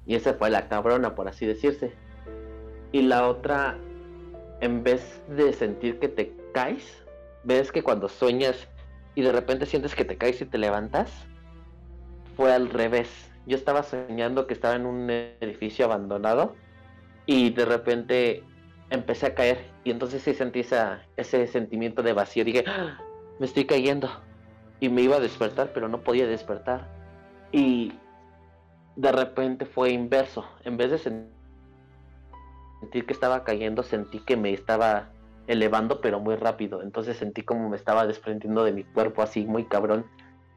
Y 0.05 0.17
esa 0.17 0.35
fue 0.35 0.51
la 0.51 0.69
cabrona, 0.69 1.15
por 1.15 1.29
así 1.29 1.47
decirse. 1.47 1.95
Y 2.93 3.03
la 3.03 3.27
otra 3.29 3.79
en 4.61 4.83
vez 4.83 5.23
de 5.29 5.53
sentir 5.53 5.99
que 5.99 6.09
te 6.09 6.35
caes, 6.53 7.05
ves 7.45 7.73
que 7.73 7.83
cuando 7.83 8.09
sueñas 8.09 8.69
y 9.15 9.23
de 9.23 9.33
repente 9.33 9.67
sientes 9.67 9.95
que 9.95 10.05
te 10.05 10.17
caes 10.17 10.41
y 10.41 10.47
te 10.47 10.59
levantas, 10.59 11.11
fue 12.37 12.53
al 12.53 12.69
revés. 12.71 13.31
Yo 13.47 13.57
estaba 13.57 13.83
soñando 13.83 14.47
que 14.47 14.55
estaba 14.55 14.75
en 14.75 14.87
un 14.87 15.09
edificio 15.11 15.85
abandonado 15.85 16.55
y 17.25 17.51
de 17.51 17.65
repente 17.65 18.43
empecé 18.91 19.27
a 19.27 19.35
caer 19.35 19.65
y 19.85 19.91
entonces 19.91 20.23
sí 20.23 20.35
sentí 20.35 20.65
ese 21.17 21.47
sentimiento 21.47 22.03
de 22.03 22.13
vacío. 22.13 22.45
Dije, 22.45 22.65
¡Ah! 22.67 22.99
me 23.39 23.47
estoy 23.47 23.65
cayendo 23.65 24.09
y 24.81 24.89
me 24.89 25.03
iba 25.03 25.17
a 25.17 25.21
despertar, 25.21 25.73
pero 25.73 25.89
no 25.89 26.03
podía 26.03 26.27
despertar. 26.27 26.89
Y 27.53 27.93
de 28.97 29.13
repente 29.13 29.65
fue 29.65 29.91
inverso. 29.91 30.45
En 30.65 30.77
vez 30.77 30.91
de 30.91 30.99
sentir 30.99 31.36
sentí 32.87 33.03
que 33.03 33.13
estaba 33.13 33.43
cayendo, 33.43 33.83
sentí 33.83 34.21
que 34.21 34.37
me 34.37 34.53
estaba 34.53 35.09
elevando, 35.49 36.01
pero 36.01 36.21
muy 36.21 36.37
rápido. 36.37 36.83
Entonces 36.83 37.17
sentí 37.17 37.43
como 37.43 37.69
me 37.69 37.77
estaba 37.77 38.07
desprendiendo 38.07 38.63
de 38.63 38.73
mi 38.73 38.85
cuerpo 38.85 39.23
así, 39.23 39.45
muy 39.45 39.65
cabrón, 39.65 40.07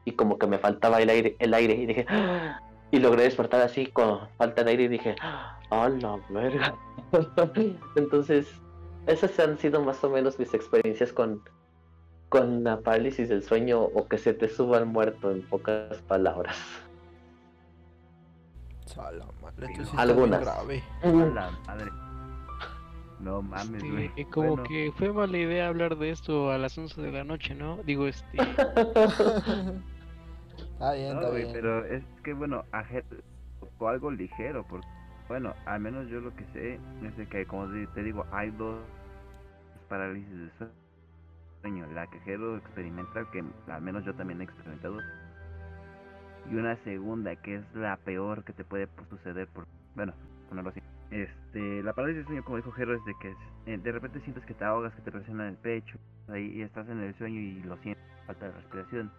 y 0.04 0.12
como 0.12 0.38
que 0.38 0.46
me 0.46 0.58
faltaba 0.58 1.02
el 1.02 1.10
aire, 1.10 1.36
el 1.40 1.54
aire, 1.54 1.74
y 1.74 1.86
dije, 1.86 2.06
¡Ah! 2.08 2.60
y 2.92 3.00
logré 3.00 3.24
despertar 3.24 3.62
así 3.62 3.86
con 3.86 4.28
falta 4.36 4.62
de 4.62 4.70
aire 4.70 4.84
y 4.84 4.88
dije, 4.88 5.16
¡ah 5.22 5.88
la 5.88 6.20
verga! 6.30 6.74
Entonces, 7.96 8.48
esas 9.06 9.38
han 9.40 9.58
sido 9.58 9.82
más 9.82 10.02
o 10.04 10.10
menos 10.10 10.38
mis 10.38 10.54
experiencias 10.54 11.12
con, 11.12 11.42
con 12.28 12.62
la 12.62 12.78
parálisis 12.80 13.28
del 13.28 13.42
sueño 13.42 13.82
o 13.82 14.06
que 14.06 14.18
se 14.18 14.34
te 14.34 14.48
suba 14.48 14.78
el 14.78 14.86
muerto, 14.86 15.32
en 15.32 15.42
pocas 15.42 16.00
palabras. 16.02 16.56
Algunas. 19.96 20.46
No 23.20 23.42
mames, 23.42 23.82
güey. 23.82 24.06
Este, 24.06 24.24
como 24.26 24.62
que 24.62 24.92
fue 24.96 25.12
mala 25.12 25.36
idea 25.36 25.68
hablar 25.68 25.98
de 25.98 26.10
esto 26.10 26.50
a 26.50 26.58
las 26.58 26.78
11 26.78 27.02
de 27.02 27.12
la 27.12 27.24
noche, 27.24 27.54
¿no? 27.54 27.76
Digo, 27.84 28.06
este. 28.06 28.24
está 28.38 28.62
bien, 30.94 31.16
está 31.16 31.30
bien. 31.30 31.48
Pero 31.52 31.84
es 31.84 32.02
que, 32.24 32.32
bueno, 32.32 32.64
o 33.78 33.88
algo 33.88 34.10
ligero, 34.10 34.64
porque, 34.68 34.86
bueno, 35.28 35.54
al 35.66 35.80
menos 35.80 36.08
yo 36.08 36.20
lo 36.20 36.34
que 36.34 36.44
sé 36.52 36.80
es 37.04 37.16
de 37.16 37.26
que, 37.26 37.46
como 37.46 37.68
te 37.94 38.02
digo, 38.02 38.26
hay 38.32 38.50
dos 38.52 38.78
parálisis 39.88 40.30
de 40.30 40.50
sueño. 41.60 41.86
La 41.92 42.06
que 42.06 42.18
Jero 42.20 42.56
experimenta, 42.56 43.30
que 43.30 43.44
al 43.70 43.82
menos 43.82 44.02
yo 44.04 44.14
también 44.14 44.40
he 44.40 44.44
experimentado. 44.44 44.96
Y 46.50 46.54
una 46.54 46.74
segunda, 46.84 47.36
que 47.36 47.56
es 47.56 47.74
la 47.74 47.98
peor 47.98 48.44
que 48.44 48.54
te 48.54 48.64
puede 48.64 48.88
suceder, 49.10 49.46
por, 49.48 49.66
bueno, 49.94 50.14
ponerlo 50.48 50.70
así 50.70 50.80
este, 51.10 51.82
la 51.82 51.92
parálisis 51.92 52.22
de 52.22 52.26
sueño, 52.26 52.44
como 52.44 52.56
dijo 52.56 52.72
Jero, 52.72 52.94
es 52.94 53.04
de 53.04 53.14
que 53.20 53.34
eh, 53.66 53.78
de 53.78 53.92
repente 53.92 54.20
sientes 54.20 54.44
que 54.44 54.54
te 54.54 54.64
ahogas, 54.64 54.94
que 54.94 55.02
te 55.02 55.12
presiona 55.12 55.48
el 55.48 55.56
pecho, 55.56 55.98
ahí 56.28 56.52
y 56.56 56.62
estás 56.62 56.88
en 56.88 57.00
el 57.00 57.14
sueño 57.16 57.40
y 57.40 57.62
lo 57.62 57.76
sientes, 57.78 58.04
falta 58.26 58.46
de 58.46 58.52
respiración. 58.52 59.10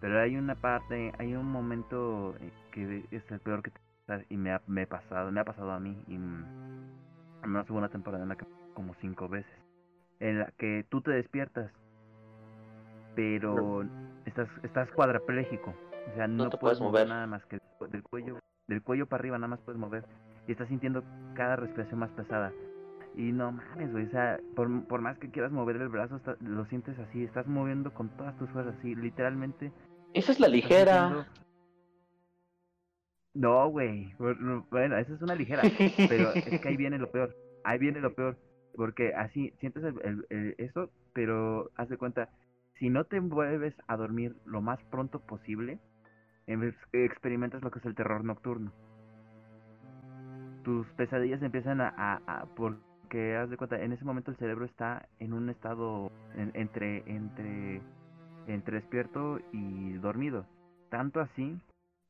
Pero 0.00 0.18
hay 0.20 0.36
una 0.36 0.54
parte, 0.54 1.12
hay 1.18 1.34
un 1.34 1.46
momento 1.46 2.34
eh, 2.40 2.50
que 2.72 3.04
es 3.10 3.30
el 3.30 3.40
peor 3.40 3.62
que 3.62 3.70
te 3.70 3.80
y 4.28 4.36
me 4.36 4.52
ha, 4.52 4.62
me, 4.66 4.86
pasado, 4.86 5.30
me 5.30 5.40
ha 5.40 5.44
pasado 5.44 5.70
a 5.72 5.80
mí 5.80 5.96
y 6.08 6.18
mm, 6.18 6.44
menos 7.46 7.68
hubo 7.70 7.78
una 7.78 7.88
temporada 7.88 8.22
en 8.22 8.28
la 8.28 8.36
que 8.36 8.46
como 8.74 8.94
cinco 9.00 9.28
veces 9.28 9.52
en 10.18 10.40
la 10.40 10.50
que 10.58 10.84
tú 10.88 11.00
te 11.00 11.10
despiertas 11.12 11.70
pero 13.14 13.84
estás 14.24 14.48
estás 14.62 14.90
cuadraplégico 14.92 15.74
o 16.10 16.14
sea 16.14 16.26
no, 16.26 16.48
te 16.48 16.58
puedes 16.58 16.80
mover. 16.80 17.08
nada 17.08 17.26
más 17.26 17.44
que 17.46 17.60
del 17.90 18.02
cuello 18.02 18.38
del 18.66 18.82
cuello 18.82 19.06
para 19.06 19.20
arriba 19.20 19.38
nada 19.38 19.48
más 19.48 19.60
puedes 19.60 19.80
mover 19.80 20.04
y 20.50 20.52
estás 20.52 20.66
sintiendo 20.66 21.04
cada 21.34 21.54
respiración 21.54 22.00
más 22.00 22.10
pesada 22.10 22.52
y 23.14 23.30
no 23.30 23.52
mames 23.52 23.92
güey 23.92 24.06
o 24.06 24.10
sea 24.10 24.40
por, 24.56 24.84
por 24.88 25.00
más 25.00 25.16
que 25.18 25.30
quieras 25.30 25.52
mover 25.52 25.76
el 25.76 25.88
brazo 25.88 26.16
está- 26.16 26.36
lo 26.40 26.64
sientes 26.66 26.98
así 26.98 27.22
estás 27.22 27.46
moviendo 27.46 27.94
con 27.94 28.08
todas 28.16 28.36
tus 28.36 28.50
fuerzas 28.50 28.74
así 28.78 28.96
literalmente 28.96 29.70
Esa 30.12 30.32
es 30.32 30.40
la 30.40 30.48
ligera. 30.48 31.08
sintiendo- 31.08 31.26
no 33.34 33.68
güey 33.68 34.12
Bueno, 34.18 34.96
esa 34.98 35.14
es 35.14 35.22
una 35.22 35.36
ligera 35.36 35.62
pero 36.08 36.32
es 36.34 36.60
que 36.60 36.68
ahí 36.68 36.76
viene 36.76 36.98
lo 36.98 37.10
peor. 37.12 37.32
Ahí 37.62 37.78
viene 37.78 38.00
lo 38.00 38.12
peor. 38.14 38.36
Porque 38.74 39.14
así 39.14 39.52
sientes 39.60 39.84
el- 39.84 40.00
el- 40.02 40.26
el- 40.30 40.54
eso, 40.58 40.90
pero 41.12 41.70
haz 41.76 41.88
de 41.88 41.96
cuenta, 41.98 42.28
si 42.78 42.88
no 42.90 43.04
te 43.04 43.20
vuelves 43.20 43.74
a 43.86 43.96
dormir 43.96 44.34
lo 44.46 44.62
más 44.62 44.82
pronto 44.90 45.20
posible, 45.20 45.78
em- 46.46 46.72
experimentas 46.92 47.62
lo 47.62 47.70
que 47.70 47.78
es 47.80 47.84
el 47.84 47.94
terror 47.94 48.24
nocturno. 48.24 48.72
Tus 50.64 50.86
pesadillas 50.92 51.42
empiezan 51.42 51.80
a, 51.80 52.46
porque 52.56 53.36
haz 53.36 53.50
de 53.50 53.56
cuenta, 53.56 53.80
en 53.82 53.92
ese 53.92 54.04
momento 54.04 54.30
el 54.30 54.36
cerebro 54.36 54.64
está 54.66 55.08
en 55.18 55.32
un 55.32 55.48
estado 55.50 56.10
en- 56.34 56.52
entre 56.54 57.02
entre 57.06 57.82
entre 58.46 58.76
despierto 58.80 59.38
y 59.52 59.92
dormido. 59.94 60.44
Tanto 60.90 61.20
así 61.20 61.58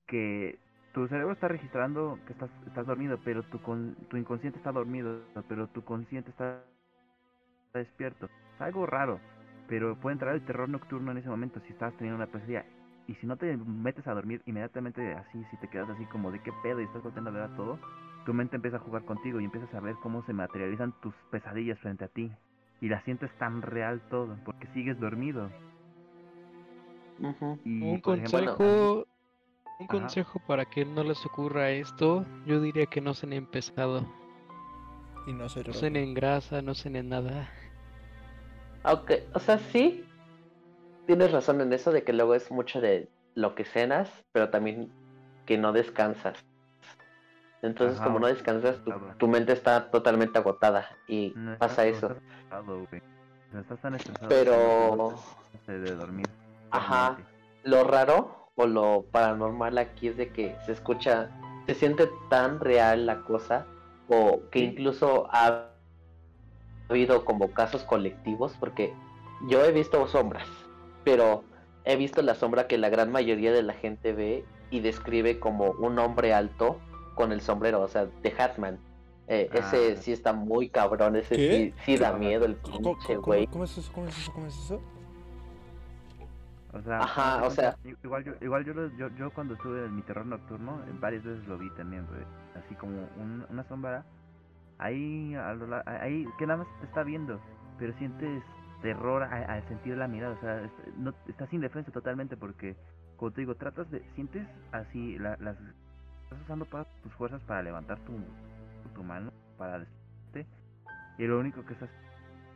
que 0.07 0.59
tu 0.93 1.07
cerebro 1.09 1.33
está 1.33 1.49
registrando 1.49 2.19
que 2.27 2.33
estás, 2.33 2.51
estás 2.67 2.87
dormido, 2.87 3.19
pero 3.25 3.43
tu, 3.45 3.61
con, 3.63 3.95
tu 4.09 4.17
inconsciente 4.17 4.59
está 4.59 4.73
dormido, 4.73 5.21
pero 5.49 5.69
tu 5.69 5.83
consciente 5.85 6.31
está, 6.31 6.63
está 7.67 7.79
despierto. 7.81 8.27
Es 8.57 8.61
algo 8.61 8.87
raro, 8.87 9.21
pero 9.69 9.97
puede 9.97 10.15
entrar 10.15 10.35
el 10.35 10.45
terror 10.45 10.69
nocturno 10.69 11.13
en 11.13 11.19
ese 11.19 11.29
momento 11.29 11.61
si 11.67 11.73
estás 11.73 11.95
teniendo 11.97 12.17
una 12.17 12.27
pesadilla. 12.33 12.65
Y 13.07 13.15
si 13.17 13.27
no 13.27 13.37
te 13.37 13.57
metes 13.57 14.07
a 14.07 14.15
dormir 14.15 14.41
inmediatamente 14.47 15.15
así, 15.15 15.45
si 15.51 15.57
te 15.59 15.69
quedas 15.69 15.91
así 15.91 16.05
como 16.07 16.31
de 16.31 16.41
qué 16.43 16.53
pedo 16.63 16.81
y 16.81 16.85
estás 16.85 17.03
volteando 17.03 17.31
a 17.31 17.35
ver 17.35 17.43
a 17.43 17.57
todo, 17.57 17.79
tu 18.25 18.35
mente 18.35 18.57
empieza 18.57 18.77
a 18.79 18.81
jugar 18.81 19.05
contigo 19.05 19.41
y 19.41 19.45
empiezas 19.45 19.73
a 19.75 19.81
ver 19.81 19.97
cómo 20.03 20.25
se 20.25 20.33
materializan 20.33 20.93
tus 21.01 21.15
pesadillas 21.31 21.79
frente 21.79 22.05
a 22.05 22.09
ti. 22.09 22.31
Y 22.81 22.89
la 22.89 23.03
sientes 23.03 23.31
tan 23.39 23.63
real 23.63 24.01
todo, 24.09 24.37
porque 24.45 24.67
sigues 24.69 24.99
dormido. 24.99 25.51
Y, 27.65 27.81
Un 27.83 28.01
ejemplo, 28.15 28.57
consejo, 28.57 29.07
un 29.79 29.87
Ajá. 29.89 29.89
consejo 29.89 30.41
para 30.47 30.65
que 30.65 30.85
no 30.85 31.05
les 31.05 31.25
ocurra 31.27 31.71
esto, 31.71 32.25
yo 32.47 32.61
diría 32.61 32.87
que 32.87 33.01
no 33.01 33.15
cenen 33.15 33.47
pesado, 33.47 34.07
Y 35.27 35.33
no 35.33 35.49
se 35.49 35.65
no 35.65 35.73
cenen 35.73 36.15
grasa, 36.15 36.63
no 36.63 36.75
cenen 36.75 37.09
nada. 37.11 37.49
Aunque, 38.83 39.25
o 39.35 39.39
sea, 39.39 39.59
sí, 39.59 40.05
tienes 41.07 41.33
razón 41.33 41.61
en 41.61 41.73
eso 41.73 41.93
de 41.93 42.03
que 42.05 42.13
luego 42.13 42.35
es 42.35 42.51
mucho 42.51 42.81
de 42.81 43.09
lo 43.35 43.55
que 43.55 43.65
cenas, 43.65 44.11
pero 44.33 44.51
también 44.51 44.91
que 45.47 45.59
no 45.59 45.73
descansas. 45.73 46.43
Entonces, 47.63 47.97
Ajá, 47.99 48.07
como 48.07 48.21
no 48.21 48.27
descansas, 48.27 48.77
tu, 49.19 49.29
mente 49.29 49.53
está 49.53 49.91
totalmente 49.91 50.39
agotada 50.39 50.89
y 51.07 51.33
No, 51.37 51.59
pasa 51.59 51.87
eso. 51.87 52.13
Estresado, 52.13 52.87
estás 53.59 53.79
tan 53.81 53.95
estresado 53.95 54.29
Pero- 54.29 55.15
puedes 55.67 55.83
de 55.83 55.95
dormir. 55.95 56.27
Ajá. 56.71 57.19
Lo 57.63 57.85
raro 57.85 58.49
o 58.55 58.67
lo 58.67 59.05
paranormal 59.11 59.77
aquí 59.79 60.09
es 60.09 60.17
de 60.17 60.29
que 60.31 60.57
se 60.65 60.73
escucha, 60.73 61.31
se 61.67 61.75
siente 61.75 62.09
tan 62.31 62.61
real 62.61 63.07
la 63.07 63.21
cosa, 63.23 63.67
o 64.09 64.41
que 64.51 64.61
incluso 64.61 65.29
ha 65.31 65.69
habido 66.89 67.25
como 67.25 67.53
casos 67.53 67.83
colectivos, 67.85 68.57
porque 68.59 68.93
yo 69.49 69.65
he 69.65 69.73
visto 69.73 70.07
sombras, 70.07 70.49
pero 71.05 71.45
he 71.85 71.97
visto 71.97 72.23
la 72.23 72.35
sombra 72.35 72.67
que 72.67 72.79
la 72.79 72.89
gran 72.89 73.13
mayoría 73.13 73.53
de 73.53 73.63
la 73.63 73.75
gente 73.75 74.13
ve 74.13 74.45
y 74.71 74.81
describe 74.81 75.39
como 75.39 75.71
un 75.73 75.99
hombre 75.99 76.35
alto 76.35 76.79
con 77.15 77.33
el 77.33 77.41
sombrero, 77.41 77.81
o 77.81 77.89
sea, 77.89 78.07
de 78.07 78.35
Hatman. 78.39 78.79
Eh, 79.29 79.49
Ese 79.53 79.93
Ah. 79.93 79.97
sí 80.01 80.13
está 80.13 80.33
muy 80.33 80.69
cabrón, 80.69 81.15
ese 81.17 81.37
¿Qué? 81.37 81.73
sí, 81.77 81.83
sí 81.85 81.97
da 81.99 82.13
¿Qué? 82.15 82.19
miedo 82.19 82.45
el 82.47 82.57
¿Cómo, 82.59 82.79
pinche 82.97 83.15
cómo- 83.15 83.23
güey. 83.27 83.47
cómo 83.47 83.65
es 83.65 83.79
eso? 83.79 83.93
¿Cómo 83.93 84.07
es 84.09 84.19
eso? 84.19 84.33
¿Cómo 84.33 84.47
es 84.47 84.57
eso? 84.59 84.81
O 86.73 86.81
sea, 86.83 86.99
Ajá, 87.01 87.41
de 87.41 87.47
o 87.47 87.51
sea- 87.51 87.77
Igual 88.05 88.25
yo, 88.25 88.33
igual 88.41 88.65
yo, 88.65 88.75
lo- 88.75 88.97
yo, 88.97 89.09
yo 89.17 89.31
cuando 89.33 89.55
estuve 89.55 89.85
en 89.87 89.97
mi 89.97 90.03
terror 90.03 90.25
nocturno, 90.27 90.81
eh, 90.87 90.93
varias 91.01 91.25
veces 91.25 91.47
lo 91.49 91.59
vi 91.59 91.69
también, 91.71 92.07
güey. 92.07 92.23
Así 92.65 92.75
como 92.77 93.09
un- 93.17 93.45
una 93.51 93.65
sombra. 93.65 94.05
Ahí, 94.79 95.35
a 95.35 95.53
lo 95.55 95.83
ahí, 95.87 96.27
que 96.39 96.47
nada 96.47 96.65
más 96.65 96.81
te 96.81 96.87
está 96.87 97.03
viendo. 97.03 97.41
Pero 97.79 97.93
sientes 97.99 98.43
terror 98.83 99.23
al 99.25 99.67
sentir 99.69 99.97
la 99.97 100.07
mirada. 100.09 100.35
O 100.35 100.41
sea, 100.41 100.61
es- 100.63 100.97
no, 100.97 101.13
estás 101.29 101.53
indefenso 101.53 101.91
totalmente 101.91 102.37
porque, 102.37 102.77
como 103.17 103.31
te 103.33 103.41
digo, 103.43 103.55
tratas 103.57 103.91
de. 103.91 104.03
Sientes 104.15 104.47
así, 104.73 105.19
la- 105.19 105.37
las. 105.41 105.57
Estás 106.31 106.45
usando 106.45 106.65
todas 106.67 106.87
tus 107.03 107.13
fuerzas 107.15 107.41
para 107.43 107.61
levantar 107.61 107.99
tu, 108.01 108.13
tu 108.95 109.03
mano, 109.03 109.33
para 109.59 109.81
despertarte. 109.81 110.47
Y 111.19 111.27
lo 111.27 111.41
único 111.41 111.65
que 111.65 111.73
estás 111.73 111.91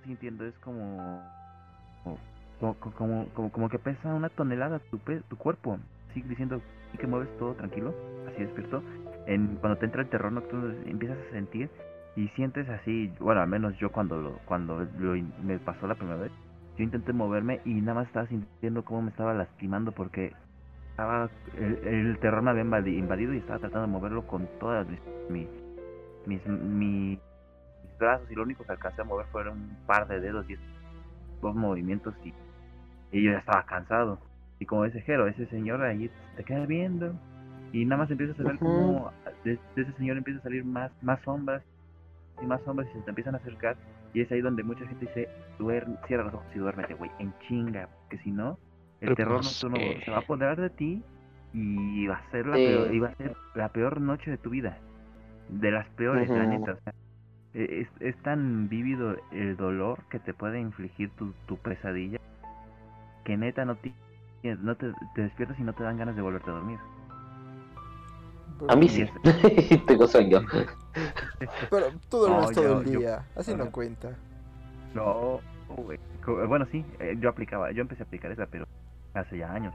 sintiendo 0.04 0.46
es 0.46 0.54
como. 0.58 1.20
como 2.04 2.18
como, 2.60 3.26
como, 3.34 3.50
como, 3.50 3.68
que 3.68 3.80
pesa 3.80 4.14
una 4.14 4.28
tonelada 4.28 4.78
tu, 4.78 4.98
tu 4.98 5.36
cuerpo. 5.36 5.80
Sigue 6.14 6.28
diciendo 6.28 6.62
"¿Y 6.92 6.98
que 6.98 7.08
mueves 7.08 7.36
todo 7.36 7.54
tranquilo, 7.54 7.92
así 8.28 8.44
despierto. 8.44 8.80
En, 9.26 9.56
cuando 9.56 9.76
te 9.76 9.86
entra 9.86 10.02
el 10.02 10.08
terror 10.08 10.30
nocturno 10.30 10.72
empiezas 10.86 11.18
a 11.18 11.32
sentir 11.32 11.68
y 12.14 12.28
sientes 12.28 12.68
así, 12.68 13.12
bueno, 13.18 13.40
al 13.40 13.48
menos 13.48 13.76
yo 13.78 13.90
cuando 13.90 14.20
lo, 14.20 14.38
cuando 14.44 14.86
lo 14.98 15.14
me 15.42 15.58
pasó 15.58 15.88
la 15.88 15.96
primera 15.96 16.16
vez, 16.16 16.30
yo 16.78 16.84
intenté 16.84 17.12
moverme 17.12 17.60
y 17.64 17.74
nada 17.74 17.94
más 17.94 18.06
estaba 18.06 18.28
sintiendo 18.28 18.84
cómo 18.84 19.02
me 19.02 19.10
estaba 19.10 19.34
lastimando 19.34 19.90
porque 19.90 20.32
estaba 20.94 21.28
el, 21.58 21.78
el 21.88 22.18
terror 22.20 22.40
me 22.40 22.50
había 22.50 22.62
invadi- 22.62 22.96
invadido 22.96 23.34
y 23.34 23.38
estaba 23.38 23.58
tratando 23.58 23.88
de 23.88 23.92
moverlo 23.92 24.24
con 24.28 24.46
todas 24.60 24.86
mis, 24.86 25.00
mi- 25.28 25.48
mis, 26.24 26.46
mi- 26.46 27.18
mis 27.82 27.98
brazos 27.98 28.30
y 28.30 28.34
lo 28.36 28.44
único 28.44 28.64
que 28.64 28.72
alcancé 28.72 29.02
a 29.02 29.04
mover 29.04 29.26
fueron 29.26 29.58
un 29.58 29.76
par 29.86 30.06
de 30.06 30.20
dedos 30.20 30.48
y 30.48 30.56
dos 31.42 31.54
movimientos 31.56 32.14
y, 32.24 32.32
y 33.10 33.24
yo 33.24 33.32
ya 33.32 33.38
estaba 33.38 33.64
cansado. 33.66 34.20
Y 34.60 34.66
como 34.66 34.84
ese 34.84 35.00
Jero, 35.00 35.26
ese 35.26 35.46
señor 35.46 35.82
ahí 35.82 36.08
te 36.36 36.44
queda 36.44 36.64
viendo 36.64 37.12
y 37.72 37.84
nada 37.84 38.02
más 38.02 38.10
empiezas 38.12 38.38
a 38.38 38.44
ver 38.44 38.58
como 38.60 39.10
de, 39.42 39.58
de 39.74 39.82
ese 39.82 39.92
señor 39.94 40.16
empieza 40.16 40.38
a 40.38 40.42
salir 40.44 40.64
más, 40.64 40.92
más 41.02 41.20
sombras 41.22 41.64
y 42.40 42.46
más 42.46 42.62
sombras 42.62 42.88
y 42.90 42.92
se 42.92 43.00
te 43.00 43.10
empiezan 43.10 43.34
a 43.34 43.38
acercar 43.38 43.76
y 44.12 44.20
es 44.20 44.30
ahí 44.30 44.40
donde 44.40 44.62
mucha 44.62 44.86
gente 44.86 45.06
dice, 45.06 45.28
duerme, 45.58 45.96
cierra 46.06 46.22
los 46.22 46.34
ojos 46.34 46.46
y 46.54 46.58
duérmete, 46.60 46.94
güey, 46.94 47.10
en 47.18 47.34
chinga, 47.48 47.88
porque 48.02 48.22
si 48.22 48.30
no, 48.30 48.56
el 49.04 49.14
Pero 49.14 49.16
terror 49.16 49.40
pues, 49.42 49.62
nocturno 49.62 49.76
eh. 49.78 50.02
se 50.04 50.10
va 50.10 50.16
a 50.18 50.20
apoderar 50.20 50.60
de 50.60 50.70
ti 50.70 51.02
y 51.52 52.06
va 52.06 52.16
a 52.16 52.30
ser 52.30 52.46
la 52.46 52.56
Sí. 52.56 52.64
peor, 52.64 52.94
y 52.94 52.98
va 53.00 53.08
a 53.08 53.14
ser 53.16 53.36
la 53.54 53.68
peor 53.68 54.00
noche 54.00 54.30
de 54.30 54.38
tu 54.38 54.50
vida, 54.50 54.78
de 55.48 55.70
las 55.70 55.88
peores, 55.90 56.28
la 56.30 56.44
Ujú. 56.44 56.48
neta, 56.58 56.72
o 56.72 56.76
sea, 56.82 56.92
e- 57.54 57.80
es, 57.82 57.88
es 58.00 58.16
tan 58.22 58.68
vívido 58.68 59.16
el 59.30 59.56
dolor 59.56 60.00
que 60.10 60.18
te 60.18 60.34
puede 60.34 60.58
infligir 60.60 61.10
tu, 61.10 61.32
tu 61.46 61.56
pesadilla 61.58 62.18
que 63.24 63.36
neta 63.36 63.64
no, 63.64 63.76
ti- 63.76 63.94
no 64.42 64.76
te, 64.76 64.92
te 65.14 65.22
despiertas 65.22 65.58
y 65.58 65.62
no 65.62 65.72
te 65.72 65.82
dan 65.82 65.96
ganas 65.96 66.16
de 66.16 66.22
volverte 66.22 66.50
a 66.50 66.54
dormir. 66.54 66.78
A 68.68 68.76
mí 68.76 68.88
sí, 68.88 69.04
tengo 69.86 70.06
sueño. 70.06 70.40
Pero 71.70 71.86
tú 72.08 72.18
duermes 72.18 72.46
No, 72.48 72.52
todo 72.52 72.64
yo- 72.64 72.80
el 72.82 72.92
yo- 72.92 72.98
día. 73.00 73.24
Así 73.36 73.54
no 73.54 73.70
cuenta. 73.70 74.16
No, 74.94 75.40
güey. 75.68 75.98
Co- 76.24 76.46
Bueno, 76.46 76.66
sí, 76.70 76.84
eh, 77.00 77.16
yo 77.18 77.28
aplicaba, 77.30 77.72
yo 77.72 77.82
empecé 77.82 78.02
a 78.02 78.06
aplicar 78.06 78.30
esa, 78.30 78.46
pero 78.46 78.64
hace 79.14 79.38
ya 79.38 79.52
años. 79.52 79.74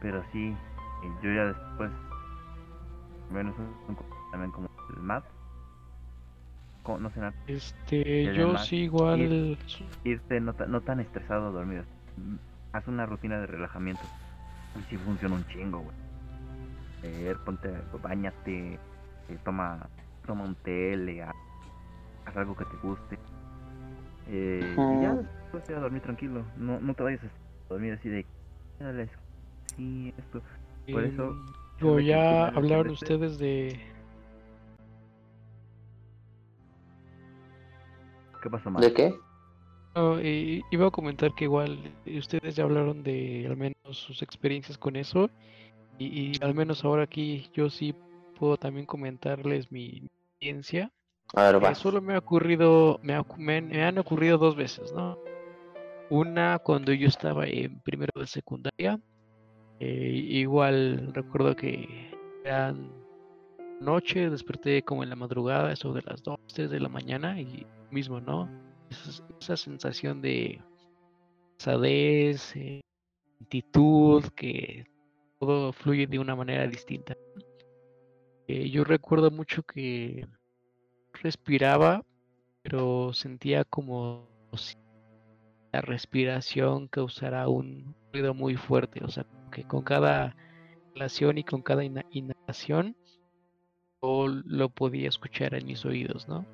Pero 0.00 0.22
sí, 0.32 0.54
yo 1.22 1.32
ya 1.32 1.46
después, 1.46 1.90
menos 3.30 3.56
un, 3.58 3.74
un- 3.88 3.96
también 4.30 4.50
como 4.52 4.68
el 4.96 5.02
MAP, 5.02 5.24
no 7.00 7.10
sé, 7.10 7.20
nada, 7.20 7.32
Este, 7.46 8.36
yo 8.36 8.56
sí 8.66 8.76
igual, 8.88 9.30
irte 10.04 10.40
no, 10.40 10.54
no 10.68 10.80
tan 10.80 11.00
estresado 11.00 11.48
a 11.48 11.50
dormir. 11.50 11.84
Haz 12.72 12.86
una 12.88 13.06
rutina 13.06 13.40
de 13.40 13.46
relajamiento. 13.46 14.02
Y 14.78 14.82
sí 14.90 14.96
funciona 14.98 15.36
un 15.36 15.44
chingo, 15.46 15.80
güey. 15.80 15.96
Eh, 17.02 17.34
ponte, 17.44 17.68
bañate, 18.02 18.74
eh, 18.74 19.38
toma, 19.44 19.86
toma 20.26 20.44
un 20.44 20.54
té, 20.56 20.96
lea, 20.96 21.32
haz 22.26 22.36
algo 22.36 22.56
que 22.56 22.64
te 22.64 22.76
guste. 22.78 23.18
Eh, 24.28 24.76
y 24.78 25.02
ya 25.02 25.10
después 25.14 25.64
te 25.64 25.72
vas 25.72 25.80
a 25.80 25.82
dormir 25.84 26.02
tranquilo. 26.02 26.44
No, 26.56 26.80
no 26.80 26.94
te 26.94 27.02
vayas 27.02 27.20
a 27.24 27.28
dormir 27.68 27.94
así 27.94 28.08
de, 28.08 28.24
"Dale, 28.82 29.08
sí, 29.76 30.12
esto. 30.18 30.42
Por 30.90 31.04
eso, 31.04 31.30
eh, 31.30 31.34
digo, 31.78 32.00
ya 32.00 32.48
hablaron 32.48 32.90
ustedes 32.90 33.38
de, 33.38 33.80
¿Qué 38.42 38.50
pasó, 38.50 38.70
más? 38.70 38.82
¿De 38.82 38.92
qué? 38.92 39.14
no, 39.94 40.18
eh, 40.18 40.62
iba 40.70 40.86
a 40.88 40.90
comentar 40.90 41.32
que 41.34 41.44
igual 41.44 41.78
eh, 42.06 42.18
ustedes 42.18 42.56
ya 42.56 42.64
hablaron 42.64 43.02
de 43.04 43.46
al 43.46 43.56
menos 43.56 43.74
sus 43.92 44.22
experiencias 44.22 44.78
con 44.78 44.96
eso 44.96 45.30
y, 45.98 46.06
y 46.06 46.32
al 46.42 46.54
menos 46.54 46.84
ahora 46.84 47.04
aquí 47.04 47.46
yo 47.54 47.70
sí 47.70 47.94
puedo 48.38 48.56
también 48.56 48.86
comentarles 48.86 49.70
mi 49.70 50.08
experiencia. 50.40 50.90
A 51.34 51.42
ver, 51.44 51.56
Eh, 51.56 51.60
va. 51.60 51.74
solo 51.76 52.00
me 52.02 52.14
ha 52.14 52.18
ocurrido, 52.18 52.98
me, 53.02 53.14
ha- 53.14 53.24
me 53.36 53.60
me 53.60 53.84
han 53.84 53.98
ocurrido 53.98 54.38
dos 54.38 54.56
veces, 54.56 54.92
¿no? 54.92 55.16
Una 56.12 56.58
cuando 56.58 56.92
yo 56.92 57.08
estaba 57.08 57.46
en 57.46 57.80
primero 57.80 58.12
de 58.20 58.26
secundaria. 58.26 59.00
eh, 59.80 60.10
igual 60.12 61.10
recuerdo 61.14 61.56
que 61.56 62.10
era 62.44 62.74
noche, 63.80 64.28
desperté 64.28 64.82
como 64.82 65.02
en 65.02 65.08
la 65.08 65.16
madrugada, 65.16 65.72
eso 65.72 65.94
de 65.94 66.02
las 66.02 66.22
2, 66.22 66.36
3 66.52 66.70
de 66.70 66.80
la 66.80 66.90
mañana 66.90 67.40
y 67.40 67.66
mismo, 67.90 68.20
¿no? 68.20 68.46
Esa, 69.40 69.56
sensación 69.56 70.20
de 70.20 70.60
pesadez, 71.56 72.56
eh, 72.56 72.82
que 74.36 74.84
todo 75.40 75.72
fluye 75.72 76.06
de 76.06 76.18
una 76.18 76.36
manera 76.36 76.66
distinta. 76.66 77.16
Eh, 78.48 78.68
yo 78.68 78.84
recuerdo 78.84 79.30
mucho 79.30 79.62
que 79.62 80.26
respiraba, 81.22 82.04
pero 82.62 83.14
sentía 83.14 83.64
como 83.64 84.28
si 84.56 84.81
la 85.72 85.80
respiración 85.80 86.86
causara 86.88 87.48
un 87.48 87.94
ruido 88.12 88.34
muy 88.34 88.56
fuerte, 88.56 89.02
o 89.02 89.08
sea, 89.08 89.24
que 89.50 89.64
con 89.64 89.82
cada 89.82 90.36
inhalación 90.94 91.38
y 91.38 91.44
con 91.44 91.62
cada 91.62 91.82
inhalación 91.84 92.94
yo 94.02 94.28
lo 94.28 94.68
podía 94.68 95.08
escuchar 95.08 95.54
en 95.54 95.66
mis 95.66 95.84
oídos, 95.84 96.28
¿no? 96.28 96.44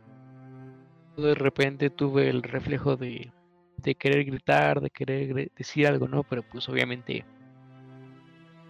De 1.16 1.34
repente 1.34 1.90
tuve 1.90 2.30
el 2.30 2.44
reflejo 2.44 2.96
de, 2.96 3.32
de 3.78 3.94
querer 3.96 4.24
gritar, 4.24 4.80
de 4.80 4.90
querer 4.90 5.50
decir 5.56 5.88
algo, 5.88 6.06
¿no? 6.06 6.22
Pero 6.22 6.42
pues 6.42 6.68
obviamente 6.68 7.24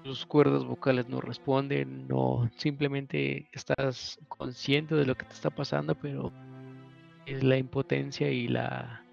tus 0.03 0.25
cuerdas 0.25 0.65
vocales 0.65 1.09
no 1.11 1.21
responden, 1.21 2.09
no, 2.09 2.51
simplemente 2.57 3.51
estás 3.53 4.19
consciente 4.29 4.95
de 4.95 5.05
lo 5.05 5.15
que 5.15 5.27
te 5.27 5.35
está 5.35 5.51
pasando, 5.51 5.95
pero 5.95 6.33
es 7.27 7.43
la 7.43 7.59
impotencia 7.59 8.31
y 8.31 8.49
la, 8.49 9.05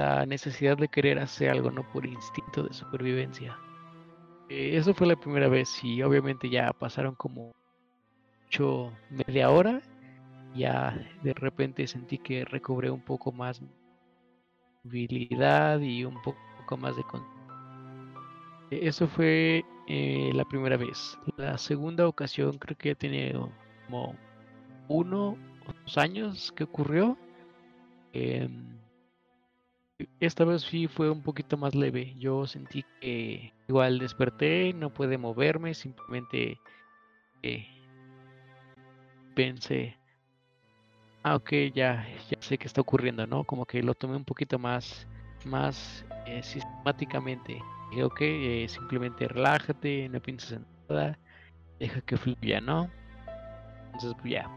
la, 0.00 0.26
necesidad 0.26 0.76
de 0.76 0.88
querer 0.88 1.18
hacer 1.18 1.50
algo, 1.50 1.70
¿no? 1.70 1.82
Por 1.92 2.06
instinto 2.06 2.62
de 2.62 2.72
supervivencia. 2.74 3.58
Eh, 4.48 4.76
eso 4.76 4.94
fue 4.94 5.06
la 5.06 5.16
primera 5.16 5.48
vez 5.48 5.82
y 5.84 6.02
obviamente 6.02 6.48
ya 6.50 6.72
pasaron 6.72 7.14
como 7.14 7.52
ocho, 8.48 8.92
media 9.10 9.50
hora. 9.50 9.80
Ya 10.54 10.98
de 11.22 11.32
repente 11.34 11.86
sentí 11.86 12.18
que 12.18 12.44
recobré 12.44 12.90
un 12.90 13.00
poco 13.04 13.30
más 13.30 13.62
movilidad 14.84 15.78
y 15.80 16.04
un 16.04 16.20
po- 16.22 16.36
poco 16.58 16.76
más 16.76 16.96
de 16.96 17.02
con- 17.04 17.22
Eh, 18.70 18.80
Eso 18.82 19.06
fue 19.06 19.64
eh, 19.88 20.30
la 20.34 20.44
primera 20.44 20.76
vez. 20.76 21.18
La 21.36 21.56
segunda 21.58 22.06
ocasión 22.08 22.58
creo 22.58 22.76
que 22.76 22.88
ya 22.90 22.94
tiene 22.94 23.32
como 23.86 24.16
uno 24.88 25.30
o 25.66 25.72
dos 25.84 25.98
años 25.98 26.52
que 26.52 26.64
ocurrió. 26.64 27.16
Em, 28.12 28.79
esta 30.20 30.44
vez 30.44 30.62
sí 30.62 30.86
fue 30.86 31.10
un 31.10 31.22
poquito 31.22 31.56
más 31.56 31.74
leve. 31.74 32.14
Yo 32.18 32.46
sentí 32.46 32.84
que 33.00 33.52
igual 33.68 33.98
desperté, 33.98 34.72
no 34.72 34.90
pude 34.90 35.18
moverme, 35.18 35.74
simplemente 35.74 36.60
eh, 37.42 37.66
pensé, 39.34 39.96
ah, 41.22 41.36
ok, 41.36 41.50
ya, 41.74 42.06
ya 42.28 42.36
sé 42.40 42.58
qué 42.58 42.66
está 42.66 42.80
ocurriendo, 42.80 43.26
¿no? 43.26 43.44
Como 43.44 43.66
que 43.66 43.82
lo 43.82 43.94
tomé 43.94 44.16
un 44.16 44.24
poquito 44.24 44.58
más, 44.58 45.06
más 45.44 46.04
eh, 46.26 46.42
sistemáticamente. 46.42 47.60
Dije, 47.90 48.04
ok, 48.04 48.20
eh, 48.20 48.66
simplemente 48.68 49.28
relájate, 49.28 50.08
no 50.08 50.20
pienses 50.20 50.52
en 50.52 50.66
nada, 50.88 51.18
deja 51.78 52.00
que 52.02 52.16
fluya, 52.16 52.60
¿no? 52.60 52.90
Entonces, 53.86 54.14
pues 54.20 54.32
ya. 54.32 54.50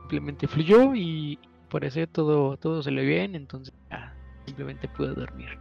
Simplemente 0.00 0.46
fluyó 0.46 0.94
y 0.94 1.38
parece 1.70 2.06
todo, 2.06 2.56
todo 2.56 2.82
salió 2.82 3.02
bien, 3.02 3.34
entonces 3.34 3.74
ya, 3.90 4.03
simplemente 4.46 4.88
pude 4.88 5.14
dormir. 5.14 5.58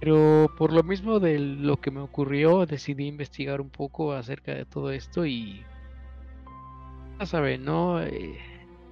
Pero 0.00 0.50
por 0.58 0.72
lo 0.72 0.82
mismo 0.82 1.20
de 1.20 1.38
lo 1.38 1.78
que 1.80 1.90
me 1.90 2.00
ocurrió, 2.00 2.66
decidí 2.66 3.06
investigar 3.06 3.60
un 3.60 3.70
poco 3.70 4.12
acerca 4.12 4.52
de 4.52 4.64
todo 4.64 4.90
esto 4.90 5.24
y 5.24 5.64
ya 7.18 7.26
saben, 7.26 7.64
¿no? 7.64 8.02
Eh, 8.02 8.38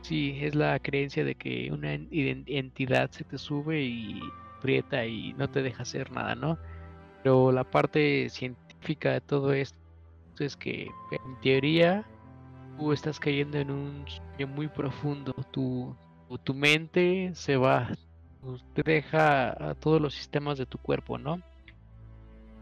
sí, 0.02 0.38
es 0.40 0.54
la 0.54 0.78
creencia 0.78 1.24
de 1.24 1.34
que 1.34 1.70
una 1.70 1.92
entidad 1.92 3.10
se 3.10 3.24
te 3.24 3.36
sube 3.36 3.82
y 3.82 4.20
aprieta 4.58 5.04
y 5.04 5.34
no 5.34 5.48
te 5.50 5.62
deja 5.62 5.82
hacer 5.82 6.10
nada, 6.10 6.34
¿no? 6.34 6.58
Pero 7.22 7.52
la 7.52 7.64
parte 7.64 8.28
científica 8.30 9.12
de 9.12 9.20
todo 9.20 9.52
esto 9.52 9.76
es 10.38 10.56
que 10.56 10.84
en 11.10 11.40
teoría 11.42 12.06
tú 12.78 12.92
estás 12.92 13.20
cayendo 13.20 13.58
en 13.58 13.70
un 13.70 14.04
sueño 14.06 14.52
muy 14.54 14.68
profundo, 14.68 15.34
tu, 15.50 15.94
tu 16.44 16.54
mente 16.54 17.30
se 17.34 17.56
va, 17.56 17.90
te 18.74 18.82
deja 18.82 19.70
a 19.70 19.74
todos 19.74 20.00
los 20.00 20.14
sistemas 20.14 20.58
de 20.58 20.66
tu 20.66 20.78
cuerpo, 20.78 21.18
¿no? 21.18 21.40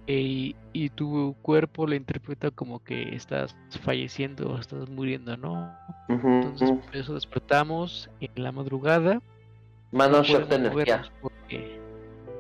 E- 0.07 0.55
y 0.73 0.89
tu 0.91 1.37
cuerpo 1.43 1.87
lo 1.87 1.95
interpreta 1.95 2.51
como 2.51 2.81
que 2.81 3.15
estás 3.15 3.57
falleciendo, 3.83 4.59
estás 4.59 4.89
muriendo, 4.89 5.37
¿no? 5.37 5.75
Entonces 6.09 6.73
por 6.73 6.97
eso 6.97 7.15
despertamos 7.15 8.11
en 8.21 8.31
la 8.43 8.53
madrugada 8.53 9.23
Mano 9.93 10.23
no 10.23 10.39
de 10.47 10.57
energía. 10.57 11.05
porque 11.21 11.79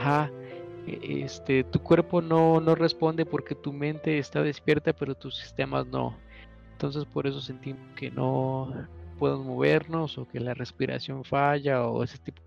ajá, 0.00 0.30
e- 0.86 1.22
este 1.24 1.62
tu 1.64 1.78
cuerpo 1.80 2.20
no, 2.20 2.60
no 2.60 2.74
responde 2.74 3.24
porque 3.24 3.54
tu 3.54 3.72
mente 3.72 4.18
está 4.18 4.42
despierta 4.42 4.92
pero 4.92 5.14
tus 5.14 5.36
sistemas 5.36 5.86
no 5.86 6.16
entonces 6.72 7.04
por 7.04 7.26
eso 7.26 7.40
sentimos 7.40 7.80
que 7.94 8.10
no 8.10 8.72
podemos 9.18 9.46
movernos 9.46 10.18
o 10.18 10.26
que 10.26 10.40
la 10.40 10.54
respiración 10.54 11.22
falla 11.24 11.86
o 11.86 12.02
ese 12.02 12.18
tipo 12.18 12.42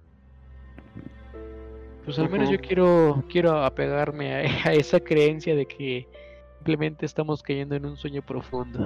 pues 2.05 2.19
al 2.19 2.29
menos 2.29 2.49
yo 2.49 2.59
quiero 2.59 3.23
quiero 3.29 3.63
apegarme 3.63 4.33
a, 4.35 4.39
a 4.69 4.73
esa 4.73 4.99
creencia 4.99 5.55
de 5.55 5.65
que 5.65 6.07
simplemente 6.57 7.05
estamos 7.05 7.43
cayendo 7.43 7.75
en 7.75 7.85
un 7.85 7.97
sueño 7.97 8.21
profundo 8.21 8.79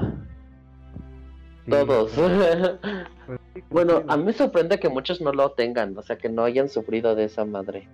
Sí, 1.66 1.72
Todos. 1.72 2.12
bueno, 3.70 4.04
a 4.08 4.18
mí 4.18 4.24
me 4.24 4.34
sorprende 4.34 4.80
que 4.80 4.90
muchos 4.90 5.22
no 5.22 5.32
lo 5.32 5.52
tengan, 5.52 5.98
o 5.98 6.02
sea, 6.02 6.18
que 6.18 6.30
no 6.30 6.44
hayan 6.44 6.70
sufrido 6.70 7.16
de 7.16 7.26
esa 7.26 7.46
madre. 7.46 7.88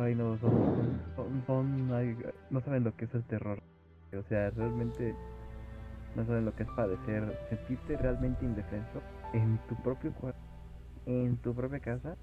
Ay, 0.00 0.14
no, 0.14 0.38
son, 0.38 1.00
son, 1.16 1.42
son- 1.46 1.92
ay, 1.92 2.16
no 2.50 2.60
saben 2.60 2.84
lo 2.84 2.94
que 2.94 3.06
es 3.06 3.14
el 3.14 3.24
terror. 3.24 3.60
O 4.16 4.22
sea, 4.28 4.50
realmente 4.50 5.14
no 6.14 6.24
saben 6.26 6.44
lo 6.44 6.54
que 6.54 6.62
es 6.64 6.68
padecer, 6.70 7.36
sentirte 7.48 7.96
realmente 7.96 8.44
indefenso 8.44 9.00
en 9.32 9.58
tu 9.68 9.74
propio 9.82 10.12
cuerpo, 10.12 10.40
en 11.06 11.36
tu 11.38 11.54
propia 11.54 11.80
casa, 11.80 12.16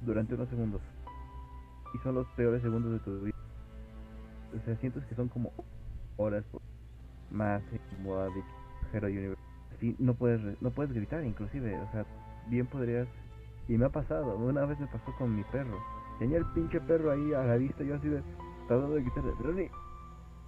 durante 0.00 0.34
unos 0.34 0.48
segundos. 0.48 0.80
Y 1.94 1.98
son 1.98 2.14
los 2.16 2.26
peores 2.36 2.62
segundos 2.62 2.92
de 2.92 2.98
tu 3.00 3.20
vida. 3.20 3.34
O 4.56 4.64
sea, 4.64 4.76
sientes 4.76 5.04
que 5.06 5.14
son 5.14 5.28
como 5.28 5.52
horas 6.16 6.44
por- 6.50 6.60
más, 7.30 7.62
como 7.96 8.16
ha 8.16 8.26
dicho 8.26 8.46
Hero 8.92 9.08
Universe. 9.08 9.42
Sí, 9.80 9.94
no 9.98 10.14
puedes, 10.14 10.40
no 10.62 10.70
puedes 10.70 10.92
gritar, 10.92 11.24
inclusive. 11.24 11.76
O 11.78 11.90
sea, 11.92 12.04
bien 12.48 12.66
podrías. 12.66 13.08
Y 13.68 13.76
me 13.76 13.86
ha 13.86 13.90
pasado, 13.90 14.36
una 14.36 14.64
vez 14.64 14.78
me 14.78 14.86
pasó 14.86 15.12
con 15.18 15.34
mi 15.34 15.42
perro. 15.44 15.78
Tenía 16.18 16.38
el 16.38 16.46
pinche 16.46 16.80
perro 16.80 17.10
ahí 17.12 17.34
a 17.34 17.42
la 17.42 17.56
vista, 17.56 17.82
yo 17.84 17.96
así 17.96 18.08
de. 18.08 18.22
Tratando 18.68 18.94
de 18.94 19.04
quitarle. 19.04 19.32
Ronnie, 19.42 19.70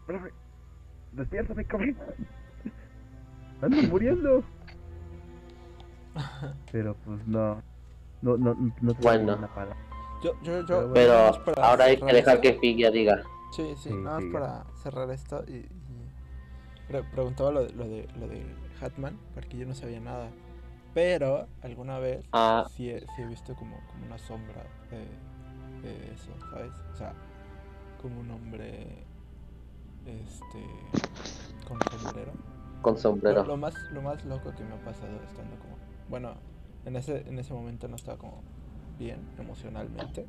Ronnie, 0.07 0.32
despiértame, 1.12 1.64
cabrón. 1.66 1.97
Ando 3.62 3.82
muriendo. 3.91 4.43
Pero 6.72 6.95
pues 7.05 7.26
no. 7.26 7.61
No, 8.22 8.36
no, 8.36 8.57
no 8.80 8.95
te 8.95 9.03
Bueno. 9.03 9.36
una 9.36 9.47
pala. 9.55 9.76
Yo, 10.23 10.33
yo, 10.43 10.61
yo. 10.66 10.91
Pero 10.93 11.14
ahora 11.57 11.85
hay 11.85 11.97
que 11.97 12.05
dejar 12.07 12.37
esto. 12.37 12.41
que 12.43 12.55
Figia 12.55 12.91
diga. 12.91 13.23
Sí, 13.53 13.75
sí, 13.77 13.89
Sí, 13.89 13.95
nada 13.95 14.21
más 14.21 14.33
para 14.33 14.64
cerrar 14.83 15.11
esto 15.11 15.45
y, 15.49 15.53
y 15.57 15.69
pre- 16.89 17.03
preguntaba 17.05 17.51
lo 17.51 17.64
de, 17.64 17.73
lo 17.73 17.85
de 17.89 18.09
lo 18.19 18.29
de 18.29 18.45
Hatman, 18.81 19.19
porque 19.35 19.57
yo 19.57 19.66
no 19.66 19.75
sabía 19.75 20.01
nada. 20.01 20.31
Pero 20.95 21.47
alguna 21.62 21.99
vez 21.99 22.25
Ah, 22.33 22.66
sí, 22.77 22.91
he, 22.91 23.01
sí 23.01 23.23
he 23.23 23.27
visto 23.27 23.55
como, 23.55 23.77
como 23.89 24.07
una 24.07 24.19
sombra 24.19 24.62
de, 24.91 25.89
de 25.89 26.12
eso, 26.12 26.31
¿sabes? 26.51 26.73
O 26.93 26.97
sea, 26.97 27.14
como 28.03 28.21
un 28.21 28.31
hombre 28.31 29.05
este 30.07 30.64
con 31.66 31.79
sombrero. 32.01 32.33
con 32.83 32.95
Lo, 32.95 33.01
sombrero. 33.01 33.45
lo 33.45 33.57
más 33.57 33.75
lo 33.93 34.03
más 34.03 34.25
loco 34.25 34.53
que 34.57 34.64
me 34.64 34.75
ha 34.75 34.85
pasado 34.85 35.12
estando 35.29 35.57
como 35.59 35.77
bueno, 36.09 36.35
en 36.85 36.97
ese 36.97 37.19
en 37.29 37.39
ese 37.39 37.53
momento 37.53 37.89
no 37.89 37.97
estaba 37.97 38.16
como 38.19 38.43
bien 38.99 39.21
emocionalmente. 39.39 40.27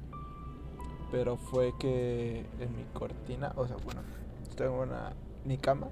Pero 1.12 1.38
fue 1.38 1.74
que 1.80 2.46
en 2.60 2.76
mi 2.76 2.84
cortina, 2.94 3.52
o 3.56 3.66
sea, 3.68 3.78
bueno, 3.84 4.02
estoy 4.44 4.68
en 4.68 4.74
una 4.74 5.14
mi 5.46 5.58
cama 5.58 5.88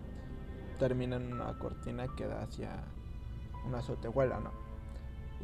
termina 0.77 1.15
en 1.15 1.33
una 1.33 1.57
cortina 1.57 2.05
que 2.15 2.27
da 2.27 2.41
hacia 2.43 2.83
una 3.65 3.79
azotehuela, 3.79 4.39
¿no? 4.39 4.51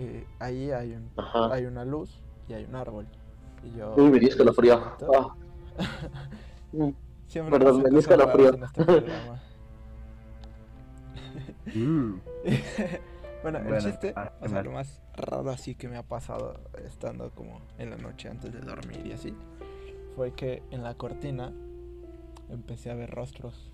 Y 0.02 0.24
ahí 0.40 0.70
hay 0.72 0.94
un 0.94 1.10
Ajá. 1.18 1.52
hay 1.54 1.66
una 1.66 1.86
luz 1.86 2.22
y 2.48 2.54
hay 2.54 2.66
un 2.66 2.76
árbol. 2.76 3.08
Y 3.64 3.78
yo 3.78 3.96
Uy, 3.96 4.12
me 4.12 4.18
escalofrío. 4.20 4.78
momento- 4.80 5.12
Ah. 5.16 5.36
Mm, 6.74 6.90
Siempre 7.28 7.60
Perdón, 7.60 7.84
me 7.84 8.00
este 8.00 8.16
programa. 8.16 8.72
Mm. 11.74 12.20
bueno, 13.44 13.60
el 13.60 13.82
chiste, 13.84 14.14
ah, 14.16 14.32
o 14.42 14.48
sea, 14.50 14.64
lo 14.64 14.72
más 14.72 15.02
raro 15.16 15.50
así 15.52 15.76
que 15.76 15.88
me 15.88 15.98
ha 15.98 16.04
pasado 16.04 16.60
estando 16.86 17.30
como 17.32 17.60
en 17.78 17.90
la 17.92 17.98
noche 17.98 18.30
antes 18.30 18.52
de 18.52 18.60
dormir 18.62 19.06
y 19.06 19.12
así, 19.12 19.36
fue 20.16 20.34
que 20.34 20.64
en 20.72 20.84
la 20.84 20.96
cortina 20.96 21.52
empecé 22.50 22.90
a 22.92 22.96
ver 22.96 23.10
rostros. 23.12 23.72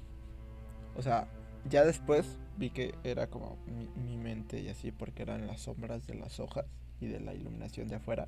O 0.96 1.02
sea, 1.02 1.28
ya 1.70 1.86
después 1.86 2.38
vi 2.58 2.72
que 2.72 2.96
era 3.04 3.28
como 3.28 3.58
mi, 3.68 3.88
mi 4.02 4.18
mente 4.18 4.60
y 4.60 4.70
así, 4.70 4.92
porque 4.92 5.24
eran 5.24 5.48
las 5.48 5.62
sombras 5.62 6.06
de 6.08 6.16
las 6.16 6.40
hojas 6.40 6.66
y 7.00 7.08
de 7.08 7.20
la 7.20 7.34
iluminación 7.34 7.88
de 7.88 7.96
afuera. 7.96 8.28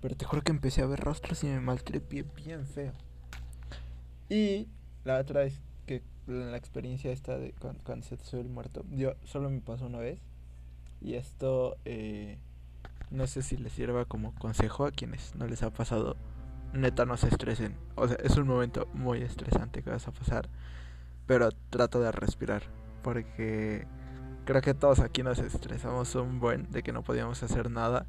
Pero 0.00 0.16
te 0.16 0.24
juro 0.24 0.42
que 0.42 0.52
empecé 0.52 0.82
a 0.82 0.86
ver 0.86 1.00
rostros 1.00 1.44
y 1.44 1.46
me 1.48 1.60
maltripié 1.60 2.24
bien 2.36 2.66
feo. 2.66 2.92
Y 4.28 4.68
la 5.04 5.18
otra 5.18 5.40
vez 5.40 5.60
que 5.86 6.02
la 6.26 6.56
experiencia 6.56 7.12
esta 7.12 7.38
de 7.38 7.52
cuan- 7.54 7.78
cuando, 7.84 8.06
se 8.06 8.16
te 8.16 8.24
sube 8.24 8.40
el 8.40 8.48
muerto, 8.48 8.84
yo 8.90 9.14
solo 9.24 9.50
me 9.50 9.60
pasó 9.60 9.86
una 9.86 9.98
vez. 9.98 10.18
Y 11.02 11.14
esto 11.14 11.76
eh, 11.84 12.38
no 13.10 13.26
sé 13.26 13.42
si 13.42 13.56
les 13.56 13.72
sirva 13.72 14.04
como 14.04 14.34
consejo 14.34 14.86
a 14.86 14.90
quienes 14.90 15.34
no 15.34 15.46
les 15.46 15.62
ha 15.62 15.70
pasado. 15.70 16.16
Neta, 16.72 17.04
no 17.04 17.16
se 17.16 17.28
estresen. 17.28 17.76
O 17.94 18.08
sea, 18.08 18.16
es 18.22 18.36
un 18.36 18.46
momento 18.46 18.88
muy 18.94 19.20
estresante 19.20 19.82
que 19.82 19.90
vas 19.90 20.08
a 20.08 20.12
pasar. 20.12 20.48
Pero 21.26 21.50
trata 21.70 21.98
de 21.98 22.12
respirar. 22.12 22.62
Porque 23.02 23.86
creo 24.44 24.62
que 24.62 24.74
todos 24.74 25.00
aquí 25.00 25.22
nos 25.22 25.38
estresamos 25.38 26.14
un 26.14 26.40
buen 26.40 26.70
de 26.70 26.82
que 26.82 26.92
no 26.92 27.02
podíamos 27.02 27.42
hacer 27.42 27.70
nada. 27.70 28.06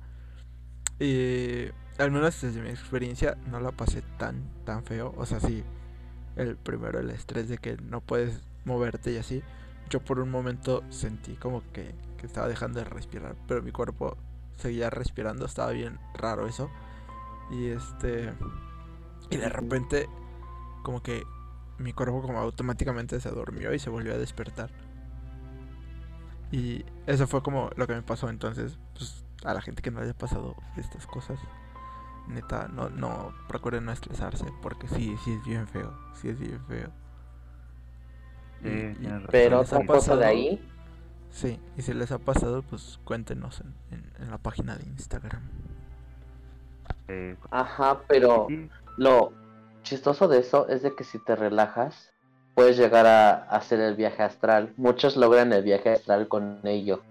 Y 1.00 1.66
al 1.98 2.12
menos 2.12 2.42
desde 2.42 2.62
mi 2.62 2.70
experiencia 2.70 3.38
no 3.50 3.60
la 3.60 3.72
pasé 3.72 4.04
tan, 4.18 4.50
tan 4.64 4.84
feo. 4.84 5.14
O 5.18 5.26
sea, 5.26 5.40
sí, 5.40 5.64
el 6.36 6.56
primero 6.56 7.00
el 7.00 7.10
estrés 7.10 7.50
de 7.50 7.58
que 7.58 7.78
no 7.78 8.02
puedes 8.02 8.42
moverte 8.66 9.12
y 9.12 9.18
así. 9.18 9.44
Yo 9.90 10.00
por 10.00 10.20
un 10.20 10.32
momento 10.32 10.84
sentí 10.90 11.34
como 11.34 11.62
que, 11.74 11.94
que 12.24 12.28
estaba 12.28 12.48
dejando 12.48 12.80
de 12.80 12.86
respirar, 12.86 13.36
pero 13.50 13.62
mi 13.62 13.74
cuerpo 13.74 14.16
seguía 14.56 14.90
respirando, 14.90 15.46
estaba 15.46 15.72
bien 15.72 16.00
raro 16.14 16.48
eso. 16.48 16.70
Y 17.52 17.68
este 17.68 18.34
y 19.30 19.36
de 19.36 19.50
repente 19.50 20.08
como 20.84 21.04
que 21.04 21.24
mi 21.80 21.92
cuerpo 21.92 22.22
como 22.22 22.40
automáticamente 22.40 23.20
se 23.20 23.30
durmió 23.30 23.74
y 23.74 23.80
se 23.80 23.90
volvió 23.90 24.14
a 24.14 24.18
despertar. 24.18 24.70
Y 26.50 26.86
eso 27.08 27.28
fue 27.28 27.44
como 27.44 27.72
lo 27.76 27.88
que 27.88 27.94
me 27.94 28.04
pasó 28.04 28.30
entonces, 28.30 28.80
pues 28.94 29.26
a 29.44 29.54
la 29.54 29.62
gente 29.62 29.82
que 29.82 29.92
no 29.92 30.00
haya 30.00 30.14
pasado 30.14 30.56
estas 30.78 31.06
cosas, 31.06 31.38
neta, 32.30 32.70
no, 32.70 32.90
no, 32.90 33.34
procuren 33.50 33.84
no 33.84 33.92
estresarse, 33.92 34.46
porque 34.62 34.88
sí, 34.88 35.18
sí 35.26 35.34
es 35.34 35.44
bien 35.44 35.68
feo, 35.68 35.94
sí 36.22 36.30
es 36.30 36.40
bien 36.40 36.64
feo. 36.68 36.90
Sí, 38.62 38.70
y-. 38.70 39.26
Pero 39.30 39.60
¿les 39.60 39.74
ha 39.74 39.80
otra 39.80 39.88
cosa 39.88 40.16
de 40.16 40.26
ahí, 40.26 40.73
Sí, 41.34 41.60
y 41.76 41.82
si 41.82 41.94
les 41.96 42.12
ha 42.12 42.20
pasado, 42.20 42.62
pues 42.62 43.00
cuéntenos 43.04 43.60
en, 43.62 43.74
en- 43.92 44.12
en 44.24 44.30
la 44.32 44.38
página 44.38 44.76
de 44.76 44.84
Instagram. 44.86 45.42
Eh, 47.08 47.36
ajá, 47.50 48.02
pero 48.08 48.48
lo 48.98 49.34
chistoso 49.82 50.28
de 50.28 50.40
eso 50.40 50.68
es 50.70 50.84
de 50.84 50.96
que 50.96 51.04
si 51.04 51.18
te 51.20 51.36
relajas, 51.36 52.14
puedes 52.54 52.78
llegar 52.78 53.08
a 53.08 53.34
hacer 53.50 53.80
el 53.80 53.96
viaje 53.96 54.22
astral. 54.22 54.74
Muchos 54.78 55.18
logran 55.18 55.52
el 55.54 55.64
viaje 55.64 55.90
astral 55.94 56.28
con 56.28 56.60
ello. 56.66 57.02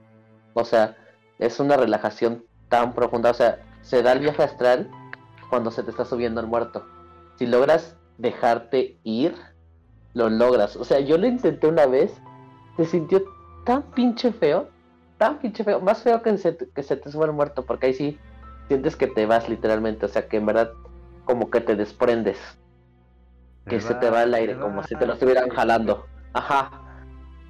O 0.55 0.65
sea, 0.65 0.97
es 1.41 1.59
una 1.59 1.77
relajación 1.77 2.45
tan 2.69 2.93
profunda. 2.95 3.31
O 3.31 3.35
sea, 3.35 3.59
se 3.83 4.03
da 4.05 4.13
el 4.13 4.21
viaje 4.21 4.45
astral 4.45 4.89
cuando 5.51 5.73
se 5.73 5.83
te 5.83 5.91
está 5.91 6.05
subiendo 6.05 6.41
el 6.41 6.47
muerto. 6.47 6.87
Si 7.39 7.47
logras 7.47 7.97
dejarte 8.19 8.97
ir, 9.03 9.35
lo 10.15 10.31
logras. 10.31 10.77
O 10.77 10.85
sea, 10.85 11.01
yo 11.01 11.19
lo 11.19 11.27
intenté 11.27 11.67
una 11.67 11.87
vez, 11.87 12.15
se 12.77 12.85
sintió 12.87 13.25
tan 13.65 13.83
pinche 13.83 14.33
feo, 14.33 14.69
tan 15.19 15.39
pinche 15.39 15.65
feo, 15.65 15.81
más 15.81 16.03
feo 16.03 16.23
que 16.23 16.37
se, 16.39 16.57
que 16.57 16.83
se 16.83 16.97
te 16.97 17.11
sube 17.11 17.27
el 17.27 17.33
muerto, 17.33 17.65
porque 17.65 17.87
ahí 17.87 17.95
sí 17.95 18.19
sientes 18.69 18.97
que 18.97 19.07
te 19.07 19.27
vas 19.27 19.49
literalmente. 19.49 20.07
O 20.07 20.09
sea, 20.09 20.29
que 20.29 20.39
en 20.39 20.47
verdad 20.47 20.73
como 21.25 21.51
que 21.51 21.61
te 21.61 21.77
desprendes 21.77 22.39
que 23.67 23.81
se 23.81 23.95
te 23.95 24.11
va 24.11 24.25
el 24.25 24.35
aire, 24.35 24.59
como 24.59 24.83
si 24.83 24.97
te 24.97 25.07
lo 25.07 25.13
estuvieran 25.13 25.49
jalando. 25.51 26.07
Ajá. 26.33 26.83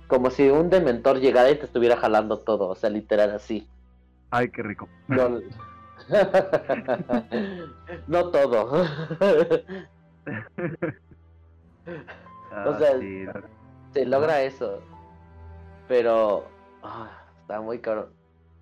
Como 0.08 0.28
si 0.30 0.50
un 0.50 0.68
dementor 0.68 1.20
llegara 1.20 1.50
y 1.50 1.56
te 1.56 1.64
estuviera 1.64 1.96
jalando 1.96 2.40
todo, 2.40 2.68
o 2.68 2.74
sea, 2.74 2.90
literal 2.90 3.30
así. 3.30 3.66
Ay, 4.30 4.50
qué 4.50 4.62
rico. 4.62 4.88
No, 5.08 5.30
no 8.06 8.30
todo. 8.30 8.84
Ah, 12.50 12.76
sea, 12.78 12.98
sí, 12.98 13.24
Se 13.92 14.04
logra 14.04 14.42
eso. 14.42 14.82
Pero 15.92 16.46
ah, 16.82 17.10
está 17.42 17.60
muy 17.60 17.78
caro. 17.78 18.08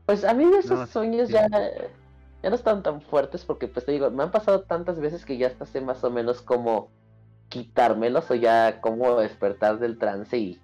Pues 0.05 0.24
a 0.24 0.35
mí 0.35 0.51
esos 0.59 0.81
No, 0.81 0.87
sueños 0.89 1.28
sí. 1.28 1.35
ya, 1.35 1.47
ya 1.49 2.51
no 2.51 2.57
están 2.57 2.83
tan 2.83 3.01
fuertes 3.03 3.45
porque 3.45 3.68
pues 3.68 3.87
te 3.87 3.93
digo, 3.93 4.11
me 4.11 4.24
han 4.24 4.33
pasado 4.33 4.62
tantas 4.62 4.99
veces 4.99 5.24
que 5.24 5.37
ya 5.39 5.47
hasta 5.47 5.64
sé 5.64 5.81
más 5.81 6.03
o 6.03 6.11
menos 6.11 6.43
cómo 6.43 6.91
quitármelos 7.49 8.28
o 8.33 8.35
ya 8.35 8.81
cómo 8.81 9.14
despertar 9.20 9.78
del 9.78 9.97
trance 9.97 10.37
y 10.39 10.61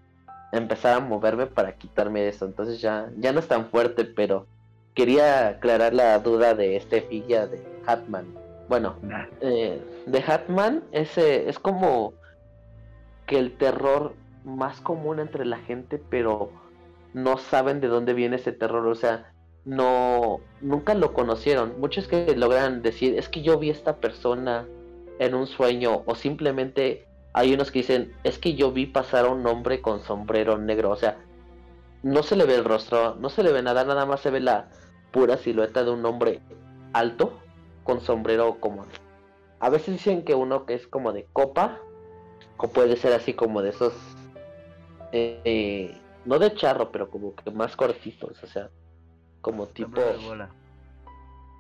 empezar 0.51 0.95
a 0.97 1.01
moverme 1.01 1.47
para 1.47 1.77
quitarme 1.77 2.27
eso. 2.27 2.47
Entonces 2.47 2.81
ya, 2.81 3.13
ya 3.17 3.33
no 3.33 3.39
es 3.39 3.47
tan 3.47 3.67
fuerte, 3.67 4.05
pero 4.05 4.49
quería 4.95 5.47
aclarar 5.47 5.95
la 5.95 6.19
duda 6.19 6.55
de 6.55 6.75
este 6.75 7.01
filla 7.03 7.47
de 7.47 7.63
Hatman. 7.87 8.27
Bueno, 8.69 8.97
Nah, 9.03 9.27
eh, 9.41 9.81
de 10.07 10.19
Hatman 10.21 10.83
es, 10.91 11.17
eh, 11.17 11.49
es 11.49 11.61
como 11.61 12.13
que 13.27 13.39
el 13.39 13.57
terror 13.57 14.15
más 14.47 14.81
común 14.81 15.19
entre 15.21 15.45
la 15.45 15.59
gente, 15.59 16.01
pero 16.09 16.51
no 17.13 17.37
saben 17.37 17.81
de 17.81 17.89
dónde 17.89 18.15
viene 18.15 18.37
ese 18.37 18.53
terror, 18.53 18.87
o 18.87 18.95
sea, 18.95 19.33
no, 19.65 20.41
nunca 20.61 20.95
lo 20.95 21.13
conocieron. 21.13 21.79
Muchos 21.81 22.09
que 22.09 22.35
logran 22.37 22.83
decir, 22.83 23.19
es 23.19 23.29
que 23.29 23.43
yo 23.43 23.59
vi 23.59 23.69
a 23.69 23.73
esta 23.73 23.97
persona 23.97 24.67
en 25.19 25.35
un 25.35 25.47
sueño, 25.47 26.03
o 26.07 26.15
simplemente 26.15 27.07
hay 27.33 27.53
unos 27.53 27.71
que 27.71 27.81
dicen, 27.81 28.13
es 28.25 28.39
que 28.39 28.55
yo 28.55 28.73
vi 28.73 28.87
pasar 28.87 29.27
a 29.27 29.31
un 29.31 29.47
hombre 29.47 29.83
con 29.83 30.01
sombrero 30.01 30.57
negro, 30.57 30.91
o 30.91 30.97
sea, 30.97 31.19
no 32.03 32.23
se 32.23 32.37
le 32.37 32.45
ve 32.45 32.55
el 32.55 32.65
rostro, 32.65 33.17
no 33.17 33.29
se 33.29 33.43
le 33.43 33.53
ve 33.53 33.63
nada, 33.63 33.85
nada 33.85 34.07
más 34.07 34.21
se 34.21 34.31
ve 34.31 34.41
la 34.41 34.71
pura 35.11 35.37
silueta 35.37 35.83
de 35.83 35.91
un 35.91 36.07
hombre 36.07 36.41
alto 36.93 37.33
con 37.85 38.01
sombrero 38.01 38.59
como 38.61 38.85
a 39.61 39.71
veces 39.71 39.95
dicen 39.95 40.25
que 40.25 40.35
uno 40.35 40.67
que 40.67 40.75
es 40.75 40.87
como 40.87 41.13
de 41.13 41.27
copa 41.33 41.79
o 42.59 42.69
puede 42.69 42.97
ser 42.97 43.13
así 43.13 43.33
como 43.33 43.63
de 43.63 43.71
esos 43.71 43.95
eh, 45.45 46.01
no 46.25 46.39
de 46.39 46.55
charro 46.55 46.91
pero 46.91 47.11
como 47.11 47.35
que 47.35 47.51
más 47.51 47.77
cortitos 47.77 48.43
o 48.43 48.47
sea 48.47 48.71
como 49.41 49.67
tipo 49.67 49.97
sombrero 49.97 50.19
de 50.19 50.29
bola. 50.29 50.51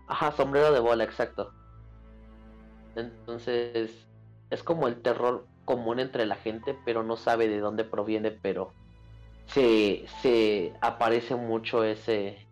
ajá 0.08 0.32
sombrero 0.32 0.72
de 0.72 0.80
bola 0.80 1.04
exacto 1.04 1.52
entonces 2.94 4.06
es 4.50 4.62
como 4.62 4.88
el 4.88 5.02
terror 5.02 5.46
común 5.64 6.00
entre 6.00 6.26
la 6.26 6.36
gente 6.36 6.76
pero 6.84 7.02
no 7.02 7.16
sabe 7.16 7.48
de 7.48 7.60
dónde 7.60 7.84
proviene 7.84 8.30
pero 8.30 8.72
se 9.46 10.06
se 10.22 10.72
aparece 10.80 11.34
mucho 11.34 11.84
ese 11.84 12.46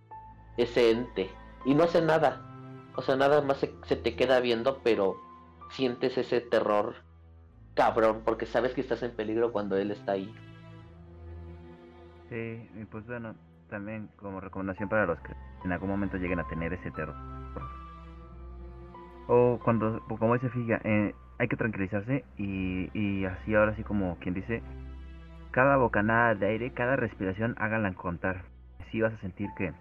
ese 0.57 0.91
ente 0.91 1.31
y 1.65 1.75
no 1.75 1.85
hace 1.85 2.01
nada 2.03 2.51
o 2.97 3.03
sea, 3.03 3.17
nada 3.17 3.41
más 3.41 3.59
se, 3.59 3.75
se 3.87 3.97
te 3.97 4.15
queda 4.15 4.41
viendo, 4.41 4.81
pero 4.83 5.17
sientes 5.71 6.17
ese 6.17 6.41
terror 6.41 6.95
cabrón, 7.75 8.23
porque 8.25 8.47
sabes 8.47 8.73
que 8.73 8.81
estás 8.81 9.03
en 9.03 9.11
peligro 9.11 9.53
cuando 9.53 9.77
él 9.77 9.91
está 9.91 10.13
ahí. 10.13 10.33
Sí, 12.35 12.69
y 12.75 12.85
pues 12.87 13.07
bueno, 13.07 13.37
también 13.71 14.09
como 14.17 14.41
recomendación 14.41 14.89
para 14.89 15.07
los 15.07 15.21
que 15.21 15.33
en 15.65 15.71
algún 15.71 15.89
momento 15.89 16.17
lleguen 16.17 16.41
a 16.41 16.49
tener 16.49 16.73
ese 16.73 16.91
terror. 16.91 17.15
O 19.29 19.61
cuando, 19.63 20.03
como 20.19 20.35
dice 20.35 20.51
Figa, 20.51 20.81
eh, 20.83 21.15
hay 21.39 21.47
que 21.47 21.57
tranquilizarse 21.57 22.25
y, 22.37 22.91
y 22.93 23.25
así 23.25 23.55
ahora 23.55 23.77
sí 23.77 23.85
como 23.85 24.19
quien 24.19 24.35
dice, 24.35 24.65
cada 25.53 25.77
bocanada 25.77 26.35
de 26.35 26.47
aire, 26.47 26.73
cada 26.73 26.97
respiración, 26.97 27.55
háganla 27.57 27.95
contar. 27.95 28.43
Así 28.81 29.01
vas 29.01 29.13
a 29.13 29.19
sentir 29.19 29.49
que 29.57 29.73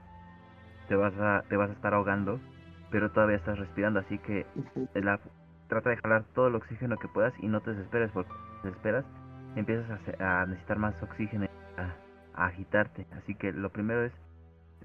te 0.89 0.95
vas 0.95 1.13
a, 1.17 1.43
te 1.49 1.57
vas 1.57 1.71
a 1.71 1.73
estar 1.73 1.95
ahogando, 1.95 2.39
pero 2.91 3.09
todavía 3.09 3.37
estás 3.37 3.57
respirando, 3.57 3.99
así 3.99 4.19
que 4.19 4.45
la- 4.93 5.19
trata 5.69 5.89
de 5.89 5.97
jalar 5.97 6.23
todo 6.35 6.49
el 6.49 6.55
oxígeno 6.55 6.97
que 6.97 7.07
puedas 7.07 7.33
y 7.39 7.47
no 7.47 7.61
te 7.61 7.71
desesperes, 7.73 8.11
porque 8.11 8.29
si 8.31 8.61
te 8.61 8.67
desesperas 8.67 9.05
empiezas 9.55 9.89
a, 10.19 10.41
a 10.41 10.45
necesitar 10.45 10.77
más 10.77 10.93
oxígeno, 11.01 11.47
a, 12.36 12.45
agitarte. 12.45 13.05
Así 13.17 13.36
que 13.36 13.51
lo 13.51 13.69
primero 13.69 14.03
es 14.03 14.13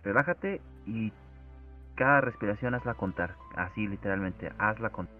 relájate 0.02 0.60
y 0.86 1.12
cada 1.94 2.20
respiración 2.20 2.74
hazla 2.74 2.94
contar, 2.94 3.34
así 3.56 3.86
literalmente, 3.86 4.52
hazla 4.58 4.90
contar. 4.90 5.16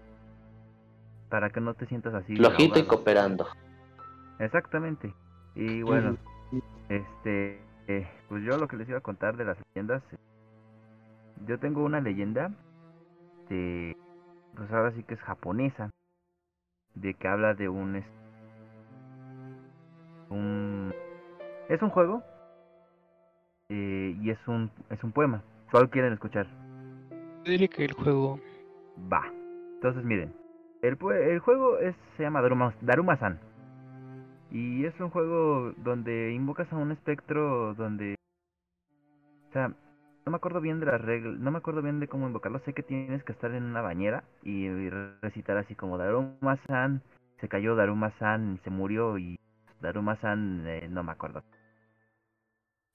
Para 1.29 1.49
que 1.49 1.61
no 1.61 1.73
te 1.73 1.85
sientas 1.85 2.13
así. 2.13 2.35
Flojito 2.35 2.79
y 2.79 2.85
cooperando. 2.85 3.47
Exactamente. 4.39 5.13
Y 5.55 5.83
bueno, 5.83 6.17
este, 6.87 7.61
eh, 7.87 8.07
pues 8.29 8.43
yo 8.43 8.57
lo 8.57 8.67
que 8.67 8.77
les 8.77 8.87
iba 8.87 8.97
a 8.97 9.01
contar 9.01 9.35
de 9.35 9.45
las 9.45 9.57
leyendas, 9.67 10.01
eh, 10.11 10.17
yo 11.45 11.59
tengo 11.59 11.83
una 11.83 12.01
leyenda 12.01 12.51
de, 13.49 13.95
pues 14.55 14.71
ahora 14.71 14.91
sí 14.93 15.03
que 15.03 15.15
es 15.15 15.19
japonesa, 15.21 15.91
de 16.95 17.13
que 17.13 17.27
habla 17.27 17.53
de 17.53 17.69
un, 17.69 18.03
un, 20.29 20.93
es 21.69 21.81
un 21.81 21.89
juego 21.89 22.23
eh, 23.69 24.17
y 24.21 24.29
es 24.29 24.47
un, 24.47 24.69
es 24.89 25.01
un 25.03 25.11
poema. 25.11 25.41
¿Cuál 25.71 25.89
quieren 25.89 26.13
escuchar? 26.13 26.47
Dile 27.45 27.69
que 27.69 27.85
el 27.85 27.93
juego. 27.93 28.39
Va. 29.11 29.23
Entonces 29.75 30.03
miren, 30.03 30.33
el, 30.81 30.97
el 31.13 31.39
juego 31.39 31.77
es, 31.77 31.95
se 32.17 32.23
llama 32.23 32.41
Daruma- 32.41 32.73
Daruma-san. 32.81 33.39
Y 34.51 34.83
es 34.85 34.99
un 34.99 35.11
juego 35.11 35.73
donde 35.77 36.33
invocas 36.33 36.71
a 36.73 36.75
un 36.75 36.91
espectro 36.91 37.75
donde... 37.75 38.15
O 39.49 39.53
sea, 39.53 39.67
no 39.67 40.31
me 40.31 40.35
acuerdo 40.37 40.59
bien 40.59 40.79
de 40.79 40.87
las 40.87 40.99
reglas, 41.01 41.39
no 41.39 41.51
me 41.51 41.59
acuerdo 41.59 41.81
bien 41.81 41.99
de 41.99 42.07
cómo 42.07 42.27
invocarlo. 42.27 42.59
Sé 42.59 42.73
que 42.73 42.83
tienes 42.83 43.23
que 43.23 43.31
estar 43.31 43.51
en 43.51 43.63
una 43.63 43.81
bañera 43.81 44.23
y, 44.43 44.65
y 44.65 44.89
recitar 45.21 45.57
así 45.57 45.75
como 45.75 45.97
Daruma-san, 45.97 47.01
se 47.39 47.47
cayó 47.47 47.75
Daruma-san, 47.75 48.59
se 48.63 48.69
murió 48.71 49.17
y 49.19 49.39
Daruma-san, 49.81 50.63
eh, 50.65 50.87
no 50.89 51.03
me 51.03 51.11
acuerdo. 51.11 51.43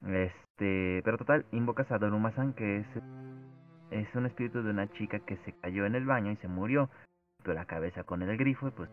Este, 0.07 1.03
pero 1.05 1.19
total, 1.19 1.47
invocas 1.53 1.91
a 1.91 1.99
Daruma-san 1.99 2.53
que 2.53 2.79
es, 2.79 2.87
es 3.91 4.15
un 4.15 4.27
espíritu 4.27 4.63
de 4.63 4.71
una 4.71 4.89
chica 4.93 5.19
que 5.21 5.37
se 5.39 5.53
cayó 5.53 5.87
en 5.87 5.95
el 5.95 6.05
baño 6.05 6.31
y 6.31 6.37
se 6.37 6.49
murió, 6.49 6.91
pero 7.43 7.55
la 7.55 7.65
cabeza 7.65 8.05
con 8.05 8.23
el 8.23 8.37
grifo 8.37 8.69
y 8.69 8.71
pues... 8.73 8.91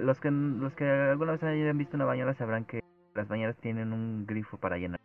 los 0.00 0.18
que 0.20 0.30
los 0.30 0.72
que 0.74 0.88
alguna 0.88 1.32
vez 1.32 1.42
hayan 1.42 1.78
visto 1.78 1.96
una 1.96 2.06
bañera 2.06 2.34
sabrán 2.34 2.64
que 2.64 2.80
las 3.14 3.28
bañeras 3.28 3.56
tienen 3.58 3.92
un 3.92 4.26
grifo 4.26 4.56
para 4.56 4.78
llenar 4.78 5.00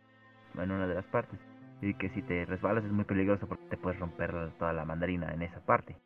en 0.54 0.70
una 0.70 0.86
de 0.86 0.94
las 0.94 1.06
partes 1.06 1.38
y 1.82 1.94
que 1.94 2.10
si 2.10 2.22
te 2.22 2.44
resbalas 2.44 2.84
es 2.84 2.92
muy 2.92 3.04
peligroso 3.04 3.46
porque 3.46 3.64
te 3.70 3.76
puedes 3.76 3.98
romper 3.98 4.52
toda 4.58 4.72
la 4.72 4.84
mandarina 4.84 5.32
en 5.32 5.42
esa 5.42 5.60
parte. 5.60 5.96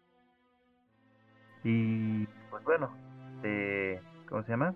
Y 1.64 2.26
pues 2.50 2.62
bueno, 2.64 2.90
eh, 3.42 4.00
¿cómo 4.28 4.42
se 4.42 4.50
llama? 4.50 4.74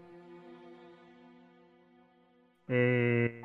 Eh, 2.69 3.43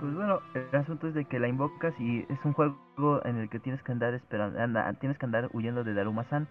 pues 0.00 0.14
bueno, 0.14 0.40
el 0.54 0.76
asunto 0.76 1.08
es 1.08 1.14
de 1.14 1.24
que 1.26 1.38
la 1.38 1.48
invocas 1.48 1.94
y 2.00 2.26
es 2.28 2.44
un 2.44 2.52
juego 2.54 3.20
en 3.24 3.36
el 3.38 3.48
que 3.48 3.60
tienes 3.60 3.82
que 3.82 3.92
andar 3.92 4.14
esperando, 4.14 4.60
anda- 4.60 4.92
tienes 4.94 5.18
que 5.18 5.26
andar 5.26 5.48
huyendo 5.52 5.84
de 5.84 5.94
Daruma-san. 5.94 6.48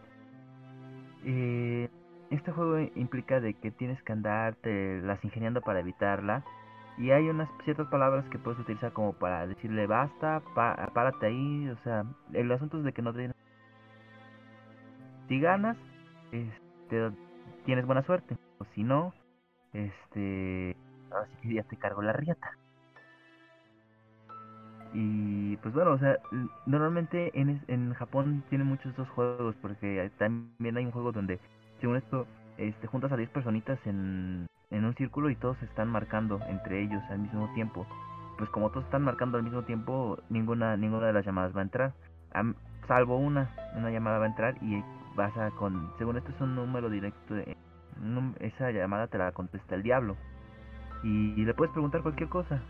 Eh, 1.26 1.90
este 2.30 2.52
juego 2.52 2.80
implica 2.96 3.40
de 3.42 3.54
que 3.56 3.72
tienes 3.72 4.02
que 4.04 4.14
andarte 4.14 5.02
las 5.02 5.24
ingeniando 5.26 5.62
para 5.62 5.80
evitarla. 5.82 6.44
Y 6.98 7.12
hay 7.12 7.28
unas 7.30 7.50
ciertas 7.64 7.88
palabras 7.88 8.26
que 8.30 8.38
puedes 8.38 8.60
utilizar 8.60 8.92
como 8.94 9.14
para 9.14 9.48
decirle 9.48 9.88
basta, 9.88 10.42
párate 10.56 11.26
ahí, 11.26 11.70
o 11.70 11.78
sea, 11.84 12.06
el 12.34 12.52
asunto 12.52 12.78
es 12.78 12.84
de 12.84 12.94
que 12.94 13.02
no 13.02 13.14
te... 13.14 13.32
Si 15.28 15.40
ganas, 15.40 15.78
este, 16.32 17.12
tienes 17.66 17.86
buena 17.86 18.04
suerte, 18.04 18.36
o 18.60 18.66
si 18.76 18.84
no, 18.84 19.14
este, 19.74 20.76
ahora 21.12 21.28
sí 21.28 21.50
que 21.50 21.56
ya 21.56 21.64
te 21.64 21.78
cargo 21.78 22.02
la 22.02 22.14
riata. 22.14 22.52
Y 24.94 25.56
pues 25.58 25.74
bueno, 25.74 25.92
o 25.92 26.00
sea, 26.00 26.18
normalmente 26.66 27.32
en, 27.40 27.62
en 27.68 27.94
Japón 27.94 28.44
tienen 28.50 28.68
muchos 28.68 28.88
estos 28.88 29.10
juegos 29.10 29.56
porque 29.62 30.12
también 30.18 30.78
hay 30.78 30.86
un 30.86 30.92
juego 30.92 31.14
donde, 31.14 31.40
según 31.80 31.96
esto, 31.96 32.28
este, 32.58 32.88
juntas 32.88 33.12
a 33.12 33.18
10 33.18 33.30
personitas 33.30 33.80
en, 33.86 34.48
en 34.70 34.86
un 34.86 34.94
círculo 34.96 35.30
y 35.30 35.36
todos 35.36 35.62
están 35.64 35.88
marcando 35.88 36.40
entre 36.50 36.82
ellos 36.84 37.02
al 37.10 37.20
mismo 37.20 37.52
tiempo. 37.54 37.86
Pues 38.38 38.50
como 38.50 38.70
todos 38.70 38.86
están 38.86 39.04
marcando 39.04 39.38
al 39.38 39.44
mismo 39.44 39.64
tiempo, 39.64 40.18
ninguna 40.30 40.76
ninguna 40.76 41.08
de 41.08 41.14
las 41.14 41.26
llamadas 41.26 41.56
va 41.56 41.60
a 41.62 41.64
entrar. 41.64 41.94
Salvo 42.88 43.18
una, 43.18 43.56
una 43.76 43.92
llamada 43.92 44.18
va 44.18 44.26
a 44.26 44.30
entrar 44.30 44.56
y 44.62 44.84
vas 45.16 45.36
a 45.38 45.52
con, 45.52 45.92
según 45.98 46.18
esto 46.18 46.32
es 46.32 46.42
un 46.42 46.56
número 46.56 46.90
directo, 46.90 47.36
num- 48.00 48.36
esa 48.39 48.72
llamada 48.72 49.08
te 49.08 49.18
la 49.18 49.32
contesta 49.32 49.76
el 49.76 49.84
diablo. 49.84 50.16
Y, 51.04 51.34
y 51.42 51.46
le 51.46 51.54
puedes 51.54 51.72
preguntar 51.74 52.02
cualquier 52.02 52.30
cosa 52.30 52.62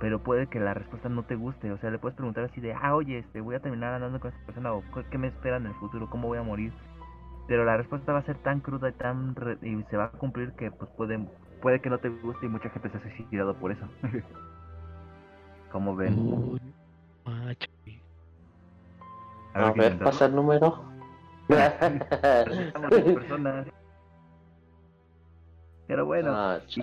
pero 0.00 0.22
puede 0.22 0.46
que 0.46 0.60
la 0.60 0.74
respuesta 0.74 1.08
no 1.08 1.24
te 1.24 1.34
guste. 1.34 1.72
O 1.72 1.78
sea, 1.78 1.90
le 1.90 1.98
puedes 1.98 2.16
preguntar 2.16 2.44
así 2.44 2.60
de, 2.60 2.72
ah, 2.72 2.94
oye, 2.94 3.18
este, 3.18 3.40
voy 3.40 3.56
a 3.56 3.60
terminar 3.60 3.94
andando 3.94 4.20
con 4.20 4.30
esta 4.30 4.46
persona 4.46 4.72
o 4.72 4.84
¿qué- 5.10 5.18
me 5.18 5.28
espera 5.28 5.56
en 5.56 5.66
el 5.66 5.74
futuro, 5.74 6.08
cómo 6.08 6.28
voy 6.28 6.38
a 6.38 6.42
morir. 6.42 6.72
Pero 7.48 7.64
la 7.64 7.76
respuesta 7.76 8.12
va 8.12 8.20
a 8.20 8.24
ser 8.24 8.36
tan 8.38 8.60
cruda 8.60 8.90
y 8.90 8.92
tan 8.92 9.34
re- 9.34 9.58
y 9.62 9.82
se 9.90 9.96
va 9.96 10.04
a 10.04 10.10
cumplir 10.10 10.52
que 10.52 10.70
pues 10.70 10.90
puede 10.96 11.18
puede 11.62 11.80
que 11.80 11.90
no 11.90 11.98
te 11.98 12.10
guste 12.10 12.46
y 12.46 12.48
mucha 12.48 12.70
gente 12.70 12.90
se 12.90 12.98
ha 12.98 13.16
suicidado 13.16 13.56
por 13.58 13.72
eso. 13.72 13.88
¿Cómo 15.72 15.96
ven? 15.96 16.14
Uy, 16.14 16.60
macho. 17.24 17.66
A 19.54 19.58
ver, 19.58 19.72
¿qué 19.72 19.78
intentas? 19.80 20.12
pasa 20.12 20.26
el 20.26 20.36
número. 20.36 20.84
Personas. 23.14 23.66
Pero 25.88 26.04
bueno, 26.06 26.32
Ah, 26.32 26.58
y, 26.76 26.82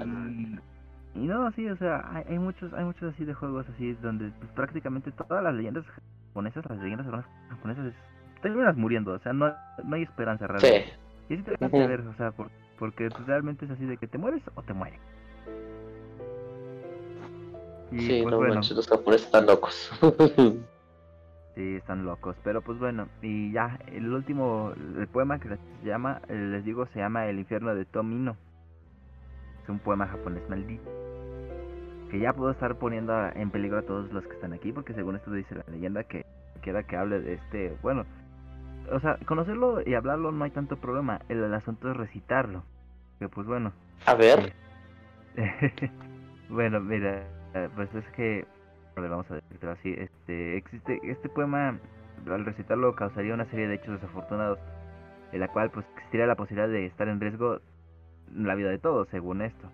no, 1.15 1.49
sí, 1.53 1.69
o 1.69 1.77
sea, 1.77 2.03
hay, 2.11 2.25
hay 2.27 2.39
muchos 2.39 2.73
hay 2.73 2.83
muchos 2.83 3.13
así 3.13 3.23
de 3.23 3.33
juegos 3.33 3.65
así 3.69 3.93
donde 4.01 4.31
pues, 4.39 4.51
prácticamente 4.51 5.11
todas 5.11 5.41
las 5.43 5.53
leyendas 5.53 5.85
japonesas, 6.27 6.65
las 6.67 6.79
leyendas 6.79 7.07
japonesas, 7.49 7.85
es- 7.85 8.41
terminas 8.41 8.75
muriendo, 8.75 9.13
o 9.13 9.19
sea, 9.19 9.31
no, 9.31 9.53
no 9.83 9.95
hay 9.95 10.03
esperanza 10.03 10.45
realmente. 10.47 10.91
Sí, 10.91 10.99
Y 11.29 11.33
es 11.35 11.39
interesante 11.39 11.77
Ujú. 11.77 11.87
ver, 11.87 12.01
o 12.01 12.13
sea, 12.15 12.31
por- 12.31 12.49
porque 12.77 13.09
pues, 13.09 13.25
realmente 13.27 13.65
es 13.65 13.71
así 13.71 13.85
de 13.85 13.95
que 13.97 14.07
te 14.07 14.17
mueres 14.17 14.43
o 14.55 14.61
te 14.63 14.73
mueres. 14.73 14.99
Y 17.91 17.99
sí, 17.99 18.19
pues 18.23 18.31
no 18.31 18.37
bueno, 18.37 18.55
manches, 18.55 18.75
los 18.75 18.87
japoneses 18.87 19.25
están 19.27 19.45
locos. 19.45 19.91
sí, 21.55 21.75
están 21.75 22.03
locos. 22.05 22.35
Pero 22.43 22.61
pues 22.61 22.77
bueno, 22.79 23.07
y 23.21 23.51
ya, 23.53 23.79
el 23.87 24.11
último, 24.11 24.73
el 24.97 25.07
poema 25.07 25.39
que 25.39 25.49
les 25.49 25.59
llama, 25.83 26.21
eh, 26.27 26.35
les 26.35 26.65
digo, 26.65 26.87
se 26.87 26.99
llama 26.99 27.27
El 27.27 27.39
infierno 27.39 27.73
de 27.73 27.85
Tomino. 27.85 28.35
Es 29.65 29.69
un 29.69 29.79
poema 29.79 30.05
japonés 30.07 30.47
maldito. 30.47 30.89
Que 32.11 32.19
ya 32.19 32.33
puedo 32.33 32.51
estar 32.51 32.75
poniendo 32.75 33.13
a- 33.13 33.31
en 33.31 33.49
peligro 33.49 33.79
a 33.79 33.81
todos 33.81 34.11
los 34.13 34.23
que 34.27 34.33
están 34.35 34.53
aquí, 34.53 34.71
porque 34.71 34.93
según 34.93 35.15
esto 35.15 35.31
dice 35.31 35.55
la 35.55 35.63
leyenda 35.71 36.03
que 36.03 36.23
quiera 36.61 36.83
que 36.83 36.95
hable 36.95 37.19
de 37.19 37.33
este, 37.33 37.75
bueno, 37.81 38.05
o 38.91 38.99
sea, 38.99 39.17
conocerlo 39.25 39.81
y 39.83 39.95
hablarlo 39.95 40.31
no 40.31 40.43
hay 40.45 40.51
tanto 40.51 40.77
problema, 40.77 41.19
el, 41.29 41.43
el 41.43 41.53
asunto 41.53 41.89
es 41.89 41.97
recitarlo. 41.97 42.63
Que 43.19 43.27
pues 43.27 43.47
bueno, 43.47 43.73
A 44.05 44.13
ver, 44.13 44.53
bueno, 46.49 46.79
mira, 46.79 47.23
eh, 47.55 47.69
pues 47.75 47.93
es 47.95 48.05
que, 48.15 48.45
vamos 48.95 49.29
a 49.31 49.35
decirlo 49.35 49.71
así, 49.71 49.93
este, 49.97 50.57
existe, 50.57 50.99
este 51.03 51.27
poema, 51.29 51.79
al 52.29 52.45
recitarlo 52.45 52.95
causaría 52.95 53.33
una 53.33 53.45
serie 53.45 53.67
de 53.67 53.75
hechos 53.75 53.99
desafortunados, 53.99 54.59
en 55.31 55.39
la 55.39 55.47
cual 55.47 55.71
pues 55.71 55.85
existiría 55.95 56.27
la 56.27 56.35
posibilidad 56.35 56.69
de 56.69 56.85
estar 56.85 57.07
en 57.07 57.19
riesgo 57.19 57.59
la 58.33 58.55
vida 58.55 58.69
de 58.69 58.79
todos, 58.79 59.07
según 59.09 59.41
esto. 59.41 59.69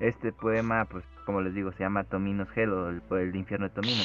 Este 0.00 0.32
poema, 0.32 0.86
pues 0.86 1.04
como 1.26 1.40
les 1.42 1.54
digo, 1.54 1.72
se 1.72 1.80
llama 1.80 2.04
Tomino's 2.04 2.48
Hell 2.56 2.72
o 2.72 3.16
el, 3.16 3.36
infierno 3.36 3.68
de 3.68 3.74
Tomino. 3.74 4.02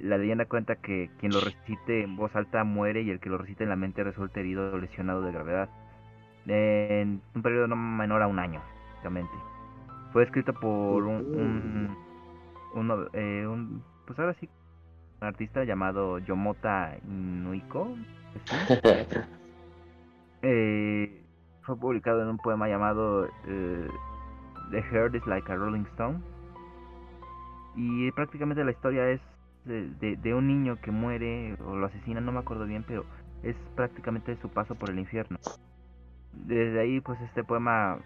La 0.00 0.18
leyenda 0.18 0.46
cuenta 0.46 0.76
que 0.76 1.10
quien 1.18 1.32
lo 1.32 1.40
recite 1.40 2.02
en 2.02 2.16
voz 2.16 2.34
alta 2.34 2.64
muere 2.64 3.02
y 3.02 3.10
el 3.10 3.20
que 3.20 3.28
lo 3.30 3.38
recite 3.38 3.64
en 3.64 3.70
la 3.70 3.76
mente 3.76 4.02
resulta 4.02 4.40
herido 4.40 4.72
o 4.72 4.78
lesionado 4.78 5.22
de 5.22 5.32
gravedad. 5.32 5.68
En 6.46 7.22
un 7.34 7.42
periodo 7.42 7.66
no 7.66 7.76
menor 7.76 8.22
a 8.22 8.26
un 8.26 8.38
año, 8.38 8.62
básicamente. 8.92 9.32
Fue 10.12 10.24
escrito 10.24 10.52
por 10.54 11.04
un, 11.04 11.96
un, 12.74 13.08
eh, 13.12 13.46
un- 13.46 13.82
pues 14.06 14.18
ahora 14.18 14.34
sí, 14.40 14.48
un 15.20 15.28
artista 15.28 15.64
llamado 15.64 16.18
Yomota 16.18 16.96
Inuiko. 17.04 17.96
¿sí? 18.50 18.74
Eh, 20.42 21.25
fue 21.66 21.76
publicado 21.76 22.22
en 22.22 22.28
un 22.28 22.38
poema 22.38 22.68
llamado 22.68 23.26
eh, 23.46 23.88
The 24.70 24.82
Heart 24.82 25.16
is 25.16 25.26
Like 25.26 25.50
a 25.50 25.56
Rolling 25.56 25.84
Stone. 25.92 26.20
Y 27.74 28.10
prácticamente 28.12 28.64
la 28.64 28.70
historia 28.70 29.10
es 29.10 29.20
de, 29.64 30.34
un 30.34 30.46
niño 30.46 30.76
que 30.80 30.90
muere 30.90 31.56
o 31.64 31.74
lo 31.76 31.86
asesinan, 31.86 32.24
no 32.24 32.32
me 32.32 32.38
acuerdo 32.38 32.64
bien, 32.64 32.84
pero 32.86 33.04
es 33.42 33.56
prácticamente 33.74 34.36
su 34.36 34.48
paso 34.48 34.76
por 34.76 34.90
el 34.90 34.98
infierno. 34.98 35.38
Desde 36.32 36.80
ahí, 36.80 37.00
pues 37.00 37.20
este 37.22 37.44
poema 37.44 37.98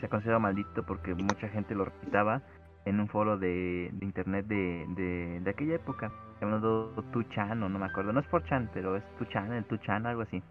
se 0.00 0.08
considera 0.08 0.38
maldito 0.38 0.84
porque 0.84 1.14
mucha 1.14 1.48
gente 1.48 1.74
lo 1.74 1.84
recitaba 1.84 2.42
en 2.84 3.00
un 3.00 3.08
foro 3.08 3.38
de, 3.38 3.92
internet 4.00 4.46
de, 4.46 5.40
de, 5.42 5.50
aquella 5.50 5.74
época, 5.74 6.12
llamado 6.40 6.94
2chan 7.12 7.62
o 7.62 7.68
no 7.68 7.78
me 7.78 7.86
acuerdo, 7.86 8.12
no 8.12 8.20
es 8.20 8.26
4chan, 8.30 8.70
pero 8.72 8.96
es 8.96 9.04
2chan, 9.20 9.52
el 9.52 9.66
2chan, 9.66 10.06
algo 10.06 10.22
así. 10.22 10.42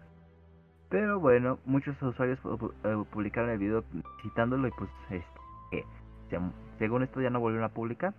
Pero 0.92 1.18
bueno, 1.18 1.58
muchos 1.64 2.00
usuarios 2.02 2.38
eh, 2.84 3.04
publicaron 3.10 3.48
el 3.48 3.56
video 3.58 3.82
citándolo 4.22 4.68
y 4.68 4.72
pues 4.72 4.90
este, 5.08 5.86
se- 6.28 6.38
según 6.78 7.02
esto 7.02 7.22
ya 7.22 7.30
no 7.30 7.40
volvieron 7.40 7.64
a 7.64 7.72
publicar. 7.72 8.12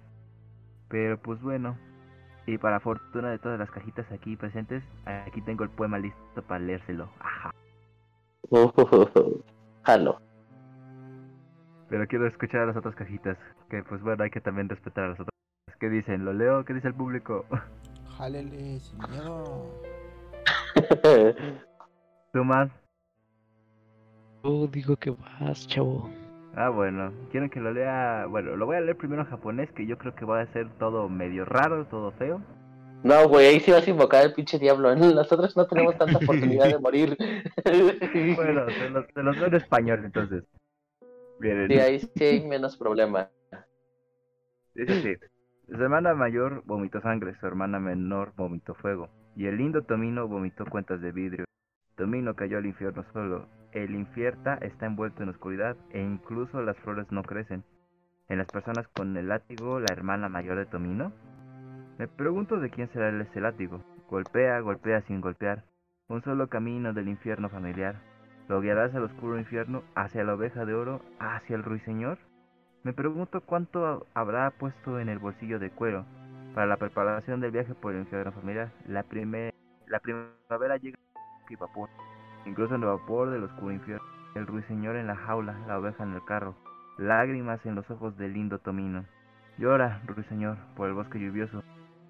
Pero 0.90 1.20
pues 1.20 1.40
bueno, 1.44 1.78
y 2.48 2.58
para 2.58 2.80
fortuna 2.80 3.30
de 3.30 3.38
todas 3.38 3.60
las 3.60 3.70
cajitas 3.70 4.12
aquí 4.12 4.36
presentes, 4.36 4.84
aquí 5.06 5.40
tengo 5.44 5.64
el 5.64 5.70
poema 5.70 6.00
listo 6.00 6.41
para 6.48 6.62
leérselo. 6.62 7.10
Ajá. 7.20 7.52
Jalo. 9.84 10.20
Pero 11.90 12.08
quiero 12.08 12.26
escuchar 12.26 12.62
a 12.62 12.66
las 12.66 12.76
otras 12.76 12.95
cajitas, 12.95 13.38
que 13.70 13.84
pues 13.84 14.02
bueno, 14.02 14.24
hay 14.24 14.32
que 14.32 14.41
también 14.41 14.68
respetar 14.68 15.04
a 15.04 15.10
las 15.10 15.20
otras. 15.20 15.30
¿Qué 15.80 15.90
dicen? 15.90 16.26
¿Lo 16.26 16.34
leo? 16.34 16.66
¿Qué 16.66 16.74
dice 16.74 16.88
el 16.88 16.95
público? 16.95 17.45
Jálele, 18.18 18.80
sin 18.80 18.98
miedo. 19.12 19.70
¿Tú 22.34 22.43
más? 22.43 22.69
Yo 24.43 24.68
digo 24.68 24.97
que 24.97 25.11
vas, 25.11 25.68
chavo. 25.68 26.10
Ah, 26.55 26.69
bueno, 26.69 27.14
quieren 27.31 27.49
que 27.49 27.60
lo 27.60 27.72
lea. 27.72 28.26
Bueno, 28.27 28.55
lo 28.55 28.65
voy 28.65 28.76
a 28.76 28.81
leer 28.81 28.97
primero 28.97 29.22
en 29.22 29.27
japonés, 29.30 29.72
que 29.72 29.85
yo 29.85 29.97
creo 29.97 30.15
que 30.15 30.26
va 30.26 30.41
a 30.41 30.51
ser 30.53 30.68
todo 30.80 31.07
medio 31.10 31.45
raro, 31.45 31.85
todo 31.85 32.11
feo. 32.14 32.41
No, 33.03 33.27
güey, 33.27 33.47
ahí 33.47 33.60
sí 33.60 33.72
vas 33.72 33.85
a 33.85 33.89
invocar 33.89 34.23
al 34.23 34.34
pinche 34.34 34.57
diablo. 34.57 34.95
Nosotros 34.95 35.55
no 35.55 35.68
tenemos 35.68 35.97
tanta 35.97 36.18
oportunidad 36.18 36.68
de 36.68 36.80
morir. 36.80 37.18
Bueno, 38.35 38.69
se 38.69 38.89
los, 38.89 39.05
se 39.14 39.23
los 39.23 39.38
leo 39.38 39.47
en 39.47 39.55
español 39.55 40.01
entonces. 40.05 40.43
Miren, 41.39 41.68
Sí, 41.68 41.80
ahí 41.80 41.99
sí 41.99 42.23
hay 42.23 42.47
menos 42.47 42.77
problema. 42.77 43.30
dice 44.73 44.93
así: 44.93 45.15
Su 45.68 45.81
hermana 45.84 46.14
mayor 46.15 46.64
vomitó 46.65 46.99
sangre, 47.01 47.35
su 47.39 47.45
hermana 47.45 47.80
menor 47.80 48.34
vomitó 48.35 48.73
fuego, 48.76 49.10
y 49.35 49.45
el 49.45 49.57
lindo 49.57 49.84
Tomino 49.84 50.27
vomitó 50.27 50.65
cuentas 50.65 51.01
de 51.01 51.11
vidrio. 51.11 51.45
Tomino 51.95 52.36
cayó 52.36 52.57
al 52.57 52.65
infierno 52.65 53.03
solo. 53.14 53.48
El 53.72 53.95
infierta 53.95 54.56
está 54.61 54.86
envuelto 54.86 55.24
en 55.24 55.30
oscuridad 55.30 55.76
e 55.91 56.02
incluso 56.02 56.61
las 56.61 56.78
flores 56.78 57.11
no 57.11 57.24
crecen. 57.24 57.64
En 58.30 58.38
las 58.38 58.48
personas 58.48 58.88
con 58.90 59.15
el 59.18 59.28
látigo, 59.28 59.80
la 59.80 59.91
hermana 59.91 60.30
mayor 60.30 60.57
de 60.57 60.65
Tomino. 60.65 61.11
Me 61.98 62.07
pregunto 62.07 62.60
de 62.60 62.70
quién 62.70 62.90
será 62.94 63.10
ese 63.22 63.41
látigo. 63.41 63.84
Golpea, 64.10 64.60
golpea 64.60 65.02
sin 65.02 65.22
golpear. 65.22 65.64
Un 66.07 66.22
solo 66.24 66.48
camino 66.48 66.94
del 66.94 67.07
infierno 67.07 67.49
familiar. 67.49 67.95
Lo 68.48 68.60
guiarás 68.61 68.94
al 68.94 69.03
oscuro 69.03 69.40
infierno, 69.40 69.84
hacia 69.95 70.24
la 70.24 70.34
oveja 70.34 70.65
de 70.65 70.74
oro, 70.74 71.02
hacia 71.20 71.56
el 71.56 71.64
ruiseñor. 71.64 72.18
Me 72.84 72.94
pregunto 72.94 73.41
cuánto 73.41 74.06
habrá 74.14 74.49
puesto 74.52 74.99
en 74.99 75.10
el 75.10 75.20
bolsillo 75.20 75.60
de 75.60 75.70
cuero 75.70 76.06
para 76.53 76.68
la 76.68 76.78
preparación 76.78 77.40
del 77.40 77.52
viaje 77.52 77.74
por 77.74 77.94
el 77.94 78.02
infierno 78.02 78.32
familiar. 78.34 78.72
La, 78.88 79.03
primer- 79.03 79.53
la 79.88 79.99
primavera 79.99 80.78
llega 80.78 80.98
y 81.53 81.55
vapor, 81.55 81.89
incluso 82.45 82.75
el 82.75 82.81
vapor 82.81 83.30
del 83.30 83.43
oscuro 83.43 83.71
infierno. 83.71 84.05
El 84.35 84.47
ruiseñor 84.47 84.95
en 84.95 85.07
la 85.07 85.15
jaula, 85.15 85.55
la 85.67 85.77
oveja 85.77 86.03
en 86.03 86.13
el 86.13 86.25
carro, 86.25 86.55
lágrimas 86.97 87.63
en 87.65 87.75
los 87.75 87.89
ojos 87.91 88.17
del 88.17 88.34
lindo 88.34 88.59
Tomino. 88.59 89.05
Llora, 89.59 90.01
ruiseñor, 90.07 90.57
por 90.75 90.89
el 90.89 90.95
bosque 90.95 91.19
lluvioso, 91.19 91.63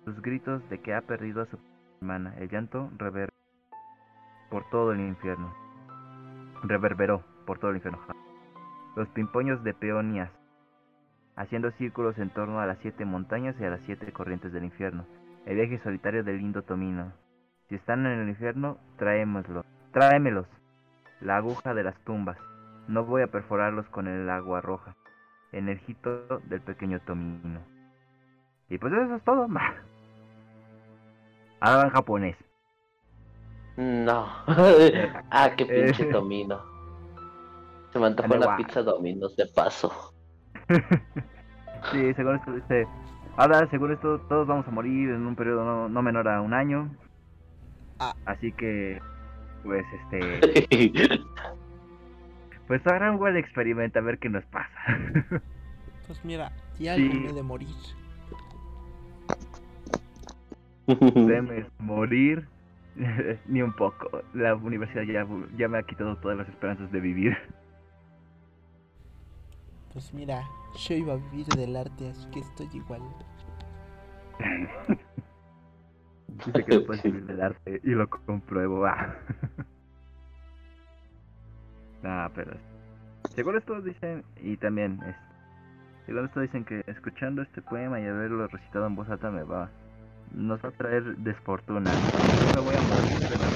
sus 0.05 0.21
gritos 0.21 0.67
de 0.69 0.79
que 0.81 0.93
ha 0.93 1.01
perdido 1.01 1.41
a 1.41 1.45
su 1.47 1.59
hermana. 1.99 2.33
El 2.37 2.49
llanto 2.49 2.89
rever 2.97 3.29
por 4.49 4.69
todo 4.69 4.93
el 4.93 5.01
infierno. 5.01 5.53
Reverberó 6.63 7.23
por 7.45 7.59
todo 7.59 7.71
el 7.71 7.77
infierno. 7.77 7.99
Los 8.95 9.09
pimpoños 9.09 9.61
de 9.63 9.73
peonías, 9.73 10.29
haciendo 11.35 11.71
círculos 11.71 12.17
en 12.19 12.29
torno 12.29 12.59
a 12.59 12.65
las 12.65 12.77
siete 12.79 13.03
montañas 13.03 13.55
y 13.59 13.65
a 13.65 13.69
las 13.69 13.81
siete 13.81 14.11
corrientes 14.13 14.53
del 14.53 14.63
infierno. 14.63 15.05
El 15.45 15.55
viaje 15.55 15.79
solitario 15.83 16.23
del 16.23 16.37
lindo 16.37 16.61
Tomino. 16.61 17.11
Si 17.69 17.75
están 17.75 18.05
en 18.05 18.19
el 18.19 18.29
infierno, 18.29 18.77
tráemoslos. 18.97 19.65
Tráemelos. 19.91 20.47
La 21.21 21.37
aguja 21.37 21.73
de 21.73 21.83
las 21.83 21.95
tumbas. 22.03 22.37
No 22.87 23.05
voy 23.05 23.21
a 23.21 23.27
perforarlos 23.27 23.87
con 23.89 24.07
el 24.07 24.29
agua 24.29 24.61
roja. 24.61 24.95
Energito 25.51 26.39
del 26.45 26.61
pequeño 26.61 26.99
Tomino. 27.01 27.61
Y 28.69 28.77
pues 28.77 28.93
eso 28.93 29.15
es 29.15 29.23
todo. 29.23 29.47
Ahora 31.61 31.87
en 31.87 31.93
japonés. 31.93 32.37
No. 33.77 34.27
ah, 35.31 35.49
qué 35.57 35.65
pinche 35.65 36.03
Eh. 36.03 36.11
domino. 36.11 36.61
Se 37.91 37.99
me 37.99 38.07
antojó 38.07 38.35
guau. 38.37 38.57
pizza 38.57 38.81
dominos 38.81 39.35
de 39.35 39.45
paso. 39.55 39.91
Sí, 41.91 42.13
según 42.13 42.35
esto 42.35 42.53
dice. 42.53 42.87
Ahora, 43.35 43.67
según 43.69 43.91
esto, 43.91 44.17
todos 44.29 44.47
vamos 44.47 44.65
a 44.65 44.71
morir 44.71 45.09
en 45.09 45.25
un 45.25 45.35
periodo 45.35 45.65
no, 45.65 45.89
no 45.89 46.01
menor 46.01 46.29
a 46.29 46.39
un 46.41 46.53
año. 46.53 46.89
Ah. 47.99 48.15
Así 48.25 48.51
que, 48.53 49.01
pues, 49.63 49.85
este. 49.93 51.19
Pues 52.67 52.81
hagan 52.87 53.11
un 53.11 53.17
buen 53.17 53.35
experimento 53.35 53.99
a 53.99 54.01
ver 54.01 54.19
qué 54.19 54.29
nos 54.29 54.45
pasa. 54.45 54.69
Pues 56.07 56.23
mira, 56.25 56.51
y 56.77 56.87
algo 56.87 57.11
Sí. 57.11 57.19
me 57.19 57.33
de 57.33 57.43
morir. 57.43 57.75
Temes 60.87 61.67
morir. 61.79 62.47
Ni 63.47 63.61
un 63.61 63.73
poco. 63.73 64.21
La 64.33 64.53
universidad 64.55 65.03
ya, 65.03 65.25
ya 65.57 65.67
me 65.67 65.77
ha 65.79 65.83
quitado 65.83 66.17
todas 66.17 66.37
las 66.37 66.47
esperanzas 66.49 66.91
de 66.91 66.99
vivir. 66.99 67.37
Pues 69.93 70.13
mira, 70.13 70.43
yo 70.87 70.95
iba 70.95 71.13
a 71.13 71.17
vivir 71.17 71.45
del 71.47 71.75
arte, 71.75 72.09
así 72.09 72.27
que 72.31 72.39
estoy 72.39 72.67
igual. 72.73 73.01
Dice 76.45 76.63
que 76.65 76.75
no 76.77 76.81
puedes 76.85 77.03
vivir 77.03 77.25
del 77.25 77.41
arte 77.41 77.81
y 77.83 77.89
lo 77.91 78.07
compruebo. 78.09 78.85
ah. 78.85 79.15
Nah, 82.03 82.27
pero 82.35 82.51
según 83.33 83.55
esto 83.57 83.79
dicen 83.81 84.25
y 84.41 84.57
también 84.57 84.99
es, 85.07 85.15
según 86.05 86.25
esto 86.25 86.41
dicen 86.41 86.65
que 86.65 86.83
escuchando 86.87 87.41
este 87.41 87.61
poema 87.61 87.97
y 88.01 88.05
haberlo 88.05 88.45
recitado 88.47 88.87
en 88.87 88.95
voz 88.95 89.09
alta 89.09 89.31
me 89.31 89.43
va 89.43 89.69
nos 90.33 90.61
va 90.61 90.67
a 90.67 90.71
traer 90.73 91.15
desfortuna. 91.19 91.91
Yo 91.93 92.61
me 92.61 92.67
voy 92.67 92.75
a 92.75 92.81
morir 92.81 93.19
de 93.19 93.37
la- 93.37 93.47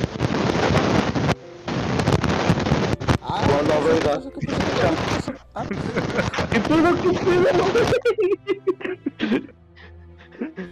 ¡Ah! 3.24 3.41
No, 3.49 3.58
no, 3.64 3.74
¿qué 3.84 3.90
venga. 3.91 4.16
pasó? 4.16 4.32
¿Qué. 4.32 4.48
Ah, 5.54 5.66
¿Qué 6.52 6.60
pedo? 6.62 6.90
¿Qué 7.02 7.10
pedo? 7.26 7.64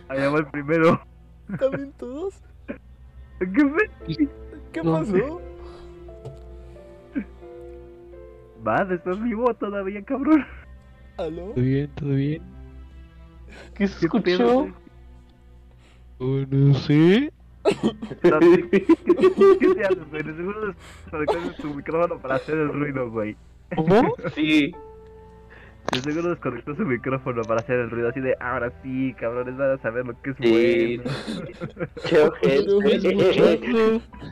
Allá 0.07 0.29
va 0.29 0.37
el 0.39 0.47
primero. 0.47 1.01
¿También 1.59 1.91
todos? 1.97 2.41
¿Qué 3.39 3.69
fue? 3.69 3.89
¿Qué 4.71 4.81
No. 4.83 4.93
pasó? 4.93 5.41
Vas, 8.63 8.89
estás 8.89 9.21
vivo 9.21 9.53
todavía, 9.53 10.03
cabrón. 10.03 10.45
¿Aló? 11.17 11.51
Todo 11.53 11.63
bien, 11.63 11.89
todo 11.95 12.09
bien. 12.09 12.41
¿Qué 13.75 13.87
¿Qué 13.87 14.19
pedo, 14.21 14.65
escuchó? 14.65 14.67
Oh, 16.19 16.43
no 16.49 16.73
sé. 16.73 17.31
¿Qué, 18.21 18.31
te 18.31 18.35
haces, 18.35 20.09
güey? 20.09 20.23
De 20.23 20.35
seguro 20.35 20.73
desconectaste 21.11 21.61
tu 21.61 21.73
micrófono 21.73 22.19
para 22.19 22.35
hacer 22.35 22.57
el 22.57 22.69
ruido, 22.69 23.09
güey. 23.11 23.35
¿Cómo? 23.75 24.13
Sí. 24.33 24.73
De 25.91 26.01
seguro 26.01 26.29
desconectó 26.29 26.75
su 26.75 26.83
micrófono 26.85 27.41
para 27.43 27.61
hacer 27.61 27.79
el 27.79 27.89
ruido 27.89 28.09
así 28.09 28.19
de 28.19 28.35
ahora 28.39 28.71
sí, 28.83 29.15
cabrones, 29.19 29.55
van 29.55 29.71
a 29.71 29.77
saber 29.77 30.05
lo 30.05 30.21
que 30.21 30.31
es 30.31 30.35
Sí. 30.39 30.97
bueno. 30.97 31.11
Qué. 32.41 34.01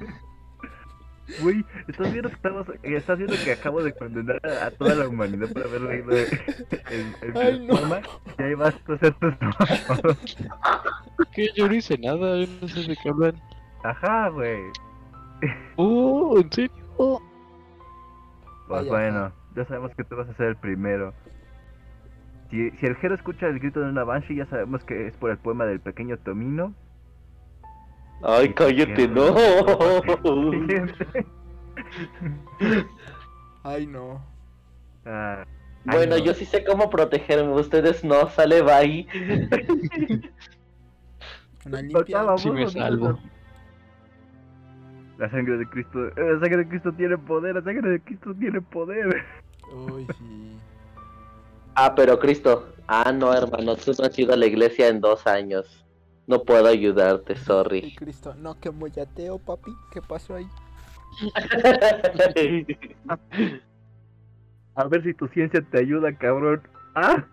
Güey, 1.42 1.64
¿estás 1.88 2.12
viendo 2.12 2.30
que 2.30 2.36
estamos, 2.36 2.68
estás 2.84 3.18
viendo 3.18 3.36
que 3.44 3.54
acabo 3.54 3.82
de 3.82 3.94
condenar 3.94 4.42
a 4.46 4.70
toda 4.72 4.94
la 4.94 5.08
humanidad 5.08 5.52
por 5.54 5.64
haber 5.64 5.82
leído 5.82 6.12
el, 6.12 7.68
poema? 7.68 8.02
Y 8.38 8.44
ahí 8.44 8.54
vas 8.56 8.76
a 8.88 8.94
hacer 8.94 9.14
tus. 9.14 9.34
¿Qué? 11.34 11.48
Yo 11.56 11.68
no 11.68 11.74
hice 11.74 11.98
nada, 11.98 12.38
yo 12.38 12.48
no 12.62 12.68
sé 12.68 12.82
de 12.82 12.98
qué 13.02 13.10
hablan. 13.10 13.42
Ajá, 13.84 14.30
güey. 14.30 14.60
Oh, 15.78 16.38
¿en 16.38 16.52
serio? 16.52 16.72
Pues 16.98 17.22
Vaya. 18.68 18.90
bueno, 18.90 19.32
ya 19.56 19.66
sabemos 19.66 19.96
que 19.96 20.04
tú 20.04 20.16
vas 20.18 20.30
a 20.30 20.34
ser 20.36 20.48
el 20.48 20.56
primero. 20.58 21.14
Si, 22.54 22.70
si 22.70 22.86
el 22.86 22.96
Jero 22.98 23.16
escucha 23.16 23.48
el 23.48 23.58
grito 23.58 23.80
de 23.80 23.90
una 23.90 24.04
Banshee, 24.04 24.36
ya 24.36 24.46
sabemos 24.46 24.84
que 24.84 25.08
es 25.08 25.18
por 25.18 25.32
el 25.32 25.40
poema 25.40 25.66
del 25.66 25.80
pequeño 25.80 26.20
Tomino. 26.20 26.76
Ay, 28.22 28.54
cállate, 28.54 29.08
no. 29.08 29.36
Ay, 33.64 33.88
no. 33.88 34.24
Ah, 35.04 35.46
ay, 35.88 35.98
Bueno, 35.98 36.16
no. 36.18 36.24
yo 36.24 36.36
sí 36.36 36.46
sé 36.46 36.64
cómo 36.64 36.92
protegerme. 36.92 37.52
Ustedes 37.54 38.04
no, 38.04 38.30
sale 38.30 38.62
bye. 38.62 39.08
Una 41.66 41.82
limpia. 41.82 42.38
Sí 42.38 42.52
me 42.52 42.70
salvo. 42.70 43.18
La 45.18 45.28
sangre 45.32 45.58
de 45.58 45.68
Cristo, 45.68 46.06
eh, 46.06 46.14
la 46.18 46.40
sangre 46.40 46.58
de 46.58 46.68
Cristo 46.68 46.94
tiene 46.94 47.18
poder, 47.18 47.56
la 47.56 47.64
sangre 47.64 47.90
de 47.90 48.00
Cristo 48.00 48.36
tiene 48.36 48.62
poder. 48.62 49.26
Uy, 49.74 50.06
sí. 50.20 50.60
Ah, 51.76 51.94
pero 51.96 52.20
Cristo. 52.20 52.68
Ah, 52.88 53.12
no, 53.12 53.34
hermano, 53.34 53.76
tú 53.76 53.92
no 53.98 54.06
has 54.06 54.18
ido 54.20 54.34
a 54.34 54.38
la 54.38 54.46
iglesia 54.46 54.88
en 54.88 55.02
dos 55.02 55.26
años. 55.26 55.86
No 56.28 56.44
puedo 56.44 56.68
ayudarte, 56.68 57.34
Y 57.34 57.38
sorry. 57.38 57.96
Cristo, 57.96 58.34
no, 58.36 58.60
que 58.60 58.72
moyateo, 58.72 59.40
papi. 59.40 59.72
¿Qué 59.92 60.02
pasó 60.02 60.36
ahí? 60.36 60.48
A 64.76 64.88
ver 64.88 65.04
si 65.04 65.14
tu 65.14 65.28
ciencia 65.28 65.62
te 65.70 65.80
ayuda, 65.80 66.18
cabrón. 66.18 66.68
Ah, 66.96 67.24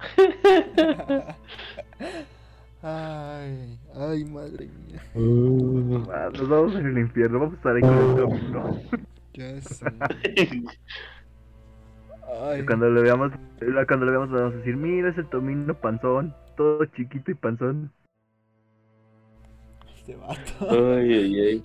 ay, 2.82 3.78
ay, 3.94 4.24
madre 4.24 4.68
mía. 4.68 5.00
Ah, 6.12 6.30
nos 6.32 6.48
vamos 6.48 6.74
en 6.74 6.86
el 6.86 6.98
infierno, 6.98 7.38
vamos 7.38 7.54
a 7.54 7.56
estar 7.56 7.76
ahí 7.76 7.82
con 7.82 7.98
el 7.98 8.16
Tomino. 8.16 8.80
Ya 9.34 9.60
sé. 9.60 9.84
Y 12.56 12.60
Ay, 12.60 12.66
Cuando 12.66 12.88
lo 12.90 13.02
veamos, 13.02 13.32
cuando 13.86 14.06
lo 14.06 14.12
veamos 14.12 14.30
vamos 14.30 14.54
a 14.54 14.56
decir, 14.58 14.76
mira 14.76 15.10
es 15.10 15.18
el 15.18 15.28
Tomino 15.28 15.74
panzón, 15.80 16.34
todo 16.56 16.84
chiquito 16.86 17.30
y 17.30 17.34
panzón. 17.34 17.92
este 19.96 20.16
vato. 20.16 20.70
Ay, 20.70 21.12
ay, 21.12 21.40
ay. 21.40 21.64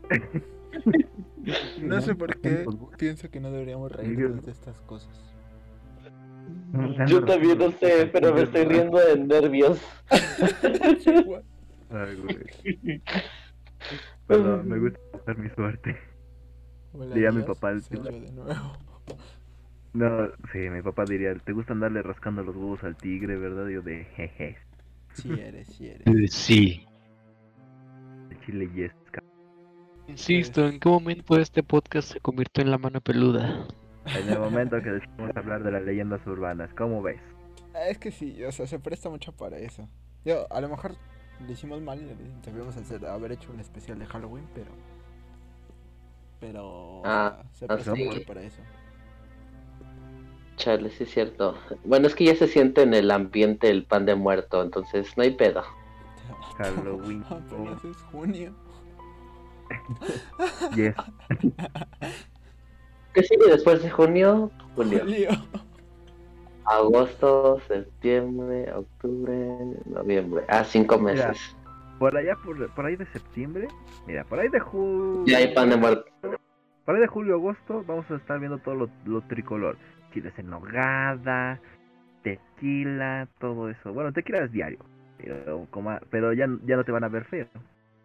No 1.82 2.00
sé 2.02 2.14
por 2.16 2.40
qué 2.40 2.66
pienso 2.98 3.30
que 3.32 3.40
no 3.40 3.50
deberíamos 3.52 3.92
reírnos 3.92 4.46
de 4.46 4.52
estas 4.52 4.82
cosas. 4.82 5.36
Yo 7.08 7.24
también 7.26 7.58
no 7.58 7.72
sé, 7.72 8.10
pero 8.12 8.34
me 8.34 8.44
estoy 8.44 8.66
riendo 8.66 9.00
de 9.00 9.18
nervios. 9.18 9.82
Ay, 11.90 12.16
güey. 12.18 13.02
Bueno, 14.28 14.62
me 14.64 14.78
gusta 14.78 15.00
hacer 15.18 15.38
mi 15.38 15.50
suerte. 15.50 15.98
Hola, 16.94 17.16
Diría 17.16 17.32
mi 17.32 17.38
Dios, 17.38 17.48
papá 17.48 17.72
el 17.72 17.82
de 17.82 18.32
nuevo. 18.32 18.78
No, 19.94 20.28
sí, 20.52 20.58
mi 20.70 20.82
papá 20.82 21.06
diría, 21.06 21.36
¿te 21.36 21.52
gusta 21.54 21.74
andarle 21.74 22.02
rascando 22.02 22.44
los 22.44 22.56
huevos 22.56 22.84
al 22.84 22.98
tigre, 22.98 23.38
verdad? 23.38 23.68
Yo 23.70 23.82
de 23.82 24.06
jeje, 24.16 24.58
Sí 25.14 25.40
eres, 25.40 25.68
sí 25.70 25.88
eres. 25.90 26.08
Eh, 26.08 26.28
Sí. 26.28 26.86
de 28.30 28.40
chile 28.46 28.70
yesca. 28.74 29.22
Insisto, 30.08 30.68
¿en 30.68 30.80
qué 30.80 30.90
momento 30.90 31.38
este 31.40 31.64
podcast 31.64 32.12
se 32.12 32.20
convirtió 32.22 32.64
en 32.64 32.72
la 32.72 32.78
mano 32.78 33.02
peluda? 33.02 33.68
En 34.14 34.30
el 34.30 34.40
momento 34.40 34.82
que 34.82 34.92
decidimos 34.92 35.36
hablar 35.36 35.64
de 35.64 35.72
las 35.72 35.84
leyendas 35.84 36.26
urbanas, 36.28 36.74
¿cómo 36.74 37.02
ves? 37.02 37.22
Es 37.74 37.98
que 37.98 38.12
sí, 38.12 38.44
o 38.44 38.52
sea, 38.52 38.68
se 38.68 38.80
presta 38.80 39.10
mucho 39.10 39.32
para 39.36 39.58
eso. 39.58 39.88
Yo, 40.26 40.52
a 40.52 40.62
lo 40.62 40.70
mejor 40.70 40.96
lo 41.40 41.52
hicimos 41.52 41.82
mal 41.82 42.02
y 42.02 42.06
debíamos 42.46 42.78
hacer, 42.78 43.06
haber 43.06 43.32
hecho 43.32 43.52
un 43.52 43.60
especial 43.60 43.98
de 44.00 44.06
Halloween, 44.06 44.50
pero. 44.54 44.72
Pero. 46.40 46.66
o 46.66 47.02
Ah, 47.04 47.44
sea, 47.52 47.68
se 47.68 47.68
ah, 47.68 47.68
presta 47.68 47.96
sí. 47.96 48.04
mucho 48.04 48.24
para 48.26 48.42
eso. 48.42 48.62
Chale, 50.60 50.90
sí 50.90 51.04
es 51.04 51.12
cierto. 51.12 51.56
Bueno, 51.86 52.08
es 52.08 52.16
que 52.16 52.26
ya 52.26 52.36
se 52.36 52.48
siente 52.48 52.82
en 52.82 52.94
el 52.94 53.12
ambiente 53.12 53.70
el 53.70 53.86
pan 53.86 54.06
de 54.06 54.16
muerto, 54.16 54.62
entonces 54.62 55.16
no 55.16 55.24
hay 55.24 55.32
pedo. 55.32 55.64
Halloween. 56.58 57.24
Apenas 57.30 57.84
es 57.86 57.98
junio. 58.12 58.54
Yes. 60.76 60.96
¿Qué 63.14 63.24
sigue 63.24 63.48
después 63.50 63.82
de 63.82 63.90
junio? 63.90 64.52
Julio. 64.76 65.00
Julio. 65.00 65.30
Agosto, 66.66 67.62
septiembre, 67.68 68.72
octubre, 68.74 69.36
noviembre. 69.86 70.44
Ah, 70.50 70.64
cinco 70.64 71.00
meses. 71.00 71.56
Por 72.00 72.18
allá, 72.18 72.36
por, 72.44 72.70
por 72.74 72.86
ahí 72.86 72.96
de 72.96 73.06
septiembre, 73.08 73.68
mira, 74.08 74.24
por 74.26 74.40
ahí 74.40 74.50
de 74.50 74.60
julio. 74.60 75.24
Ya 75.26 75.38
hay 75.38 75.54
pan 75.54 75.70
de 75.70 75.78
muerto. 75.78 76.06
Por 76.86 76.96
ahí 76.96 77.02
de 77.02 77.08
julio, 77.08 77.36
agosto, 77.36 77.84
vamos 77.88 78.10
a 78.12 78.16
estar 78.16 78.40
viendo 78.40 78.58
todo 78.58 78.76
lo, 78.76 78.90
lo 79.06 79.22
tricolor. 79.22 79.78
Chiles 80.12 80.38
en 80.40 80.50
nogada, 80.50 81.60
tequila, 82.24 83.28
todo 83.40 83.70
eso. 83.70 83.94
Bueno, 83.94 84.12
tequila 84.14 84.40
es 84.44 84.52
diario, 84.52 84.80
pero, 85.18 85.68
como- 85.72 86.00
pero 86.10 86.34
ya, 86.34 86.48
ya 86.66 86.76
no 86.76 86.84
te 86.84 86.92
van 86.92 87.04
a 87.04 87.10
ver 87.10 87.26
feo. 87.26 87.48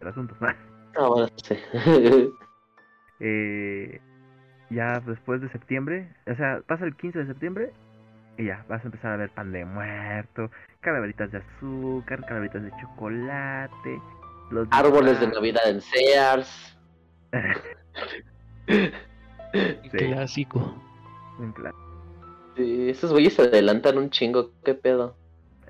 El 0.01 0.09
asunto. 0.09 0.35
Ah, 0.41 1.09
bueno, 1.09 1.29
sí. 1.43 1.57
Eh, 3.21 4.01
ya 4.71 4.99
después 5.01 5.41
de 5.41 5.49
septiembre, 5.51 6.09
o 6.27 6.35
sea, 6.35 6.61
pasa 6.67 6.85
el 6.85 6.97
15 6.97 7.21
de 7.21 7.27
septiembre 7.27 7.73
y 8.37 8.47
ya, 8.47 8.65
vas 8.69 8.83
a 8.83 8.87
empezar 8.87 9.13
a 9.13 9.17
ver 9.17 9.31
pan 9.31 9.53
de 9.53 9.65
muerto, 9.65 10.51
calaveritas 10.81 11.31
de 11.31 11.39
azúcar, 11.39 12.25
calaveritas 12.27 12.65
de 12.65 12.71
chocolate, 12.81 13.99
los 14.51 14.67
Árboles 14.73 15.21
de. 15.21 15.29
Navidad 15.29 15.63
en 15.71 15.81
Sears. 15.81 16.79
Sí. 18.67 19.99
Clásico. 19.99 20.75
Plan, 21.55 21.73
Sí, 22.57 22.89
esos 22.91 23.11
güeyes 23.13 23.35
se 23.35 23.43
adelantan 23.43 23.99
un 23.99 24.11
chingo. 24.11 24.51
¿Qué 24.65 24.75
pedo? 24.75 25.17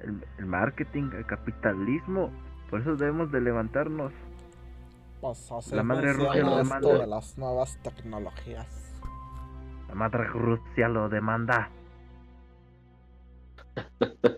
El, 0.02 0.22
el 0.38 0.46
marketing, 0.46 1.10
el 1.16 1.24
capitalismo, 1.26 2.30
por 2.70 2.80
eso 2.80 2.96
debemos 2.96 3.30
de 3.32 3.40
levantarnos. 3.40 4.12
Pues 5.20 5.72
La 5.72 5.82
madre 5.82 6.12
Rusia 6.12 6.42
lo 6.42 6.56
demanda. 6.58 6.98
de 6.98 7.06
las 7.06 7.38
nuevas 7.38 7.78
tecnologías. 7.82 8.66
La 9.88 9.94
madre 9.94 10.24
Rusia 10.26 10.88
lo 10.88 11.08
demanda. 11.08 11.70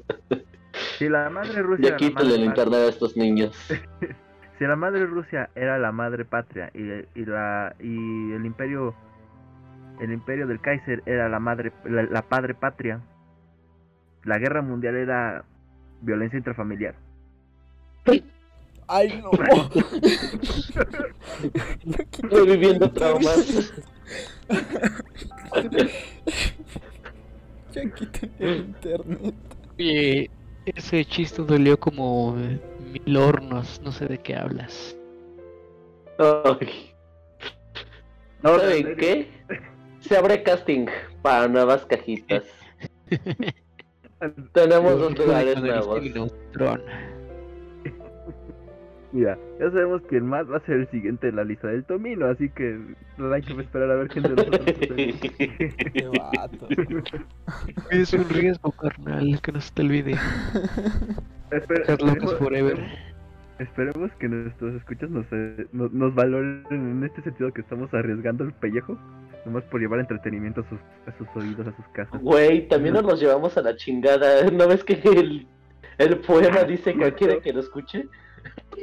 Si 0.99 1.11
la 1.11 1.29
madre 1.29 1.61
Rusia 1.61 1.91
Ya 1.91 1.97
quítale 1.97 2.37
el 2.37 2.45
internet 2.45 2.81
a 2.81 2.89
estos 2.89 3.17
niños. 3.19 3.55
si 4.59 4.65
la 4.65 4.77
madre 4.77 5.05
Rusia 5.05 5.51
era 5.55 5.79
la 5.79 5.93
madre 5.93 6.25
patria 6.25 6.71
y, 6.73 6.81
y 7.21 7.25
la 7.27 7.75
y 7.81 8.33
el 8.33 8.47
imperio 8.47 8.95
el 10.01 10.13
imperio 10.13 10.47
del 10.47 10.61
Kaiser 10.61 11.03
era 11.07 11.29
la 11.29 11.39
madre 11.39 11.73
la, 11.85 12.03
la 12.05 12.23
padre 12.23 12.55
patria 12.55 13.01
la 14.25 14.39
guerra 14.39 14.63
mundial 14.63 14.97
era 14.97 15.45
violencia 16.03 16.37
intrafamiliar 16.37 16.95
¡Ay, 18.89 19.21
no! 19.21 19.33
Reviviendo 22.31 22.89
traumas. 22.93 23.73
ya 27.73 27.91
quiten 27.95 28.33
el 28.39 28.57
internet. 28.59 29.35
Oye, 29.79 30.31
ese 30.67 31.05
chiste 31.05 31.43
dolió 31.43 31.81
como 31.81 32.37
eh, 32.39 32.61
mil 32.93 33.17
hornos, 33.17 33.81
no 33.83 33.91
sé 33.91 34.07
de 34.07 34.19
qué 34.19 34.37
hablas. 34.37 34.97
Ay, 36.19 36.95
no, 38.43 38.59
¿Saben 38.59 38.87
en 38.87 38.97
qué? 38.97 39.29
Se 40.09 40.17
abre 40.17 40.43
casting 40.43 40.87
para 41.23 41.49
nuevas 41.49 41.85
cajitas. 41.87 42.45
Tenemos 44.53 44.99
dos 44.99 45.19
lugares 45.19 45.61
nuevos. 45.61 46.01
mira 49.13 49.39
ya 49.61 49.71
sabemos 49.71 50.03
quién 50.09 50.27
más 50.27 50.51
va 50.51 50.57
a 50.57 50.61
ser 50.67 50.77
el 50.77 50.91
siguiente 50.91 51.29
en 51.29 51.37
la 51.37 51.45
lista 51.45 51.69
del 51.69 51.85
Tomino 51.85 52.27
así 52.27 52.49
que 52.51 52.79
no 53.19 53.33
hay 53.33 53.41
que 53.43 53.53
esperar 53.61 53.91
a 53.91 53.95
ver 53.97 54.09
quién 54.09 54.25
de 54.25 54.31
nosotros 54.31 54.61
Qué 55.93 56.09
vato. 56.09 56.69
Es 57.91 58.13
un 58.13 58.29
riesgo, 58.29 58.73
carnal, 58.73 59.41
que 59.43 59.53
no 59.53 59.61
se 59.61 59.73
te 59.73 59.83
olvide. 59.83 60.17
Espera- 61.51 61.85
esperemos- 61.87 62.39
forever. 62.39 62.79
Esperemos 63.59 64.11
que 64.21 64.29
nuestros 64.29 64.75
escuchas 64.75 65.09
nos, 65.09 65.25
eh, 65.31 65.67
nos, 65.73 65.91
nos 65.93 66.15
valoren 66.15 66.65
en 66.71 67.03
este 67.05 67.23
sentido 67.23 67.53
que 67.53 67.63
estamos 67.63 67.93
arriesgando 67.95 68.45
el 68.45 68.53
pellejo, 68.53 68.99
nomás 69.47 69.65
por 69.65 69.81
llevar 69.81 70.01
entretenimiento 70.01 70.61
a 70.61 70.69
sus, 70.69 70.79
a 71.07 71.17
sus 71.17 71.27
oídos, 71.43 71.67
a 71.67 71.75
sus 71.75 71.87
casas. 71.89 72.21
Güey, 72.21 72.69
también 72.69 72.95
nos 72.95 73.05
los 73.05 73.19
llevamos 73.19 73.57
a 73.57 73.63
la 73.63 73.75
chingada. 73.77 74.51
¿No 74.53 74.69
ves 74.69 74.85
que 74.85 75.01
el, 75.05 75.47
el 75.97 76.19
poema 76.19 76.65
dice 76.65 76.95
que 76.95 77.15
quiere 77.15 77.41
que 77.41 77.53
lo 77.55 77.61
escuche? 77.61 78.07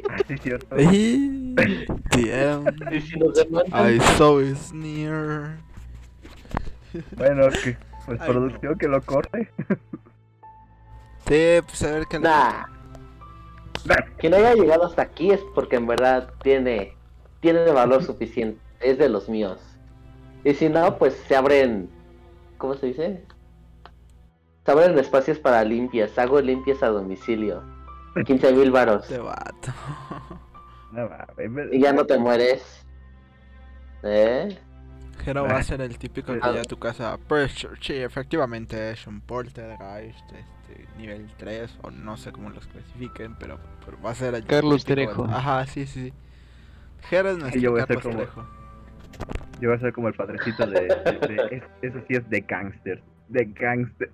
Ah, 0.09 0.17
sí, 0.27 0.37
cierto. 0.39 0.75
Y 0.79 1.53
the 2.09 2.63
Y 2.91 3.01
si 3.01 3.19
nos 3.19 3.35
demandan, 3.35 3.93
I 3.95 3.99
saw 4.17 4.39
is 4.39 4.73
near. 4.73 5.57
Bueno, 7.15 7.49
que 7.63 7.77
pues 8.07 8.19
Ay, 8.21 8.29
producción 8.31 8.77
que 8.77 8.87
lo 8.87 9.01
corte. 9.01 9.49
Sí, 11.27 11.61
pues 11.67 11.83
a 11.83 11.91
ver 11.91 12.03
qué 12.09 12.17
le- 12.17 12.23
nah. 12.23 12.65
Quien 14.17 14.33
haya 14.33 14.53
llegado 14.53 14.85
hasta 14.85 15.01
aquí 15.01 15.31
es 15.31 15.41
porque 15.53 15.75
en 15.75 15.87
verdad 15.87 16.29
tiene, 16.41 16.95
tiene 17.41 17.69
valor 17.71 18.03
suficiente. 18.03 18.59
Es 18.79 18.97
de 18.97 19.09
los 19.09 19.29
míos. 19.29 19.59
Y 20.43 20.53
si 20.53 20.69
no, 20.69 20.97
pues 20.97 21.13
se 21.27 21.35
abren. 21.35 21.89
¿Cómo 22.57 22.75
se 22.75 22.87
dice? 22.87 23.23
Se 24.65 24.71
abren 24.71 24.97
espacios 24.97 25.39
para 25.39 25.63
limpias. 25.63 26.17
Hago 26.17 26.41
limpias 26.41 26.81
a 26.83 26.87
domicilio. 26.87 27.63
15 28.25 28.53
mil 28.53 28.71
varos. 28.71 29.09
Este 29.09 29.21
Y 31.71 31.79
ya 31.79 31.93
no 31.93 32.05
te 32.05 32.17
mueres. 32.17 32.85
¿Eh? 34.03 34.57
Jero 35.23 35.43
va 35.43 35.57
a 35.57 35.63
ser 35.63 35.81
el 35.81 35.97
típico 35.97 36.33
que 36.33 36.39
llega 36.39 36.61
a 36.61 36.65
tu 36.65 36.77
casa. 36.77 37.17
Pues 37.27 37.67
sí, 37.81 37.93
efectivamente 37.93 38.91
es 38.91 39.07
un 39.07 39.21
poltergeist 39.21 40.19
este, 40.19 40.45
nivel 40.97 41.27
3, 41.37 41.79
o 41.81 41.91
no 41.91 42.17
sé 42.17 42.31
cómo 42.31 42.49
los 42.49 42.65
clasifiquen, 42.67 43.35
pero, 43.39 43.59
pero 43.85 44.01
va 44.01 44.11
a 44.11 44.15
ser 44.15 44.33
el 44.35 44.45
Carlos 44.45 44.85
Trejo. 44.85 45.25
Ajá, 45.25 45.65
sí, 45.65 45.85
sí. 45.85 46.09
sí. 46.09 46.13
Jero 47.09 47.31
es 47.31 47.37
nuestro 47.37 47.61
yo 47.61 47.71
voy 47.71 47.81
a 47.81 47.85
ser 47.85 47.97
Carlos 47.97 48.13
como- 48.15 48.23
Trejo. 48.23 48.47
Yo 49.61 49.69
voy 49.69 49.77
a 49.77 49.81
ser 49.81 49.93
como 49.93 50.07
el 50.07 50.13
padrecito 50.15 50.65
de... 50.65 50.81
de- 50.81 51.27
de- 51.27 51.55
es- 51.57 51.63
eso 51.81 51.99
sí 52.07 52.15
es 52.15 52.29
de 52.29 52.41
gangsters. 52.41 53.01
De 53.29 53.45
gangsters. 53.45 54.11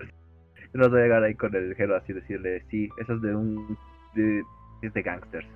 No 0.73 0.87
voy 0.89 0.99
a 0.99 1.03
llegar 1.03 1.23
ahí 1.23 1.33
con 1.35 1.55
el 1.55 1.73
gero 1.75 1.95
así 1.95 2.13
decirle, 2.13 2.63
sí, 2.69 2.89
eso 2.99 3.13
es 3.15 3.21
de 3.21 3.35
un... 3.35 3.77
De, 4.13 4.43
es 4.81 4.93
de 4.93 5.01
gangsters. 5.01 5.47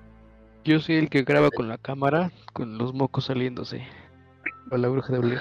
Yo 0.64 0.80
soy 0.80 0.96
el 0.96 1.10
que 1.10 1.22
graba 1.22 1.50
con 1.50 1.68
la 1.68 1.76
cámara, 1.78 2.30
con 2.52 2.78
los 2.78 2.94
mocos 2.94 3.26
saliéndose. 3.26 3.86
O 4.70 4.76
la 4.76 4.88
bruja 4.88 5.12
de 5.12 5.18
Blair. 5.18 5.40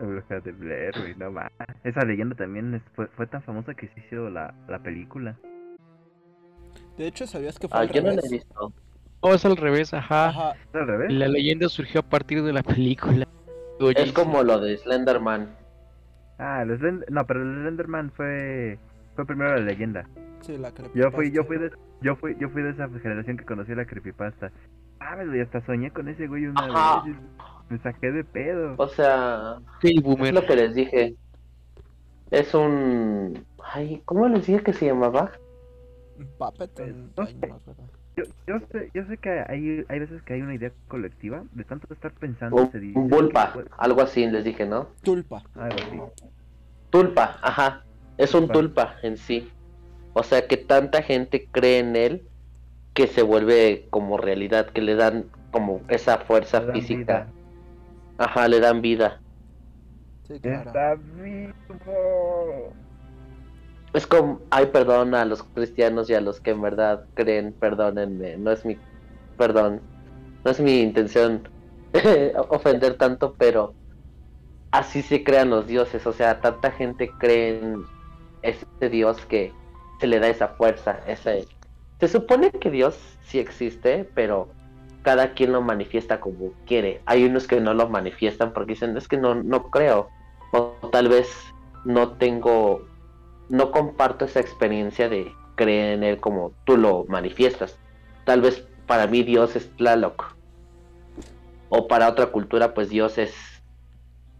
La 0.00 0.06
bruja 0.06 0.40
de 0.40 0.52
Blair, 0.52 0.92
güey, 0.98 1.14
no 1.16 1.30
más. 1.30 1.50
Esa 1.84 2.04
leyenda 2.04 2.34
también 2.34 2.74
es- 2.74 2.82
fue, 2.94 3.06
fue 3.08 3.26
tan 3.26 3.42
famosa 3.42 3.74
que 3.74 3.86
se 3.88 4.00
hizo 4.00 4.30
la, 4.30 4.54
la 4.68 4.78
película. 4.78 5.36
De 6.96 7.06
hecho, 7.06 7.26
¿sabías 7.26 7.58
que 7.58 7.68
fue 7.68 7.78
Ah, 7.78 7.82
al 7.82 7.90
yo 7.92 8.00
no 8.02 8.08
lo 8.08 8.12
he 8.14 8.16
revés? 8.16 8.30
visto. 8.30 8.72
Oh, 9.20 9.34
es 9.34 9.44
al 9.44 9.56
revés, 9.56 9.92
ajá. 9.92 10.28
Ajá, 10.28 10.52
¿Es 10.52 10.74
al 10.74 10.86
revés? 10.86 11.12
La 11.12 11.28
leyenda 11.28 11.68
surgió 11.68 12.00
a 12.00 12.02
partir 12.02 12.42
de 12.42 12.52
la 12.52 12.62
película. 12.62 13.26
Es 13.94 14.12
como 14.12 14.42
lo 14.42 14.58
de 14.60 14.76
Slenderman. 14.78 15.54
Ah, 16.38 16.62
el 16.62 16.78
Slend- 16.78 17.04
no, 17.10 17.26
pero 17.26 17.42
el 17.42 17.60
Slenderman 17.62 18.10
fue 18.12 18.78
fue 19.14 19.26
primero 19.26 19.50
la 19.56 19.60
leyenda. 19.62 20.06
sí, 20.40 20.56
la 20.56 20.72
Yo 20.94 21.10
fui 21.10 21.30
yo 21.30 21.44
fui 21.44 21.58
de 21.58 21.70
yo 22.00 22.16
fui 22.16 22.34
yo 22.38 22.48
fui 22.48 22.62
de 22.62 22.70
esa 22.70 22.88
generación 22.88 23.36
que 23.36 23.44
conocía 23.44 23.74
la 23.74 23.84
creepypasta. 23.84 24.50
mames, 24.98 25.28
güey, 25.28 25.40
hasta 25.42 25.60
soñé 25.66 25.90
con 25.90 26.08
ese 26.08 26.26
güey 26.26 26.46
una 26.46 26.64
Ajá. 26.64 27.02
vez. 27.04 27.16
Me 27.70 27.78
saqué 27.78 28.10
de 28.12 28.24
pedo. 28.24 28.74
O 28.76 28.88
sea, 28.88 29.58
Sí, 29.80 29.94
es 29.96 30.32
lo 30.32 30.44
que 30.44 30.56
les 30.56 30.74
dije. 30.74 31.14
Es 32.30 32.52
un... 32.54 33.44
Ay, 33.62 34.02
¿cómo 34.04 34.28
les 34.28 34.46
dije 34.46 34.62
que 34.62 34.72
se 34.72 34.86
llamaba? 34.86 35.32
Puppet, 36.38 36.70
Eh, 36.80 36.94
no 37.16 37.22
acuerdo. 37.22 37.74
Yo, 38.16 38.24
yo 38.46 38.58
sé, 38.72 38.90
yo 38.92 39.04
sé 39.06 39.16
que 39.16 39.30
hay, 39.48 39.84
hay 39.88 39.98
veces 40.00 40.20
que 40.22 40.34
hay 40.34 40.42
una 40.42 40.54
idea 40.54 40.72
colectiva 40.88 41.44
de 41.52 41.64
tanto 41.64 41.86
estar 41.94 42.12
pensando. 42.12 42.56
Un, 42.56 42.70
se 42.72 42.80
dice 42.80 42.98
un 42.98 43.08
puede- 43.08 43.30
algo 43.78 44.02
así 44.02 44.26
les 44.26 44.44
dije, 44.44 44.66
¿no? 44.66 44.88
Tulpa. 45.02 45.42
Algo 45.54 45.76
así. 45.76 46.26
Tulpa, 46.90 47.38
ajá. 47.40 47.84
Es 48.18 48.34
un 48.34 48.48
Tulpa. 48.48 48.54
tulpa 48.54 48.96
en 49.02 49.16
sí. 49.16 49.50
O 50.12 50.22
sea 50.24 50.46
que 50.48 50.56
tanta 50.56 51.02
gente 51.02 51.48
cree 51.50 51.78
en 51.78 51.94
él 51.96 52.22
que 52.94 53.06
se 53.06 53.22
vuelve 53.22 53.86
como 53.90 54.18
realidad, 54.18 54.66
que 54.66 54.82
le 54.82 54.96
dan 54.96 55.26
como 55.52 55.80
esa 55.88 56.18
fuerza 56.18 56.62
física. 56.72 57.28
Ajá, 58.20 58.48
le 58.48 58.60
dan 58.60 58.82
vida. 58.82 59.22
Sí, 60.28 60.38
claro. 60.40 60.68
Está 60.68 60.94
vivo. 60.94 62.74
Es 63.94 64.06
como, 64.06 64.42
ay, 64.50 64.66
perdón 64.66 65.14
a 65.14 65.24
los 65.24 65.42
cristianos 65.42 66.10
y 66.10 66.14
a 66.14 66.20
los 66.20 66.38
que 66.40 66.50
en 66.50 66.60
verdad 66.60 67.08
creen, 67.14 67.56
perdónenme, 67.58 68.36
no 68.36 68.52
es 68.52 68.64
mi, 68.66 68.76
perdón, 69.36 69.82
no 70.44 70.50
es 70.50 70.60
mi 70.60 70.80
intención 70.80 71.48
ofender 72.50 72.98
tanto, 72.98 73.34
pero 73.38 73.74
así 74.70 75.00
se 75.00 75.24
crean 75.24 75.48
los 75.48 75.66
dioses, 75.66 76.06
o 76.06 76.12
sea, 76.12 76.40
tanta 76.42 76.72
gente 76.72 77.10
cree 77.18 77.58
en 77.58 77.82
este 78.42 78.90
dios 78.90 79.24
que 79.24 79.54
se 79.98 80.06
le 80.06 80.20
da 80.20 80.28
esa 80.28 80.48
fuerza, 80.48 81.00
ese... 81.06 81.48
Se 81.98 82.08
supone 82.08 82.50
que 82.50 82.70
Dios 82.70 82.98
sí 83.22 83.38
existe, 83.38 84.10
pero 84.14 84.54
cada 85.02 85.32
quien 85.32 85.52
lo 85.52 85.62
manifiesta 85.62 86.20
como 86.20 86.52
quiere. 86.66 87.00
Hay 87.06 87.24
unos 87.24 87.46
que 87.46 87.60
no 87.60 87.74
lo 87.74 87.88
manifiestan 87.88 88.52
porque 88.52 88.72
dicen, 88.72 88.96
es 88.96 89.08
que 89.08 89.16
no, 89.16 89.34
no 89.34 89.70
creo, 89.70 90.08
o 90.52 90.74
tal 90.90 91.08
vez 91.08 91.28
no 91.84 92.12
tengo 92.12 92.86
no 93.50 93.72
comparto 93.72 94.24
esa 94.24 94.40
experiencia 94.40 95.08
de 95.08 95.32
creer 95.56 95.94
en 95.94 96.04
él 96.04 96.20
como 96.20 96.52
tú 96.64 96.76
lo 96.76 97.04
manifiestas. 97.08 97.78
Tal 98.24 98.40
vez 98.40 98.66
para 98.86 99.06
mí 99.06 99.22
Dios 99.22 99.56
es 99.56 99.68
Tlaloc. 99.76 100.36
O 101.68 101.86
para 101.86 102.08
otra 102.08 102.26
cultura, 102.26 102.74
pues 102.74 102.88
Dios 102.88 103.18
es, 103.18 103.34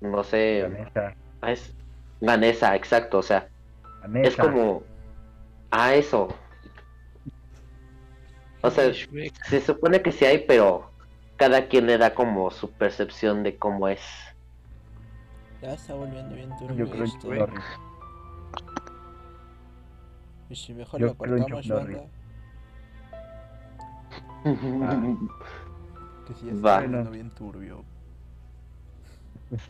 no 0.01 0.25
sé, 0.25 0.63
Vanessa, 0.63 1.15
es 1.47 1.75
Ganesa, 2.21 2.75
exacto. 2.75 3.19
O 3.19 3.23
sea, 3.23 3.49
es 4.05 4.37
Vanessa. 4.37 4.43
como 4.43 4.83
a 5.71 5.95
eso. 5.95 6.35
O 8.63 8.71
sea, 8.71 8.91
Shrek. 8.91 9.33
se 9.45 9.61
supone 9.61 10.03
que 10.03 10.13
sí 10.13 10.25
hay, 10.25 10.45
pero 10.47 10.91
cada 11.37 11.69
quien 11.69 11.87
le 11.87 11.97
da 11.97 12.15
como 12.15 12.51
su 12.51 12.71
percepción 12.71 13.43
de 13.43 13.57
cómo 13.57 13.89
es. 13.89 14.01
Ya 15.63 15.75
está 15.75 15.95
volviendo 15.95 16.35
bien 16.35 16.51
turbio 16.59 16.77
Yo 16.77 16.91
creo 16.91 17.05
esto. 17.05 17.29
Y 20.51 20.57
si 20.57 20.75
mejor 20.75 21.01
yo 21.01 21.07
lo 21.07 21.15
cortamos, 21.15 21.69
banda. 21.69 22.05
Que 26.27 26.35
sí 26.35 26.49
está 26.49 26.81
volviendo 26.81 27.11
bien 27.11 27.31
turbio. 27.31 27.85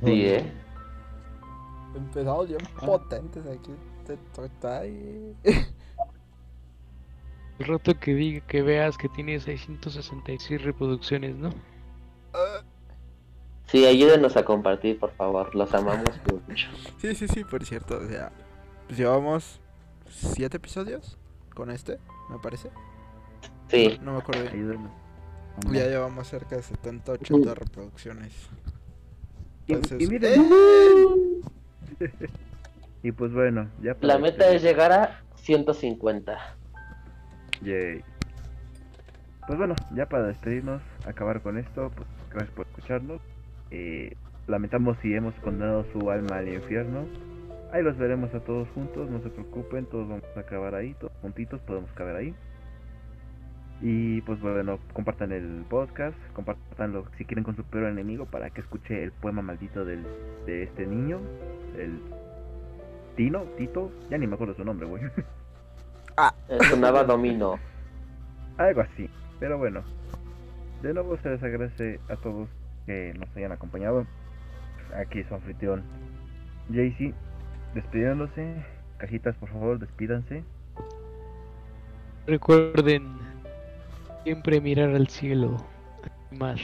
Sí, 0.04 0.26
¿eh? 0.26 0.52
Empezamos 1.94 2.48
bien 2.48 2.60
potentes 2.78 3.46
aquí. 3.46 3.74
Te 4.06 4.16
toca 4.34 4.78
ahí. 4.78 5.36
El 7.60 7.66
rato 7.66 7.92
que 8.00 8.14
diga 8.14 8.40
que 8.46 8.62
veas 8.62 8.96
que 8.96 9.10
tiene 9.10 9.38
666 9.38 10.62
reproducciones, 10.62 11.36
¿no? 11.36 11.50
Sí, 13.66 13.84
ayúdenos 13.84 14.34
a 14.38 14.44
compartir, 14.46 14.98
por 14.98 15.12
favor. 15.12 15.54
Los 15.54 15.72
amamos 15.74 16.08
mucho. 16.48 16.68
Sí, 16.98 17.14
sí, 17.14 17.28
sí, 17.28 17.44
por 17.44 17.62
cierto. 17.66 17.98
O 17.98 18.08
sea, 18.08 18.32
pues 18.86 18.98
llevamos 18.98 19.60
siete 20.08 20.56
episodios 20.56 21.18
con 21.54 21.70
este, 21.70 21.98
me 22.30 22.38
parece. 22.38 22.70
Sí. 23.68 23.98
No 24.02 24.12
me 24.14 24.18
acuerdo 24.20 24.42
bien. 24.44 24.54
Ayúdenos. 24.54 24.90
Ya 25.70 25.86
llevamos 25.86 26.26
cerca 26.28 26.56
de 26.56 26.62
70, 26.62 27.12
80 27.12 27.54
reproducciones. 27.54 28.32
Y- 29.66 29.74
Entonces, 29.74 30.10
y 30.10 30.14
¡eh! 30.24 30.36
Y 33.02 33.12
pues 33.12 33.32
bueno, 33.32 33.68
ya 33.82 33.96
La 34.00 34.18
meta 34.18 34.48
es 34.50 34.62
llegar 34.62 34.92
a 34.92 35.20
150. 35.36 36.56
Yay. 37.62 38.02
Pues 39.46 39.58
bueno, 39.58 39.74
ya 39.94 40.06
para 40.06 40.28
despedirnos, 40.28 40.80
acabar 41.06 41.42
con 41.42 41.58
esto, 41.58 41.90
pues 41.94 42.08
gracias 42.30 42.52
por 42.54 42.66
escucharnos. 42.66 43.20
Eh, 43.70 44.16
lamentamos 44.46 44.96
si 45.02 45.14
hemos 45.14 45.34
condenado 45.36 45.84
su 45.92 46.10
alma 46.10 46.38
al 46.38 46.48
infierno. 46.48 47.06
Ahí 47.72 47.82
los 47.82 47.96
veremos 47.98 48.34
a 48.34 48.40
todos 48.40 48.68
juntos, 48.70 49.10
no 49.10 49.20
se 49.22 49.30
preocupen, 49.30 49.86
todos 49.86 50.08
vamos 50.08 50.24
a 50.36 50.40
acabar 50.40 50.74
ahí, 50.74 50.94
todos 50.94 51.12
juntitos 51.22 51.60
podemos 51.62 51.90
caber 51.92 52.16
ahí. 52.16 52.34
Y 53.82 54.20
pues 54.22 54.40
bueno, 54.40 54.78
compartan 54.92 55.32
el 55.32 55.64
podcast, 55.68 56.16
compartanlo 56.34 57.06
si 57.16 57.24
quieren 57.24 57.44
con 57.44 57.56
su 57.56 57.64
peor 57.64 57.84
enemigo 57.86 58.26
para 58.26 58.50
que 58.50 58.60
escuche 58.60 59.02
el 59.02 59.12
poema 59.12 59.40
maldito 59.40 59.84
del, 59.84 60.04
de 60.46 60.64
este 60.64 60.86
niño, 60.86 61.20
el 61.78 61.98
Tino, 63.16 63.44
Tito, 63.56 63.90
ya 64.10 64.18
ni 64.18 64.26
me 64.26 64.34
acuerdo 64.34 64.54
su 64.54 64.64
nombre, 64.64 64.86
güey. 64.86 65.02
Eh, 66.48 66.58
Sonaba 66.68 67.04
domino. 67.04 67.58
Algo 68.58 68.80
así. 68.82 69.08
Pero 69.38 69.58
bueno. 69.58 69.82
De 70.82 70.94
nuevo 70.94 71.16
se 71.18 71.30
les 71.30 71.42
agradece 71.42 72.00
a 72.08 72.16
todos 72.16 72.48
que 72.86 73.14
nos 73.18 73.28
hayan 73.36 73.52
acompañado. 73.52 74.06
Aquí 74.96 75.22
su 75.24 75.34
anfitrión 75.34 75.82
Jaycee. 76.72 77.14
Despidiéndose. 77.74 78.54
Cajitas, 78.98 79.36
por 79.36 79.48
favor, 79.50 79.78
despídanse. 79.78 80.44
Recuerden 82.26 83.16
siempre 84.24 84.60
mirar 84.60 84.90
al 84.90 85.08
cielo. 85.08 85.56
Más. 86.30 86.60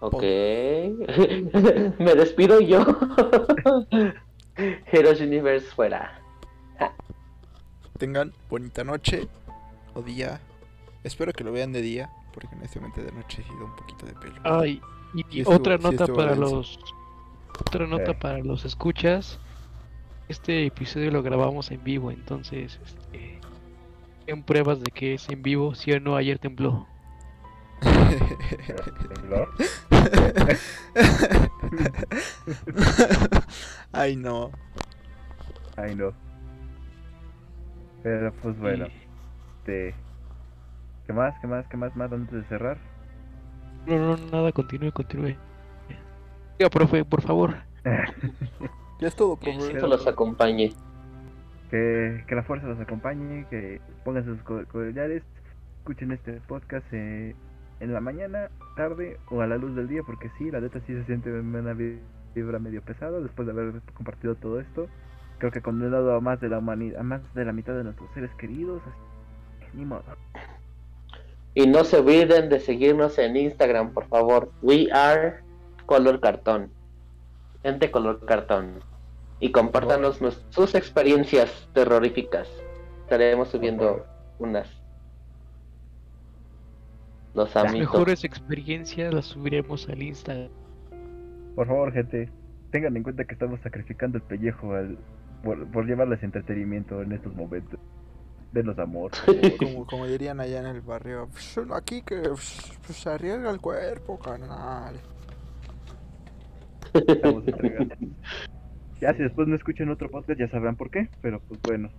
Ok. 0.00 0.22
Me 1.98 2.14
despido 2.16 2.60
yo. 2.60 2.84
Heroes 4.92 5.20
Universe 5.20 5.66
fuera. 5.74 6.18
tengan 7.98 8.32
bonita 8.50 8.82
noche 8.84 9.28
o 9.94 10.02
día. 10.02 10.40
Espero 11.04 11.32
que 11.32 11.44
lo 11.44 11.52
vean 11.52 11.72
de 11.72 11.82
día, 11.82 12.10
porque 12.34 12.54
honestamente 12.56 13.02
de 13.02 13.12
noche 13.12 13.42
he 13.42 13.44
sido 13.44 13.64
un 13.64 13.76
poquito 13.76 14.06
de 14.06 14.12
pelo. 14.14 14.40
Ay, 14.44 14.80
y, 15.14 15.22
Sí 15.30 15.40
estuvo- 15.40 15.56
otra 15.56 15.76
sí 15.78 15.82
nota 15.84 16.06
para 16.06 16.34
denso. 16.34 16.40
los 16.56 16.78
otra 17.60 17.86
nota 17.86 18.10
Eh. 18.12 18.14
para 18.14 18.38
los 18.38 18.64
escuchas. 18.64 19.38
Este 20.28 20.64
episodio 20.66 21.10
lo 21.10 21.22
grabamos 21.22 21.70
en 21.70 21.82
vivo, 21.84 22.10
entonces 22.10 22.80
este 22.84 23.38
en 24.26 24.42
pruebas 24.44 24.80
de 24.80 24.90
que 24.90 25.14
es 25.14 25.28
en 25.28 25.42
vivo, 25.42 25.74
si 25.74 25.92
o 25.92 26.00
no 26.00 26.16
ayer 26.16 26.38
tembló. 26.38 26.86
Ay, 33.92 34.16
no. 34.16 34.50
Ay, 35.76 35.94
no. 35.94 36.12
Pero 38.02 38.32
pues 38.42 38.58
bueno. 38.58 38.86
Este... 39.58 39.94
¿Qué 41.06 41.12
más? 41.12 41.34
¿Qué 41.40 41.46
más? 41.46 41.66
¿Qué 41.68 41.76
más? 41.76 41.94
¿Más 41.96 42.12
antes 42.12 42.32
de 42.32 42.44
cerrar? 42.44 42.78
No, 43.86 44.16
no, 44.16 44.26
nada, 44.30 44.52
continúe, 44.52 44.92
continúe. 44.92 45.36
Diga, 46.58 46.70
profe, 46.70 47.04
por 47.04 47.22
favor. 47.22 47.54
Ya 49.00 49.08
es 49.08 49.16
todo, 49.16 49.36
Que 49.36 49.52
profe. 49.54 49.72
Dios 49.72 49.88
los 49.90 50.06
acompañe. 50.06 50.72
que, 51.72 52.22
que 52.28 52.34
la 52.36 52.44
fuerza 52.44 52.68
los 52.68 52.78
acompañe, 52.78 53.44
que 53.50 53.80
pongan 54.04 54.24
sus 54.24 54.40
co- 54.42 54.64
collares, 54.70 55.24
escuchen 55.78 56.12
este 56.12 56.34
podcast 56.46 56.86
eh, 56.92 57.34
en 57.82 57.92
la 57.92 58.00
mañana, 58.00 58.48
tarde 58.76 59.18
o 59.30 59.40
a 59.40 59.46
la 59.46 59.56
luz 59.56 59.74
del 59.74 59.88
día, 59.88 60.02
porque 60.06 60.30
sí, 60.38 60.50
la 60.50 60.60
neta 60.60 60.80
sí 60.86 60.94
se 60.94 61.04
siente 61.04 61.30
una 61.32 61.72
vi- 61.72 62.00
vibra 62.34 62.58
medio 62.58 62.80
pesada 62.82 63.20
después 63.20 63.46
de 63.46 63.52
haber 63.52 63.80
compartido 63.94 64.34
todo 64.36 64.60
esto. 64.60 64.88
Creo 65.38 65.50
que 65.50 65.60
condenado 65.60 66.14
a 66.14 66.20
más 66.20 66.40
de 66.40 66.48
la 66.48 66.58
humanidad, 66.58 67.00
a 67.00 67.02
más 67.02 67.20
de 67.34 67.44
la 67.44 67.52
mitad 67.52 67.74
de 67.74 67.84
nuestros 67.84 68.08
seres 68.14 68.30
queridos. 68.38 68.80
así- 68.86 69.76
Ni 69.76 69.84
modo. 69.84 70.04
Y 71.54 71.66
no 71.66 71.84
se 71.84 71.98
olviden 71.98 72.48
de 72.48 72.60
seguirnos 72.60 73.18
en 73.18 73.36
Instagram, 73.36 73.92
por 73.92 74.06
favor. 74.06 74.50
We 74.62 74.88
are 74.92 75.40
color 75.86 76.20
cartón. 76.20 76.70
Gente 77.62 77.90
color 77.90 78.24
cartón. 78.24 78.80
Y 79.40 79.50
compártanos 79.50 80.20
sus 80.50 80.74
experiencias 80.74 81.68
terroríficas. 81.74 82.48
Estaremos 83.02 83.48
subiendo 83.48 84.06
unas. 84.38 84.81
Los 87.34 87.54
Las 87.54 87.64
amitos. 87.64 87.80
mejores 87.92 88.24
experiencias 88.24 89.12
las 89.12 89.26
subiremos 89.26 89.88
al 89.88 90.02
Instagram. 90.02 90.50
Por 91.54 91.66
favor, 91.66 91.92
gente, 91.92 92.30
tengan 92.70 92.96
en 92.96 93.02
cuenta 93.02 93.24
que 93.24 93.34
estamos 93.34 93.60
sacrificando 93.60 94.18
el 94.18 94.24
pellejo 94.24 94.74
al, 94.74 94.98
por, 95.42 95.66
por 95.70 95.86
llevarles 95.86 96.22
entretenimiento 96.22 97.02
en 97.02 97.12
estos 97.12 97.34
momentos. 97.34 97.78
Denos 98.52 98.78
amor. 98.78 99.12
Como, 99.58 99.86
como 99.86 100.06
dirían 100.06 100.38
allá 100.38 100.60
en 100.60 100.66
el 100.66 100.82
barrio, 100.82 101.26
"Psh, 101.34 101.60
aquí 101.72 102.02
que 102.02 102.20
pues, 102.20 102.70
se 102.90 103.08
arriesga 103.08 103.50
el 103.50 103.60
cuerpo. 103.60 104.20
Estamos 106.92 107.48
entregados. 107.48 107.88
Ya 109.00 109.14
si 109.14 109.22
después 109.22 109.48
no 109.48 109.56
escuchan 109.56 109.88
otro 109.88 110.10
podcast 110.10 110.38
ya 110.38 110.48
sabrán 110.48 110.76
por 110.76 110.90
qué, 110.90 111.08
pero 111.22 111.40
pues 111.40 111.60
bueno. 111.62 111.90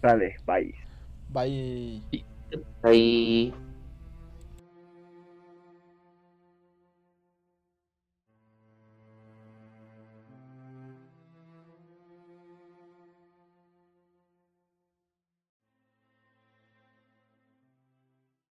Dale, 0.00 0.36
bye. 0.46 0.74
Bye. 1.28 2.24
Ahí. 2.82 3.52